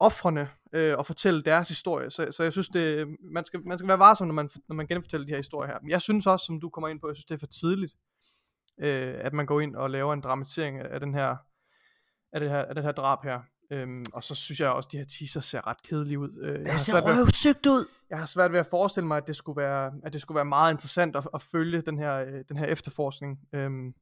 offrene 0.00 0.48
øh, 0.72 0.98
og 0.98 1.06
fortælle 1.06 1.42
deres 1.42 1.68
historie. 1.68 2.10
Så, 2.10 2.28
så 2.30 2.42
jeg 2.42 2.52
synes, 2.52 2.68
det, 2.68 3.08
man, 3.32 3.44
skal, 3.44 3.60
man 3.66 3.78
skal 3.78 3.88
være 3.88 3.98
varsom, 3.98 4.26
når 4.26 4.34
man, 4.34 4.50
når 4.68 4.74
man 4.74 4.86
genfortæller 4.86 5.26
de 5.26 5.32
her 5.32 5.36
historier 5.36 5.72
her. 5.72 5.78
Men 5.82 5.90
jeg 5.90 6.02
synes 6.02 6.26
også, 6.26 6.46
som 6.46 6.60
du 6.60 6.70
kommer 6.70 6.88
ind 6.88 7.00
på, 7.00 7.08
jeg 7.08 7.16
synes, 7.16 7.26
det 7.26 7.34
er 7.34 7.38
for 7.38 7.46
tidligt, 7.46 7.92
øh, 8.80 9.14
at 9.18 9.32
man 9.32 9.46
går 9.46 9.60
ind 9.60 9.76
og 9.76 9.90
laver 9.90 10.12
en 10.12 10.20
dramatisering 10.20 10.80
af, 10.80 10.94
af 10.94 11.00
den 11.00 11.14
her 11.14 11.36
af 12.32 12.40
det 12.40 12.50
her, 12.50 12.62
af 12.64 12.74
det 12.74 12.84
her 12.84 12.92
drab 12.92 13.18
her. 13.24 13.40
Øhm, 13.70 14.04
og 14.12 14.24
så 14.24 14.34
synes 14.34 14.60
jeg 14.60 14.68
også, 14.70 14.86
at 14.86 14.92
de 14.92 14.96
her 14.96 15.04
teaser 15.04 15.40
ser 15.40 15.66
ret 15.66 15.82
kedelige 15.82 16.18
ud. 16.18 16.30
Øh, 16.42 16.66
jeg, 16.66 16.78
ser 16.78 17.00
røvsygt 17.00 17.66
ud. 17.66 17.86
jeg 18.10 18.18
har 18.18 18.26
svært 18.26 18.52
ved 18.52 18.58
at 18.58 18.66
forestille 18.66 19.06
mig, 19.06 19.16
at 19.16 19.26
det 19.26 19.36
skulle 19.36 19.62
være, 19.62 19.92
at 20.04 20.12
det 20.12 20.20
skulle 20.20 20.36
være 20.36 20.44
meget 20.44 20.72
interessant 20.72 21.16
at, 21.16 21.28
at 21.34 21.42
følge 21.42 21.80
den 21.80 21.98
her, 21.98 22.14
øh, 22.16 22.44
den 22.48 22.56
her 22.56 22.66
efterforskning. 22.66 23.38
Øhm, 23.52 23.94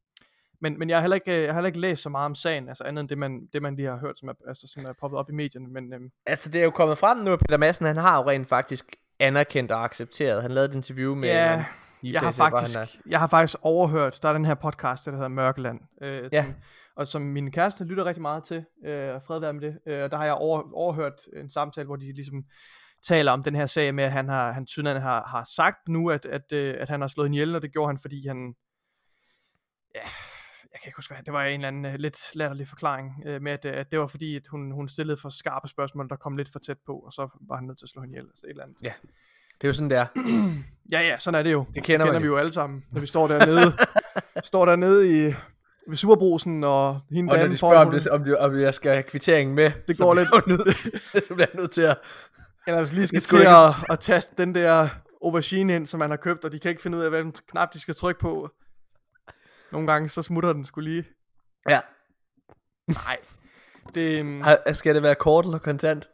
men, 0.60 0.78
men 0.78 0.90
jeg 0.90 0.96
har 0.96 1.02
heller 1.02 1.14
ikke, 1.14 1.32
jeg 1.32 1.48
har 1.48 1.54
heller 1.54 1.66
ikke 1.66 1.80
læst 1.80 2.02
så 2.02 2.08
meget 2.08 2.24
om 2.26 2.34
sagen, 2.34 2.68
altså 2.68 2.84
andet 2.84 3.00
end 3.00 3.08
det, 3.08 3.18
man, 3.18 3.48
det, 3.52 3.62
man 3.62 3.76
lige 3.76 3.88
har 3.88 3.96
hørt, 3.96 4.18
som 4.18 4.28
er, 4.28 4.32
altså, 4.48 4.68
som 4.72 4.84
er 4.86 4.92
poppet 5.00 5.18
op 5.18 5.30
i 5.30 5.32
medierne. 5.32 5.68
Men 5.68 5.92
øhm, 5.92 6.10
Altså, 6.26 6.50
det 6.50 6.60
er 6.60 6.64
jo 6.64 6.70
kommet 6.70 6.98
frem 6.98 7.18
nu, 7.18 7.32
at 7.32 7.38
Peter 7.38 7.56
Madsen, 7.56 7.86
han 7.86 7.96
har 7.96 8.16
jo 8.22 8.30
rent 8.30 8.48
faktisk 8.48 8.96
anerkendt 9.18 9.72
og 9.72 9.84
accepteret. 9.84 10.42
Han 10.42 10.50
lavede 10.50 10.70
et 10.70 10.74
interview 10.74 11.14
med... 11.14 11.28
Ja, 11.28 11.58
øh, 11.58 12.12
jeg 12.12 12.20
har, 12.20 12.32
faktisk, 12.32 12.78
jeg 13.06 13.20
har 13.20 13.26
faktisk 13.26 13.58
overhørt, 13.62 14.18
der 14.22 14.28
er 14.28 14.32
den 14.32 14.44
her 14.44 14.54
podcast, 14.54 15.04
der 15.04 15.12
hedder 15.12 15.28
Mørkeland, 15.28 15.80
øh, 16.02 16.28
Ja. 16.32 16.42
som, 16.44 16.54
og 16.96 17.06
som 17.06 17.22
min 17.22 17.50
kæreste 17.50 17.84
lytter 17.84 18.04
rigtig 18.04 18.22
meget 18.22 18.44
til, 18.44 18.64
øh, 18.84 19.20
fred 19.26 19.40
være 19.40 19.52
med 19.52 19.60
det, 19.60 19.78
øh, 19.86 20.10
der 20.10 20.16
har 20.16 20.24
jeg 20.24 20.34
over, 20.34 20.72
overhørt 20.72 21.20
en 21.36 21.50
samtale, 21.50 21.86
hvor 21.86 21.96
de 21.96 22.12
ligesom 22.12 22.44
taler 23.02 23.32
om 23.32 23.42
den 23.42 23.54
her 23.54 23.66
sag 23.66 23.94
med, 23.94 24.04
at 24.04 24.12
han 24.12 24.28
har, 24.28 24.52
han 24.52 24.66
tydeligvis 24.66 25.02
har, 25.02 25.26
har 25.26 25.44
sagt 25.56 25.88
nu, 25.88 26.10
at, 26.10 26.26
at, 26.26 26.52
øh, 26.52 26.76
at 26.78 26.88
han 26.88 27.00
har 27.00 27.08
slået 27.08 27.26
en 27.26 27.34
ihjel, 27.34 27.54
og 27.56 27.62
det 27.62 27.72
gjorde 27.72 27.88
han, 27.88 27.98
fordi 27.98 28.26
han, 28.26 28.54
ja, 29.94 30.00
jeg 30.72 30.80
kan 30.80 30.88
ikke 30.88 30.96
huske, 30.96 31.14
hvad 31.14 31.22
det 31.22 31.32
var 31.32 31.44
en 31.44 31.54
eller 31.54 31.68
anden 31.68 31.84
uh, 31.84 31.94
lidt 31.94 32.18
latterlig 32.34 32.68
forklaring 32.68 33.12
uh, 33.26 33.42
med, 33.42 33.52
at, 33.52 33.64
uh, 33.64 33.70
at 33.74 33.90
det 33.90 33.98
var 33.98 34.06
fordi, 34.06 34.36
at 34.36 34.46
hun, 34.46 34.70
hun 34.70 34.88
stillede 34.88 35.16
for 35.16 35.28
skarpe 35.28 35.68
spørgsmål, 35.68 36.08
der 36.08 36.16
kom 36.16 36.36
lidt 36.36 36.52
for 36.52 36.58
tæt 36.58 36.78
på, 36.86 36.92
og 36.92 37.12
så 37.12 37.28
var 37.48 37.56
han 37.56 37.64
nødt 37.64 37.78
til 37.78 37.84
at 37.84 37.88
slå 37.88 38.02
hende 38.02 38.12
ihjel, 38.12 38.26
altså 38.26 38.46
et 38.46 38.50
eller 38.50 38.62
andet. 38.62 38.76
Ja. 38.82 38.92
Det 39.60 39.64
er 39.64 39.68
jo 39.68 39.72
sådan, 39.72 39.90
der. 39.90 40.06
Ja, 40.92 41.00
ja, 41.00 41.18
sådan 41.18 41.38
er 41.38 41.42
det 41.42 41.52
jo. 41.52 41.64
Det 41.74 41.84
kender 41.84 42.06
man 42.12 42.22
vi 42.22 42.26
jo. 42.26 42.32
jo 42.32 42.38
alle 42.38 42.52
sammen, 42.52 42.84
når 42.90 43.00
vi 43.00 43.06
står 43.06 43.28
dernede. 43.28 43.72
står 44.44 44.64
dernede 44.64 45.28
i 45.28 45.34
ved 45.88 45.96
Superbrusen, 45.96 46.64
og 46.64 47.00
hende 47.10 47.32
Og 47.32 47.38
når 47.38 47.46
de 47.46 47.56
spørger, 47.56 47.78
om, 47.78 47.90
det, 47.90 48.06
om, 48.08 48.24
det, 48.24 48.38
om 48.38 48.60
jeg 48.60 48.74
skal 48.74 48.90
have 48.92 49.02
kvitteringen 49.02 49.54
med, 49.56 49.72
Det 49.88 49.98
går 49.98 50.14
lidt- 50.14 50.46
nødt 50.46 50.76
til, 50.76 51.00
så 51.28 51.34
bliver 51.34 51.46
jeg 51.52 51.60
nødt 51.60 51.70
til 51.70 51.82
at... 51.82 51.98
Eller 52.66 52.80
hvis 52.80 52.92
lige 52.92 53.06
skal 53.06 53.20
til 53.20 53.36
at, 53.46 53.74
at 53.90 54.00
taste 54.00 54.34
den 54.38 54.54
der 54.54 54.88
aubergine 55.24 55.76
ind, 55.76 55.86
som 55.86 56.00
man 56.00 56.10
har 56.10 56.16
købt, 56.16 56.44
og 56.44 56.52
de 56.52 56.58
kan 56.58 56.68
ikke 56.68 56.82
finde 56.82 56.98
ud 56.98 57.02
af, 57.02 57.10
hvilken 57.10 57.32
knap 57.48 57.74
de 57.74 57.80
skal 57.80 57.94
trykke 57.94 58.20
på. 58.20 58.50
Nogle 59.72 59.92
gange, 59.92 60.08
så 60.08 60.22
smutter 60.22 60.52
den 60.52 60.64
skulle 60.64 60.90
lige. 60.90 61.04
Ja. 61.68 61.80
Nej. 62.88 63.16
Det, 63.94 64.20
um... 64.20 64.44
Skal 64.74 64.94
det 64.94 65.02
være 65.02 65.14
kort 65.14 65.44
eller 65.44 65.58
kontant? 65.58 66.08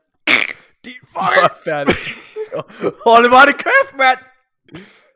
Din 0.84 0.92
fucking 1.14 1.50
færdig. 1.64 1.94
Hold 3.06 3.22
det 3.24 3.30
bare 3.30 3.46
det 3.46 3.54
kæft, 3.56 3.96
mand! 3.98 4.18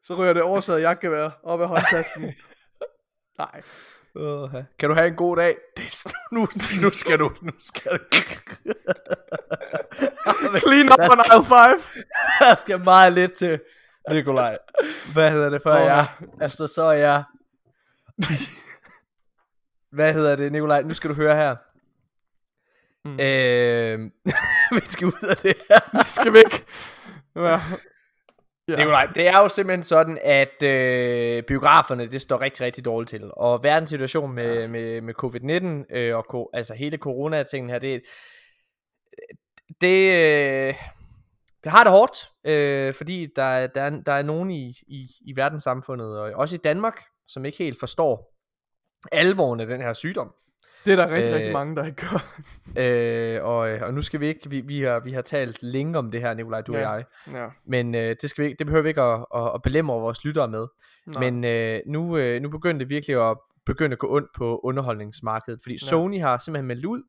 så 0.02 0.14
ryger 0.14 0.32
det 0.32 0.42
oversaget 0.42 0.80
jagtgevær 0.82 1.30
op 1.42 1.60
af 1.60 1.68
håndtasken. 1.68 2.22
Nej. 3.38 3.62
Uh, 4.14 4.50
kan 4.78 4.88
du 4.88 4.94
have 4.94 5.08
en 5.08 5.14
god 5.14 5.36
dag? 5.36 5.56
Det 5.76 5.84
er, 5.84 6.10
nu, 6.32 6.48
nu 6.82 6.90
skal 6.90 7.18
du, 7.18 7.32
nu 7.40 7.52
skal 7.60 7.92
du. 7.92 7.98
Clean 10.66 10.92
up 10.92 11.10
on 11.10 11.20
aisle 11.20 11.48
5. 11.48 12.04
Der 12.40 12.54
skal 12.60 12.80
meget 12.80 13.12
lidt 13.12 13.32
til, 13.32 13.60
Nikolaj. 14.10 14.58
Hvad 15.12 15.30
hedder 15.30 15.50
det 15.50 15.62
før 15.62 15.80
Åh, 15.80 15.86
jeg? 15.86 16.06
Altså, 16.40 16.66
så 16.66 16.82
er 16.82 16.92
jeg... 16.92 17.22
Hvad 19.92 20.14
hedder 20.14 20.36
det, 20.36 20.52
Nikolaj? 20.52 20.82
Nu 20.82 20.94
skal 20.94 21.10
du 21.10 21.14
høre 21.14 21.36
her. 21.36 21.56
Mm. 23.04 23.20
Øh, 23.20 24.10
vi 24.76 24.90
skal 24.90 25.06
ud 25.06 25.28
af 25.30 25.36
det 25.36 25.54
her. 25.70 26.04
Vi 26.04 26.10
skal 26.10 26.32
væk. 26.32 26.66
Ja. 27.36 27.60
Ja. 28.68 28.76
Nikolaj, 28.76 29.06
det 29.14 29.28
er 29.28 29.38
jo 29.38 29.48
simpelthen 29.48 29.82
sådan, 29.82 30.18
at 30.22 30.62
øh, 30.62 31.42
biograferne, 31.42 32.06
det 32.06 32.20
står 32.20 32.40
rigtig, 32.40 32.66
rigtig 32.66 32.84
dårligt 32.84 33.10
til. 33.10 33.30
Og 33.32 33.64
verdens 33.64 33.90
situation 33.90 34.32
med, 34.32 34.60
ja. 34.60 34.66
med, 34.66 35.00
med 35.00 35.14
covid-19, 35.24 35.96
øh, 35.96 36.16
og 36.16 36.24
ko, 36.28 36.50
altså 36.52 36.74
hele 36.74 36.96
corona-tingen 36.96 37.70
her, 37.70 37.78
det, 37.78 38.02
det, 39.80 40.10
øh, 40.10 40.74
det 41.64 41.72
har 41.72 41.84
det 41.84 41.92
hårdt, 41.92 42.30
øh, 42.44 42.94
fordi 42.94 43.28
der, 43.36 43.66
der, 43.66 43.82
er, 43.82 43.90
der 43.90 44.12
er 44.12 44.22
nogen 44.22 44.50
i, 44.50 44.74
i, 44.86 45.06
i 45.20 45.36
verdenssamfundet, 45.36 46.18
og 46.18 46.32
også 46.34 46.54
i 46.56 46.64
Danmark, 46.64 47.00
som 47.28 47.44
ikke 47.44 47.58
helt 47.58 47.80
forstår 47.80 48.34
alvoren 49.12 49.60
af 49.60 49.66
den 49.66 49.80
her 49.80 49.92
sygdom. 49.92 50.34
Det 50.84 50.92
er 50.92 50.96
der 50.96 51.10
rigtig, 51.14 51.28
øh, 51.30 51.34
rigtig 51.36 51.52
mange, 51.52 51.76
der 51.76 51.84
ikke 51.84 52.06
gør. 52.06 52.34
øh, 52.82 53.44
og, 53.44 53.56
og 53.58 53.94
nu 53.94 54.02
skal 54.02 54.20
vi 54.20 54.26
ikke, 54.26 54.50
vi, 54.50 54.60
vi, 54.60 54.82
har, 54.82 55.00
vi 55.00 55.12
har 55.12 55.22
talt 55.22 55.62
længe 55.62 55.98
om 55.98 56.10
det 56.10 56.20
her, 56.20 56.34
Nikolaj, 56.34 56.60
du 56.60 56.76
Ja, 56.76 56.88
og 56.88 56.96
jeg. 56.96 57.04
ja. 57.32 57.46
Men 57.66 57.94
øh, 57.94 58.16
det, 58.22 58.30
skal 58.30 58.42
vi, 58.44 58.48
ikke- 58.48 58.58
det 58.58 58.66
behøver 58.66 58.82
vi 58.82 58.88
ikke 58.88 59.02
at, 59.02 59.26
at, 59.34 59.50
at 59.54 59.62
belemre 59.62 60.00
vores 60.00 60.24
lyttere 60.24 60.48
med. 60.48 60.66
Nej. 61.06 61.30
Men 61.30 61.44
øh, 61.44 61.80
nu, 61.86 62.16
øh, 62.16 62.42
nu 62.42 62.48
begynder 62.50 62.78
det 62.78 62.88
virkelig 62.88 63.30
at 63.30 63.36
begynde 63.66 63.92
at 63.92 63.98
gå 63.98 64.16
ondt 64.16 64.28
på 64.36 64.60
underholdningsmarkedet, 64.64 65.60
fordi 65.62 65.74
Ja. 65.74 65.78
Sony 65.86 66.20
har 66.20 66.38
simpelthen 66.38 66.66
meldt 66.66 66.84
ud, 66.86 67.02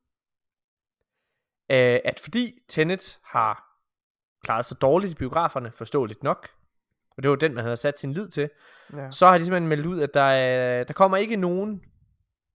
øh, 1.72 2.00
at 2.06 2.20
fordi 2.24 2.54
Tenet 2.70 3.18
har 3.24 3.64
klaret 4.44 4.66
sig 4.66 4.82
dårligt 4.82 5.12
i 5.12 5.16
biograferne, 5.16 5.72
forståeligt 5.72 6.24
nok, 6.24 6.48
og 7.18 7.24
det 7.24 7.30
var 7.32 7.36
den, 7.36 7.54
man 7.54 7.64
havde 7.64 7.78
sat 7.78 8.00
sin 8.00 8.14
lid 8.14 8.28
til, 8.30 8.50
Ja. 8.94 9.12
så 9.12 9.28
har 9.28 9.38
de 9.38 9.46
simpelthen 9.46 9.70
meldt 9.70 9.86
ud, 9.86 10.00
at 10.00 10.14
der, 10.14 10.22
er, 10.22 10.84
der 10.84 10.94
kommer 10.94 11.18
ikke 11.18 11.36
nogen 11.36 11.82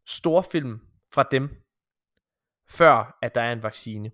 storfilm 0.07 0.81
fra 1.13 1.23
dem, 1.31 1.63
før 2.69 3.19
at 3.23 3.35
der 3.35 3.41
er 3.41 3.53
en 3.53 3.63
vaccine. 3.63 4.11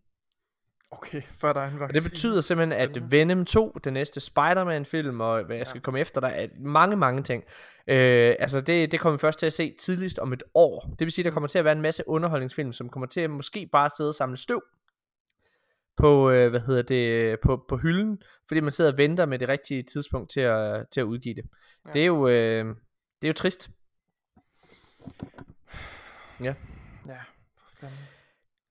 Okay, 0.90 1.22
før 1.22 1.52
der 1.52 1.60
er 1.60 1.68
en 1.68 1.74
Og 1.74 1.80
vaccine. 1.80 2.00
det 2.00 2.10
betyder 2.10 2.40
simpelthen, 2.40 2.80
at 2.80 3.10
Venom 3.10 3.44
2, 3.44 3.72
den 3.84 3.92
næste 3.92 4.20
Spider-Man-film, 4.20 5.20
og 5.20 5.44
hvad 5.44 5.56
jeg 5.56 5.66
skal 5.66 5.80
komme 5.80 6.00
efter, 6.00 6.20
der 6.20 6.28
er 6.28 6.48
mange, 6.58 6.96
mange 6.96 7.22
ting. 7.22 7.44
Øh, 7.86 8.34
altså, 8.38 8.60
det, 8.60 8.92
det 8.92 9.00
kommer 9.00 9.16
vi 9.16 9.20
først 9.20 9.38
til 9.38 9.46
at 9.46 9.52
se 9.52 9.74
tidligst 9.80 10.18
om 10.18 10.32
et 10.32 10.42
år. 10.54 10.80
Det 10.98 11.00
vil 11.00 11.12
sige, 11.12 11.24
der 11.24 11.30
kommer 11.30 11.48
til 11.48 11.58
at 11.58 11.64
være 11.64 11.72
en 11.76 11.82
masse 11.82 12.08
underholdningsfilm, 12.08 12.72
som 12.72 12.88
kommer 12.88 13.06
til 13.06 13.20
at 13.20 13.30
måske 13.30 13.68
bare 13.72 13.90
sidde 13.96 14.10
og 14.10 14.14
samle 14.14 14.36
støv 14.36 14.62
på, 15.96 16.30
øh, 16.30 16.50
hvad 16.50 16.60
hedder 16.60 16.82
det, 16.82 17.40
på, 17.40 17.64
på 17.68 17.76
hylden, 17.76 18.22
fordi 18.48 18.60
man 18.60 18.72
sidder 18.72 18.92
og 18.92 18.98
venter 18.98 19.26
med 19.26 19.38
det 19.38 19.48
rigtige 19.48 19.82
tidspunkt 19.82 20.30
til 20.30 20.40
at, 20.40 20.84
til 20.92 21.00
at 21.00 21.04
udgive 21.04 21.34
det. 21.34 21.44
Ja. 21.86 21.90
Det 21.92 22.02
er 22.02 22.06
jo, 22.06 22.28
øh, 22.28 22.64
det 23.22 23.24
er 23.24 23.28
jo 23.28 23.32
trist. 23.32 23.70
Ja. 26.42 26.54
Ja, 27.08 27.20
for 27.58 27.70
fanden. 27.80 27.98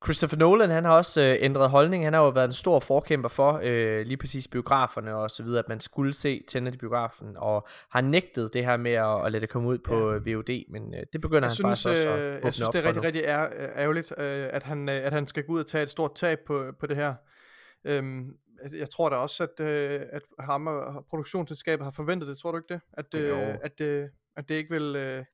Christopher 0.06 0.38
Nolan, 0.38 0.70
han 0.70 0.86
har 0.86 0.92
også 0.92 1.22
øh, 1.22 1.38
ændret 1.40 1.70
holdning. 1.70 2.04
Han 2.04 2.14
har 2.14 2.22
jo 2.22 2.30
været 2.30 2.48
en 2.48 2.54
stor 2.54 2.80
forkæmper 2.80 3.30
for 3.30 3.60
øh, 3.64 4.06
lige 4.06 4.18
præcis 4.18 4.48
biograferne 4.48 5.16
og 5.16 5.32
så 5.32 5.44
videre, 5.44 5.60
at 5.60 5.70
man 5.70 5.80
skulle 5.80 6.14
se 6.14 6.44
Tenet 6.48 6.76
i 6.76 6.78
biografen, 6.78 7.38
og 7.38 7.68
har 7.92 8.02
nægtet 8.02 8.54
det 8.54 8.66
her 8.66 8.78
med 8.78 8.92
at, 8.92 9.26
at 9.26 9.32
lade 9.32 9.42
det 9.42 9.50
komme 9.50 9.68
ud 9.70 9.78
på 9.78 10.12
ja. 10.14 10.36
VOD, 10.36 10.72
men 10.72 10.94
øh, 10.96 11.04
det 11.14 11.22
begynder 11.22 11.42
jeg 11.42 11.50
han 11.50 11.56
synes, 11.56 11.84
faktisk 11.84 11.88
også 11.88 12.10
at 12.10 12.20
øh, 12.20 12.36
åbne 12.36 12.46
jeg 12.46 12.54
synes, 12.54 12.70
det 12.70 12.84
er 12.84 12.88
rigtig, 12.88 13.04
rigtig 13.04 13.22
ær, 13.26 13.48
ærgerligt, 13.76 14.14
øh, 14.18 14.50
at, 14.52 14.64
han, 14.64 14.90
øh, 14.90 14.96
at 14.96 15.14
han 15.14 15.28
skal 15.28 15.44
gå 15.44 15.54
ud 15.54 15.60
og 15.60 15.68
tage 15.68 15.84
et 15.84 15.90
stort 15.90 16.16
tab 16.16 16.40
på, 16.48 16.72
på 16.80 16.88
det 16.88 16.96
her. 16.96 17.14
Øhm, 17.86 18.38
jeg 18.74 18.90
tror 18.90 19.10
da 19.10 19.16
også, 19.16 19.44
at, 19.44 19.66
øh, 19.66 20.02
at 20.12 20.22
ham 20.40 20.68
og 20.68 21.06
produktionsselskabet 21.10 21.84
har 21.84 21.92
forventet 21.92 22.30
det, 22.30 22.38
tror 22.38 22.52
du 22.52 22.58
ikke 22.58 22.74
det? 22.74 22.82
At, 22.94 23.14
øh, 23.16 23.56
at, 23.64 23.82
øh, 23.82 24.10
at 24.38 24.50
det 24.50 24.56
ikke 24.56 24.70
vil, 24.70 24.96
øh, 24.96 25.26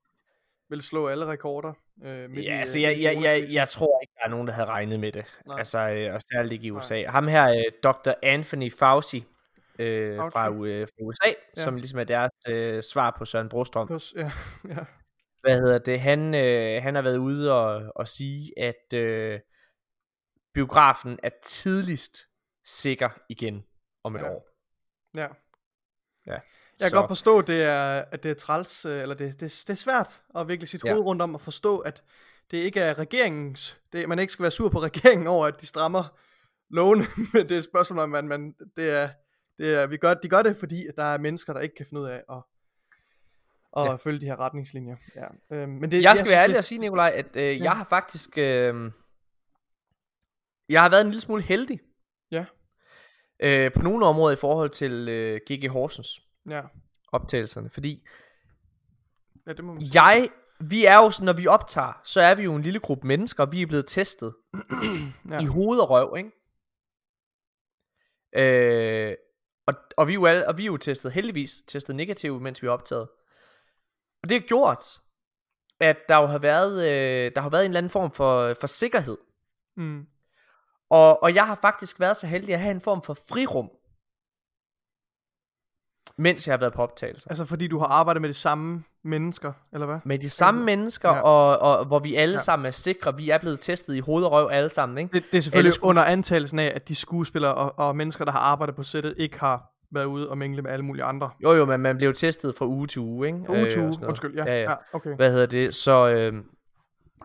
vil 0.71 0.81
slå 0.81 1.07
alle 1.07 1.25
rekorder. 1.25 1.73
Øh, 2.03 2.29
midt 2.29 2.45
Ja, 2.45 2.55
i, 2.55 2.59
altså 2.59 2.77
øh, 2.79 2.83
jeg, 2.83 3.01
jeg, 3.01 3.21
jeg, 3.23 3.47
jeg 3.53 3.67
tror 3.69 3.99
ikke, 4.01 4.13
der 4.17 4.25
er 4.25 4.29
nogen, 4.29 4.47
der 4.47 4.53
havde 4.53 4.67
regnet 4.69 4.99
med 4.99 5.11
det. 5.11 5.25
Nej. 5.47 5.57
Altså, 5.57 5.89
øh, 5.89 6.13
og 6.13 6.21
særligt 6.21 6.53
ikke 6.53 6.65
i 6.67 6.71
USA. 6.71 7.03
Ham 7.07 7.27
her, 7.27 7.49
øh, 7.49 7.63
Dr. 7.83 8.11
Anthony 8.23 8.71
Fauci, 8.71 9.25
øh, 9.79 10.17
Fauci. 10.17 10.31
fra, 10.33 10.53
øh, 10.53 10.87
fra 10.87 11.03
USA, 11.05 11.27
Ja. 11.29 11.33
ja. 11.57 11.63
som 11.63 11.75
ligesom 11.75 11.99
er 11.99 12.03
deres 12.03 12.31
øh, 12.49 12.83
svar 12.83 13.15
på 13.17 13.25
Søren 13.25 13.49
Brostrøm. 13.49 13.87
Pus- 13.91 14.13
Ja, 14.15 14.31
ja. 14.69 14.83
hvad 15.41 15.57
hedder 15.57 15.77
det, 15.77 15.99
han, 15.99 16.35
øh, 16.35 16.83
han 16.83 16.95
har 16.95 17.01
været 17.01 17.17
ude 17.17 17.53
og, 17.53 17.91
og 17.95 18.07
sige, 18.07 18.59
at 18.59 18.93
øh, 18.93 19.39
biografen 20.53 21.19
er 21.23 21.29
tidligst 21.43 22.17
sikker 22.65 23.09
igen 23.29 23.63
om 24.03 24.15
et 24.15 24.19
Ja. 24.19 24.29
år. 24.29 24.47
ja. 25.15 25.27
Ja. 26.27 26.37
Jeg 26.81 26.91
kan 26.91 26.97
Så- 26.97 27.01
godt 27.01 27.09
forstå, 27.09 27.39
at 27.39 27.47
det 27.47 27.63
er, 27.63 28.03
at 28.11 28.23
det 28.23 28.31
er 28.31 28.35
træls, 28.35 28.85
øh, 28.85 29.01
eller 29.01 29.15
det, 29.15 29.33
det, 29.39 29.63
det 29.67 29.69
er 29.69 29.73
svært 29.75 30.21
at 30.35 30.47
virkelig 30.47 30.69
sit 30.69 30.85
Ja. 30.85 30.91
hoved 30.93 31.05
rundt 31.05 31.21
om 31.21 31.35
at 31.35 31.41
forstå, 31.41 31.77
at 31.79 32.03
det 32.51 32.57
ikke 32.57 32.79
er 32.79 32.99
regeringens, 32.99 33.77
det, 33.93 34.09
man 34.09 34.19
ikke 34.19 34.33
skal 34.33 34.43
være 34.43 34.51
sur 34.51 34.69
på 34.69 34.79
regeringen 34.81 35.27
over, 35.27 35.47
at 35.47 35.61
de 35.61 35.65
strammer 35.65 36.03
lovene, 36.69 37.05
men 37.33 37.43
det 37.43 37.51
er 37.51 37.57
et 37.57 37.63
spørgsmål 37.63 37.99
om, 37.99 38.15
at 38.15 38.25
man, 38.25 38.55
det 38.75 38.89
er, 38.89 39.09
det 39.57 39.73
er, 39.75 39.87
vi 39.87 39.97
gør, 39.97 40.13
de 40.13 40.29
gør 40.29 40.41
det, 40.41 40.55
fordi 40.57 40.87
at 40.87 40.95
der 40.95 41.03
er 41.03 41.17
mennesker, 41.17 41.53
der 41.53 41.59
ikke 41.59 41.75
kan 41.75 41.85
finde 41.85 42.01
ud 42.01 42.07
af 42.07 42.23
at, 42.31 42.37
at 43.77 43.85
Ja. 43.85 43.95
følge 43.95 44.21
de 44.21 44.25
her 44.25 44.39
retningslinjer. 44.39 44.95
Ja. 45.15 45.55
Øhm, 45.55 45.69
men 45.71 45.91
det, 45.91 46.03
Jeg 46.03 46.09
skal 46.09 46.17
synes, 46.17 46.31
være 46.31 46.43
ærlig 46.43 46.57
og 46.57 46.63
sige, 46.63 46.79
Nikolaj, 46.79 47.11
at 47.15 47.35
øh, 47.35 47.43
Ja. 47.57 47.63
jeg 47.63 47.71
har 47.71 47.83
faktisk... 47.89 48.37
Øh, 48.37 48.91
jeg 50.69 50.81
har 50.81 50.89
været 50.89 51.01
en 51.01 51.07
lille 51.07 51.21
smule 51.21 51.41
heldig. 51.43 51.79
Ja. 52.31 52.45
Øh, 53.43 53.71
på 53.73 53.81
nogle 53.81 54.05
områder 54.05 54.33
i 54.35 54.39
forhold 54.39 54.69
til 54.69 55.09
øh, 55.09 55.39
GG 55.51 55.67
Horsens 55.69 56.21
Ja, 56.49 56.61
optagelserne. 57.11 57.69
Fordi 57.69 58.07
ja, 59.47 59.53
det 59.53 59.65
må 59.65 59.73
man 59.73 59.83
jeg... 59.93 60.29
Vi 60.63 60.85
er 60.85 60.95
jo, 60.95 61.09
sådan, 61.09 61.25
når 61.25 61.33
vi 61.33 61.47
optager, 61.47 62.01
så 62.03 62.21
er 62.21 62.35
vi 62.35 62.43
jo 62.43 62.55
en 62.55 62.61
lille 62.61 62.79
gruppe 62.79 63.07
mennesker, 63.07 63.45
vi 63.45 63.61
er 63.61 63.65
blevet 63.65 63.85
testet 63.87 64.35
Ja. 65.29 65.41
i 65.41 65.45
hoved 65.45 65.79
og 65.79 65.89
røv, 65.89 66.15
ikke? 66.17 66.31
Øh, 68.35 69.15
og, 69.67 69.73
og, 69.97 70.07
vi 70.07 70.13
er 70.13 70.15
jo 70.15 70.25
alle, 70.25 70.47
og 70.47 70.57
vi 70.57 70.63
er 70.63 70.67
jo 70.67 70.77
testet, 70.77 71.11
heldigvis 71.11 71.63
testet 71.67 71.95
negativt, 71.95 72.41
mens 72.41 72.61
vi 72.61 72.67
er 72.67 72.71
optaget. 72.71 73.09
Og 74.23 74.29
det 74.29 74.41
har 74.41 74.47
gjort, 74.47 75.01
at 75.79 75.97
der 76.09 76.17
jo 76.17 76.25
har 76.25 76.39
været, 76.39 76.73
øh, 76.81 77.31
der 77.35 77.41
har 77.41 77.49
været 77.49 77.65
en 77.65 77.71
eller 77.71 77.77
anden 77.77 77.89
form 77.89 78.11
for, 78.11 78.53
for 78.53 78.67
sikkerhed. 78.67 79.17
Mm. 79.77 80.05
Og, 80.89 81.23
og 81.23 81.35
jeg 81.35 81.47
har 81.47 81.55
faktisk 81.55 81.99
været 81.99 82.17
så 82.17 82.27
heldig 82.27 82.53
at 82.53 82.61
have 82.61 82.71
en 82.71 82.81
form 82.81 83.01
for 83.01 83.13
frirum, 83.13 83.69
mens 86.21 86.47
jeg 86.47 86.53
har 86.53 86.57
været 86.57 86.73
på 86.73 86.81
optagelser. 86.81 87.29
Altså 87.29 87.45
fordi 87.45 87.67
du 87.67 87.79
har 87.79 87.85
arbejdet 87.87 88.21
med 88.21 88.29
de 88.29 88.33
samme 88.33 88.83
mennesker, 89.03 89.53
eller 89.73 89.85
hvad? 89.87 89.97
Med 90.05 90.19
de 90.19 90.29
samme 90.29 90.63
mennesker, 90.65 91.09
Ja. 91.09 91.15
ja. 91.15 91.21
og, 91.21 91.59
og 91.79 91.85
hvor 91.85 91.99
vi 91.99 92.15
alle 92.15 92.31
Ja. 92.31 92.35
ja. 92.37 92.39
sammen 92.41 92.65
er 92.65 92.71
sikre. 92.71 93.17
Vi 93.17 93.29
er 93.29 93.37
blevet 93.37 93.59
testet 93.59 93.95
i 93.95 93.99
hoved 93.99 94.23
og 94.23 94.31
røv 94.31 94.47
alle 94.51 94.69
sammen, 94.69 94.97
ikke? 94.97 95.13
Det, 95.13 95.23
det 95.31 95.37
er 95.37 95.41
selvfølgelig 95.41 95.67
Alle 95.69 95.75
skues- 95.75 95.89
under 95.89 96.03
antagelsen 96.03 96.59
af, 96.59 96.71
at 96.75 96.87
de 96.87 96.95
skuespillere 96.95 97.53
og, 97.53 97.73
og 97.87 97.95
mennesker, 97.95 98.25
der 98.25 98.31
har 98.31 98.39
arbejdet 98.39 98.75
på 98.75 98.83
sættet, 98.83 99.13
ikke 99.17 99.39
har 99.39 99.63
været 99.93 100.05
ude 100.05 100.29
og 100.29 100.37
mingle 100.37 100.61
med 100.61 100.71
alle 100.71 100.85
mulige 100.85 101.03
andre. 101.03 101.29
Jo 101.43 101.53
jo, 101.53 101.65
men 101.65 101.79
man 101.79 101.97
blev 101.97 102.13
testet 102.13 102.55
fra 102.57 102.65
uge 102.65 102.87
til 102.87 103.01
uge, 103.01 103.27
ikke? 103.27 103.39
Uge 103.39 103.45
til 103.47 103.55
og 103.55 103.59
uge, 103.63 103.69
sådan 103.69 103.87
noget. 103.87 104.03
undskyld, 104.03 104.35
ja, 104.35 104.61
ja, 104.61 104.73
okay. 104.93 105.15
Hvad 105.15 105.31
hedder 105.31 105.45
det? 105.45 105.75
Så, 105.75 106.09
øh, 106.09 106.33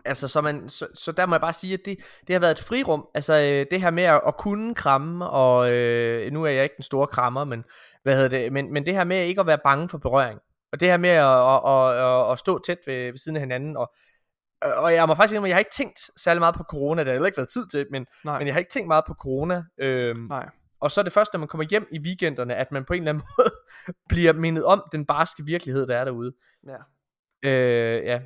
altså, 0.05 0.27
så, 0.27 0.41
man, 0.41 0.69
så, 0.69 0.87
så 0.93 1.11
der 1.11 1.25
må 1.25 1.35
jeg 1.35 1.41
bare 1.41 1.53
sige, 1.53 1.73
at 1.73 1.79
det, 1.85 1.97
det 2.27 2.33
har 2.33 2.39
været 2.39 2.51
et 2.51 2.63
frirum. 2.63 3.07
Altså, 3.13 3.33
øh, 3.33 3.65
det 3.71 3.81
her 3.81 3.91
med 3.91 4.03
at, 4.03 4.21
at 4.27 4.37
kunne 4.37 4.75
kramme, 4.75 5.29
og 5.29 5.71
øh, 5.71 6.31
nu 6.31 6.43
er 6.43 6.49
jeg 6.49 6.63
ikke 6.63 6.75
den 6.77 6.83
store 6.83 7.07
krammer, 7.07 7.43
men, 7.43 7.63
hvad 8.03 8.15
hedder 8.15 8.29
det? 8.29 8.53
Men, 8.53 8.73
men 8.73 8.85
det 8.85 8.93
her 8.93 9.03
med 9.03 9.25
ikke 9.25 9.41
at 9.41 9.47
være 9.47 9.59
bange 9.63 9.89
for 9.89 9.97
berøring. 9.97 10.39
Og 10.71 10.79
det 10.79 10.87
her 10.87 10.97
med 10.97 11.09
at, 11.09 11.25
at, 11.25 11.61
at, 11.65 12.05
at, 12.05 12.31
at 12.31 12.39
stå 12.39 12.57
tæt 12.57 12.77
ved, 12.87 13.05
ved 13.11 13.17
siden 13.17 13.35
af 13.35 13.41
hinanden, 13.41 13.77
og 13.77 13.93
og 14.61 14.93
jeg 14.93 15.07
må 15.07 15.15
faktisk 15.15 15.33
indrømme, 15.33 15.47
at 15.47 15.49
jeg 15.49 15.55
har 15.55 15.59
ikke 15.59 15.71
tænkt 15.71 15.99
særlig 16.17 16.41
meget 16.41 16.55
på 16.55 16.63
corona, 16.63 16.99
det 16.99 17.07
har 17.07 17.13
heller 17.13 17.25
ikke 17.25 17.37
været 17.37 17.49
tid 17.49 17.67
til, 17.67 17.85
men, 17.91 18.05
Nej. 18.25 18.37
men 18.37 18.47
jeg 18.47 18.55
har 18.55 18.59
ikke 18.59 18.71
tænkt 18.71 18.87
meget 18.87 19.03
på 19.07 19.13
corona. 19.13 19.63
Øhm, 19.77 20.19
Nej. 20.19 20.49
og 20.79 20.91
så 20.91 21.01
er 21.01 21.03
det 21.03 21.13
først, 21.13 21.33
når 21.33 21.37
man 21.37 21.47
kommer 21.47 21.65
hjem 21.69 21.87
i 21.91 21.99
weekenderne, 21.99 22.55
at 22.55 22.71
man 22.71 22.85
på 22.85 22.93
en 22.93 23.01
eller 23.01 23.09
anden 23.09 23.23
måde 23.37 23.49
bliver 24.09 24.33
mindet 24.33 24.65
om 24.65 24.83
den 24.91 25.05
barske 25.05 25.43
virkelighed, 25.45 25.87
der 25.87 25.97
er 25.97 26.05
derude. 26.05 26.33
Ja. 26.67 26.77
Øh, 27.49 28.05
ja. 28.05 28.19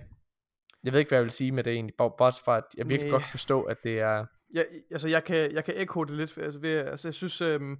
Jeg 0.83 0.93
ved 0.93 0.99
ikke, 0.99 1.09
hvad 1.09 1.17
jeg 1.17 1.23
vil 1.23 1.31
sige 1.31 1.51
med 1.51 1.63
det 1.63 1.73
egentlig. 1.73 1.95
Bare, 1.97 2.11
bare 2.17 2.31
så 2.31 2.43
for, 2.43 2.53
at 2.53 2.63
jeg 2.77 2.89
virkelig 2.89 3.11
Næh. 3.11 3.19
godt 3.19 3.31
forstå, 3.31 3.61
at 3.61 3.77
det 3.83 3.99
er... 3.99 4.25
Jeg, 4.53 4.65
altså, 4.91 5.07
jeg 5.07 5.23
kan, 5.23 5.51
jeg 5.53 5.65
kan 5.65 5.73
ekko 5.77 6.03
det 6.03 6.17
lidt, 6.17 6.37
altså, 6.37 6.59
ved, 6.59 6.71
altså 6.71 7.07
jeg 7.07 7.13
synes, 7.13 7.41
øhm, 7.41 7.77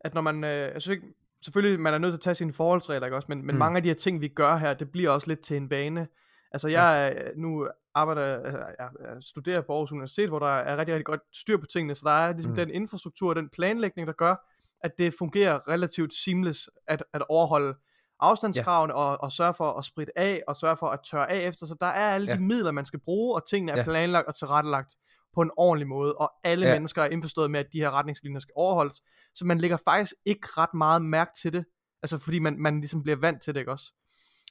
at 0.00 0.14
når 0.14 0.20
man, 0.20 0.44
øh, 0.44 0.50
jeg 0.50 0.82
synes 0.82 0.96
ikke, 0.96 1.06
selvfølgelig, 1.44 1.80
man 1.80 1.94
er 1.94 1.98
nødt 1.98 2.12
til 2.12 2.16
at 2.16 2.20
tage 2.20 2.34
sine 2.34 2.52
forholdsregler, 2.52 3.06
ikke 3.06 3.16
også, 3.16 3.26
men, 3.28 3.46
men 3.46 3.54
Mm. 3.54 3.58
mange 3.58 3.76
af 3.76 3.82
de 3.82 3.88
her 3.88 3.94
ting, 3.94 4.20
vi 4.20 4.28
gør 4.28 4.56
her, 4.56 4.74
det 4.74 4.90
bliver 4.90 5.10
også 5.10 5.28
lidt 5.28 5.40
til 5.40 5.56
en 5.56 5.70
vane, 5.70 6.08
Altså 6.52 6.68
jeg 6.68 7.14
ja. 7.16 7.30
nu 7.36 7.68
arbejder, 7.94 8.22
altså, 8.22 8.58
jeg, 8.78 9.16
studerer 9.20 9.60
på 9.60 9.72
Aarhus 9.72 9.92
Universitet, 9.92 10.28
hvor 10.28 10.38
der 10.38 10.46
er 10.46 10.76
rigtig, 10.76 10.94
rigtig 10.94 11.06
godt 11.06 11.20
styr 11.32 11.56
på 11.56 11.66
tingene, 11.66 11.94
så 11.94 12.02
der 12.04 12.10
er 12.10 12.32
ligesom 12.32 12.50
mm. 12.50 12.56
den 12.56 12.70
infrastruktur, 12.70 13.34
den 13.34 13.48
planlægning, 13.48 14.06
der 14.06 14.12
gør, 14.12 14.34
at 14.80 14.98
det 14.98 15.14
fungerer 15.14 15.68
relativt 15.68 16.14
seamless 16.14 16.70
at, 16.86 17.04
at 17.12 17.22
overholde 17.28 17.74
afstandskravene 18.20 18.92
ja. 18.92 18.98
og, 18.98 19.22
og 19.22 19.32
sørge 19.32 19.54
for 19.54 19.72
at 19.72 19.84
spritte 19.84 20.18
af 20.18 20.42
og 20.48 20.56
sørge 20.56 20.76
for 20.76 20.88
at 20.88 21.00
tørre 21.10 21.30
af 21.30 21.48
efter. 21.48 21.66
Så 21.66 21.76
der 21.80 21.86
er 21.86 22.14
alle 22.14 22.26
ja. 22.30 22.36
de 22.36 22.42
midler, 22.42 22.70
man 22.70 22.84
skal 22.84 23.00
bruge, 23.00 23.34
og 23.34 23.48
tingene 23.48 23.72
er 23.72 23.76
ja. 23.76 23.84
planlagt 23.84 24.28
og 24.28 24.34
tilrettelagt 24.34 24.94
på 25.34 25.42
en 25.42 25.50
ordentlig 25.56 25.88
måde, 25.88 26.14
og 26.14 26.32
alle 26.44 26.66
ja. 26.66 26.74
mennesker 26.74 27.02
er 27.02 27.08
indforstået 27.08 27.50
med, 27.50 27.60
at 27.60 27.66
de 27.72 27.78
her 27.78 27.90
retningslinjer 27.90 28.40
skal 28.40 28.52
overholdes. 28.56 29.02
Så 29.34 29.44
man 29.44 29.58
lægger 29.58 29.76
faktisk 29.84 30.14
ikke 30.26 30.48
ret 30.48 30.74
meget 30.74 31.02
mærke 31.02 31.30
til 31.42 31.52
det, 31.52 31.64
altså 32.02 32.18
fordi 32.18 32.38
man, 32.38 32.58
man 32.58 32.80
ligesom 32.80 33.02
bliver 33.02 33.16
vant 33.16 33.42
til 33.42 33.54
det, 33.54 33.60
ikke 33.60 33.72
også? 33.72 33.92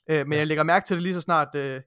Øh, 0.09 0.27
men 0.27 0.33
ja. 0.33 0.37
jeg 0.37 0.47
lægger 0.47 0.63
mærke 0.63 0.85
til 0.85 0.95
det 0.95 1.03
lige 1.03 1.13
så 1.13 1.21
snart, 1.21 1.55
øh, 1.55 1.81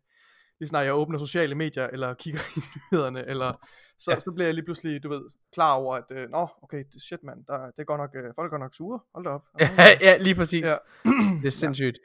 lige 0.60 0.68
snart 0.68 0.86
jeg 0.86 0.94
åbner 0.94 1.18
sociale 1.18 1.54
medier, 1.54 1.86
eller 1.86 2.14
kigger 2.14 2.40
i 2.56 2.60
nyhederne, 2.76 3.26
eller 3.26 3.66
så, 4.00 4.10
ja. 4.10 4.18
så 4.18 4.32
bliver 4.34 4.46
jeg 4.46 4.54
lige 4.54 4.64
pludselig, 4.64 5.02
du 5.02 5.08
ved, 5.08 5.22
klar 5.52 5.74
over, 5.74 5.96
at, 5.96 6.04
øh, 6.10 6.28
nå, 6.30 6.48
okay, 6.62 6.84
shit 6.98 7.22
mand, 7.22 7.44
der, 7.46 7.66
det 7.66 7.78
er 7.78 7.84
godt 7.84 8.00
nok, 8.00 8.10
øh, 8.14 8.22
folk 8.34 8.46
er 8.46 8.50
godt 8.50 8.62
nok 8.62 8.74
sure, 8.74 9.00
hold 9.14 9.24
da 9.24 9.30
op. 9.30 9.44
Ja, 9.60 9.68
ja 10.00 10.16
lige 10.16 10.34
præcis. 10.34 10.66
Ja. 10.66 11.10
det 11.42 11.46
er 11.46 11.50
sindssygt. 11.62 11.98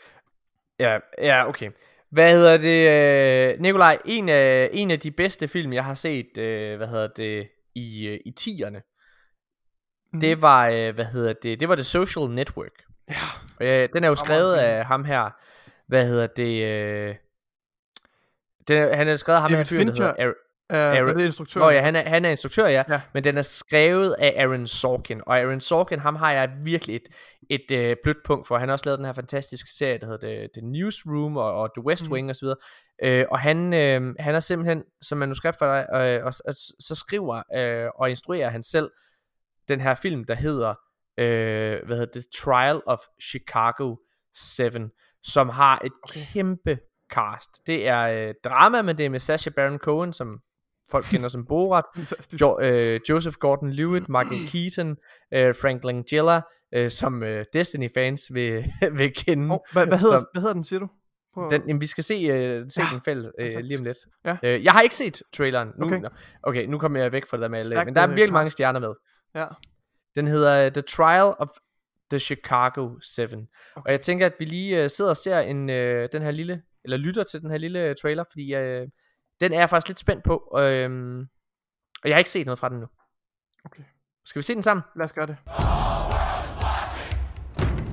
Ja, 0.79 0.99
ja, 1.17 1.47
okay. 1.49 1.71
Hvad 2.09 2.31
hedder 2.31 2.57
det, 2.57 2.79
øh, 3.53 3.61
Nikolaj, 3.61 3.97
en 4.05 4.29
af, 4.29 4.69
en 4.73 4.91
af 4.91 4.99
de 4.99 5.11
bedste 5.11 5.47
film, 5.47 5.73
jeg 5.73 5.85
har 5.85 5.93
set, 5.93 6.37
øh, 6.37 6.77
hvad 6.77 6.87
hedder 6.87 7.07
det, 7.07 7.47
i, 7.75 8.07
øh, 8.07 8.19
i 8.25 8.31
tierne, 8.31 8.81
mm. 10.13 10.19
det 10.19 10.41
var, 10.41 10.67
øh, 10.67 10.95
hvad 10.95 11.05
hedder 11.05 11.33
det, 11.33 11.59
det 11.59 11.69
var 11.69 11.75
The 11.75 11.83
Social 11.83 12.29
Network. 12.29 12.83
Ja. 13.09 13.83
Øh, 13.83 13.89
den 13.93 14.03
er 14.03 14.07
jo 14.07 14.15
skrevet 14.15 14.53
af 14.53 14.85
ham 14.85 15.05
her, 15.05 15.29
hvad 15.87 16.07
hedder 16.07 16.27
det, 16.27 16.63
øh, 16.63 17.15
den 18.67 18.93
han 18.93 19.07
er 19.07 19.15
skrevet 19.15 19.35
af 19.35 19.41
ham 19.41 19.51
David 19.51 19.65
her, 19.65 19.77
Fincher, 19.77 20.05
der 20.05 20.13
hedder 20.21 20.33
Uh, 20.69 20.77
Aaron, 20.77 21.19
er 21.19 21.25
instruktør. 21.25 21.59
Nå 21.59 21.69
ja, 21.69 21.81
han 21.81 21.95
er, 21.95 22.09
han 22.09 22.25
er 22.25 22.29
instruktør, 22.29 22.67
ja, 22.67 22.83
ja. 22.89 23.01
Men 23.13 23.23
den 23.23 23.37
er 23.37 23.41
skrevet 23.41 24.15
af 24.19 24.33
Aaron 24.37 24.67
Sorkin. 24.67 25.21
Og 25.27 25.39
Aaron 25.39 25.59
Sorkin, 25.59 25.99
ham 25.99 26.15
har 26.15 26.31
jeg 26.31 26.49
virkelig 26.63 26.95
et, 26.95 27.07
et 27.49 27.71
øh, 27.71 27.95
blødt 28.03 28.17
punkt 28.25 28.47
for. 28.47 28.57
Han 28.57 28.67
har 28.69 28.73
også 28.73 28.85
lavet 28.85 28.97
den 28.97 29.05
her 29.05 29.13
fantastiske 29.13 29.69
serie, 29.77 29.97
der 29.97 30.05
hedder 30.05 30.27
The, 30.27 30.49
The 30.53 30.61
Newsroom 30.61 31.37
og, 31.37 31.53
og 31.53 31.69
The 31.77 31.85
West 31.85 32.07
mm. 32.07 32.13
Wing 32.13 32.27
mm. 32.27 32.29
osv. 32.29 32.47
Øh, 33.03 33.25
og 33.31 33.39
han, 33.39 33.73
øh, 33.73 34.15
han 34.19 34.35
er 34.35 34.39
simpelthen 34.39 34.83
som 35.01 35.17
manuskript 35.17 35.57
for 35.57 35.65
dig, 35.65 35.87
øh, 35.93 36.25
og, 36.25 36.33
og 36.45 36.53
så 36.79 36.95
skriver 36.95 37.41
øh, 37.55 37.89
og 37.95 38.09
instruerer 38.09 38.49
han 38.49 38.63
selv 38.63 38.91
den 39.67 39.79
her 39.81 39.95
film, 39.95 40.23
der 40.23 40.35
hedder, 40.35 40.73
øh, 41.17 41.85
hvad 41.85 41.97
hedder 41.97 42.11
det, 42.13 42.25
Trial 42.35 42.81
of 42.85 42.99
Chicago 43.21 43.95
7, 44.33 44.63
som 45.23 45.49
har 45.49 45.81
et 45.85 45.91
okay. 46.03 46.19
kæmpe 46.33 46.79
cast. 47.13 47.49
Det 47.67 47.87
er 47.87 48.01
øh, 48.01 48.33
drama, 48.43 48.81
men 48.81 48.97
det 48.97 49.05
er 49.05 49.09
med 49.09 49.19
Sacha 49.19 49.49
Baron 49.49 49.77
Cohen, 49.77 50.13
som 50.13 50.39
folk 50.91 51.05
kender 51.05 51.27
som 51.27 51.45
Borat, 51.45 51.83
jo, 52.41 52.59
øh, 52.59 52.99
Joseph 53.09 53.35
Gordon-Levitt, 53.45 54.05
Michael 54.09 54.47
Keaton, 54.51 54.97
øh, 55.33 55.55
Frank 55.61 55.83
Langella, 55.83 56.41
øh, 56.73 56.91
som 56.91 57.23
øh, 57.23 57.45
Destiny-fans 57.53 58.33
vil, 58.33 58.65
vil 58.97 59.13
kende. 59.13 59.53
Oh, 59.53 59.59
hvad, 59.73 59.87
hvad, 59.87 59.97
hedder, 59.97 60.19
som, 60.19 60.27
hvad 60.33 60.41
hedder 60.41 60.53
den, 60.53 60.63
siger 60.63 60.79
du? 60.79 60.87
På... 61.35 61.47
Den, 61.51 61.61
jamen, 61.67 61.81
vi 61.81 61.87
skal 61.87 62.03
se, 62.03 62.13
øh, 62.13 62.65
se 62.69 62.81
ja, 62.81 62.87
den 62.91 63.01
fælles 63.05 63.29
øh, 63.39 63.51
lige 63.63 63.77
om 63.77 63.83
lidt. 63.83 63.97
Ja. 64.25 64.37
Øh, 64.43 64.63
jeg 64.63 64.73
har 64.73 64.81
ikke 64.81 64.95
set 64.95 65.21
traileren. 65.33 65.69
Nu, 65.79 65.85
okay. 65.85 66.01
okay, 66.43 66.65
nu 66.65 66.77
kommer 66.77 66.99
jeg 66.99 67.11
væk 67.11 67.25
fra 67.25 67.37
det 67.37 67.41
der 67.41 67.49
med 67.49 67.63
LA, 67.63 67.85
men 67.85 67.95
der 67.95 68.01
er 68.01 68.07
virkelig 68.07 68.33
mange 68.33 68.51
stjerner 68.51 68.79
med. 68.79 68.93
Ja. 69.35 69.45
Den 70.15 70.27
hedder 70.27 70.65
uh, 70.65 70.71
The 70.71 70.81
Trial 70.81 71.33
of 71.39 71.49
the 72.11 72.19
Chicago 72.19 72.99
7. 73.01 73.23
Okay. 73.23 73.41
Og 73.75 73.91
jeg 73.91 74.01
tænker, 74.01 74.25
at 74.25 74.33
vi 74.39 74.45
lige 74.45 74.83
uh, 74.83 74.89
sidder 74.89 75.11
og 75.11 75.17
ser 75.17 75.39
en, 75.39 75.69
uh, 75.69 75.75
den 76.11 76.21
her 76.21 76.31
lille, 76.31 76.61
eller 76.83 76.97
lytter 76.97 77.23
til 77.23 77.41
den 77.41 77.51
her 77.51 77.57
lille 77.57 77.93
trailer, 77.93 78.23
fordi 78.31 78.55
uh, 78.55 78.87
den 79.41 79.53
er 79.53 79.59
jeg 79.59 79.69
faktisk 79.69 79.87
lidt 79.87 79.99
spændt 79.99 80.23
på. 80.23 80.37
Og, 80.51 80.73
øhm, 80.73 81.19
og 82.03 82.09
jeg 82.09 82.15
har 82.15 82.19
ikke 82.19 82.29
set 82.29 82.45
noget 82.45 82.59
fra 82.59 82.69
den 82.69 82.79
nu. 82.79 82.87
Okay. 83.65 83.83
Skal 84.25 84.39
vi 84.39 84.43
se 84.43 84.53
den 84.53 84.63
sammen? 84.63 84.83
Lad 84.95 85.05
os 85.05 85.13
gøre 85.13 85.27
det. 85.27 85.37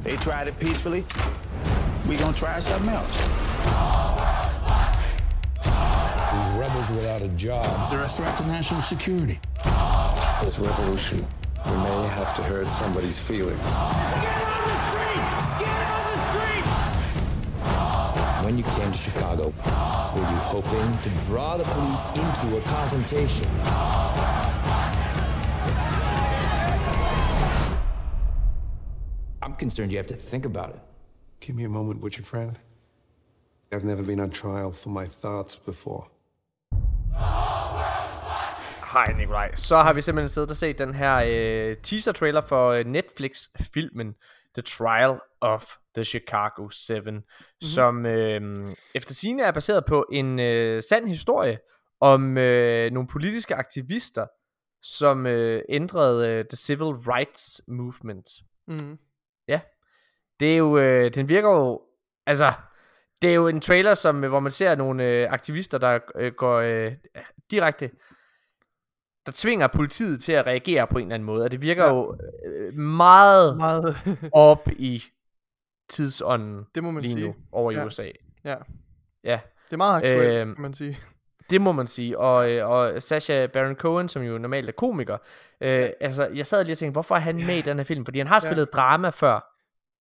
They 0.04 0.16
tried 0.16 0.48
it 0.48 0.56
peacefully. 0.58 1.02
We 2.08 2.16
gonna 2.18 2.32
try 2.32 2.60
something 2.60 2.92
else. 2.98 3.14
These 6.32 6.50
rebels 6.62 6.90
without 6.90 7.22
a 7.22 7.30
job. 7.46 7.66
They're 7.90 8.04
a 8.04 8.08
threat 8.08 8.36
to 8.38 8.44
national 8.46 8.82
security. 8.82 9.38
This 10.42 10.58
revolution, 10.58 11.18
we 11.66 11.76
may 11.86 12.06
have 12.18 12.34
to 12.34 12.42
hurt 12.42 12.68
somebody's 12.70 13.18
feelings. 13.28 13.70
Get 13.74 14.48
on 14.56 14.64
the 14.70 14.76
street! 14.88 15.28
Get 15.64 15.86
on 15.96 16.04
the 16.12 16.18
street! 16.28 16.66
When 18.44 18.58
you 18.58 18.64
came 18.64 18.90
to 18.90 18.98
Chicago, 18.98 19.52
were 20.14 20.20
you 20.20 20.40
hoping 20.54 20.98
to 21.02 21.10
draw 21.26 21.56
the 21.56 21.64
police 21.64 22.04
into 22.22 22.56
a 22.56 22.60
confrontation? 22.60 23.48
I'm 29.42 29.54
concerned 29.54 29.90
you 29.92 29.98
have 29.98 30.06
to 30.08 30.14
think 30.30 30.44
about 30.44 30.70
it. 30.70 30.80
Give 31.40 31.56
me 31.56 31.64
a 31.64 31.68
moment, 31.68 32.00
would 32.02 32.16
you, 32.18 32.24
friend? 32.24 32.56
I've 33.72 33.84
never 33.84 34.02
been 34.02 34.20
on 34.20 34.30
trial 34.30 34.70
for 34.72 34.90
my 34.90 35.06
thoughts 35.06 35.56
before. 35.56 36.04
Hej 38.92 39.12
Nikolaj. 39.16 39.50
Så 39.54 39.76
har 39.76 39.92
vi 39.92 40.00
simpelthen 40.00 40.28
siddet 40.28 40.50
og 40.50 40.56
set 40.56 40.78
den 40.78 40.94
her 40.94 41.16
øh, 41.26 41.76
teaser-trailer 41.76 42.40
for 42.40 42.70
øh, 42.70 42.84
Netflix-filmen 42.86 44.14
The 44.54 44.62
Trial 44.62 45.20
of 45.40 45.64
the 45.94 46.04
Chicago 46.04 46.68
7, 46.68 47.10
mm-hmm. 47.10 47.22
som 47.60 48.06
øh, 48.06 48.68
efter 48.94 49.14
sigende 49.14 49.44
er 49.44 49.52
baseret 49.52 49.84
på 49.84 50.06
en 50.12 50.40
øh, 50.40 50.82
sand 50.82 51.08
historie 51.08 51.58
om 52.00 52.38
øh, 52.38 52.92
nogle 52.92 53.08
politiske 53.08 53.54
aktivister, 53.54 54.26
som 54.82 55.26
øh, 55.26 55.62
ændrede 55.68 56.28
øh, 56.28 56.44
the 56.44 56.56
civil 56.56 56.94
rights 56.94 57.62
movement. 57.68 58.28
Mm. 58.68 58.98
Ja. 59.48 59.60
Det 60.40 60.52
er 60.52 60.56
jo, 60.56 60.78
øh, 60.78 61.14
den 61.14 61.28
virker 61.28 61.50
jo, 61.50 61.80
altså, 62.26 62.52
det 63.22 63.30
er 63.30 63.34
jo 63.34 63.48
en 63.48 63.60
trailer, 63.60 63.94
som, 63.94 64.20
hvor 64.20 64.40
man 64.40 64.52
ser 64.52 64.74
nogle 64.74 65.04
øh, 65.04 65.32
aktivister, 65.32 65.78
der 65.78 65.98
øh, 66.16 66.32
går 66.32 66.58
øh, 66.58 66.92
direkte, 67.50 67.90
der 69.26 69.32
tvinger 69.34 69.66
politiet 69.66 70.22
til 70.22 70.32
at 70.32 70.46
reagere 70.46 70.86
på 70.86 70.98
en 70.98 71.04
eller 71.04 71.14
anden 71.14 71.26
måde, 71.26 71.44
og 71.44 71.50
det 71.50 71.62
virker 71.62 71.84
ja. 71.84 71.94
jo 71.94 72.16
øh, 72.46 72.74
meget, 72.74 73.56
meget. 73.56 73.96
op 74.32 74.68
i 74.78 75.02
tidsånden 75.88 76.64
det 76.74 76.82
må 76.82 76.90
man 76.90 77.02
lige 77.02 77.12
sige. 77.12 77.26
nu 77.26 77.34
over 77.52 77.70
i 77.70 77.74
ja. 77.74 77.86
USA. 77.86 78.08
Ja. 78.44 78.54
Ja. 79.24 79.40
Det 79.64 79.72
er 79.72 79.76
meget 79.76 80.02
aktuelt, 80.02 80.32
øh, 80.32 80.54
kan 80.54 80.62
man 80.62 80.74
sige. 80.74 80.98
Det 81.50 81.60
må 81.60 81.72
man 81.72 81.86
sige. 81.86 82.18
Og, 82.18 82.50
øh, 82.50 82.68
og 82.68 83.02
Sacha 83.02 83.46
Baron 83.46 83.74
Cohen, 83.74 84.08
som 84.08 84.22
jo 84.22 84.38
normalt 84.38 84.68
er 84.68 84.72
komiker, 84.72 85.18
øh, 85.60 85.68
ja. 85.68 85.90
altså, 86.00 86.26
jeg 86.26 86.46
sad 86.46 86.64
lige 86.64 86.74
og 86.74 86.78
tænkte, 86.78 86.92
hvorfor 86.92 87.14
er 87.14 87.18
han 87.18 87.38
ja. 87.38 87.46
med 87.46 87.56
i 87.56 87.60
den 87.60 87.76
her 87.76 87.84
film? 87.84 88.04
Fordi 88.04 88.18
han 88.18 88.26
har 88.26 88.40
spillet 88.40 88.68
ja. 88.72 88.78
drama 88.78 89.10
før. 89.10 89.48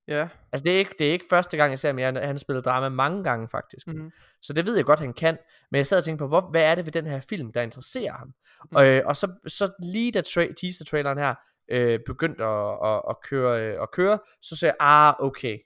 Ja. 0.07 0.27
Altså 0.51 0.63
det 0.63 0.73
er 0.73 0.77
ikke, 0.77 0.95
det 0.99 1.07
er 1.07 1.11
ikke 1.11 1.25
første 1.29 1.57
gang 1.57 1.69
jeg 1.69 1.79
ser 1.79 1.87
ham, 1.87 1.97
han 1.97 2.15
har 2.15 2.37
spillet 2.37 2.65
drama 2.65 2.89
mange 2.89 3.23
gange 3.23 3.47
faktisk. 3.47 3.87
Mm-hmm. 3.87 4.11
Så 4.41 4.53
det 4.53 4.65
ved 4.65 4.75
jeg 4.75 4.85
godt 4.85 4.99
han 4.99 5.13
kan, 5.13 5.37
men 5.71 5.77
jeg 5.77 5.87
sad 5.87 5.97
og 5.97 6.03
tænkte 6.03 6.21
på, 6.21 6.27
hvor, 6.27 6.41
hvad 6.41 6.63
er 6.63 6.75
det 6.75 6.85
ved 6.85 6.91
den 6.91 7.07
her 7.07 7.19
film, 7.19 7.51
der 7.53 7.61
interesserer 7.61 8.13
ham? 8.13 8.27
Mm. 8.27 8.75
Og, 8.75 8.87
øh, 8.87 9.03
og 9.05 9.17
så, 9.17 9.27
så 9.47 9.73
lige 9.83 10.11
da 10.11 10.19
tra- 10.19 10.53
teaser 10.61 10.85
traileren 10.85 11.17
her 11.17 11.35
øh, 11.71 11.99
begyndte 12.05 12.43
at, 12.43 12.77
at, 12.83 13.01
at, 13.09 13.15
køre, 13.29 13.61
øh, 13.61 13.81
at 13.81 13.91
køre, 13.91 14.19
så 14.41 14.55
sagde 14.55 14.75
jeg, 14.79 14.87
ah 14.87 15.13
okay, 15.19 15.57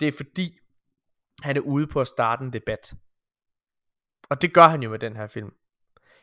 det 0.00 0.08
er 0.08 0.12
fordi 0.12 0.58
han 1.42 1.56
er 1.56 1.60
ude 1.60 1.86
på 1.86 2.00
at 2.00 2.08
starte 2.08 2.44
en 2.44 2.52
debat. 2.52 2.94
Og 4.30 4.42
det 4.42 4.54
gør 4.54 4.68
han 4.68 4.82
jo 4.82 4.90
med 4.90 4.98
den 4.98 5.16
her 5.16 5.26
film. 5.26 5.50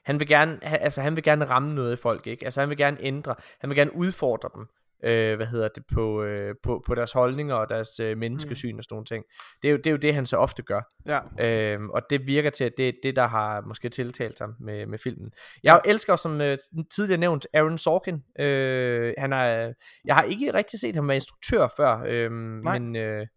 Han 0.05 0.19
vil 0.19 0.27
gerne, 0.27 0.63
altså 0.63 1.01
han 1.01 1.15
vil 1.15 1.23
gerne 1.23 1.45
ramme 1.45 1.75
noget 1.75 1.93
i 1.93 2.01
folk, 2.01 2.27
ikke? 2.27 2.45
Altså 2.45 2.59
han 2.59 2.69
vil 2.69 2.77
gerne 2.77 2.97
ændre, 3.01 3.35
han 3.59 3.69
vil 3.69 3.77
gerne 3.77 3.95
udfordre 3.95 4.49
dem 4.55 4.67
øh, 5.03 5.35
hvad 5.35 5.45
hedder 5.45 5.67
det, 5.67 5.83
på, 5.93 6.23
øh, 6.23 6.55
på, 6.63 6.83
på 6.85 6.95
deres 6.95 7.11
holdninger 7.11 7.55
og 7.55 7.69
deres 7.69 7.99
øh, 7.99 8.17
menneskesyn 8.17 8.73
mm. 8.73 8.77
og 8.77 8.83
sådan 8.83 8.93
nogle 8.93 9.05
ting. 9.05 9.23
Det 9.61 9.67
er, 9.67 9.71
jo, 9.71 9.77
det 9.77 9.87
er 9.87 9.91
jo 9.91 9.97
det, 9.97 10.13
han 10.13 10.25
så 10.25 10.37
ofte 10.37 10.63
gør. 10.63 10.81
Ja. 11.05 11.19
Øhm, 11.45 11.89
og 11.89 12.01
det 12.09 12.27
virker 12.27 12.49
til, 12.49 12.63
at 12.63 12.73
det 12.77 12.89
er 12.89 12.93
det, 13.03 13.15
der 13.15 13.27
har 13.27 13.61
måske 13.61 13.89
tiltalt 13.89 14.39
ham 14.39 14.55
med, 14.59 14.85
med 14.85 14.99
filmen. 14.99 15.31
Jeg 15.63 15.81
ja. 15.85 15.91
elsker, 15.91 16.15
som 16.15 16.41
øh, 16.41 16.57
tidligere 16.95 17.19
nævnt, 17.19 17.47
Aaron 17.53 17.77
Sorkin. 17.77 18.23
Øh, 18.39 19.13
han 19.17 19.33
er, 19.33 19.73
jeg 20.05 20.15
har 20.15 20.23
ikke 20.23 20.53
rigtig 20.53 20.79
set 20.79 20.95
ham 20.95 21.07
være 21.07 21.15
instruktør 21.15 21.67
før, 21.77 22.03
øh, 22.07 22.31
men... 22.31 22.95
Øh, 22.95 23.27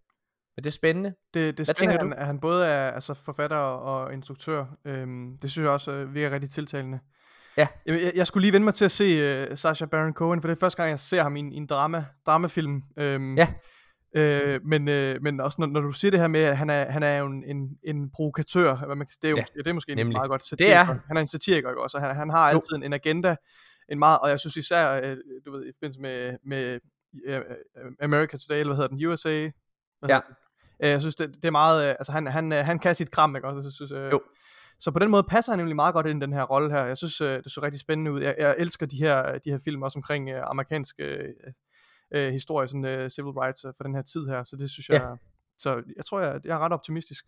men 0.61 0.65
det 0.65 0.71
er 0.71 0.75
spændende. 0.75 1.09
Det, 1.09 1.35
det 1.35 1.49
er 1.49 1.53
Hvad 1.53 1.75
spændende, 1.75 2.01
tænker 2.01 2.13
at 2.13 2.19
han, 2.19 2.23
at 2.23 2.27
han 2.27 2.41
både 2.41 2.67
er 2.67 2.91
altså, 2.91 3.15
forfatter 3.15 3.57
og 3.57 4.13
instruktør. 4.13 4.65
Øhm, 4.85 5.39
det 5.43 5.51
synes 5.51 5.65
jeg 5.65 5.73
også 5.73 5.93
øh, 5.93 6.15
virker 6.15 6.35
rigtig 6.35 6.51
tiltalende. 6.51 6.99
Ja. 7.57 7.69
Jeg, 7.87 8.03
jeg, 8.03 8.13
jeg 8.15 8.27
skulle 8.27 8.43
lige 8.43 8.53
vende 8.53 8.65
mig 8.65 8.75
til 8.75 8.85
at 8.85 8.91
se 8.91 9.51
uh, 9.51 9.57
Sacha 9.57 9.85
Baron 9.85 10.13
Cohen, 10.13 10.41
for 10.41 10.49
det 10.49 10.57
er 10.57 10.61
første 10.61 10.77
gang, 10.77 10.91
jeg 10.91 11.01
ser 11.01 11.23
ham 11.23 11.37
i 11.37 11.41
en, 11.41 11.53
i 11.53 11.57
en 11.57 11.67
drama, 11.67 12.05
dramafilm. 12.27 12.83
Øhm, 12.99 13.39
ja. 13.39 13.49
Øh, 14.17 14.61
men, 14.65 14.89
øh, 14.89 15.23
men 15.23 15.41
også 15.41 15.57
når, 15.61 15.67
når 15.67 15.81
du 15.81 15.93
siger 15.93 16.11
det 16.11 16.21
her 16.21 16.29
med, 16.29 16.41
at 16.41 16.57
han 16.57 16.71
er, 16.71 16.91
han 16.91 17.03
er 17.03 17.17
jo 17.19 17.27
en, 17.27 17.45
en, 17.45 17.79
en 17.85 18.11
provokatør, 18.11 18.77
hvad 18.77 18.97
man 18.97 19.07
kan, 19.07 19.15
det, 19.23 19.29
er 19.29 19.31
jo, 19.31 19.37
ja, 19.37 19.45
det 19.57 19.67
er 19.67 19.73
måske 19.73 19.95
nemlig. 19.95 20.05
en 20.05 20.19
meget 20.19 20.31
godt 20.31 20.43
satiriker. 20.47 20.85
Det 20.85 20.91
er. 20.91 20.99
Han 21.07 21.17
er 21.17 21.21
en 21.21 21.29
satiriker 21.29 21.69
også, 21.69 21.97
og 21.97 22.03
han, 22.03 22.17
han 22.17 22.31
har 22.31 22.39
altid 22.39 22.77
en, 22.77 22.83
en 22.83 22.93
agenda, 22.93 23.37
en 23.89 23.99
meget, 23.99 24.19
og 24.23 24.31
jeg 24.31 24.41
synes 24.41 24.57
især, 24.57 24.93
øh, 24.93 25.17
du 25.47 25.53
ved, 25.53 25.67
i 25.67 25.73
forbindelse 25.77 26.01
med, 26.01 26.37
med 26.45 26.81
uh, 27.29 27.41
America 28.01 28.37
Today, 28.37 28.61
eller 28.61 28.75
hvad 28.75 28.77
hedder 28.77 28.97
den, 28.97 29.07
USA, 29.07 29.51
hvad 30.01 30.11
ja. 30.11 30.21
Øh, 30.83 30.91
jeg 30.91 31.01
synes, 31.01 31.15
det, 31.15 31.35
det 31.35 31.45
er 31.45 31.51
meget, 31.51 31.89
øh, 31.89 31.91
altså 31.91 32.13
han, 32.13 32.27
han, 32.27 32.53
øh, 32.53 32.65
han 32.65 32.79
kan 32.79 32.95
sit 32.95 33.11
kram, 33.11 33.37
ikke 33.37 33.49
også? 33.49 33.67
Jeg 33.69 33.73
synes, 33.73 33.93
øh, 33.93 34.11
jo. 34.13 34.21
Så 34.79 34.91
på 34.91 34.99
den 34.99 35.11
måde 35.11 35.23
passer 35.23 35.53
han 35.53 35.59
nemlig 35.59 35.77
meget 35.77 35.95
godt 35.95 36.07
ind 36.07 36.23
i 36.23 36.27
den 36.27 36.33
her 36.33 36.43
rolle 36.43 36.71
her. 36.71 36.85
Jeg 36.85 36.97
synes, 36.97 37.21
øh, 37.21 37.43
det 37.45 37.53
så 37.53 37.61
rigtig 37.63 37.81
spændende 37.81 38.13
ud. 38.13 38.21
Jeg, 38.23 38.35
jeg 38.39 38.55
elsker 38.59 38.87
de 38.87 38.97
her, 38.97 39.39
de 39.39 39.51
her 39.51 39.59
film 39.65 39.83
også 39.83 39.99
omkring 39.99 40.29
øh, 40.29 40.43
amerikanske 40.47 41.03
øh, 41.03 41.35
øh, 42.15 42.33
historie, 42.33 42.69
sådan 42.69 42.85
øh, 42.85 43.11
civil 43.11 43.33
rights 43.33 43.65
øh, 43.65 43.73
for 43.77 43.85
den 43.85 43.95
her 43.95 44.03
tid 44.03 44.27
her. 44.27 44.45
Så 44.45 44.57
det 44.57 44.71
synes 44.71 44.89
jeg, 44.89 45.03
ja. 45.03 45.15
så 45.59 45.83
jeg 45.97 46.05
tror, 46.05 46.21
jeg, 46.21 46.41
jeg 46.45 46.55
er 46.55 46.59
ret 46.59 46.73
optimistisk, 46.73 47.25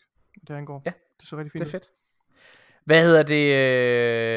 det 0.49 0.55
angår. 0.55 0.83
Ja, 0.87 0.93
det 1.21 1.29
så 1.29 1.37
rigtig 1.37 1.53
fint 1.53 1.61
det 1.61 1.69
er 1.69 1.71
fedt. 1.71 1.91
Hvad 2.85 3.03
hedder 3.05 3.23
det, 3.23 3.55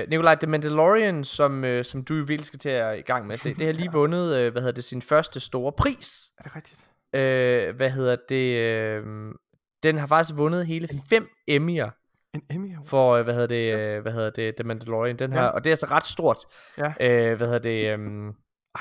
øh, 0.04 0.10
Nikolaj, 0.10 0.36
The 0.36 0.48
Mandalorian, 0.48 1.24
som, 1.24 1.64
øh, 1.64 1.86
som 1.86 2.04
du 2.04 2.14
virkelig 2.14 2.46
skal 2.46 2.60
til 2.60 2.70
at 2.70 3.00
i 3.00 3.02
gang 3.02 3.28
med 3.28 3.34
at 3.34 3.40
se, 3.40 3.54
det 3.54 3.66
har 3.66 3.74
lige 3.74 3.92
vundet, 4.00 4.36
øh, 4.36 4.52
hvad 4.52 4.62
hedder 4.62 4.76
det, 4.76 4.84
sin 4.84 5.02
første 5.02 5.40
store 5.40 5.72
pris. 5.72 6.32
Er 6.38 6.44
det 6.44 6.56
rigtigt? 6.56 6.90
Øh, 7.16 7.76
hvad 7.76 7.90
hedder 7.90 8.16
det, 8.30 8.58
øh, 8.58 9.34
den 9.84 9.98
har 9.98 10.08
faktisk 10.08 10.38
vundet 10.38 10.66
hele 10.66 10.90
fem 11.10 11.30
Emmy'er. 11.52 12.02
En 12.34 12.42
Emmy 12.50 12.76
For, 12.86 13.12
øh, 13.12 13.24
hvad 13.24 13.34
hedder 13.34 13.48
det, 13.48 13.68
ja. 13.68 14.00
hvad 14.00 14.12
hedder 14.12 14.30
det, 14.30 14.56
The 14.56 14.64
Mandalorian, 14.64 15.20
den 15.20 15.34
her, 15.34 15.42
ja. 15.42 15.48
og 15.48 15.64
det 15.64 15.70
er 15.70 15.74
altså 15.74 15.88
ret 15.92 16.06
stort. 16.06 16.38
Ja. 16.78 16.94
Øh, 17.00 17.38
hvad 17.38 17.48
hedder 17.48 17.60
det, 17.60 18.00
øh, 18.00 18.34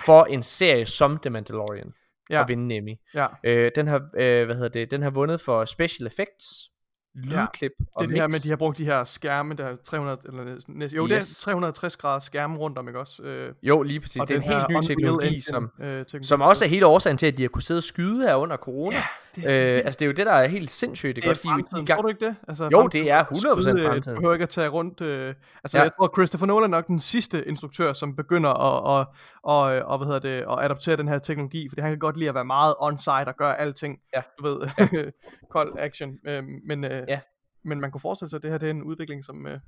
for 0.04 0.24
en 0.24 0.42
serie 0.42 0.86
som 0.86 1.18
The 1.18 1.30
Mandalorian. 1.30 1.92
Ja. 2.30 2.42
At 2.42 2.48
vinde 2.48 2.74
en 2.74 2.82
Emmy. 2.82 2.96
Ja. 3.14 3.26
Øh, 3.44 3.70
den 3.74 3.86
har, 3.86 3.96
øh, 4.16 4.44
hvad 4.44 4.54
hedder 4.54 4.68
det, 4.68 4.90
den 4.90 5.02
har 5.02 5.10
vundet 5.10 5.40
for 5.40 5.64
special 5.64 6.06
effects, 6.06 6.70
lydklip 7.14 7.72
ja, 7.80 7.84
og 7.94 8.02
det 8.02 8.08
er 8.08 8.12
det 8.12 8.20
her 8.20 8.28
med, 8.28 8.34
at 8.34 8.42
de 8.42 8.48
har 8.48 8.56
brugt 8.56 8.78
de 8.78 8.84
her 8.84 9.04
skærme, 9.04 9.54
der 9.54 9.64
er 9.64 9.76
300, 9.84 10.18
eller 10.28 10.44
næsten, 10.44 10.82
jo, 10.82 11.08
yes. 11.08 11.08
det 11.08 11.16
er 11.16 11.44
360 11.44 11.96
grader 11.96 12.20
skærme 12.20 12.56
rundt 12.56 12.78
om, 12.78 12.88
ikke 12.88 13.00
også? 13.00 13.22
Øh, 13.22 13.52
jo, 13.62 13.82
lige 13.82 14.00
præcis. 14.00 14.22
Det 14.22 14.30
er 14.30 14.36
en 14.36 14.42
helt 14.42 14.64
ny 14.70 14.82
teknologi, 14.82 15.40
som, 15.40 15.70
øh, 15.80 15.88
teknologi, 15.88 16.26
som 16.26 16.42
også 16.42 16.64
er 16.64 16.68
hele 16.68 16.86
årsagen 16.86 17.18
til, 17.18 17.26
at 17.26 17.36
de 17.38 17.42
har 17.42 17.48
kunne 17.48 17.62
sidde 17.62 17.78
og 17.78 17.84
skyde 17.84 18.22
her 18.22 18.34
under 18.34 18.56
corona. 18.56 18.96
Ja, 18.96 19.02
det 19.36 19.44
er, 19.50 19.76
øh, 19.76 19.76
altså, 19.76 19.98
det 19.98 20.02
er 20.02 20.06
jo 20.06 20.12
det, 20.12 20.26
der 20.26 20.32
er 20.32 20.46
helt 20.46 20.70
sindssygt. 20.70 21.16
Det 21.16 21.24
er 21.24 21.28
også, 21.28 21.42
fremtiden, 21.42 21.82
de, 21.82 21.86
gang... 21.86 21.96
tror 21.96 22.02
du 22.02 22.08
ikke 22.08 22.26
det? 22.26 22.36
Altså, 22.48 22.68
jo, 22.72 22.86
det 22.86 23.10
er 23.10 23.24
100% 23.24 23.36
skyde, 23.36 23.86
fremtiden. 23.86 24.14
Du 24.14 24.20
behøver 24.20 24.34
ikke 24.34 24.42
at 24.42 24.48
tage 24.48 24.68
rundt. 24.68 25.00
Øh, 25.00 25.34
altså, 25.64 25.78
ja. 25.78 25.82
jeg 25.82 25.92
tror, 25.96 26.10
Christopher 26.16 26.46
Nolan 26.46 26.64
er 26.64 26.76
nok 26.76 26.86
den 26.86 26.98
sidste 26.98 27.48
instruktør, 27.48 27.92
som 27.92 28.16
begynder 28.16 28.50
at, 28.50 29.00
at, 29.00 29.06
og, 29.42 29.60
og, 29.62 29.98
hvad 29.98 30.06
hedder 30.06 30.20
det, 30.20 30.44
at 30.50 30.64
adoptere 30.64 30.96
den 30.96 31.08
her 31.08 31.18
teknologi, 31.18 31.68
fordi 31.68 31.80
han 31.80 31.90
kan 31.90 31.98
godt 31.98 32.16
lide 32.16 32.28
at 32.28 32.34
være 32.34 32.44
meget 32.44 32.74
on-site 32.80 33.28
og 33.28 33.36
gøre 33.36 33.60
alting, 33.60 33.98
ja. 34.14 34.22
du 34.38 34.44
ved, 34.44 34.68
ja. 34.78 35.04
kold 35.54 35.72
action. 35.78 36.18
Øh, 36.26 36.42
men, 36.66 36.84
øh, 36.84 37.02
ja 37.08 37.20
men 37.64 37.80
man 37.80 37.90
kunne 37.90 38.00
forestille 38.00 38.30
sig, 38.30 38.36
at 38.36 38.42
det 38.42 38.50
her 38.50 38.58
det 38.58 38.66
er 38.66 38.70
en 38.70 38.82
udvikling, 38.82 39.24
som, 39.24 39.46
øh, 39.46 39.60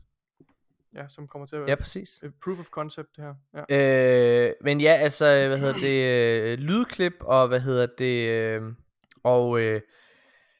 ja, 0.94 1.08
som 1.08 1.28
kommer 1.28 1.46
til 1.46 1.56
at 1.56 1.60
være 1.60 1.70
ja, 1.70 1.74
præcis. 1.74 2.22
proof 2.44 2.58
of 2.58 2.66
concept 2.66 3.08
det 3.16 3.24
her. 3.24 3.64
Ja. 3.70 4.48
Øh, 4.48 4.52
men 4.62 4.80
ja, 4.80 4.92
altså, 4.92 5.24
hvad 5.24 5.58
hedder 5.58 5.74
det, 5.74 6.52
øh, 6.52 6.58
lydklip 6.58 7.14
og 7.20 7.48
hvad 7.48 7.60
hedder 7.60 7.86
det, 7.98 8.28
øh, 8.28 8.62
og 9.26 9.60
øh, 9.60 9.80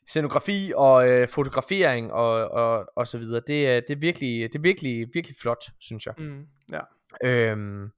scenografi 0.07 0.73
og 0.77 1.09
øh, 1.09 1.29
fotografering 1.29 2.13
og, 2.13 2.49
og, 2.49 2.87
og 2.97 3.07
så 3.07 3.19
videre. 3.19 3.43
Det 3.47 3.69
er, 3.69 3.81
det 3.81 3.91
er 3.91 4.01
virkelig, 4.01 4.53
det 4.53 4.59
er 4.59 4.63
virkelig, 4.63 5.09
virkelig 5.15 5.37
flot, 5.41 5.65
synes 5.81 6.07
jeg. 6.07 6.15
Mm, 6.19 6.47
ja. 6.73 6.81
Øhm, 7.25 7.91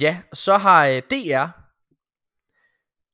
ja, 0.00 0.20
så 0.32 0.56
har 0.56 0.86
øh, 0.86 1.02
DR, 1.10 1.46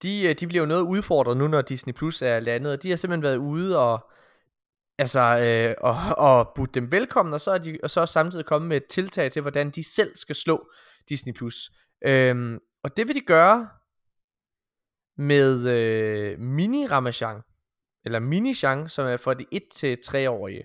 de, 0.02 0.34
de 0.34 0.46
bliver 0.46 0.62
jo 0.62 0.68
noget 0.68 0.82
udfordret 0.82 1.36
nu, 1.36 1.48
når 1.48 1.62
Disney 1.62 1.94
Plus 1.94 2.22
er 2.22 2.40
landet, 2.40 2.72
og 2.72 2.82
de 2.82 2.88
har 2.88 2.96
simpelthen 2.96 3.22
været 3.22 3.36
ude 3.36 3.78
og 3.78 4.10
altså, 4.98 5.20
øh, 5.20 5.74
og, 5.80 5.96
og 6.18 6.52
budt 6.54 6.74
dem 6.74 6.92
velkommen, 6.92 7.34
og 7.34 7.40
så 7.40 7.50
er 7.50 7.58
de 7.58 7.78
og 7.82 7.90
så 7.90 8.00
er 8.00 8.06
samtidig 8.06 8.46
kommet 8.46 8.68
med 8.68 8.76
et 8.76 8.86
tiltag 8.86 9.32
til, 9.32 9.42
hvordan 9.42 9.70
de 9.70 9.94
selv 9.94 10.16
skal 10.16 10.34
slå 10.34 10.70
Disney+. 11.08 11.32
Plus. 11.32 11.70
Øhm, 12.04 12.58
og 12.84 12.96
det 12.96 13.08
vil 13.08 13.14
de 13.14 13.20
gøre 13.20 13.68
med 15.16 15.68
øh, 15.68 16.38
mini 16.38 16.86
Ramachan, 16.86 17.40
eller 18.04 18.18
mini 18.18 18.54
Shang, 18.54 18.90
som 18.90 19.06
er 19.06 19.16
for 19.16 19.34
de 19.34 19.44
1-3-årige. 19.54 20.64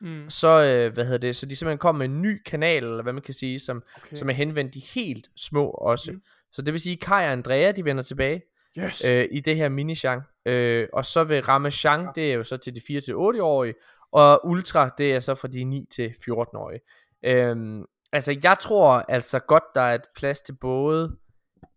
Mm. 0.00 0.30
Så, 0.30 0.48
øh, 0.48 0.94
hvad 0.94 1.04
hedder 1.04 1.18
det, 1.18 1.36
så 1.36 1.46
de 1.46 1.56
simpelthen 1.56 1.78
kommer 1.78 1.98
med 1.98 2.14
en 2.14 2.22
ny 2.22 2.42
kanal, 2.42 2.84
eller 2.84 3.02
hvad 3.02 3.12
man 3.12 3.22
kan 3.22 3.34
sige, 3.34 3.58
som, 3.58 3.82
okay. 3.96 4.16
som 4.16 4.28
er 4.28 4.32
henvendt 4.32 4.74
de 4.74 4.80
helt 4.80 5.30
små 5.36 5.70
også. 5.70 6.12
Mm. 6.12 6.22
Så 6.52 6.62
det 6.62 6.72
vil 6.72 6.80
sige, 6.80 6.96
Kai 6.96 7.24
og 7.24 7.32
Andrea, 7.32 7.70
de 7.70 7.84
vender 7.84 8.02
tilbage 8.02 8.42
yes. 8.78 9.10
øh, 9.10 9.28
i 9.30 9.40
det 9.40 9.56
her 9.56 9.68
mini 9.68 9.94
Shang. 9.94 10.22
Øh, 10.46 10.88
og 10.92 11.04
så 11.04 11.24
vil 11.24 11.42
Ramachan, 11.42 12.00
ja. 12.00 12.08
det 12.14 12.30
er 12.30 12.34
jo 12.34 12.42
så 12.42 12.56
til 12.56 12.74
de 12.74 12.80
4-8-årige, 12.80 13.74
og 14.12 14.46
Ultra, 14.46 14.90
det 14.98 15.14
er 15.14 15.20
så 15.20 15.34
for 15.34 15.48
de 15.48 15.86
9-14-årige. 16.00 16.80
Øhm, 17.24 17.84
altså, 18.12 18.38
jeg 18.42 18.56
tror 18.60 19.04
altså 19.08 19.38
godt, 19.38 19.64
der 19.74 19.80
er 19.80 19.94
et 19.94 20.06
plads 20.16 20.40
til 20.40 20.52
både 20.52 21.16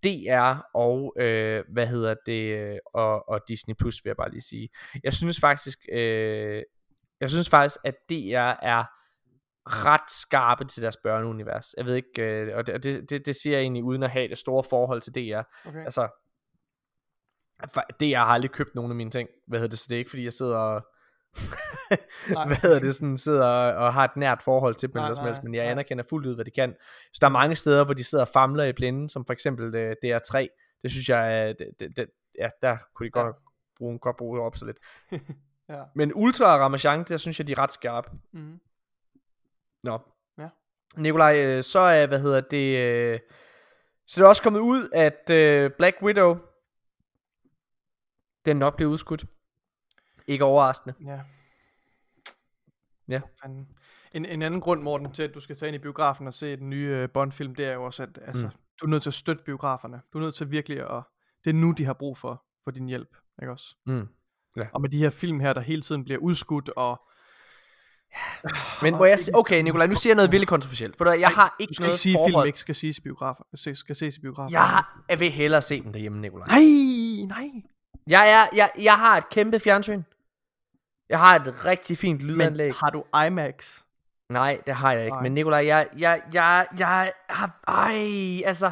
DR 0.03 0.55
og, 0.73 1.13
øh, 1.17 1.63
hvad 1.73 1.87
hedder 1.87 2.15
det, 2.25 2.79
og, 2.93 3.29
og 3.29 3.39
Disney 3.47 3.75
Plus, 3.79 3.95
vil 4.03 4.09
jeg 4.09 4.17
bare 4.17 4.31
lige 4.31 4.41
sige. 4.41 4.69
Jeg 5.03 5.13
synes 5.13 5.39
faktisk, 5.39 5.79
øh, 5.91 6.63
jeg 7.21 7.29
synes 7.29 7.49
faktisk, 7.49 7.77
at 7.83 7.95
DR 8.09 8.53
er 8.61 8.85
ret 9.65 10.09
skarpe 10.09 10.65
til 10.65 10.83
deres 10.83 10.97
børneunivers. 10.97 11.73
Jeg 11.77 11.85
ved 11.85 11.95
ikke, 11.95 12.21
øh, 12.21 12.57
og 12.57 12.67
det, 12.67 13.09
det, 13.09 13.25
det, 13.25 13.35
siger 13.35 13.55
jeg 13.55 13.61
egentlig 13.61 13.83
uden 13.83 14.03
at 14.03 14.09
have 14.09 14.27
det 14.27 14.37
store 14.37 14.63
forhold 14.63 15.01
til 15.01 15.15
DR. 15.15 15.41
Okay. 15.65 15.83
Altså, 15.83 16.09
jeg 18.01 18.19
har 18.19 18.33
aldrig 18.33 18.51
købt 18.51 18.75
nogen 18.75 18.91
af 18.91 18.95
mine 18.95 19.11
ting. 19.11 19.29
Hvad 19.47 19.59
hedder 19.59 19.69
det? 19.69 19.79
Så 19.79 19.85
det 19.89 19.95
er 19.95 19.99
ikke 19.99 20.09
fordi 20.09 20.23
jeg 20.23 20.33
sidder 20.33 20.57
og 20.57 20.87
hvad 22.47 22.55
hedder 22.61 22.79
det 22.79 22.95
sådan 22.95 23.17
sidder 23.17 23.45
og, 23.45 23.85
og 23.85 23.93
har 23.93 24.03
et 24.03 24.17
nært 24.17 24.43
forhold 24.43 24.75
til 24.75 24.89
dem 24.89 24.95
nej, 24.95 25.05
eller 25.05 25.15
som 25.15 25.25
helst, 25.25 25.43
men 25.43 25.55
jeg 25.55 25.63
nej. 25.63 25.71
anerkender 25.71 26.03
fuldt 26.09 26.27
ud 26.27 26.35
hvad 26.35 26.45
de 26.45 26.51
kan. 26.51 26.75
Så 27.13 27.17
der 27.21 27.27
er 27.27 27.31
mange 27.31 27.55
steder 27.55 27.85
hvor 27.85 27.93
de 27.93 28.03
sidder 28.03 28.23
og 28.23 28.27
famler 28.27 28.63
i 28.63 28.73
blinden, 28.73 29.09
som 29.09 29.25
for 29.25 29.33
eksempel 29.33 29.65
uh, 29.65 29.91
DR3. 29.91 30.47
Det 30.83 30.91
synes 30.91 31.09
jeg 31.09 31.55
det, 31.59 31.67
det, 31.79 31.97
det, 31.97 32.07
ja, 32.39 32.49
der 32.61 32.77
kunne 32.95 33.05
de 33.05 33.11
godt 33.11 33.27
ja. 33.27 33.31
bruge 33.77 33.99
godt 33.99 34.17
bruge 34.17 34.41
op 34.41 34.57
så 34.57 34.65
lidt. 34.65 34.77
ja. 35.69 35.81
Men 35.95 36.11
Ultra 36.15 36.57
Ramachan, 36.57 37.03
der 37.03 37.17
synes 37.17 37.39
jeg 37.39 37.47
de 37.47 37.51
er 37.51 37.59
ret 37.59 37.73
skarpe. 37.73 38.09
Mm. 38.33 38.59
Nå. 39.83 39.99
Ja. 40.37 40.49
Nikolaj, 40.97 41.61
så 41.61 41.79
er 41.79 42.05
hvad 42.05 42.19
hedder 42.19 42.41
det 42.41 43.21
så 44.07 44.19
det 44.19 44.25
er 44.25 44.29
også 44.29 44.43
kommet 44.43 44.59
ud 44.59 44.89
at 44.93 45.21
Black 45.77 45.97
Widow 46.01 46.37
den 48.45 48.57
nok 48.57 48.75
bliver 48.75 48.91
udskudt. 48.91 49.25
Ikke 50.27 50.43
overraskende. 50.43 50.95
Ja. 51.05 51.19
Ja. 53.07 53.21
En, 54.13 54.25
en 54.25 54.41
anden 54.41 54.61
grund, 54.61 54.81
Morten, 54.81 55.13
til 55.13 55.23
at 55.23 55.33
du 55.33 55.39
skal 55.39 55.55
tage 55.55 55.67
ind 55.67 55.75
i 55.75 55.79
biografen 55.79 56.27
og 56.27 56.33
se 56.33 56.57
den 56.57 56.69
nye 56.69 57.03
uh, 57.03 57.09
Bond-film, 57.09 57.55
det 57.55 57.65
er 57.65 57.73
jo 57.73 57.83
også, 57.83 58.03
at 58.03 58.19
altså, 58.25 58.45
mm. 58.45 58.51
du 58.81 58.85
er 58.85 58.89
nødt 58.89 59.03
til 59.03 59.09
at 59.09 59.13
støtte 59.13 59.43
biograferne. 59.43 60.01
Du 60.13 60.17
er 60.17 60.21
nødt 60.23 60.35
til 60.35 60.51
virkelig 60.51 60.79
at... 60.79 61.03
Det 61.43 61.49
er 61.49 61.53
nu, 61.53 61.71
de 61.71 61.85
har 61.85 61.93
brug 61.93 62.17
for, 62.17 62.43
for 62.63 62.71
din 62.71 62.87
hjælp, 62.87 63.17
ikke 63.41 63.51
også? 63.51 63.75
Mm. 63.85 64.07
Ja. 64.57 64.67
Og 64.73 64.81
med 64.81 64.89
de 64.89 64.97
her 64.97 65.09
film 65.09 65.39
her, 65.39 65.53
der 65.53 65.61
hele 65.61 65.81
tiden 65.81 66.03
bliver 66.03 66.19
udskudt, 66.19 66.69
og... 66.69 67.01
Men 68.83 68.95
må 68.95 69.05
jeg 69.05 69.19
sige, 69.19 69.35
okay 69.35 69.61
Nikolaj, 69.61 69.87
nu 69.87 69.95
siger 69.95 70.11
jeg 70.11 70.15
noget 70.15 70.31
virkelig 70.31 70.47
kontroversielt. 70.47 70.97
For 70.97 71.11
jeg 71.11 71.29
har 71.29 71.55
ikke 71.59 71.69
du 71.69 71.73
skal 71.73 71.83
noget 71.83 71.93
ikke 71.93 71.99
sige, 71.99 72.13
forhold... 72.13 72.33
film 72.33 72.47
ikke 72.47 72.59
skal 72.59 72.75
ses 72.75 72.97
i 72.97 73.01
biografer. 73.01 73.43
Skal, 73.55 73.95
ses 73.95 74.17
i 74.17 74.21
biografer. 74.21 74.51
Jeg 75.09 75.19
vil 75.19 75.31
hellere 75.31 75.61
se 75.61 75.81
den 75.81 75.93
derhjemme, 75.93 76.21
Nikolaj. 76.21 76.47
Nej, 76.47 76.61
nej. 77.27 77.61
Jeg, 78.07 78.31
er, 78.31 78.55
jeg, 78.55 78.71
jeg 78.81 78.97
har 78.97 79.17
et 79.17 79.29
kæmpe 79.29 79.59
fjernsyn. 79.59 80.01
Jeg 81.09 81.19
har 81.19 81.35
et 81.35 81.65
rigtig 81.65 81.97
fint 81.97 82.21
lydanlæg. 82.21 82.67
Men 82.67 82.75
har 82.75 82.89
du 82.89 83.03
IMAX? 83.25 83.81
Nej, 84.29 84.61
det 84.65 84.75
har 84.75 84.91
jeg 84.91 85.05
ikke. 85.05 85.15
Nej. 85.15 85.23
Men 85.23 85.33
Nikolaj, 85.33 85.65
jeg, 85.65 85.87
jeg, 85.97 86.21
jeg, 86.33 86.67
jeg 86.77 87.11
har... 87.29 87.61
Ej, 87.67 88.41
altså... 88.45 88.71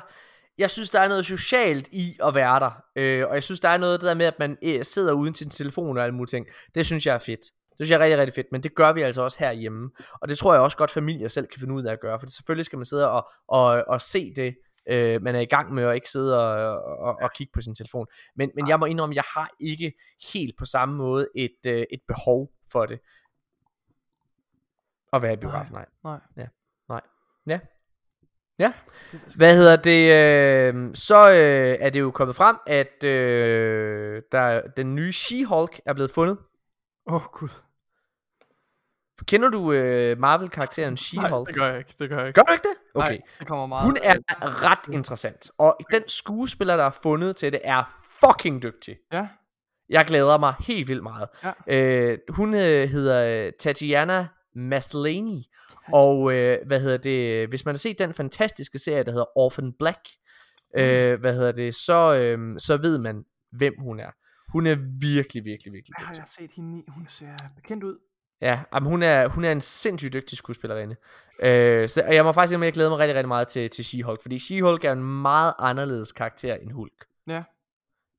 Jeg 0.57 0.69
synes, 0.69 0.89
der 0.89 0.99
er 0.99 1.09
noget 1.09 1.25
socialt 1.25 1.87
i 1.91 2.17
at 2.23 2.35
være 2.35 2.59
der. 2.59 2.83
Øh, 2.95 3.27
og 3.27 3.33
jeg 3.33 3.43
synes, 3.43 3.59
der 3.59 3.69
er 3.69 3.77
noget 3.77 4.01
der 4.01 4.13
med, 4.13 4.25
at 4.25 4.39
man 4.39 4.57
øh, 4.63 4.83
sidder 4.85 5.13
uden 5.13 5.35
sin 5.35 5.49
telefon 5.49 5.97
og 5.97 6.03
alle 6.03 6.15
mulige 6.15 6.37
ting. 6.37 6.47
Det 6.75 6.85
synes 6.85 7.05
jeg 7.05 7.15
er 7.15 7.19
fedt. 7.19 7.39
Det 7.41 7.85
synes 7.85 7.89
jeg 7.89 7.95
er 7.95 8.03
rigtig, 8.03 8.17
rigtig 8.17 8.33
fedt. 8.33 8.47
Men 8.51 8.63
det 8.63 8.75
gør 8.75 8.93
vi 8.93 9.01
altså 9.01 9.21
også 9.21 9.39
herhjemme. 9.39 9.89
Og 10.21 10.27
det 10.27 10.37
tror 10.37 10.53
jeg 10.53 10.61
også 10.61 10.77
godt, 10.77 10.91
familier 10.91 11.27
selv 11.27 11.47
kan 11.47 11.59
finde 11.59 11.73
ud 11.73 11.83
af 11.83 11.91
at 11.91 11.99
gøre. 11.99 12.19
For 12.19 12.27
selvfølgelig 12.27 12.65
skal 12.65 12.77
man 12.77 12.85
sidde 12.85 13.11
og, 13.11 13.29
og, 13.47 13.83
og 13.87 14.01
se 14.01 14.33
det 14.35 14.55
øh, 14.87 15.21
man 15.21 15.35
er 15.35 15.39
i 15.39 15.45
gang 15.45 15.73
med 15.73 15.83
at 15.83 15.95
ikke 15.95 16.09
sidde 16.09 16.39
og, 16.39 16.81
og, 16.99 17.17
og 17.21 17.33
kigge 17.33 17.51
på 17.53 17.61
sin 17.61 17.75
telefon. 17.75 18.07
Men, 18.35 18.51
men 18.55 18.67
jeg 18.67 18.79
må 18.79 18.85
indrømme, 18.85 19.15
jeg 19.15 19.23
har 19.33 19.49
ikke 19.59 19.93
helt 20.33 20.57
på 20.57 20.65
samme 20.65 20.97
måde 20.97 21.27
et, 21.35 21.57
øh, 21.67 21.85
et 21.91 22.01
behov 22.07 22.51
for 22.71 22.85
det. 22.85 22.99
At 25.13 25.21
være 25.21 25.33
i 25.33 25.37
biografen, 25.37 25.73
nej. 25.73 25.85
Nej. 26.03 26.19
Ja. 26.37 26.47
Nej. 26.89 27.01
Ja. 27.47 27.59
Ja. 28.59 28.73
Hvad 29.35 29.55
hedder 29.55 29.75
det? 29.75 30.03
Øh, 30.13 30.95
så 30.95 31.29
øh, 31.29 31.77
er 31.79 31.89
det 31.89 31.99
jo 31.99 32.11
kommet 32.11 32.35
frem, 32.35 32.57
at 32.67 33.03
øh, 33.03 34.21
der, 34.31 34.61
den 34.77 34.95
nye 34.95 35.11
She-Hulk 35.11 35.79
er 35.85 35.93
blevet 35.93 36.11
fundet. 36.11 36.37
Åh, 37.07 37.15
oh, 37.15 37.21
gud. 37.21 37.49
Kender 39.25 39.49
du 39.49 39.71
øh, 39.71 40.19
Marvel-karakteren 40.19 40.97
She-Hulk? 40.97 41.29
Nej, 41.29 41.43
det 41.47 41.55
gør 41.55 41.67
jeg 41.67 41.77
ikke. 41.77 41.95
Det 41.99 42.09
gør 42.09 42.17
jeg 42.17 42.27
ikke. 42.27 42.37
Gør 42.39 42.43
du 42.43 42.51
ikke 42.53 42.67
det? 42.67 42.75
Okay. 42.95 43.09
Nej, 43.09 43.21
det 43.39 43.47
kommer 43.47 43.65
meget. 43.65 43.85
Hun 43.85 43.97
er 44.03 44.15
ret 44.39 44.93
interessant. 44.93 45.51
Og 45.57 45.77
den 45.91 46.03
skuespiller, 46.07 46.77
der 46.77 46.83
er 46.83 46.95
fundet 47.03 47.35
til 47.35 47.51
det, 47.51 47.61
er 47.63 47.99
fucking 48.25 48.63
dygtig. 48.63 48.97
Ja. 49.11 49.27
Jeg 49.89 50.05
glæder 50.05 50.37
mig 50.37 50.53
helt 50.59 50.87
vildt 50.87 51.03
meget. 51.03 51.27
Ja. 51.43 51.51
Øh, 51.67 52.17
hun 52.29 52.53
øh, 52.53 52.89
hedder 52.89 53.51
Tatiana 53.59 54.27
Maslany. 54.55 55.41
Og 55.93 56.33
øh, 56.33 56.57
hvad 56.67 56.81
hedder 56.81 56.97
det? 56.97 57.49
Hvis 57.49 57.65
man 57.65 57.75
har 57.75 57.77
set 57.77 57.99
den 57.99 58.13
fantastiske 58.13 58.79
serie, 58.79 59.03
der 59.03 59.11
hedder 59.11 59.37
Orphan 59.37 59.73
Black, 59.79 59.99
øh, 60.77 61.19
hvad 61.19 61.33
hedder 61.33 61.51
det? 61.51 61.75
Så, 61.75 62.13
øh, 62.13 62.59
så 62.59 62.77
ved 62.77 62.97
man, 62.97 63.25
hvem 63.51 63.73
hun 63.79 63.99
er. 63.99 64.11
Hun 64.51 64.67
er 64.67 64.75
virkelig, 65.01 65.45
virkelig, 65.45 65.73
virkelig 65.73 65.93
har 65.97 66.13
dygtig. 66.13 66.19
jeg 66.19 66.27
set 66.27 66.51
hende 66.55 66.79
i? 66.79 66.83
Hun 66.87 67.07
ser 67.07 67.35
bekendt 67.55 67.83
ud. 67.83 67.97
Ja, 68.41 68.59
jamen, 68.73 68.89
hun, 68.89 69.03
er, 69.03 69.27
hun 69.27 69.45
er 69.45 69.51
en 69.51 69.61
sindssygt 69.61 70.13
dygtig 70.13 70.37
skuespillerinde. 70.37 70.95
Øh, 71.43 71.89
så 71.89 72.03
og 72.07 72.15
jeg 72.15 72.23
må 72.23 72.31
faktisk 72.31 72.49
sige, 72.49 72.57
at 72.59 72.65
jeg 72.65 72.73
glæder 72.73 72.89
mig 72.89 72.99
rigtig, 72.99 73.15
rigtig 73.15 73.27
meget 73.27 73.47
til, 73.47 73.69
til 73.69 73.83
She-Hulk, 73.83 74.21
fordi 74.21 74.37
She-Hulk 74.37 74.87
er 74.87 74.91
en 74.91 75.21
meget 75.21 75.53
anderledes 75.59 76.11
karakter 76.11 76.55
end 76.55 76.71
Hulk. 76.71 77.05
Ja. 77.27 77.43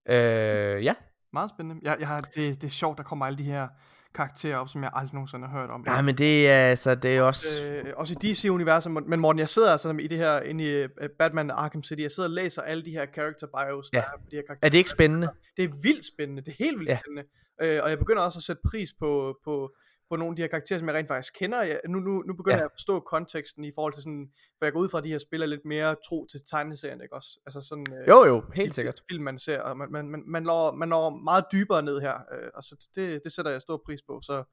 Øh, 0.08 0.84
ja. 0.84 0.94
Meget 1.32 1.50
spændende. 1.50 1.80
Jeg, 1.84 1.96
jeg 2.00 2.08
har, 2.08 2.20
det, 2.20 2.54
det 2.62 2.64
er 2.64 2.68
sjovt, 2.68 2.98
der 2.98 3.04
kommer 3.04 3.26
alle 3.26 3.38
de 3.38 3.44
her 3.44 3.68
karakterer 4.14 4.56
op, 4.56 4.68
som 4.68 4.82
jeg 4.82 4.90
aldrig 4.94 5.14
nogensinde 5.14 5.48
har 5.48 5.60
hørt 5.60 5.70
om. 5.70 5.80
Nej, 5.86 6.00
men 6.02 6.18
det 6.18 6.48
er, 6.48 6.68
altså, 6.70 6.94
det 6.94 7.16
er 7.16 7.22
også... 7.22 7.64
Øh, 7.64 7.84
også 7.96 8.16
i 8.22 8.32
DC-universet, 8.32 8.92
men 8.92 9.20
Morten, 9.20 9.38
jeg 9.38 9.48
sidder 9.48 9.72
altså 9.72 9.90
i 10.00 10.06
det 10.06 10.18
her, 10.18 10.40
inde 10.40 10.64
i 10.64 10.84
uh, 10.84 10.90
Batman 11.18 11.50
Arkham 11.50 11.82
City, 11.82 12.02
jeg 12.02 12.10
sidder 12.10 12.28
og 12.28 12.34
læser 12.34 12.62
alle 12.62 12.84
de 12.84 12.90
her 12.90 13.06
character 13.14 13.46
bios, 13.46 13.90
Ja. 13.92 13.98
der 13.98 14.04
er 14.04 14.18
på 14.18 14.24
de 14.30 14.36
her 14.36 14.42
karakterer. 14.46 14.68
Er 14.68 14.70
det 14.70 14.78
ikke 14.78 14.90
spændende? 14.90 15.28
Det 15.56 15.64
er 15.64 15.68
vildt 15.82 16.06
spændende, 16.06 16.42
det 16.42 16.50
er 16.50 16.64
helt 16.64 16.78
vildt 16.78 16.90
Ja. 16.90 16.94
ja. 16.94 17.00
spændende. 17.00 17.28
Øh, 17.62 17.80
og 17.84 17.90
jeg 17.90 17.98
begynder 17.98 18.22
også 18.22 18.38
at 18.38 18.42
sætte 18.42 18.62
pris 18.70 18.90
på, 18.98 19.36
på, 19.44 19.70
på 20.10 20.16
nogle 20.16 20.32
af 20.32 20.36
de 20.36 20.42
her 20.42 20.48
karakterer, 20.48 20.78
som 20.78 20.88
jeg 20.88 20.96
rent 20.96 21.08
faktisk 21.08 21.32
kender. 21.38 21.62
Jeg, 21.62 21.80
nu, 21.88 21.98
nu, 22.00 22.22
nu 22.22 22.34
begynder 22.34 22.56
Ja. 22.56 22.60
jeg 22.60 22.64
at 22.64 22.70
forstå 22.74 23.00
konteksten 23.00 23.64
i 23.64 23.72
forhold 23.74 23.92
til 23.92 24.02
sådan, 24.02 24.28
for 24.58 24.66
jeg 24.66 24.72
går 24.72 24.80
ud 24.80 24.88
fra, 24.88 24.98
at 24.98 25.04
de 25.04 25.08
her 25.10 25.18
spiller 25.18 25.46
lidt 25.46 25.64
mere 25.64 25.96
tro 26.08 26.26
til 26.30 26.40
tegneserien, 26.50 27.00
ikke 27.02 27.14
også? 27.14 27.28
Altså 27.46 27.60
sådan, 27.60 27.86
øh, 28.00 28.08
Jo, 28.08 28.26
jo, 28.26 28.42
helt 28.54 28.68
de 28.68 28.74
sikkert. 28.74 29.02
Film, 29.10 29.24
man 29.24 29.38
ser, 29.38 29.60
og 29.60 29.76
man, 29.76 29.92
man, 29.92 30.08
man, 30.08 30.22
man, 30.26 30.42
når, 30.42 30.72
man 30.72 30.88
når 30.88 31.10
meget 31.10 31.44
dybere 31.52 31.82
ned 31.82 32.00
her, 32.00 32.14
øh, 32.14 32.48
og 32.54 32.62
så 32.62 32.88
det, 32.94 33.24
det 33.24 33.32
sætter 33.32 33.50
jeg 33.50 33.60
stor 33.60 33.82
pris 33.86 34.00
på. 34.02 34.20
Så 34.22 34.44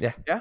Ja. 0.00 0.12
ja 0.28 0.40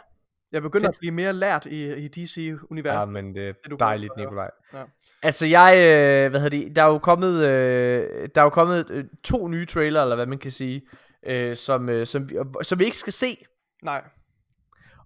jeg 0.52 0.62
begynder 0.62 0.88
Fedt. 0.88 0.96
at 0.96 1.00
blive 1.00 1.12
mere 1.12 1.34
lært 1.34 1.66
i, 1.66 1.94
i 1.94 2.08
DC-universet. 2.08 3.00
Ja, 3.00 3.06
men 3.06 3.36
det 3.36 3.48
er 3.72 3.76
dejligt. 3.80 4.18
Nikolaj. 4.18 4.50
Ja. 4.74 4.84
Altså 5.24 5.46
jeg, 5.46 5.74
øh, 5.76 6.30
hvad 6.30 6.42
hedder 6.42 6.58
det, 6.68 6.76
der 6.76 6.84
er 6.84 6.88
jo 6.88 7.00
kommet, 7.00 7.34
øh, 7.48 8.30
der 8.36 8.42
er 8.42 8.46
jo 8.46 8.50
kommet 8.50 8.90
øh, 8.90 9.06
to 9.24 9.48
nye 9.48 9.66
trailer, 9.66 10.02
eller 10.02 10.16
hvad 10.16 10.26
man 10.26 10.38
kan 10.38 10.52
sige, 10.52 10.82
øh, 11.26 11.56
som, 11.56 11.90
øh, 11.90 12.08
som, 12.08 12.30
vi, 12.30 12.36
som 12.64 12.80
vi 12.80 12.86
ikke 12.86 12.98
skal 12.98 13.14
se. 13.14 13.46
Nej. 13.84 14.04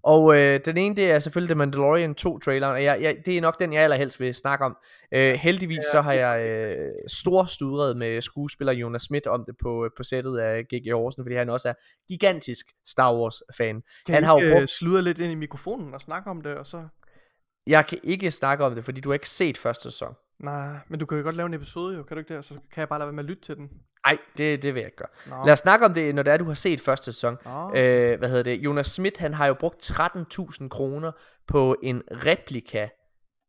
Og 0.06 0.38
øh, 0.38 0.60
den 0.65 0.77
ene, 0.77 0.95
det 0.95 1.11
er 1.11 1.19
selvfølgelig 1.19 1.56
The 1.56 1.57
Mandalorian 1.57 2.15
2 2.15 2.40
traileren, 2.40 2.73
og 2.73 2.84
jeg, 2.84 3.02
jeg, 3.02 3.18
det 3.26 3.38
er 3.38 3.41
nok 3.41 3.60
den, 3.60 3.73
jeg 3.73 3.84
allerhelst 3.84 4.19
vil 4.19 4.34
snakke 4.34 4.65
om. 4.65 4.77
Øh, 5.11 5.34
heldigvis 5.34 5.86
så 5.91 6.02
har 6.02 6.14
jeg 6.14 6.45
øh, 6.45 6.91
storstudret 7.07 7.98
med 7.98 8.22
skuespiller 8.22 8.73
Jonas 8.73 9.02
Schmidt 9.02 9.27
om 9.27 9.45
det 9.45 9.56
på, 9.61 9.90
på 9.98 10.03
sættet 10.03 10.38
af 10.38 10.64
G.G. 10.64 10.94
Horsen, 10.94 11.23
fordi 11.23 11.36
han 11.36 11.49
også 11.49 11.69
er 11.69 11.73
gigantisk 12.07 12.65
Star 12.88 13.15
Wars-fan. 13.15 13.82
Kan 14.06 14.15
han 14.15 14.23
I 14.23 14.26
har 14.26 14.38
ikke 14.38 14.49
brugt... 14.49 14.60
brugt, 14.60 14.69
sludre 14.69 15.02
lidt 15.02 15.19
ind 15.19 15.32
i 15.32 15.36
mikrofonen 15.36 15.94
og 15.94 16.02
snakke 16.02 16.30
om 16.30 16.41
det, 16.41 16.56
og 16.56 16.65
så... 16.65 16.88
jeg 17.68 17.86
kan 17.86 17.98
ikke 18.03 18.32
snakke 18.32 18.65
om 18.65 18.76
det, 18.76 18.86
fordi 18.86 19.02
du 19.02 19.10
har 19.10 19.14
ikke 19.14 19.30
set 19.30 19.57
første 19.57 19.84
sæson. 19.91 20.14
Nej, 20.40 20.78
men 20.90 20.99
du 20.99 21.06
kan 21.06 21.18
jo 21.18 21.24
godt 21.24 21.36
lave 21.36 21.48
en 21.48 21.53
episode 21.53 21.95
jo, 21.98 22.03
kan 22.03 22.18
du 22.18 22.20
ikke 22.20 22.36
det? 22.36 22.45
Så 22.45 22.53
kan 22.53 22.80
jeg 22.82 22.90
bare 22.90 22.99
lade 22.99 23.07
være 23.07 23.14
med 23.16 23.24
at 23.24 23.30
lytte 23.30 23.41
til 23.44 23.56
den. 23.56 23.70
Nej, 24.06 24.18
det, 24.38 24.62
det 24.64 24.74
vil 24.74 24.80
jeg 24.80 24.88
ikke 24.88 24.98
gøre. 24.98 25.07
Nå. 25.40 25.45
Lad 25.45 25.53
os 25.53 25.60
snakke 25.60 25.86
om 25.86 25.94
det, 25.94 26.16
når 26.16 26.24
det 26.24 26.34
er, 26.34 26.38
du 26.38 26.45
har 26.45 26.53
set 26.53 26.82
første 26.82 27.06
sæson. 27.14 27.38
Nå. 27.45 27.76
Øh, 27.76 28.20
hvad 28.20 28.30
hedder 28.30 28.44
det? 28.44 28.57
Jonas 28.57 28.88
Schmidt, 28.88 29.18
han 29.18 29.34
har 29.34 29.48
jo 29.48 29.53
brugt 29.53 29.91
13.000 29.91 30.68
kroner 30.68 31.12
på 31.48 31.76
en 31.84 32.03
replika 32.12 32.88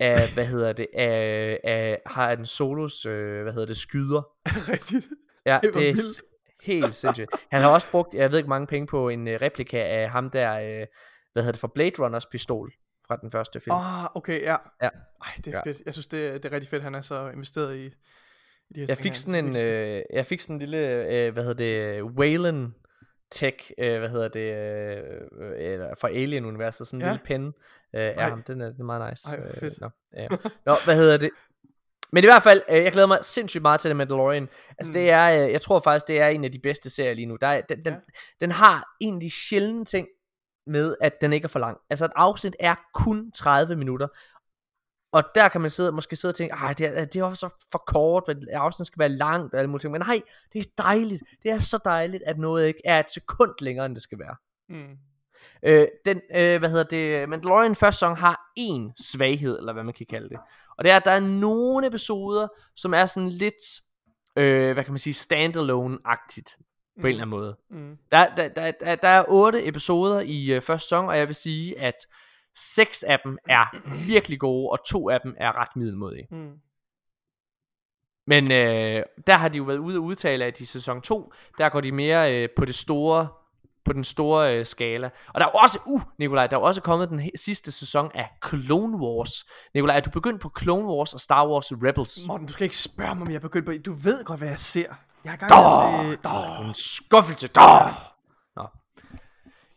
af, 0.01 0.21
hvad 0.35 0.47
hedder 0.47 0.73
det, 0.73 0.87
af, 0.95 1.61
af 1.65 2.03
har 2.07 2.33
en 2.33 2.47
solos, 2.47 3.07
øh, 3.07 3.43
hvad 3.43 3.53
hedder 3.53 3.67
det, 3.67 3.77
skyder. 3.77 4.23
Rigtigt. 4.73 5.07
Ja, 5.47 5.59
Det 5.63 5.75
det 5.75 5.89
er 5.89 5.93
vildt. 5.95 6.21
helt 6.63 6.95
sindssygt. 6.95 7.31
Han 7.51 7.61
har 7.63 7.69
også 7.69 7.91
brugt, 7.91 8.15
jeg 8.15 8.31
ved 8.31 8.39
ikke 8.39 8.51
mange 8.51 8.67
penge 8.67 8.87
på 8.87 9.09
en 9.09 9.29
øh, 9.29 9.39
replika 9.43 9.79
af 9.79 10.11
ham 10.11 10.31
der, 10.31 10.53
øh, 10.59 10.87
hvad 11.33 11.43
hedder 11.43 11.53
det, 11.53 11.61
for 11.61 11.69
Blade 11.75 11.93
Runners 11.99 12.27
pistol 12.27 12.73
fra 13.09 13.16
den 13.16 13.31
første 13.31 13.61
film. 13.61 13.74
Oh, 13.77 14.05
okay, 14.16 14.43
ja. 14.43 14.57
Ja. 14.83 14.89
Ej, 15.24 15.33
det 15.37 15.47
er 15.47 15.51
Ja. 15.66 15.70
fedt. 15.70 15.83
Jeg 15.87 15.95
synes, 15.95 16.07
det, 16.07 16.27
er- 16.27 16.33
det 16.33 16.45
er 16.45 16.53
rigtig 16.53 16.69
fedt, 16.70 16.83
han 16.83 16.95
er 16.95 17.01
så 17.01 17.28
investeret 17.28 17.77
i, 17.77 17.87
i 17.87 18.74
de 18.74 18.81
her 18.81 18.87
Jeg 18.89 18.99
fik 18.99 19.15
sådan 19.15 19.45
en, 19.45 19.57
øh, 19.57 20.03
jeg 20.12 20.27
fik 20.27 20.41
sådan 20.41 20.57
en 20.57 20.61
lille, 20.61 20.78
øh, 21.15 21.33
hvad 21.33 21.43
hedder 21.45 21.55
det, 21.95 22.03
Wayland 22.03 22.73
Tech, 23.33 23.70
øh, 23.78 23.99
hvad 23.99 24.09
hedder 24.09 24.28
det, 24.28 24.55
øh, 24.55 25.05
øh, 25.41 25.73
eller 25.73 25.95
fra 26.01 26.09
Alien-universet, 26.09 26.87
sådan 26.87 27.01
en 27.01 27.07
Ja. 27.07 27.12
lille 27.12 27.24
pen 27.24 27.47
øh, 27.47 27.53
af 27.95 28.31
ham, 28.31 28.43
den 28.43 28.61
er, 28.61 28.70
den 28.70 28.81
er 28.81 28.85
meget 28.85 29.11
nice. 29.11 29.28
Ej, 29.28 29.37
øh, 29.47 29.55
fedt. 29.55 29.81
Nå, 29.81 29.91
ja. 30.16 30.28
nå, 30.66 30.77
hvad 30.85 30.97
hedder 30.97 31.16
det? 31.16 31.31
Men 32.12 32.24
i 32.24 32.27
hvert 32.27 32.43
fald, 32.43 32.62
øh, 32.70 32.85
jeg 32.85 32.93
glæder 32.93 33.07
mig 33.09 33.19
sindssygt 33.23 33.62
meget 33.62 33.81
til 33.81 33.89
The 33.89 33.95
Mandalorian. 33.95 34.49
Altså 34.78 34.91
Mm. 34.91 34.95
det 34.95 35.11
er, 35.11 35.45
øh, 35.45 35.53
jeg 35.53 35.61
tror 35.61 35.81
faktisk, 35.81 36.09
det 36.09 36.20
er 36.20 36.28
en 36.28 36.45
af 36.45 36.53
de 36.53 36.59
bedste 36.59 36.91
serier 36.91 37.15
lige 37.15 37.27
nu. 37.27 37.37
Der 37.41 37.47
er, 37.47 37.61
den, 37.61 37.85
den, 37.85 37.93
Ja. 37.95 37.99
den 38.41 38.51
har 38.51 38.85
en 39.01 39.15
af 39.15 39.20
de 39.20 39.31
sjældne 39.31 39.85
ting 39.85 40.09
med, 40.66 40.97
at 41.01 41.20
den 41.20 41.32
ikke 41.32 41.44
er 41.44 41.48
for 41.48 41.59
lang. 41.59 41.78
Altså 41.90 42.05
et 42.05 42.12
afsnit 42.16 42.56
er 42.60 42.74
kun 42.94 43.32
30 43.32 43.76
minutter. 43.76 44.09
Og 45.12 45.24
der 45.34 45.48
kan 45.48 45.60
man 45.60 45.70
sidde, 45.70 45.93
måske 45.93 46.16
sidde 46.16 46.32
og 46.32 46.34
tænke, 46.34 46.55
Ej, 46.55 46.72
det 46.72 46.86
er, 46.86 47.05
det 47.05 47.20
er 47.20 47.24
også 47.24 47.48
for 47.72 47.82
kort, 47.86 48.24
at 48.28 48.36
afsnittet 48.52 48.86
skal 48.86 49.01
være 49.01 49.09
langt 49.09 49.55
og 49.55 49.59
alle 49.59 49.70
mulige 49.70 49.80
ting. 49.80 49.93
Men 49.93 50.01
nej, 50.01 50.22
det 50.52 50.59
er 50.59 50.64
dejligt. 50.78 51.22
Det 51.43 51.51
er 51.51 51.59
så 51.59 51.78
dejligt, 51.84 52.22
at 52.26 52.38
noget 52.38 52.66
ikke 52.66 52.80
er 52.84 53.01
et 53.01 53.10
sekund 53.10 53.52
længere, 53.60 53.86
end 53.86 53.94
det 53.94 54.02
skal 54.02 54.18
være. 54.18 54.36
Mm. 54.68 54.97
Øh, 55.62 55.88
den, 56.05 56.20
øh, 56.36 56.59
hvad 56.59 56.70
hedder 56.70 56.84
det, 56.84 57.28
Mandalorian 57.28 57.76
første 57.76 57.98
sæson 57.98 58.16
har 58.16 58.52
en 58.56 58.93
svaghed, 59.01 59.59
eller 59.59 59.72
hvad 59.72 59.84
man 59.84 59.94
kan 59.94 60.06
kalde 60.10 60.28
det. 60.28 60.38
Og 60.78 60.84
det 60.84 60.93
er, 60.93 60.97
at 60.97 61.05
der 61.05 61.10
er 61.10 61.20
nogle 61.20 61.86
episoder, 61.86 62.48
som 62.76 62.94
er 62.94 63.06
sådan 63.06 63.28
lidt, 63.28 63.80
øh, 64.36 64.72
hvad 64.72 64.84
kan 64.84 64.93
man 64.93 64.98
sige, 64.98 65.14
standalone-agtigt, 65.14 66.65
på 67.01 67.06
en 67.06 67.06
eller 67.06 67.23
anden 67.23 67.39
måde. 67.39 67.56
Mm. 67.70 67.97
Der, 68.10 68.35
der, 68.35 68.48
der, 68.48 68.73
der, 68.81 68.94
der 68.94 69.09
er 69.09 69.24
otte 69.28 69.66
episoder 69.66 70.20
i 70.20 70.52
øh, 70.52 70.62
første 70.62 70.85
sæson, 70.85 71.09
og 71.09 71.18
jeg 71.18 71.27
vil 71.27 71.35
sige, 71.35 71.81
at 71.81 71.94
seks 72.55 73.02
af 73.02 73.20
dem 73.24 73.39
er 73.48 73.77
virkelig 74.12 74.40
gode, 74.40 74.70
og 74.70 74.78
to 74.89 75.10
af 75.10 75.20
dem 75.20 75.35
er 75.39 75.60
ret 75.60 75.77
middelmodige. 75.77 76.27
Mm. 76.31 76.52
Men 78.27 78.52
øh, 78.52 79.02
der 79.27 79.32
har 79.32 79.48
de 79.48 79.59
jo 79.59 79.64
været 79.64 79.78
ude 79.78 79.98
og 79.98 80.02
udtale, 80.02 80.44
at 80.44 80.60
i 80.60 80.64
sæson 80.64 81.02
2, 81.02 81.32
der 81.59 81.68
går 81.68 81.81
de 81.81 81.93
mere 81.93 82.35
øh, 82.35 82.48
på 82.56 82.64
det 82.64 82.74
store 82.74 83.28
på 83.86 83.93
den 83.93 84.05
store 84.05 84.59
øh, 84.59 84.66
skala. 84.66 85.10
Og 85.35 85.40
der 85.40 85.47
er 85.47 85.51
også, 85.51 85.78
uh, 85.86 86.01
Nikolaj, 86.18 86.47
der 86.47 86.56
er 86.56 86.60
også 86.60 86.82
kommet 86.82 87.09
den 87.09 87.31
sidste 87.35 87.73
sæson 87.73 88.10
af 88.14 88.28
Clone 88.48 88.97
Wars. 88.97 89.44
Nikolaj, 89.74 89.97
er 89.97 90.01
du 90.01 90.10
begyndt 90.10 90.40
på 90.40 90.51
Clone 90.60 90.89
Wars 90.89 91.14
og 91.14 91.20
Star 91.20 91.48
Wars 91.48 91.73
Rebels? 91.73 92.27
Morten, 92.27 92.47
du 92.47 92.52
skal 92.52 92.64
ikke 92.64 92.77
spørge 92.77 93.14
mig, 93.14 93.23
om 93.23 93.28
jeg 93.28 93.36
er 93.36 93.40
begyndt 93.40 93.66
på... 93.66 93.73
Du 93.85 93.93
ved 93.93 94.24
godt, 94.24 94.40
hvad 94.40 94.48
jeg 94.48 94.59
ser. 94.59 94.94
Jeg 95.27 95.35
i 95.35 95.36
gang 95.36 95.51
med 96.05 96.12
at 96.12 96.19
se... 96.23 96.28
Dåh! 96.61 96.69
En 96.69 96.74
skuffelse. 96.74 97.47
Dåh! 97.48 97.90
Nå. 98.57 98.66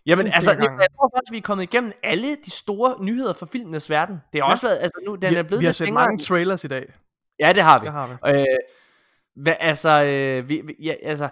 Jamen, 0.06 0.26
Den 0.26 0.34
altså, 0.34 0.52
gang. 0.52 0.62
Nikolaj, 0.62 0.80
jeg 0.82 0.90
tror 0.96 1.12
faktisk, 1.16 1.32
vi 1.32 1.38
er 1.38 1.42
kommet 1.42 1.64
igennem 1.64 1.92
alle 2.04 2.36
de 2.46 2.52
store 2.52 3.04
nyheder 3.04 3.34
fra 3.34 3.46
filmenes 3.46 3.90
verden. 3.90 4.16
Det 4.34 4.42
har 4.42 4.48
Ja. 4.48 4.52
også 4.52 4.68
været, 4.68 4.78
altså 4.78 5.02
nu, 5.06 5.16
den 5.16 5.32
vi, 5.32 5.36
er 5.36 5.44
blevet 5.44 5.62
vi 5.62 5.66
har 5.66 5.72
set 5.74 5.86
længere. 5.88 6.06
mange 6.06 6.20
trailers 6.20 6.64
i 6.64 6.68
dag. 6.68 6.94
Ja, 7.40 7.54
det 7.54 7.64
har 7.64 7.80
vi. 7.80 7.86
Det 7.86 7.94
har 7.94 8.08
vi. 8.34 8.42
Øh, 8.42 8.46
hvad, 9.36 9.56
altså, 9.60 9.90
øh, 10.04 10.50
vi, 10.50 10.62
vi, 10.66 10.76
ja, 10.80 10.96
altså, 11.04 11.30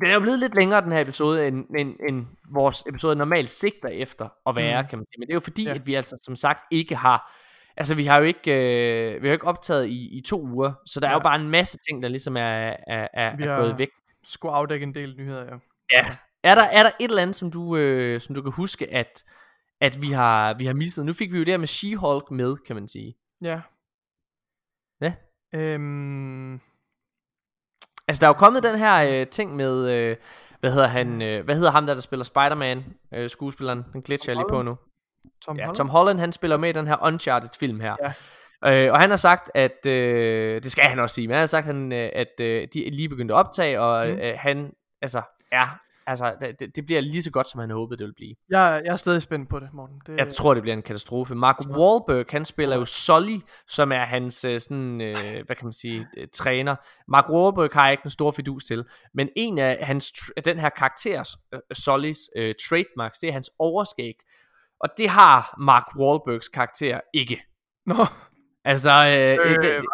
den 0.00 0.06
er 0.10 0.14
jo 0.14 0.20
blevet 0.20 0.38
lidt 0.38 0.54
længere, 0.54 0.80
den 0.80 0.92
her 0.92 1.00
episode, 1.00 1.46
end, 1.48 1.66
end, 1.78 1.96
end 2.08 2.26
vores 2.54 2.84
episode 2.86 3.16
normalt 3.16 3.50
sigter 3.50 3.88
efter 3.88 4.28
at 4.46 4.56
være, 4.56 4.82
Mm. 4.82 4.88
kan 4.88 4.98
man 4.98 5.06
sige. 5.06 5.18
Men 5.18 5.26
det 5.26 5.32
er 5.32 5.36
jo 5.36 5.40
fordi, 5.40 5.64
Ja. 5.64 5.74
at 5.74 5.86
vi 5.86 5.94
altså, 5.94 6.18
som 6.22 6.36
sagt, 6.36 6.64
ikke 6.70 6.96
har, 6.96 7.32
altså 7.76 7.94
vi 7.94 8.04
har 8.06 8.18
jo 8.18 8.24
ikke, 8.24 8.50
øh, 8.52 9.22
vi 9.22 9.26
har 9.26 9.32
jo 9.32 9.32
ikke 9.32 9.46
optaget 9.46 9.86
i, 9.86 10.18
i 10.18 10.20
to 10.20 10.40
uger, 10.42 10.72
så 10.86 11.00
der 11.00 11.06
er 11.08 11.12
jo 11.12 11.18
Ja. 11.18 11.22
bare 11.22 11.36
en 11.40 11.48
masse 11.48 11.78
ting, 11.88 12.02
der 12.02 12.08
ligesom 12.08 12.36
er, 12.36 12.76
er, 12.86 13.08
er, 13.14 13.36
Vi 13.36 13.44
er 13.44 13.56
gået 13.56 13.78
væk. 13.78 13.88
Skulle 14.24 14.54
afdække 14.54 14.84
en 14.84 14.94
del 14.94 15.16
nyheder, 15.16 15.44
ja. 15.44 15.54
Ja. 15.92 16.16
Er 16.44 16.54
der, 16.54 16.62
er 16.62 16.82
der 16.82 16.90
et 17.00 17.08
eller 17.08 17.22
andet, 17.22 17.36
som 17.36 17.50
du, 17.50 17.76
øh, 17.76 18.20
som 18.20 18.34
du 18.34 18.42
kan 18.42 18.52
huske, 18.52 18.90
at, 18.94 19.24
at 19.80 20.02
vi 20.02 20.10
har, 20.10 20.54
vi 20.54 20.66
har 20.66 20.74
misset? 20.74 21.06
Nu 21.06 21.12
fik 21.12 21.32
vi 21.32 21.38
jo 21.38 21.44
det 21.44 21.52
her 21.52 21.58
med 21.58 21.68
She-Hulk 21.68 22.26
med, 22.34 22.56
kan 22.66 22.76
man 22.76 22.88
sige. 22.88 23.14
Ja. 23.42 23.60
Ja. 25.00 25.14
Øhm, 25.54 26.60
Altså, 28.08 28.20
der 28.20 28.26
er 28.26 28.28
jo 28.28 28.38
kommet 28.38 28.62
den 28.62 28.78
her 28.78 29.20
øh, 29.20 29.26
ting 29.26 29.56
med, 29.56 29.90
øh, 29.90 30.16
hvad 30.60 30.72
hedder 30.72 30.86
han, 30.86 31.22
øh, 31.22 31.44
hvad 31.44 31.54
hedder 31.54 31.70
ham 31.70 31.86
der, 31.86 31.94
der 31.94 32.00
spiller 32.00 32.24
Spider-Man, 32.24 32.84
øh, 33.14 33.30
skuespilleren, 33.30 33.84
den 33.92 34.02
glitcher 34.02 34.32
jeg 34.32 34.36
lige 34.36 34.48
på 34.48 34.62
nu. 34.62 34.76
Tom 35.44 35.56
Ja, 35.56 35.62
Holland? 35.64 35.76
Tom 35.76 35.88
Holland, 35.88 36.18
han 36.18 36.32
spiller 36.32 36.56
med 36.56 36.68
i 36.68 36.72
den 36.72 36.86
her 36.86 36.96
Uncharted-film 37.06 37.80
her. 37.80 37.96
Ja. 38.02 38.12
Øh, 38.86 38.92
og 38.92 39.00
han 39.00 39.10
har 39.10 39.16
sagt, 39.16 39.50
at, 39.54 39.86
øh, 39.86 40.62
det 40.62 40.72
skal 40.72 40.84
han 40.84 40.98
også 40.98 41.14
sige, 41.14 41.28
men 41.28 41.34
han 41.34 41.40
har 41.40 41.46
sagt, 41.46 41.68
at, 41.68 41.74
han, 41.74 41.92
øh, 41.92 42.10
at 42.12 42.40
øh, 42.40 42.68
de 42.72 42.86
er 42.86 42.90
lige 42.90 43.08
begyndt 43.08 43.30
at 43.30 43.34
optage, 43.34 43.80
og 43.80 44.06
Mm. 44.08 44.12
øh, 44.18 44.34
han, 44.38 44.72
altså, 45.02 45.22
ja, 45.52 45.64
altså, 46.06 46.34
det- 46.40 46.76
det, 46.76 46.86
bliver 46.86 47.00
lige 47.00 47.22
så 47.22 47.30
godt, 47.30 47.48
som 47.48 47.60
han 47.60 47.70
håbede, 47.70 47.98
det 47.98 48.04
ville 48.04 48.14
blive. 48.14 48.34
jeg, 48.50 48.82
jeg 48.84 48.92
er 48.92 48.96
stadig 48.96 49.22
spændt 49.22 49.48
på 49.48 49.60
det, 49.60 49.68
Morten. 49.72 50.00
Det, 50.06 50.16
Jeg 50.18 50.34
tror, 50.34 50.54
det 50.54 50.62
bliver 50.62 50.74
en 50.76 50.82
katastrofe. 50.82 51.34
Mark 51.34 51.56
Wahlberg, 51.68 52.26
han 52.30 52.44
spiller 52.44 52.76
jo 52.76 52.84
Sully, 52.84 53.36
som 53.66 53.92
er 53.92 54.04
hans 54.04 54.44
øh, 54.44 54.60
sådan, 54.60 55.00
øh, 55.00 55.16
hvad 55.46 55.56
kan 55.56 55.64
man 55.66 55.72
sige, 55.72 56.06
øh, 56.16 56.28
træner. 56.34 56.76
Mark 57.08 57.24
Wahlberg 57.30 57.70
har 57.72 57.84
jeg 57.84 57.92
ikke 57.92 58.04
en 58.04 58.10
stor 58.10 58.30
fidus 58.30 58.64
til, 58.64 58.84
men 59.14 59.28
en 59.36 59.58
af 59.58 59.78
hans, 59.86 60.12
den 60.44 60.58
her 60.58 60.68
karakters, 60.68 61.36
øh, 61.54 61.60
Sullys 61.72 62.18
øh, 62.36 62.54
trademarks, 62.68 63.18
det 63.18 63.28
er 63.28 63.32
hans 63.32 63.50
overskæg. 63.58 64.14
Og 64.82 64.88
det 64.96 65.08
har 65.08 65.54
Mark 65.58 65.86
Wahlbergs 65.98 66.48
karakter 66.48 67.00
ikke. 67.14 67.42
Nå. 67.86 67.94
Altså, 68.64 68.90
øh, 68.90 69.50
Øh, 69.50 69.62
det, 69.62 69.84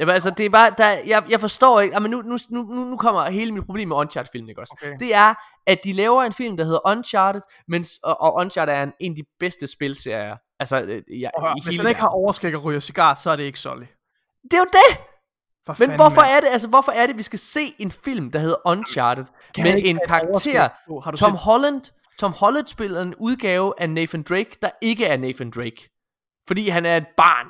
Jamen, 0.00 0.14
altså, 0.14 0.30
det 0.30 0.46
er 0.46 0.50
bare, 0.50 0.74
der, 0.78 0.88
jeg, 1.06 1.24
jeg 1.28 1.40
forstår 1.40 1.80
ikke, 1.80 2.00
men 2.00 2.10
nu, 2.10 2.22
nu, 2.22 2.36
nu, 2.50 2.62
nu 2.62 2.96
kommer 2.96 3.30
hele 3.30 3.52
mit 3.52 3.66
problem 3.66 3.88
med 3.88 3.96
Uncharted-filmen, 3.96 4.48
ikke 4.48 4.60
også? 4.60 4.74
Okay. 4.82 4.98
Det 4.98 5.14
er, 5.14 5.34
at 5.66 5.78
de 5.84 5.92
laver 5.92 6.22
en 6.22 6.32
film, 6.32 6.56
der 6.56 6.64
hedder 6.64 6.90
Uncharted, 6.90 7.40
mens, 7.68 7.90
og, 8.04 8.20
og 8.20 8.34
Uncharted 8.34 8.74
er 8.74 8.82
en, 8.82 8.92
en 9.00 9.12
af 9.12 9.16
de 9.16 9.22
bedste 9.40 9.66
spilserier, 9.66 10.36
altså, 10.60 10.80
øh, 10.82 11.02
at 11.08 11.42
høre, 11.42 11.54
i 11.58 11.62
Hvis 11.64 11.78
han 11.78 11.88
ikke 11.88 12.00
har 12.00 12.08
overskæg 12.08 12.56
og 12.56 12.64
ryger 12.64 12.80
cigar, 12.80 13.14
så 13.14 13.30
er 13.30 13.36
det 13.36 13.42
ikke 13.44 13.60
Solly. 13.60 13.84
Det 14.42 14.52
er 14.52 14.58
jo 14.58 14.64
det! 14.72 14.98
For 15.66 15.76
Men 15.78 15.96
hvorfor 15.96 16.20
mand. 16.20 16.30
er 16.36 16.40
det, 16.40 16.48
altså 16.48 16.68
hvorfor 16.68 16.92
er 16.92 17.06
det, 17.06 17.16
vi 17.16 17.22
skal 17.22 17.38
se 17.38 17.74
en 17.78 17.90
film, 17.90 18.30
der 18.30 18.38
hedder 18.38 18.56
Uncharted, 18.66 19.24
Kan 19.54 19.64
med 19.64 19.72
jeg 19.72 19.84
en 19.84 20.00
karakter? 20.06 20.68
Har 21.04 21.10
du 21.10 21.16
Tom 21.16 21.30
set- 21.32 21.38
Holland, 21.40 21.82
Tom 22.20 22.32
Holland 22.32 22.66
spiller 22.66 23.02
en 23.02 23.14
udgave 23.14 23.74
af 23.78 23.90
Nathan 23.90 24.22
Drake, 24.22 24.50
der 24.62 24.70
ikke 24.82 25.04
er 25.04 25.16
Nathan 25.16 25.50
Drake. 25.50 25.90
Fordi 26.48 26.68
han 26.68 26.86
er 26.86 26.96
et 26.96 27.06
barn. 27.16 27.46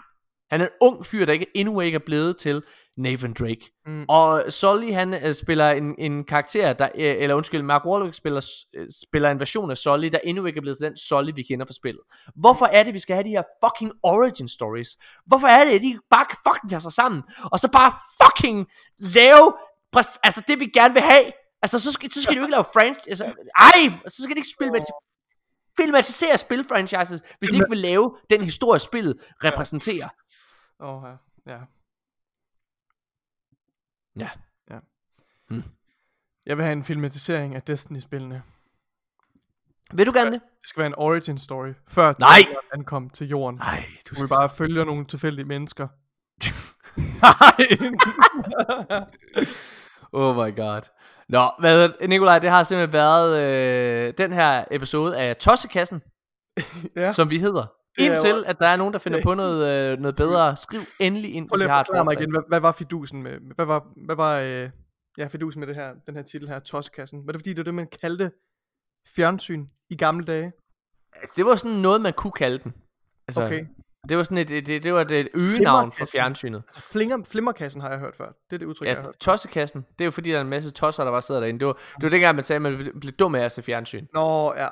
Han 0.51 0.61
er 0.61 0.65
en 0.65 0.73
ung 0.81 1.07
fyr, 1.07 1.27
der 1.27 1.33
ikke, 1.33 1.47
endnu 1.55 1.81
ikke 1.81 1.97
er 1.97 2.03
blevet 2.07 2.37
til 2.37 2.63
Nathan 2.97 3.33
Drake. 3.33 3.73
Mm. 3.87 4.05
Og 4.09 4.45
Sully, 4.49 4.93
han 4.93 5.15
øh, 5.15 5.35
spiller 5.35 5.71
en, 5.71 5.95
en 5.99 6.25
karakter, 6.25 6.73
der, 6.73 6.89
øh, 6.95 7.17
eller 7.19 7.35
undskyld, 7.35 7.63
Mark 7.63 7.85
Wahlberg 7.85 8.15
spiller, 8.15 8.47
øh, 8.75 8.87
spiller 9.03 9.31
en 9.31 9.41
version 9.41 9.71
af 9.71 9.79
Sully, 9.79 10.09
der 10.09 10.19
endnu 10.25 10.47
ikke 10.47 10.57
er 10.57 10.61
blevet 10.61 10.79
til 10.79 10.89
den 10.89 10.97
Sully, 10.97 11.31
vi 11.35 11.43
kender 11.43 11.67
fra 11.67 11.73
spillet. 11.73 12.03
Hvorfor 12.35 12.67
er 12.67 12.83
det, 12.83 12.95
vi 12.95 12.99
skal 12.99 13.15
have 13.17 13.25
de 13.25 13.31
her 13.31 13.43
fucking 13.65 13.93
origin 14.03 14.49
stories? 14.49 14.89
Hvorfor 15.27 15.47
er 15.47 15.65
det, 15.65 15.73
at 15.73 15.83
de 15.83 15.99
bare 16.11 16.27
fucking 16.49 16.71
tager 16.71 16.81
sig 16.81 16.93
sammen, 16.93 17.23
og 17.53 17.59
så 17.59 17.69
bare 17.73 17.93
fucking 18.23 18.67
lave, 18.99 19.53
præs- 19.97 20.21
altså 20.23 20.45
det 20.49 20.61
vi 20.61 20.67
gerne 20.67 20.95
vil 20.95 21.03
have? 21.03 21.25
Altså, 21.63 21.79
så 21.79 21.93
skal, 21.93 22.11
så 22.11 22.23
skal 22.23 22.35
de 22.35 22.39
jo 22.39 22.45
ikke 22.45 22.53
lave 22.53 22.65
franchise, 22.65 23.09
altså, 23.09 23.25
ej, 23.57 23.99
så 24.09 24.23
skal 24.23 24.35
de 24.35 24.39
ikke 24.39 24.49
spille 24.49 24.73
med 24.73 24.81
filmatisere 25.77 26.39
spil-franchises, 26.39 27.21
hvis 27.39 27.51
de 27.51 27.57
ikke 27.57 27.69
vil 27.69 27.79
lave 27.79 28.19
den 28.31 28.45
historie, 28.45 28.81
spillet 28.81 29.35
repræsenterer. 29.45 30.09
Åh, 30.81 31.03
ja. 31.47 31.53
ja. 31.53 31.59
Ja. 34.19 34.31
Ja. 34.71 34.79
Hmm. 35.49 35.65
Jeg 36.47 36.57
vil 36.57 36.65
have 36.65 36.73
en 36.73 36.85
filmatisering 36.85 37.55
af 37.55 37.63
Destiny-spillene. 37.63 38.43
Vil 39.93 40.07
du 40.07 40.13
gerne 40.15 40.33
det? 40.33 40.41
Det 40.61 40.69
skal 40.69 40.81
være 40.81 40.87
en 40.87 40.99
origin 40.99 41.39
story, 41.39 41.73
før 41.89 42.15
Nej! 42.19 42.39
Destiny 42.39 42.57
ankom 42.73 43.11
til 43.11 43.29
jorden. 43.29 43.59
Nej, 43.59 43.85
du 44.07 44.11
Vi 44.11 44.17
skal 44.17 44.29
bare 44.29 44.51
følger 44.51 44.85
nogle 44.85 45.07
tilfældige 45.07 45.45
mennesker. 45.45 45.89
Oh 50.13 50.37
my 50.37 50.57
god. 50.57 50.83
Nå, 51.31 51.51
hvad, 51.59 52.09
Nikolaj, 52.09 52.39
det 52.39 52.51
har 52.51 52.63
simpelthen 52.63 52.93
været 52.93 53.41
øh, 53.41 54.15
den 54.19 54.33
her 54.33 54.65
episode 54.71 55.19
af 55.19 55.37
Tossekassen, 55.37 56.03
ja. 56.97 57.13
som 57.13 57.31
vi 57.31 57.39
hedder. 57.39 57.63
Er 57.63 58.05
Indtil, 58.05 58.45
at 58.47 58.59
der 58.59 58.67
er 58.67 58.77
nogen, 58.77 58.93
der 58.93 58.99
finder 58.99 59.23
på 59.23 59.35
noget, 59.35 59.93
øh, 59.93 59.99
noget 59.99 60.17
bedre, 60.17 60.57
skriv 60.57 60.81
endelig 61.01 61.35
ind, 61.35 61.49
hvis 61.51 61.63
I 61.63 61.69
har 61.69 61.81
et 61.81 62.05
mig 62.05 62.13
igen, 62.13 62.31
hvad, 62.31 62.43
hvad 62.49 62.61
var 62.61 62.73
fidusen 62.73 63.23
med, 63.23 63.39
hvad 63.55 63.67
var, 63.67 63.87
hvad 64.07 64.17
var 64.17 64.39
øh, 64.39 64.71
ja, 65.19 65.27
fidusen 65.27 65.61
med 65.61 65.69
det 65.69 65.77
her, 65.77 65.95
den 66.07 66.17
her 66.17 66.23
titel 66.23 66.49
her, 66.49 66.59
Tossekassen? 66.59 67.27
Var 67.27 67.33
det 67.33 67.41
fordi, 67.41 67.51
det 67.51 67.59
var 67.59 67.65
det, 67.65 67.75
man 67.75 67.89
kaldte 68.03 68.31
fjernsyn 69.17 69.67
i 69.91 69.97
gamle 69.97 70.25
dage? 70.25 70.53
Altså, 71.15 71.35
Det 71.37 71.47
var 71.47 71.55
sådan 71.55 71.77
noget, 71.77 72.01
man 72.01 72.13
kunne 72.13 72.33
kalde 72.33 72.59
den. 72.59 72.73
Altså, 73.29 73.45
Okay. 73.45 73.67
Det 74.09 74.17
var 74.17 74.23
sådan 74.23 74.39
et, 74.39 74.51
et, 74.51 74.69
et, 74.69 74.83
det 74.83 74.93
var 74.95 75.01
et, 75.01 75.11
et 75.13 75.29
øgenavn 75.35 75.93
for 75.93 75.97
Flimmerkassen. 75.97 76.19
fjernsynet. 76.19 76.63
Altså 76.69 76.81
flinger, 76.81 77.25
flimmerkassen 77.25 77.81
har 77.81 77.91
jeg 77.91 77.99
hørt 77.99 78.17
før. 78.17 78.27
Det 78.27 78.57
er 78.57 78.59
det 78.59 78.67
udtryk, 78.67 78.87
jeg 78.87 78.95
har 78.97 79.01
Ja, 79.01 79.07
hørt. 79.07 79.19
tossekassen, 79.21 79.87
det 79.99 80.01
er 80.01 80.05
jo 80.05 80.11
fordi, 80.11 80.31
der 80.31 80.37
er 80.37 80.41
en 80.41 80.49
masse 80.49 80.71
tosser, 80.71 81.05
der 81.05 81.11
bare 81.11 81.23
sidder 81.23 81.41
derinde. 81.41 81.61
Det 81.61 81.67
var, 81.67 81.73
det 81.73 82.03
var 82.03 82.09
dengang, 82.09 82.35
man 82.35 82.45
sagde, 82.45 82.57
at 82.57 82.63
man 82.63 82.93
blev 83.01 83.13
dum 83.13 83.35
af 83.35 83.41
at 83.45 83.53
se 83.53 83.63
fjernsyn. 83.63 84.07
Nå, 84.15 84.55
ja. 84.57 84.69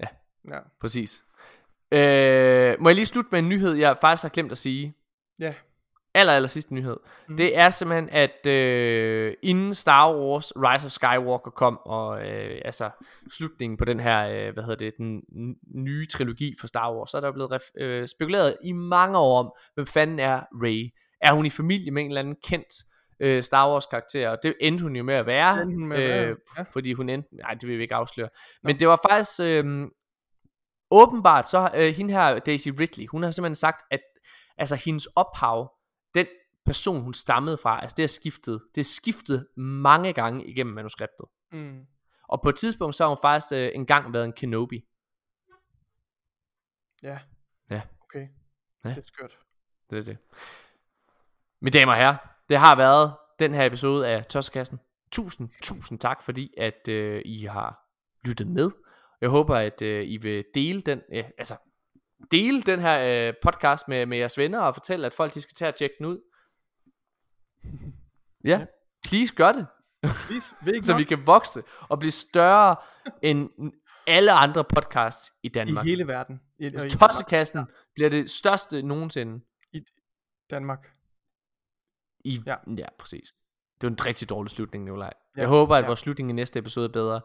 Ja. 0.00 0.06
Ja. 0.50 0.58
Præcis. 0.80 1.24
Øh, 1.92 2.76
må 2.80 2.88
jeg 2.88 2.94
lige 2.96 3.06
slutte 3.06 3.28
med 3.32 3.38
en 3.38 3.48
nyhed, 3.48 3.74
jeg 3.74 3.96
faktisk 4.00 4.22
har 4.22 4.28
glemt 4.30 4.52
at 4.52 4.58
sige. 4.58 4.94
Ja. 5.40 5.54
Aller, 6.18 6.32
aller 6.32 6.48
sidste 6.48 6.74
nyhed. 6.74 6.96
Mm. 7.28 7.36
Det 7.36 7.56
er 7.56 7.70
simpelthen, 7.70 8.08
at 8.12 8.46
øh, 8.46 9.34
inden 9.42 9.74
Star 9.74 10.12
Wars 10.12 10.52
Rise 10.56 10.86
of 10.86 10.92
Skywalker 10.92 11.50
kom, 11.50 11.78
og 11.84 12.26
øh, 12.28 12.60
altså 12.64 12.90
slutningen 13.32 13.76
på 13.76 13.84
den 13.84 14.00
her, 14.00 14.28
øh, 14.28 14.52
hvad 14.52 14.62
hedder 14.62 14.76
det, 14.76 14.94
den 14.98 15.22
nye 15.74 16.06
trilogi 16.06 16.54
for 16.60 16.66
Star 16.66 16.94
Wars, 16.94 17.10
så 17.10 17.16
er 17.16 17.20
der 17.20 17.32
blevet 17.32 17.62
øh, 17.78 18.08
spekuleret 18.08 18.56
i 18.64 18.72
mange 18.72 19.18
år 19.18 19.38
om, 19.38 19.52
hvem 19.74 19.86
fanden 19.86 20.18
er 20.18 20.40
Rey? 20.62 20.90
Er 21.22 21.32
hun 21.32 21.46
i 21.46 21.50
familie 21.50 21.90
med 21.90 22.02
en 22.02 22.08
eller 22.08 22.20
anden 22.20 22.36
kendt 22.44 22.74
øh, 23.20 23.42
Star 23.42 23.70
Wars 23.70 23.86
karakter? 23.86 24.28
Og 24.28 24.38
det 24.42 24.54
endte 24.60 24.82
hun 24.82 24.96
jo 24.96 25.02
med 25.02 25.14
at 25.14 25.26
være, 25.26 25.66
med 25.66 25.96
at 25.96 26.10
være, 26.10 26.36
ja. 26.58 26.62
fordi 26.72 26.92
hun 26.92 27.08
endte, 27.08 27.28
nej 27.36 27.54
det 27.54 27.68
vil 27.68 27.78
vi 27.78 27.82
ikke 27.82 27.94
afsløre. 27.94 28.28
Men 28.62 28.80
det 28.80 28.88
var 28.88 28.98
faktisk, 29.10 29.40
øh, 29.40 29.88
åbenbart 30.90 31.50
så 31.50 31.70
øh, 31.74 31.94
hende 31.94 32.12
her 32.12 32.38
Daisy 32.38 32.68
Ridley, 32.68 33.06
hun 33.06 33.22
har 33.22 33.30
simpelthen 33.30 33.54
sagt, 33.54 33.82
at 33.90 34.00
altså 34.58 34.76
hendes 34.76 35.06
ophav, 35.06 35.72
den 36.14 36.26
person 36.64 37.02
hun 37.02 37.14
stammede 37.14 37.58
fra, 37.58 37.80
altså 37.80 37.94
det 37.96 38.02
er 38.02 38.06
skiftet, 38.06 38.62
det 38.74 38.80
er 38.80 38.84
skiftet 38.84 39.46
mange 39.56 40.12
gange 40.12 40.46
igennem 40.46 40.74
manuskriptet. 40.74 41.26
Mm. 41.52 41.86
Og 42.28 42.42
på 42.42 42.48
et 42.48 42.56
tidspunkt 42.56 42.94
så 42.94 43.04
har 43.04 43.08
hun 43.08 43.18
faktisk 43.22 43.52
øh, 43.52 43.70
engang 43.74 44.12
været 44.12 44.24
en 44.24 44.32
Kenobi. 44.32 44.84
Ja. 47.02 47.18
Ja. 47.70 47.82
Okay. 48.00 48.28
Ja. 48.84 48.88
Det 48.88 48.98
er 48.98 49.02
skørt. 49.02 49.38
Det 49.90 49.98
er 49.98 50.02
det. 50.02 50.18
Mine 51.60 51.70
damer 51.70 51.92
og 51.92 51.98
herrer, 51.98 52.16
det 52.48 52.58
har 52.58 52.76
været 52.76 53.16
den 53.38 53.54
her 53.54 53.66
episode 53.66 54.08
af 54.08 54.26
Tossekassen. 54.26 54.80
Tusind, 55.12 55.48
tusind 55.62 55.98
tak, 55.98 56.22
fordi 56.22 56.54
at 56.58 56.88
øh, 56.88 57.22
I 57.24 57.44
har 57.44 57.88
lyttet 58.24 58.46
med. 58.46 58.70
Jeg 59.20 59.28
håber, 59.28 59.56
at 59.56 59.82
øh, 59.82 60.08
I 60.08 60.16
vil 60.16 60.44
dele 60.54 60.80
den, 60.80 61.02
øh, 61.12 61.24
altså 61.38 61.56
dele 62.30 62.62
den 62.62 62.80
her 62.80 63.28
øh, 63.28 63.34
podcast 63.42 63.88
med, 63.88 64.06
med 64.06 64.18
jeres 64.18 64.38
venner 64.38 64.60
og 64.60 64.74
fortælle, 64.74 65.06
at 65.06 65.14
folk 65.14 65.34
de 65.34 65.40
skal 65.40 65.54
tage 65.54 65.68
og 65.68 65.74
tjekke 65.74 65.94
den 65.98 66.06
ud. 66.06 66.20
Ja, 68.44 68.66
please 69.04 69.34
gør 69.34 69.52
det. 69.52 69.66
Please, 70.02 70.54
I 70.66 70.82
så 70.86 70.96
vi 70.96 71.04
kan 71.04 71.26
vokse 71.26 71.62
og 71.88 71.98
blive 71.98 72.12
større 72.12 72.76
end 73.22 73.50
alle 74.06 74.32
andre 74.32 74.64
podcasts 74.64 75.32
i 75.42 75.48
Danmark. 75.48 75.86
I 75.86 75.88
hele 75.88 76.06
verden. 76.06 76.40
I, 76.58 76.74
og 76.74 76.86
i 76.86 76.90
Tossekassen 76.90 77.66
bliver 77.94 78.10
det 78.10 78.30
største 78.30 78.82
nogensinde. 78.82 79.44
Danmark. 80.50 80.92
I, 82.24 82.42
ja. 82.46 82.54
ja, 82.78 82.86
præcis. 82.98 83.32
Det 83.80 83.82
var 83.82 83.88
en 83.88 84.06
rigtig 84.06 84.28
dårlig 84.28 84.50
slutning, 84.50 84.84
Nikolaj. 84.84 85.12
Ja, 85.36 85.40
Jeg 85.40 85.48
håber, 85.48 85.76
at 85.76 85.82
ja. 85.82 85.86
vores 85.86 86.00
slutning 86.00 86.30
i 86.30 86.32
næste 86.32 86.58
episode 86.58 86.84
er 86.88 86.92
bedre. 86.92 87.20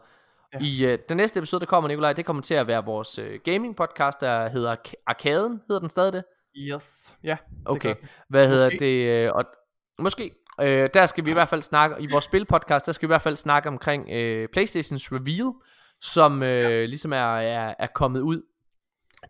Ja. 0.54 0.58
I 0.60 0.92
uh, 0.92 0.98
den 1.08 1.16
næste 1.16 1.38
episode, 1.38 1.60
der 1.60 1.66
kommer, 1.66 1.88
Nikolaj, 1.88 2.12
det 2.12 2.24
kommer 2.24 2.42
til 2.42 2.54
at 2.54 2.66
være 2.66 2.84
vores 2.84 3.18
uh, 3.18 3.26
gaming 3.44 3.76
podcast, 3.76 4.20
der 4.20 4.48
hedder 4.48 4.76
Arkaden. 5.06 5.60
Hedder 5.68 5.80
den 5.80 5.90
stadig 5.90 6.12
det? 6.12 6.24
Yes. 6.56 7.18
Ja, 7.24 7.36
det 7.50 7.62
Okay. 7.64 7.94
Hvad 8.28 8.48
hedder 8.48 8.66
Måske. 8.66 8.78
det? 8.78 9.24
Øh, 9.26 9.32
og, 9.34 9.44
måske. 9.98 10.34
Øh, 10.60 10.90
der 10.94 11.06
skal 11.06 11.24
vi 11.24 11.30
i 11.30 11.32
hvert 11.32 11.48
fald 11.48 11.62
snakke, 11.62 11.96
i 12.00 12.06
vores 12.10 12.24
spilpodcast, 12.24 12.86
der 12.86 12.92
skal 12.92 13.06
vi 13.06 13.10
i 13.10 13.14
hvert 13.14 13.22
fald 13.22 13.36
snakke 13.36 13.68
omkring 13.68 14.10
øh, 14.10 14.48
Playstations 14.48 15.12
Reveal, 15.12 15.52
som 16.00 16.42
øh, 16.42 16.62
ja. 16.62 16.84
ligesom 16.84 17.12
er, 17.12 17.36
er, 17.36 17.74
er 17.78 17.86
kommet 17.94 18.20
ud. 18.20 18.42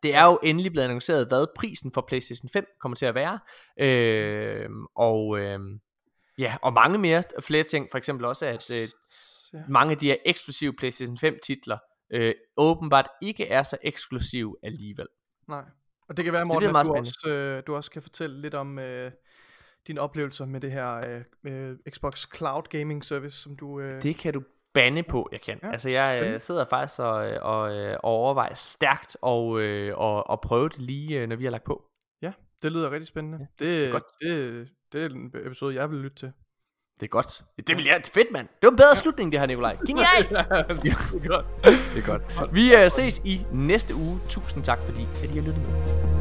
Det 0.03 0.15
er 0.15 0.25
jo 0.25 0.39
endelig 0.43 0.73
blevet 0.73 0.85
annonceret, 0.85 1.29
hvad 1.29 1.47
prisen 1.57 1.93
for 1.93 2.05
PlayStation 2.09 2.49
5 2.53 2.67
kommer 2.81 2.97
til 2.97 3.07
at 3.07 3.15
være. 3.15 3.39
Øh, 3.81 4.69
og 4.97 5.39
øh, 5.39 5.59
ja, 6.39 6.57
og 6.63 6.73
mange 6.73 6.99
mere, 6.99 7.23
flere 7.41 7.65
ting, 7.65 7.89
for 7.91 7.99
eksempel 7.99 8.27
også, 8.27 8.47
at 8.47 8.71
øh, 8.75 8.89
Ja. 9.55 9.63
mange 9.69 9.91
af 9.93 9.99
de 9.99 10.07
her 10.07 10.17
eksklusive 10.25 10.73
PlayStation 10.73 11.19
5 11.19 11.39
titler, 11.47 11.79
øh, 12.13 12.35
åbenbart 12.57 13.09
ikke 13.23 13.49
er 13.49 13.63
så 13.63 13.77
eksklusive 13.83 14.57
alligevel. 14.63 15.07
Nej. 15.49 15.65
Og 16.09 16.17
det 16.17 16.25
kan 16.25 16.33
være, 16.33 16.41
Det 16.41 16.49
Morten, 16.49 16.77
at 16.77 16.87
du 16.87 16.95
også, 16.95 17.29
øh, 17.29 17.63
du 17.67 17.77
også 17.77 17.91
kan 17.91 18.03
fortælle 18.03 18.41
lidt 18.41 18.55
om 18.55 18.79
øh, 18.79 19.13
dine 19.87 20.01
oplevelser 20.01 20.47
med 20.47 20.61
det 20.61 20.73
her 20.73 21.01
øh, 21.09 21.25
øh, 21.71 21.77
Xbox 21.91 22.27
Cloud 22.37 22.63
Gaming 22.63 23.05
Service, 23.05 23.43
som 23.43 23.57
du... 23.57 23.81
Øh, 23.81 24.03
Det 24.03 24.17
kan 24.17 24.33
du 24.33 24.43
bande 24.75 25.03
på, 25.03 25.29
jeg 25.33 25.41
kan. 25.41 25.59
Ja, 25.63 25.71
altså 25.71 25.91
jeg 25.91 26.11
øh, 26.13 26.19
spændende. 26.19 26.41
sidder 26.41 26.65
faktisk 26.71 27.01
og, 27.01 27.31
øh, 27.31 27.39
og, 27.43 27.75
øh, 27.77 27.97
og 28.03 28.11
overvejer 28.13 28.55
stærkt 28.55 29.17
og, 29.23 29.61
øh, 29.61 29.99
og, 29.99 30.31
og 30.31 30.41
prøve 30.41 30.69
det 30.69 30.79
lige, 30.79 31.21
øh, 31.21 31.29
når 31.29 31.37
vi 31.37 31.45
har 31.45 31.51
lagt 31.51 31.65
på. 31.65 31.85
Ja, 32.23 32.33
det 32.63 32.73
lyder 32.73 32.91
rigtig 32.91 33.07
spændende. 33.07 33.39
Ja, 33.39 33.65
det, 33.65 33.87
er 33.87 33.91
godt. 33.91 34.05
Det, 34.21 34.69
det 34.93 35.03
er 35.03 35.09
en 35.09 35.33
episode, 35.47 35.75
jeg 35.75 35.91
vil 35.91 35.99
lytte 35.99 36.17
til. 36.17 36.33
Det 37.01 37.03
er 37.03 37.11
godt. 37.11 37.43
Det 37.69 37.77
vil 37.77 37.85
jeg. 37.85 37.97
Det 37.99 38.09
er 38.09 38.13
fedt, 38.15 38.33
mand. 38.33 38.47
Det 38.47 38.67
var 38.67 38.71
en 38.71 38.77
bedre 38.77 38.89
ja. 38.89 38.95
slutning, 38.95 39.33
det 39.33 39.41
her, 39.41 39.47
Nikolaj. 39.47 39.77
Genialt! 39.87 40.29
det 40.83 40.93
er 41.25 41.29
godt. 41.29 41.47
det 41.65 42.03
er 42.03 42.07
godt. 42.07 42.55
Vi 42.55 42.75
øh, 42.75 42.91
ses 42.91 43.21
i 43.25 43.47
næste 43.53 43.95
uge. 43.95 44.21
Tusind 44.29 44.65
tak, 44.65 44.79
fordi 44.85 45.09
at 45.23 45.31
I 45.31 45.35
har 45.35 45.43
lyttet 45.43 45.63
med. 45.63 46.14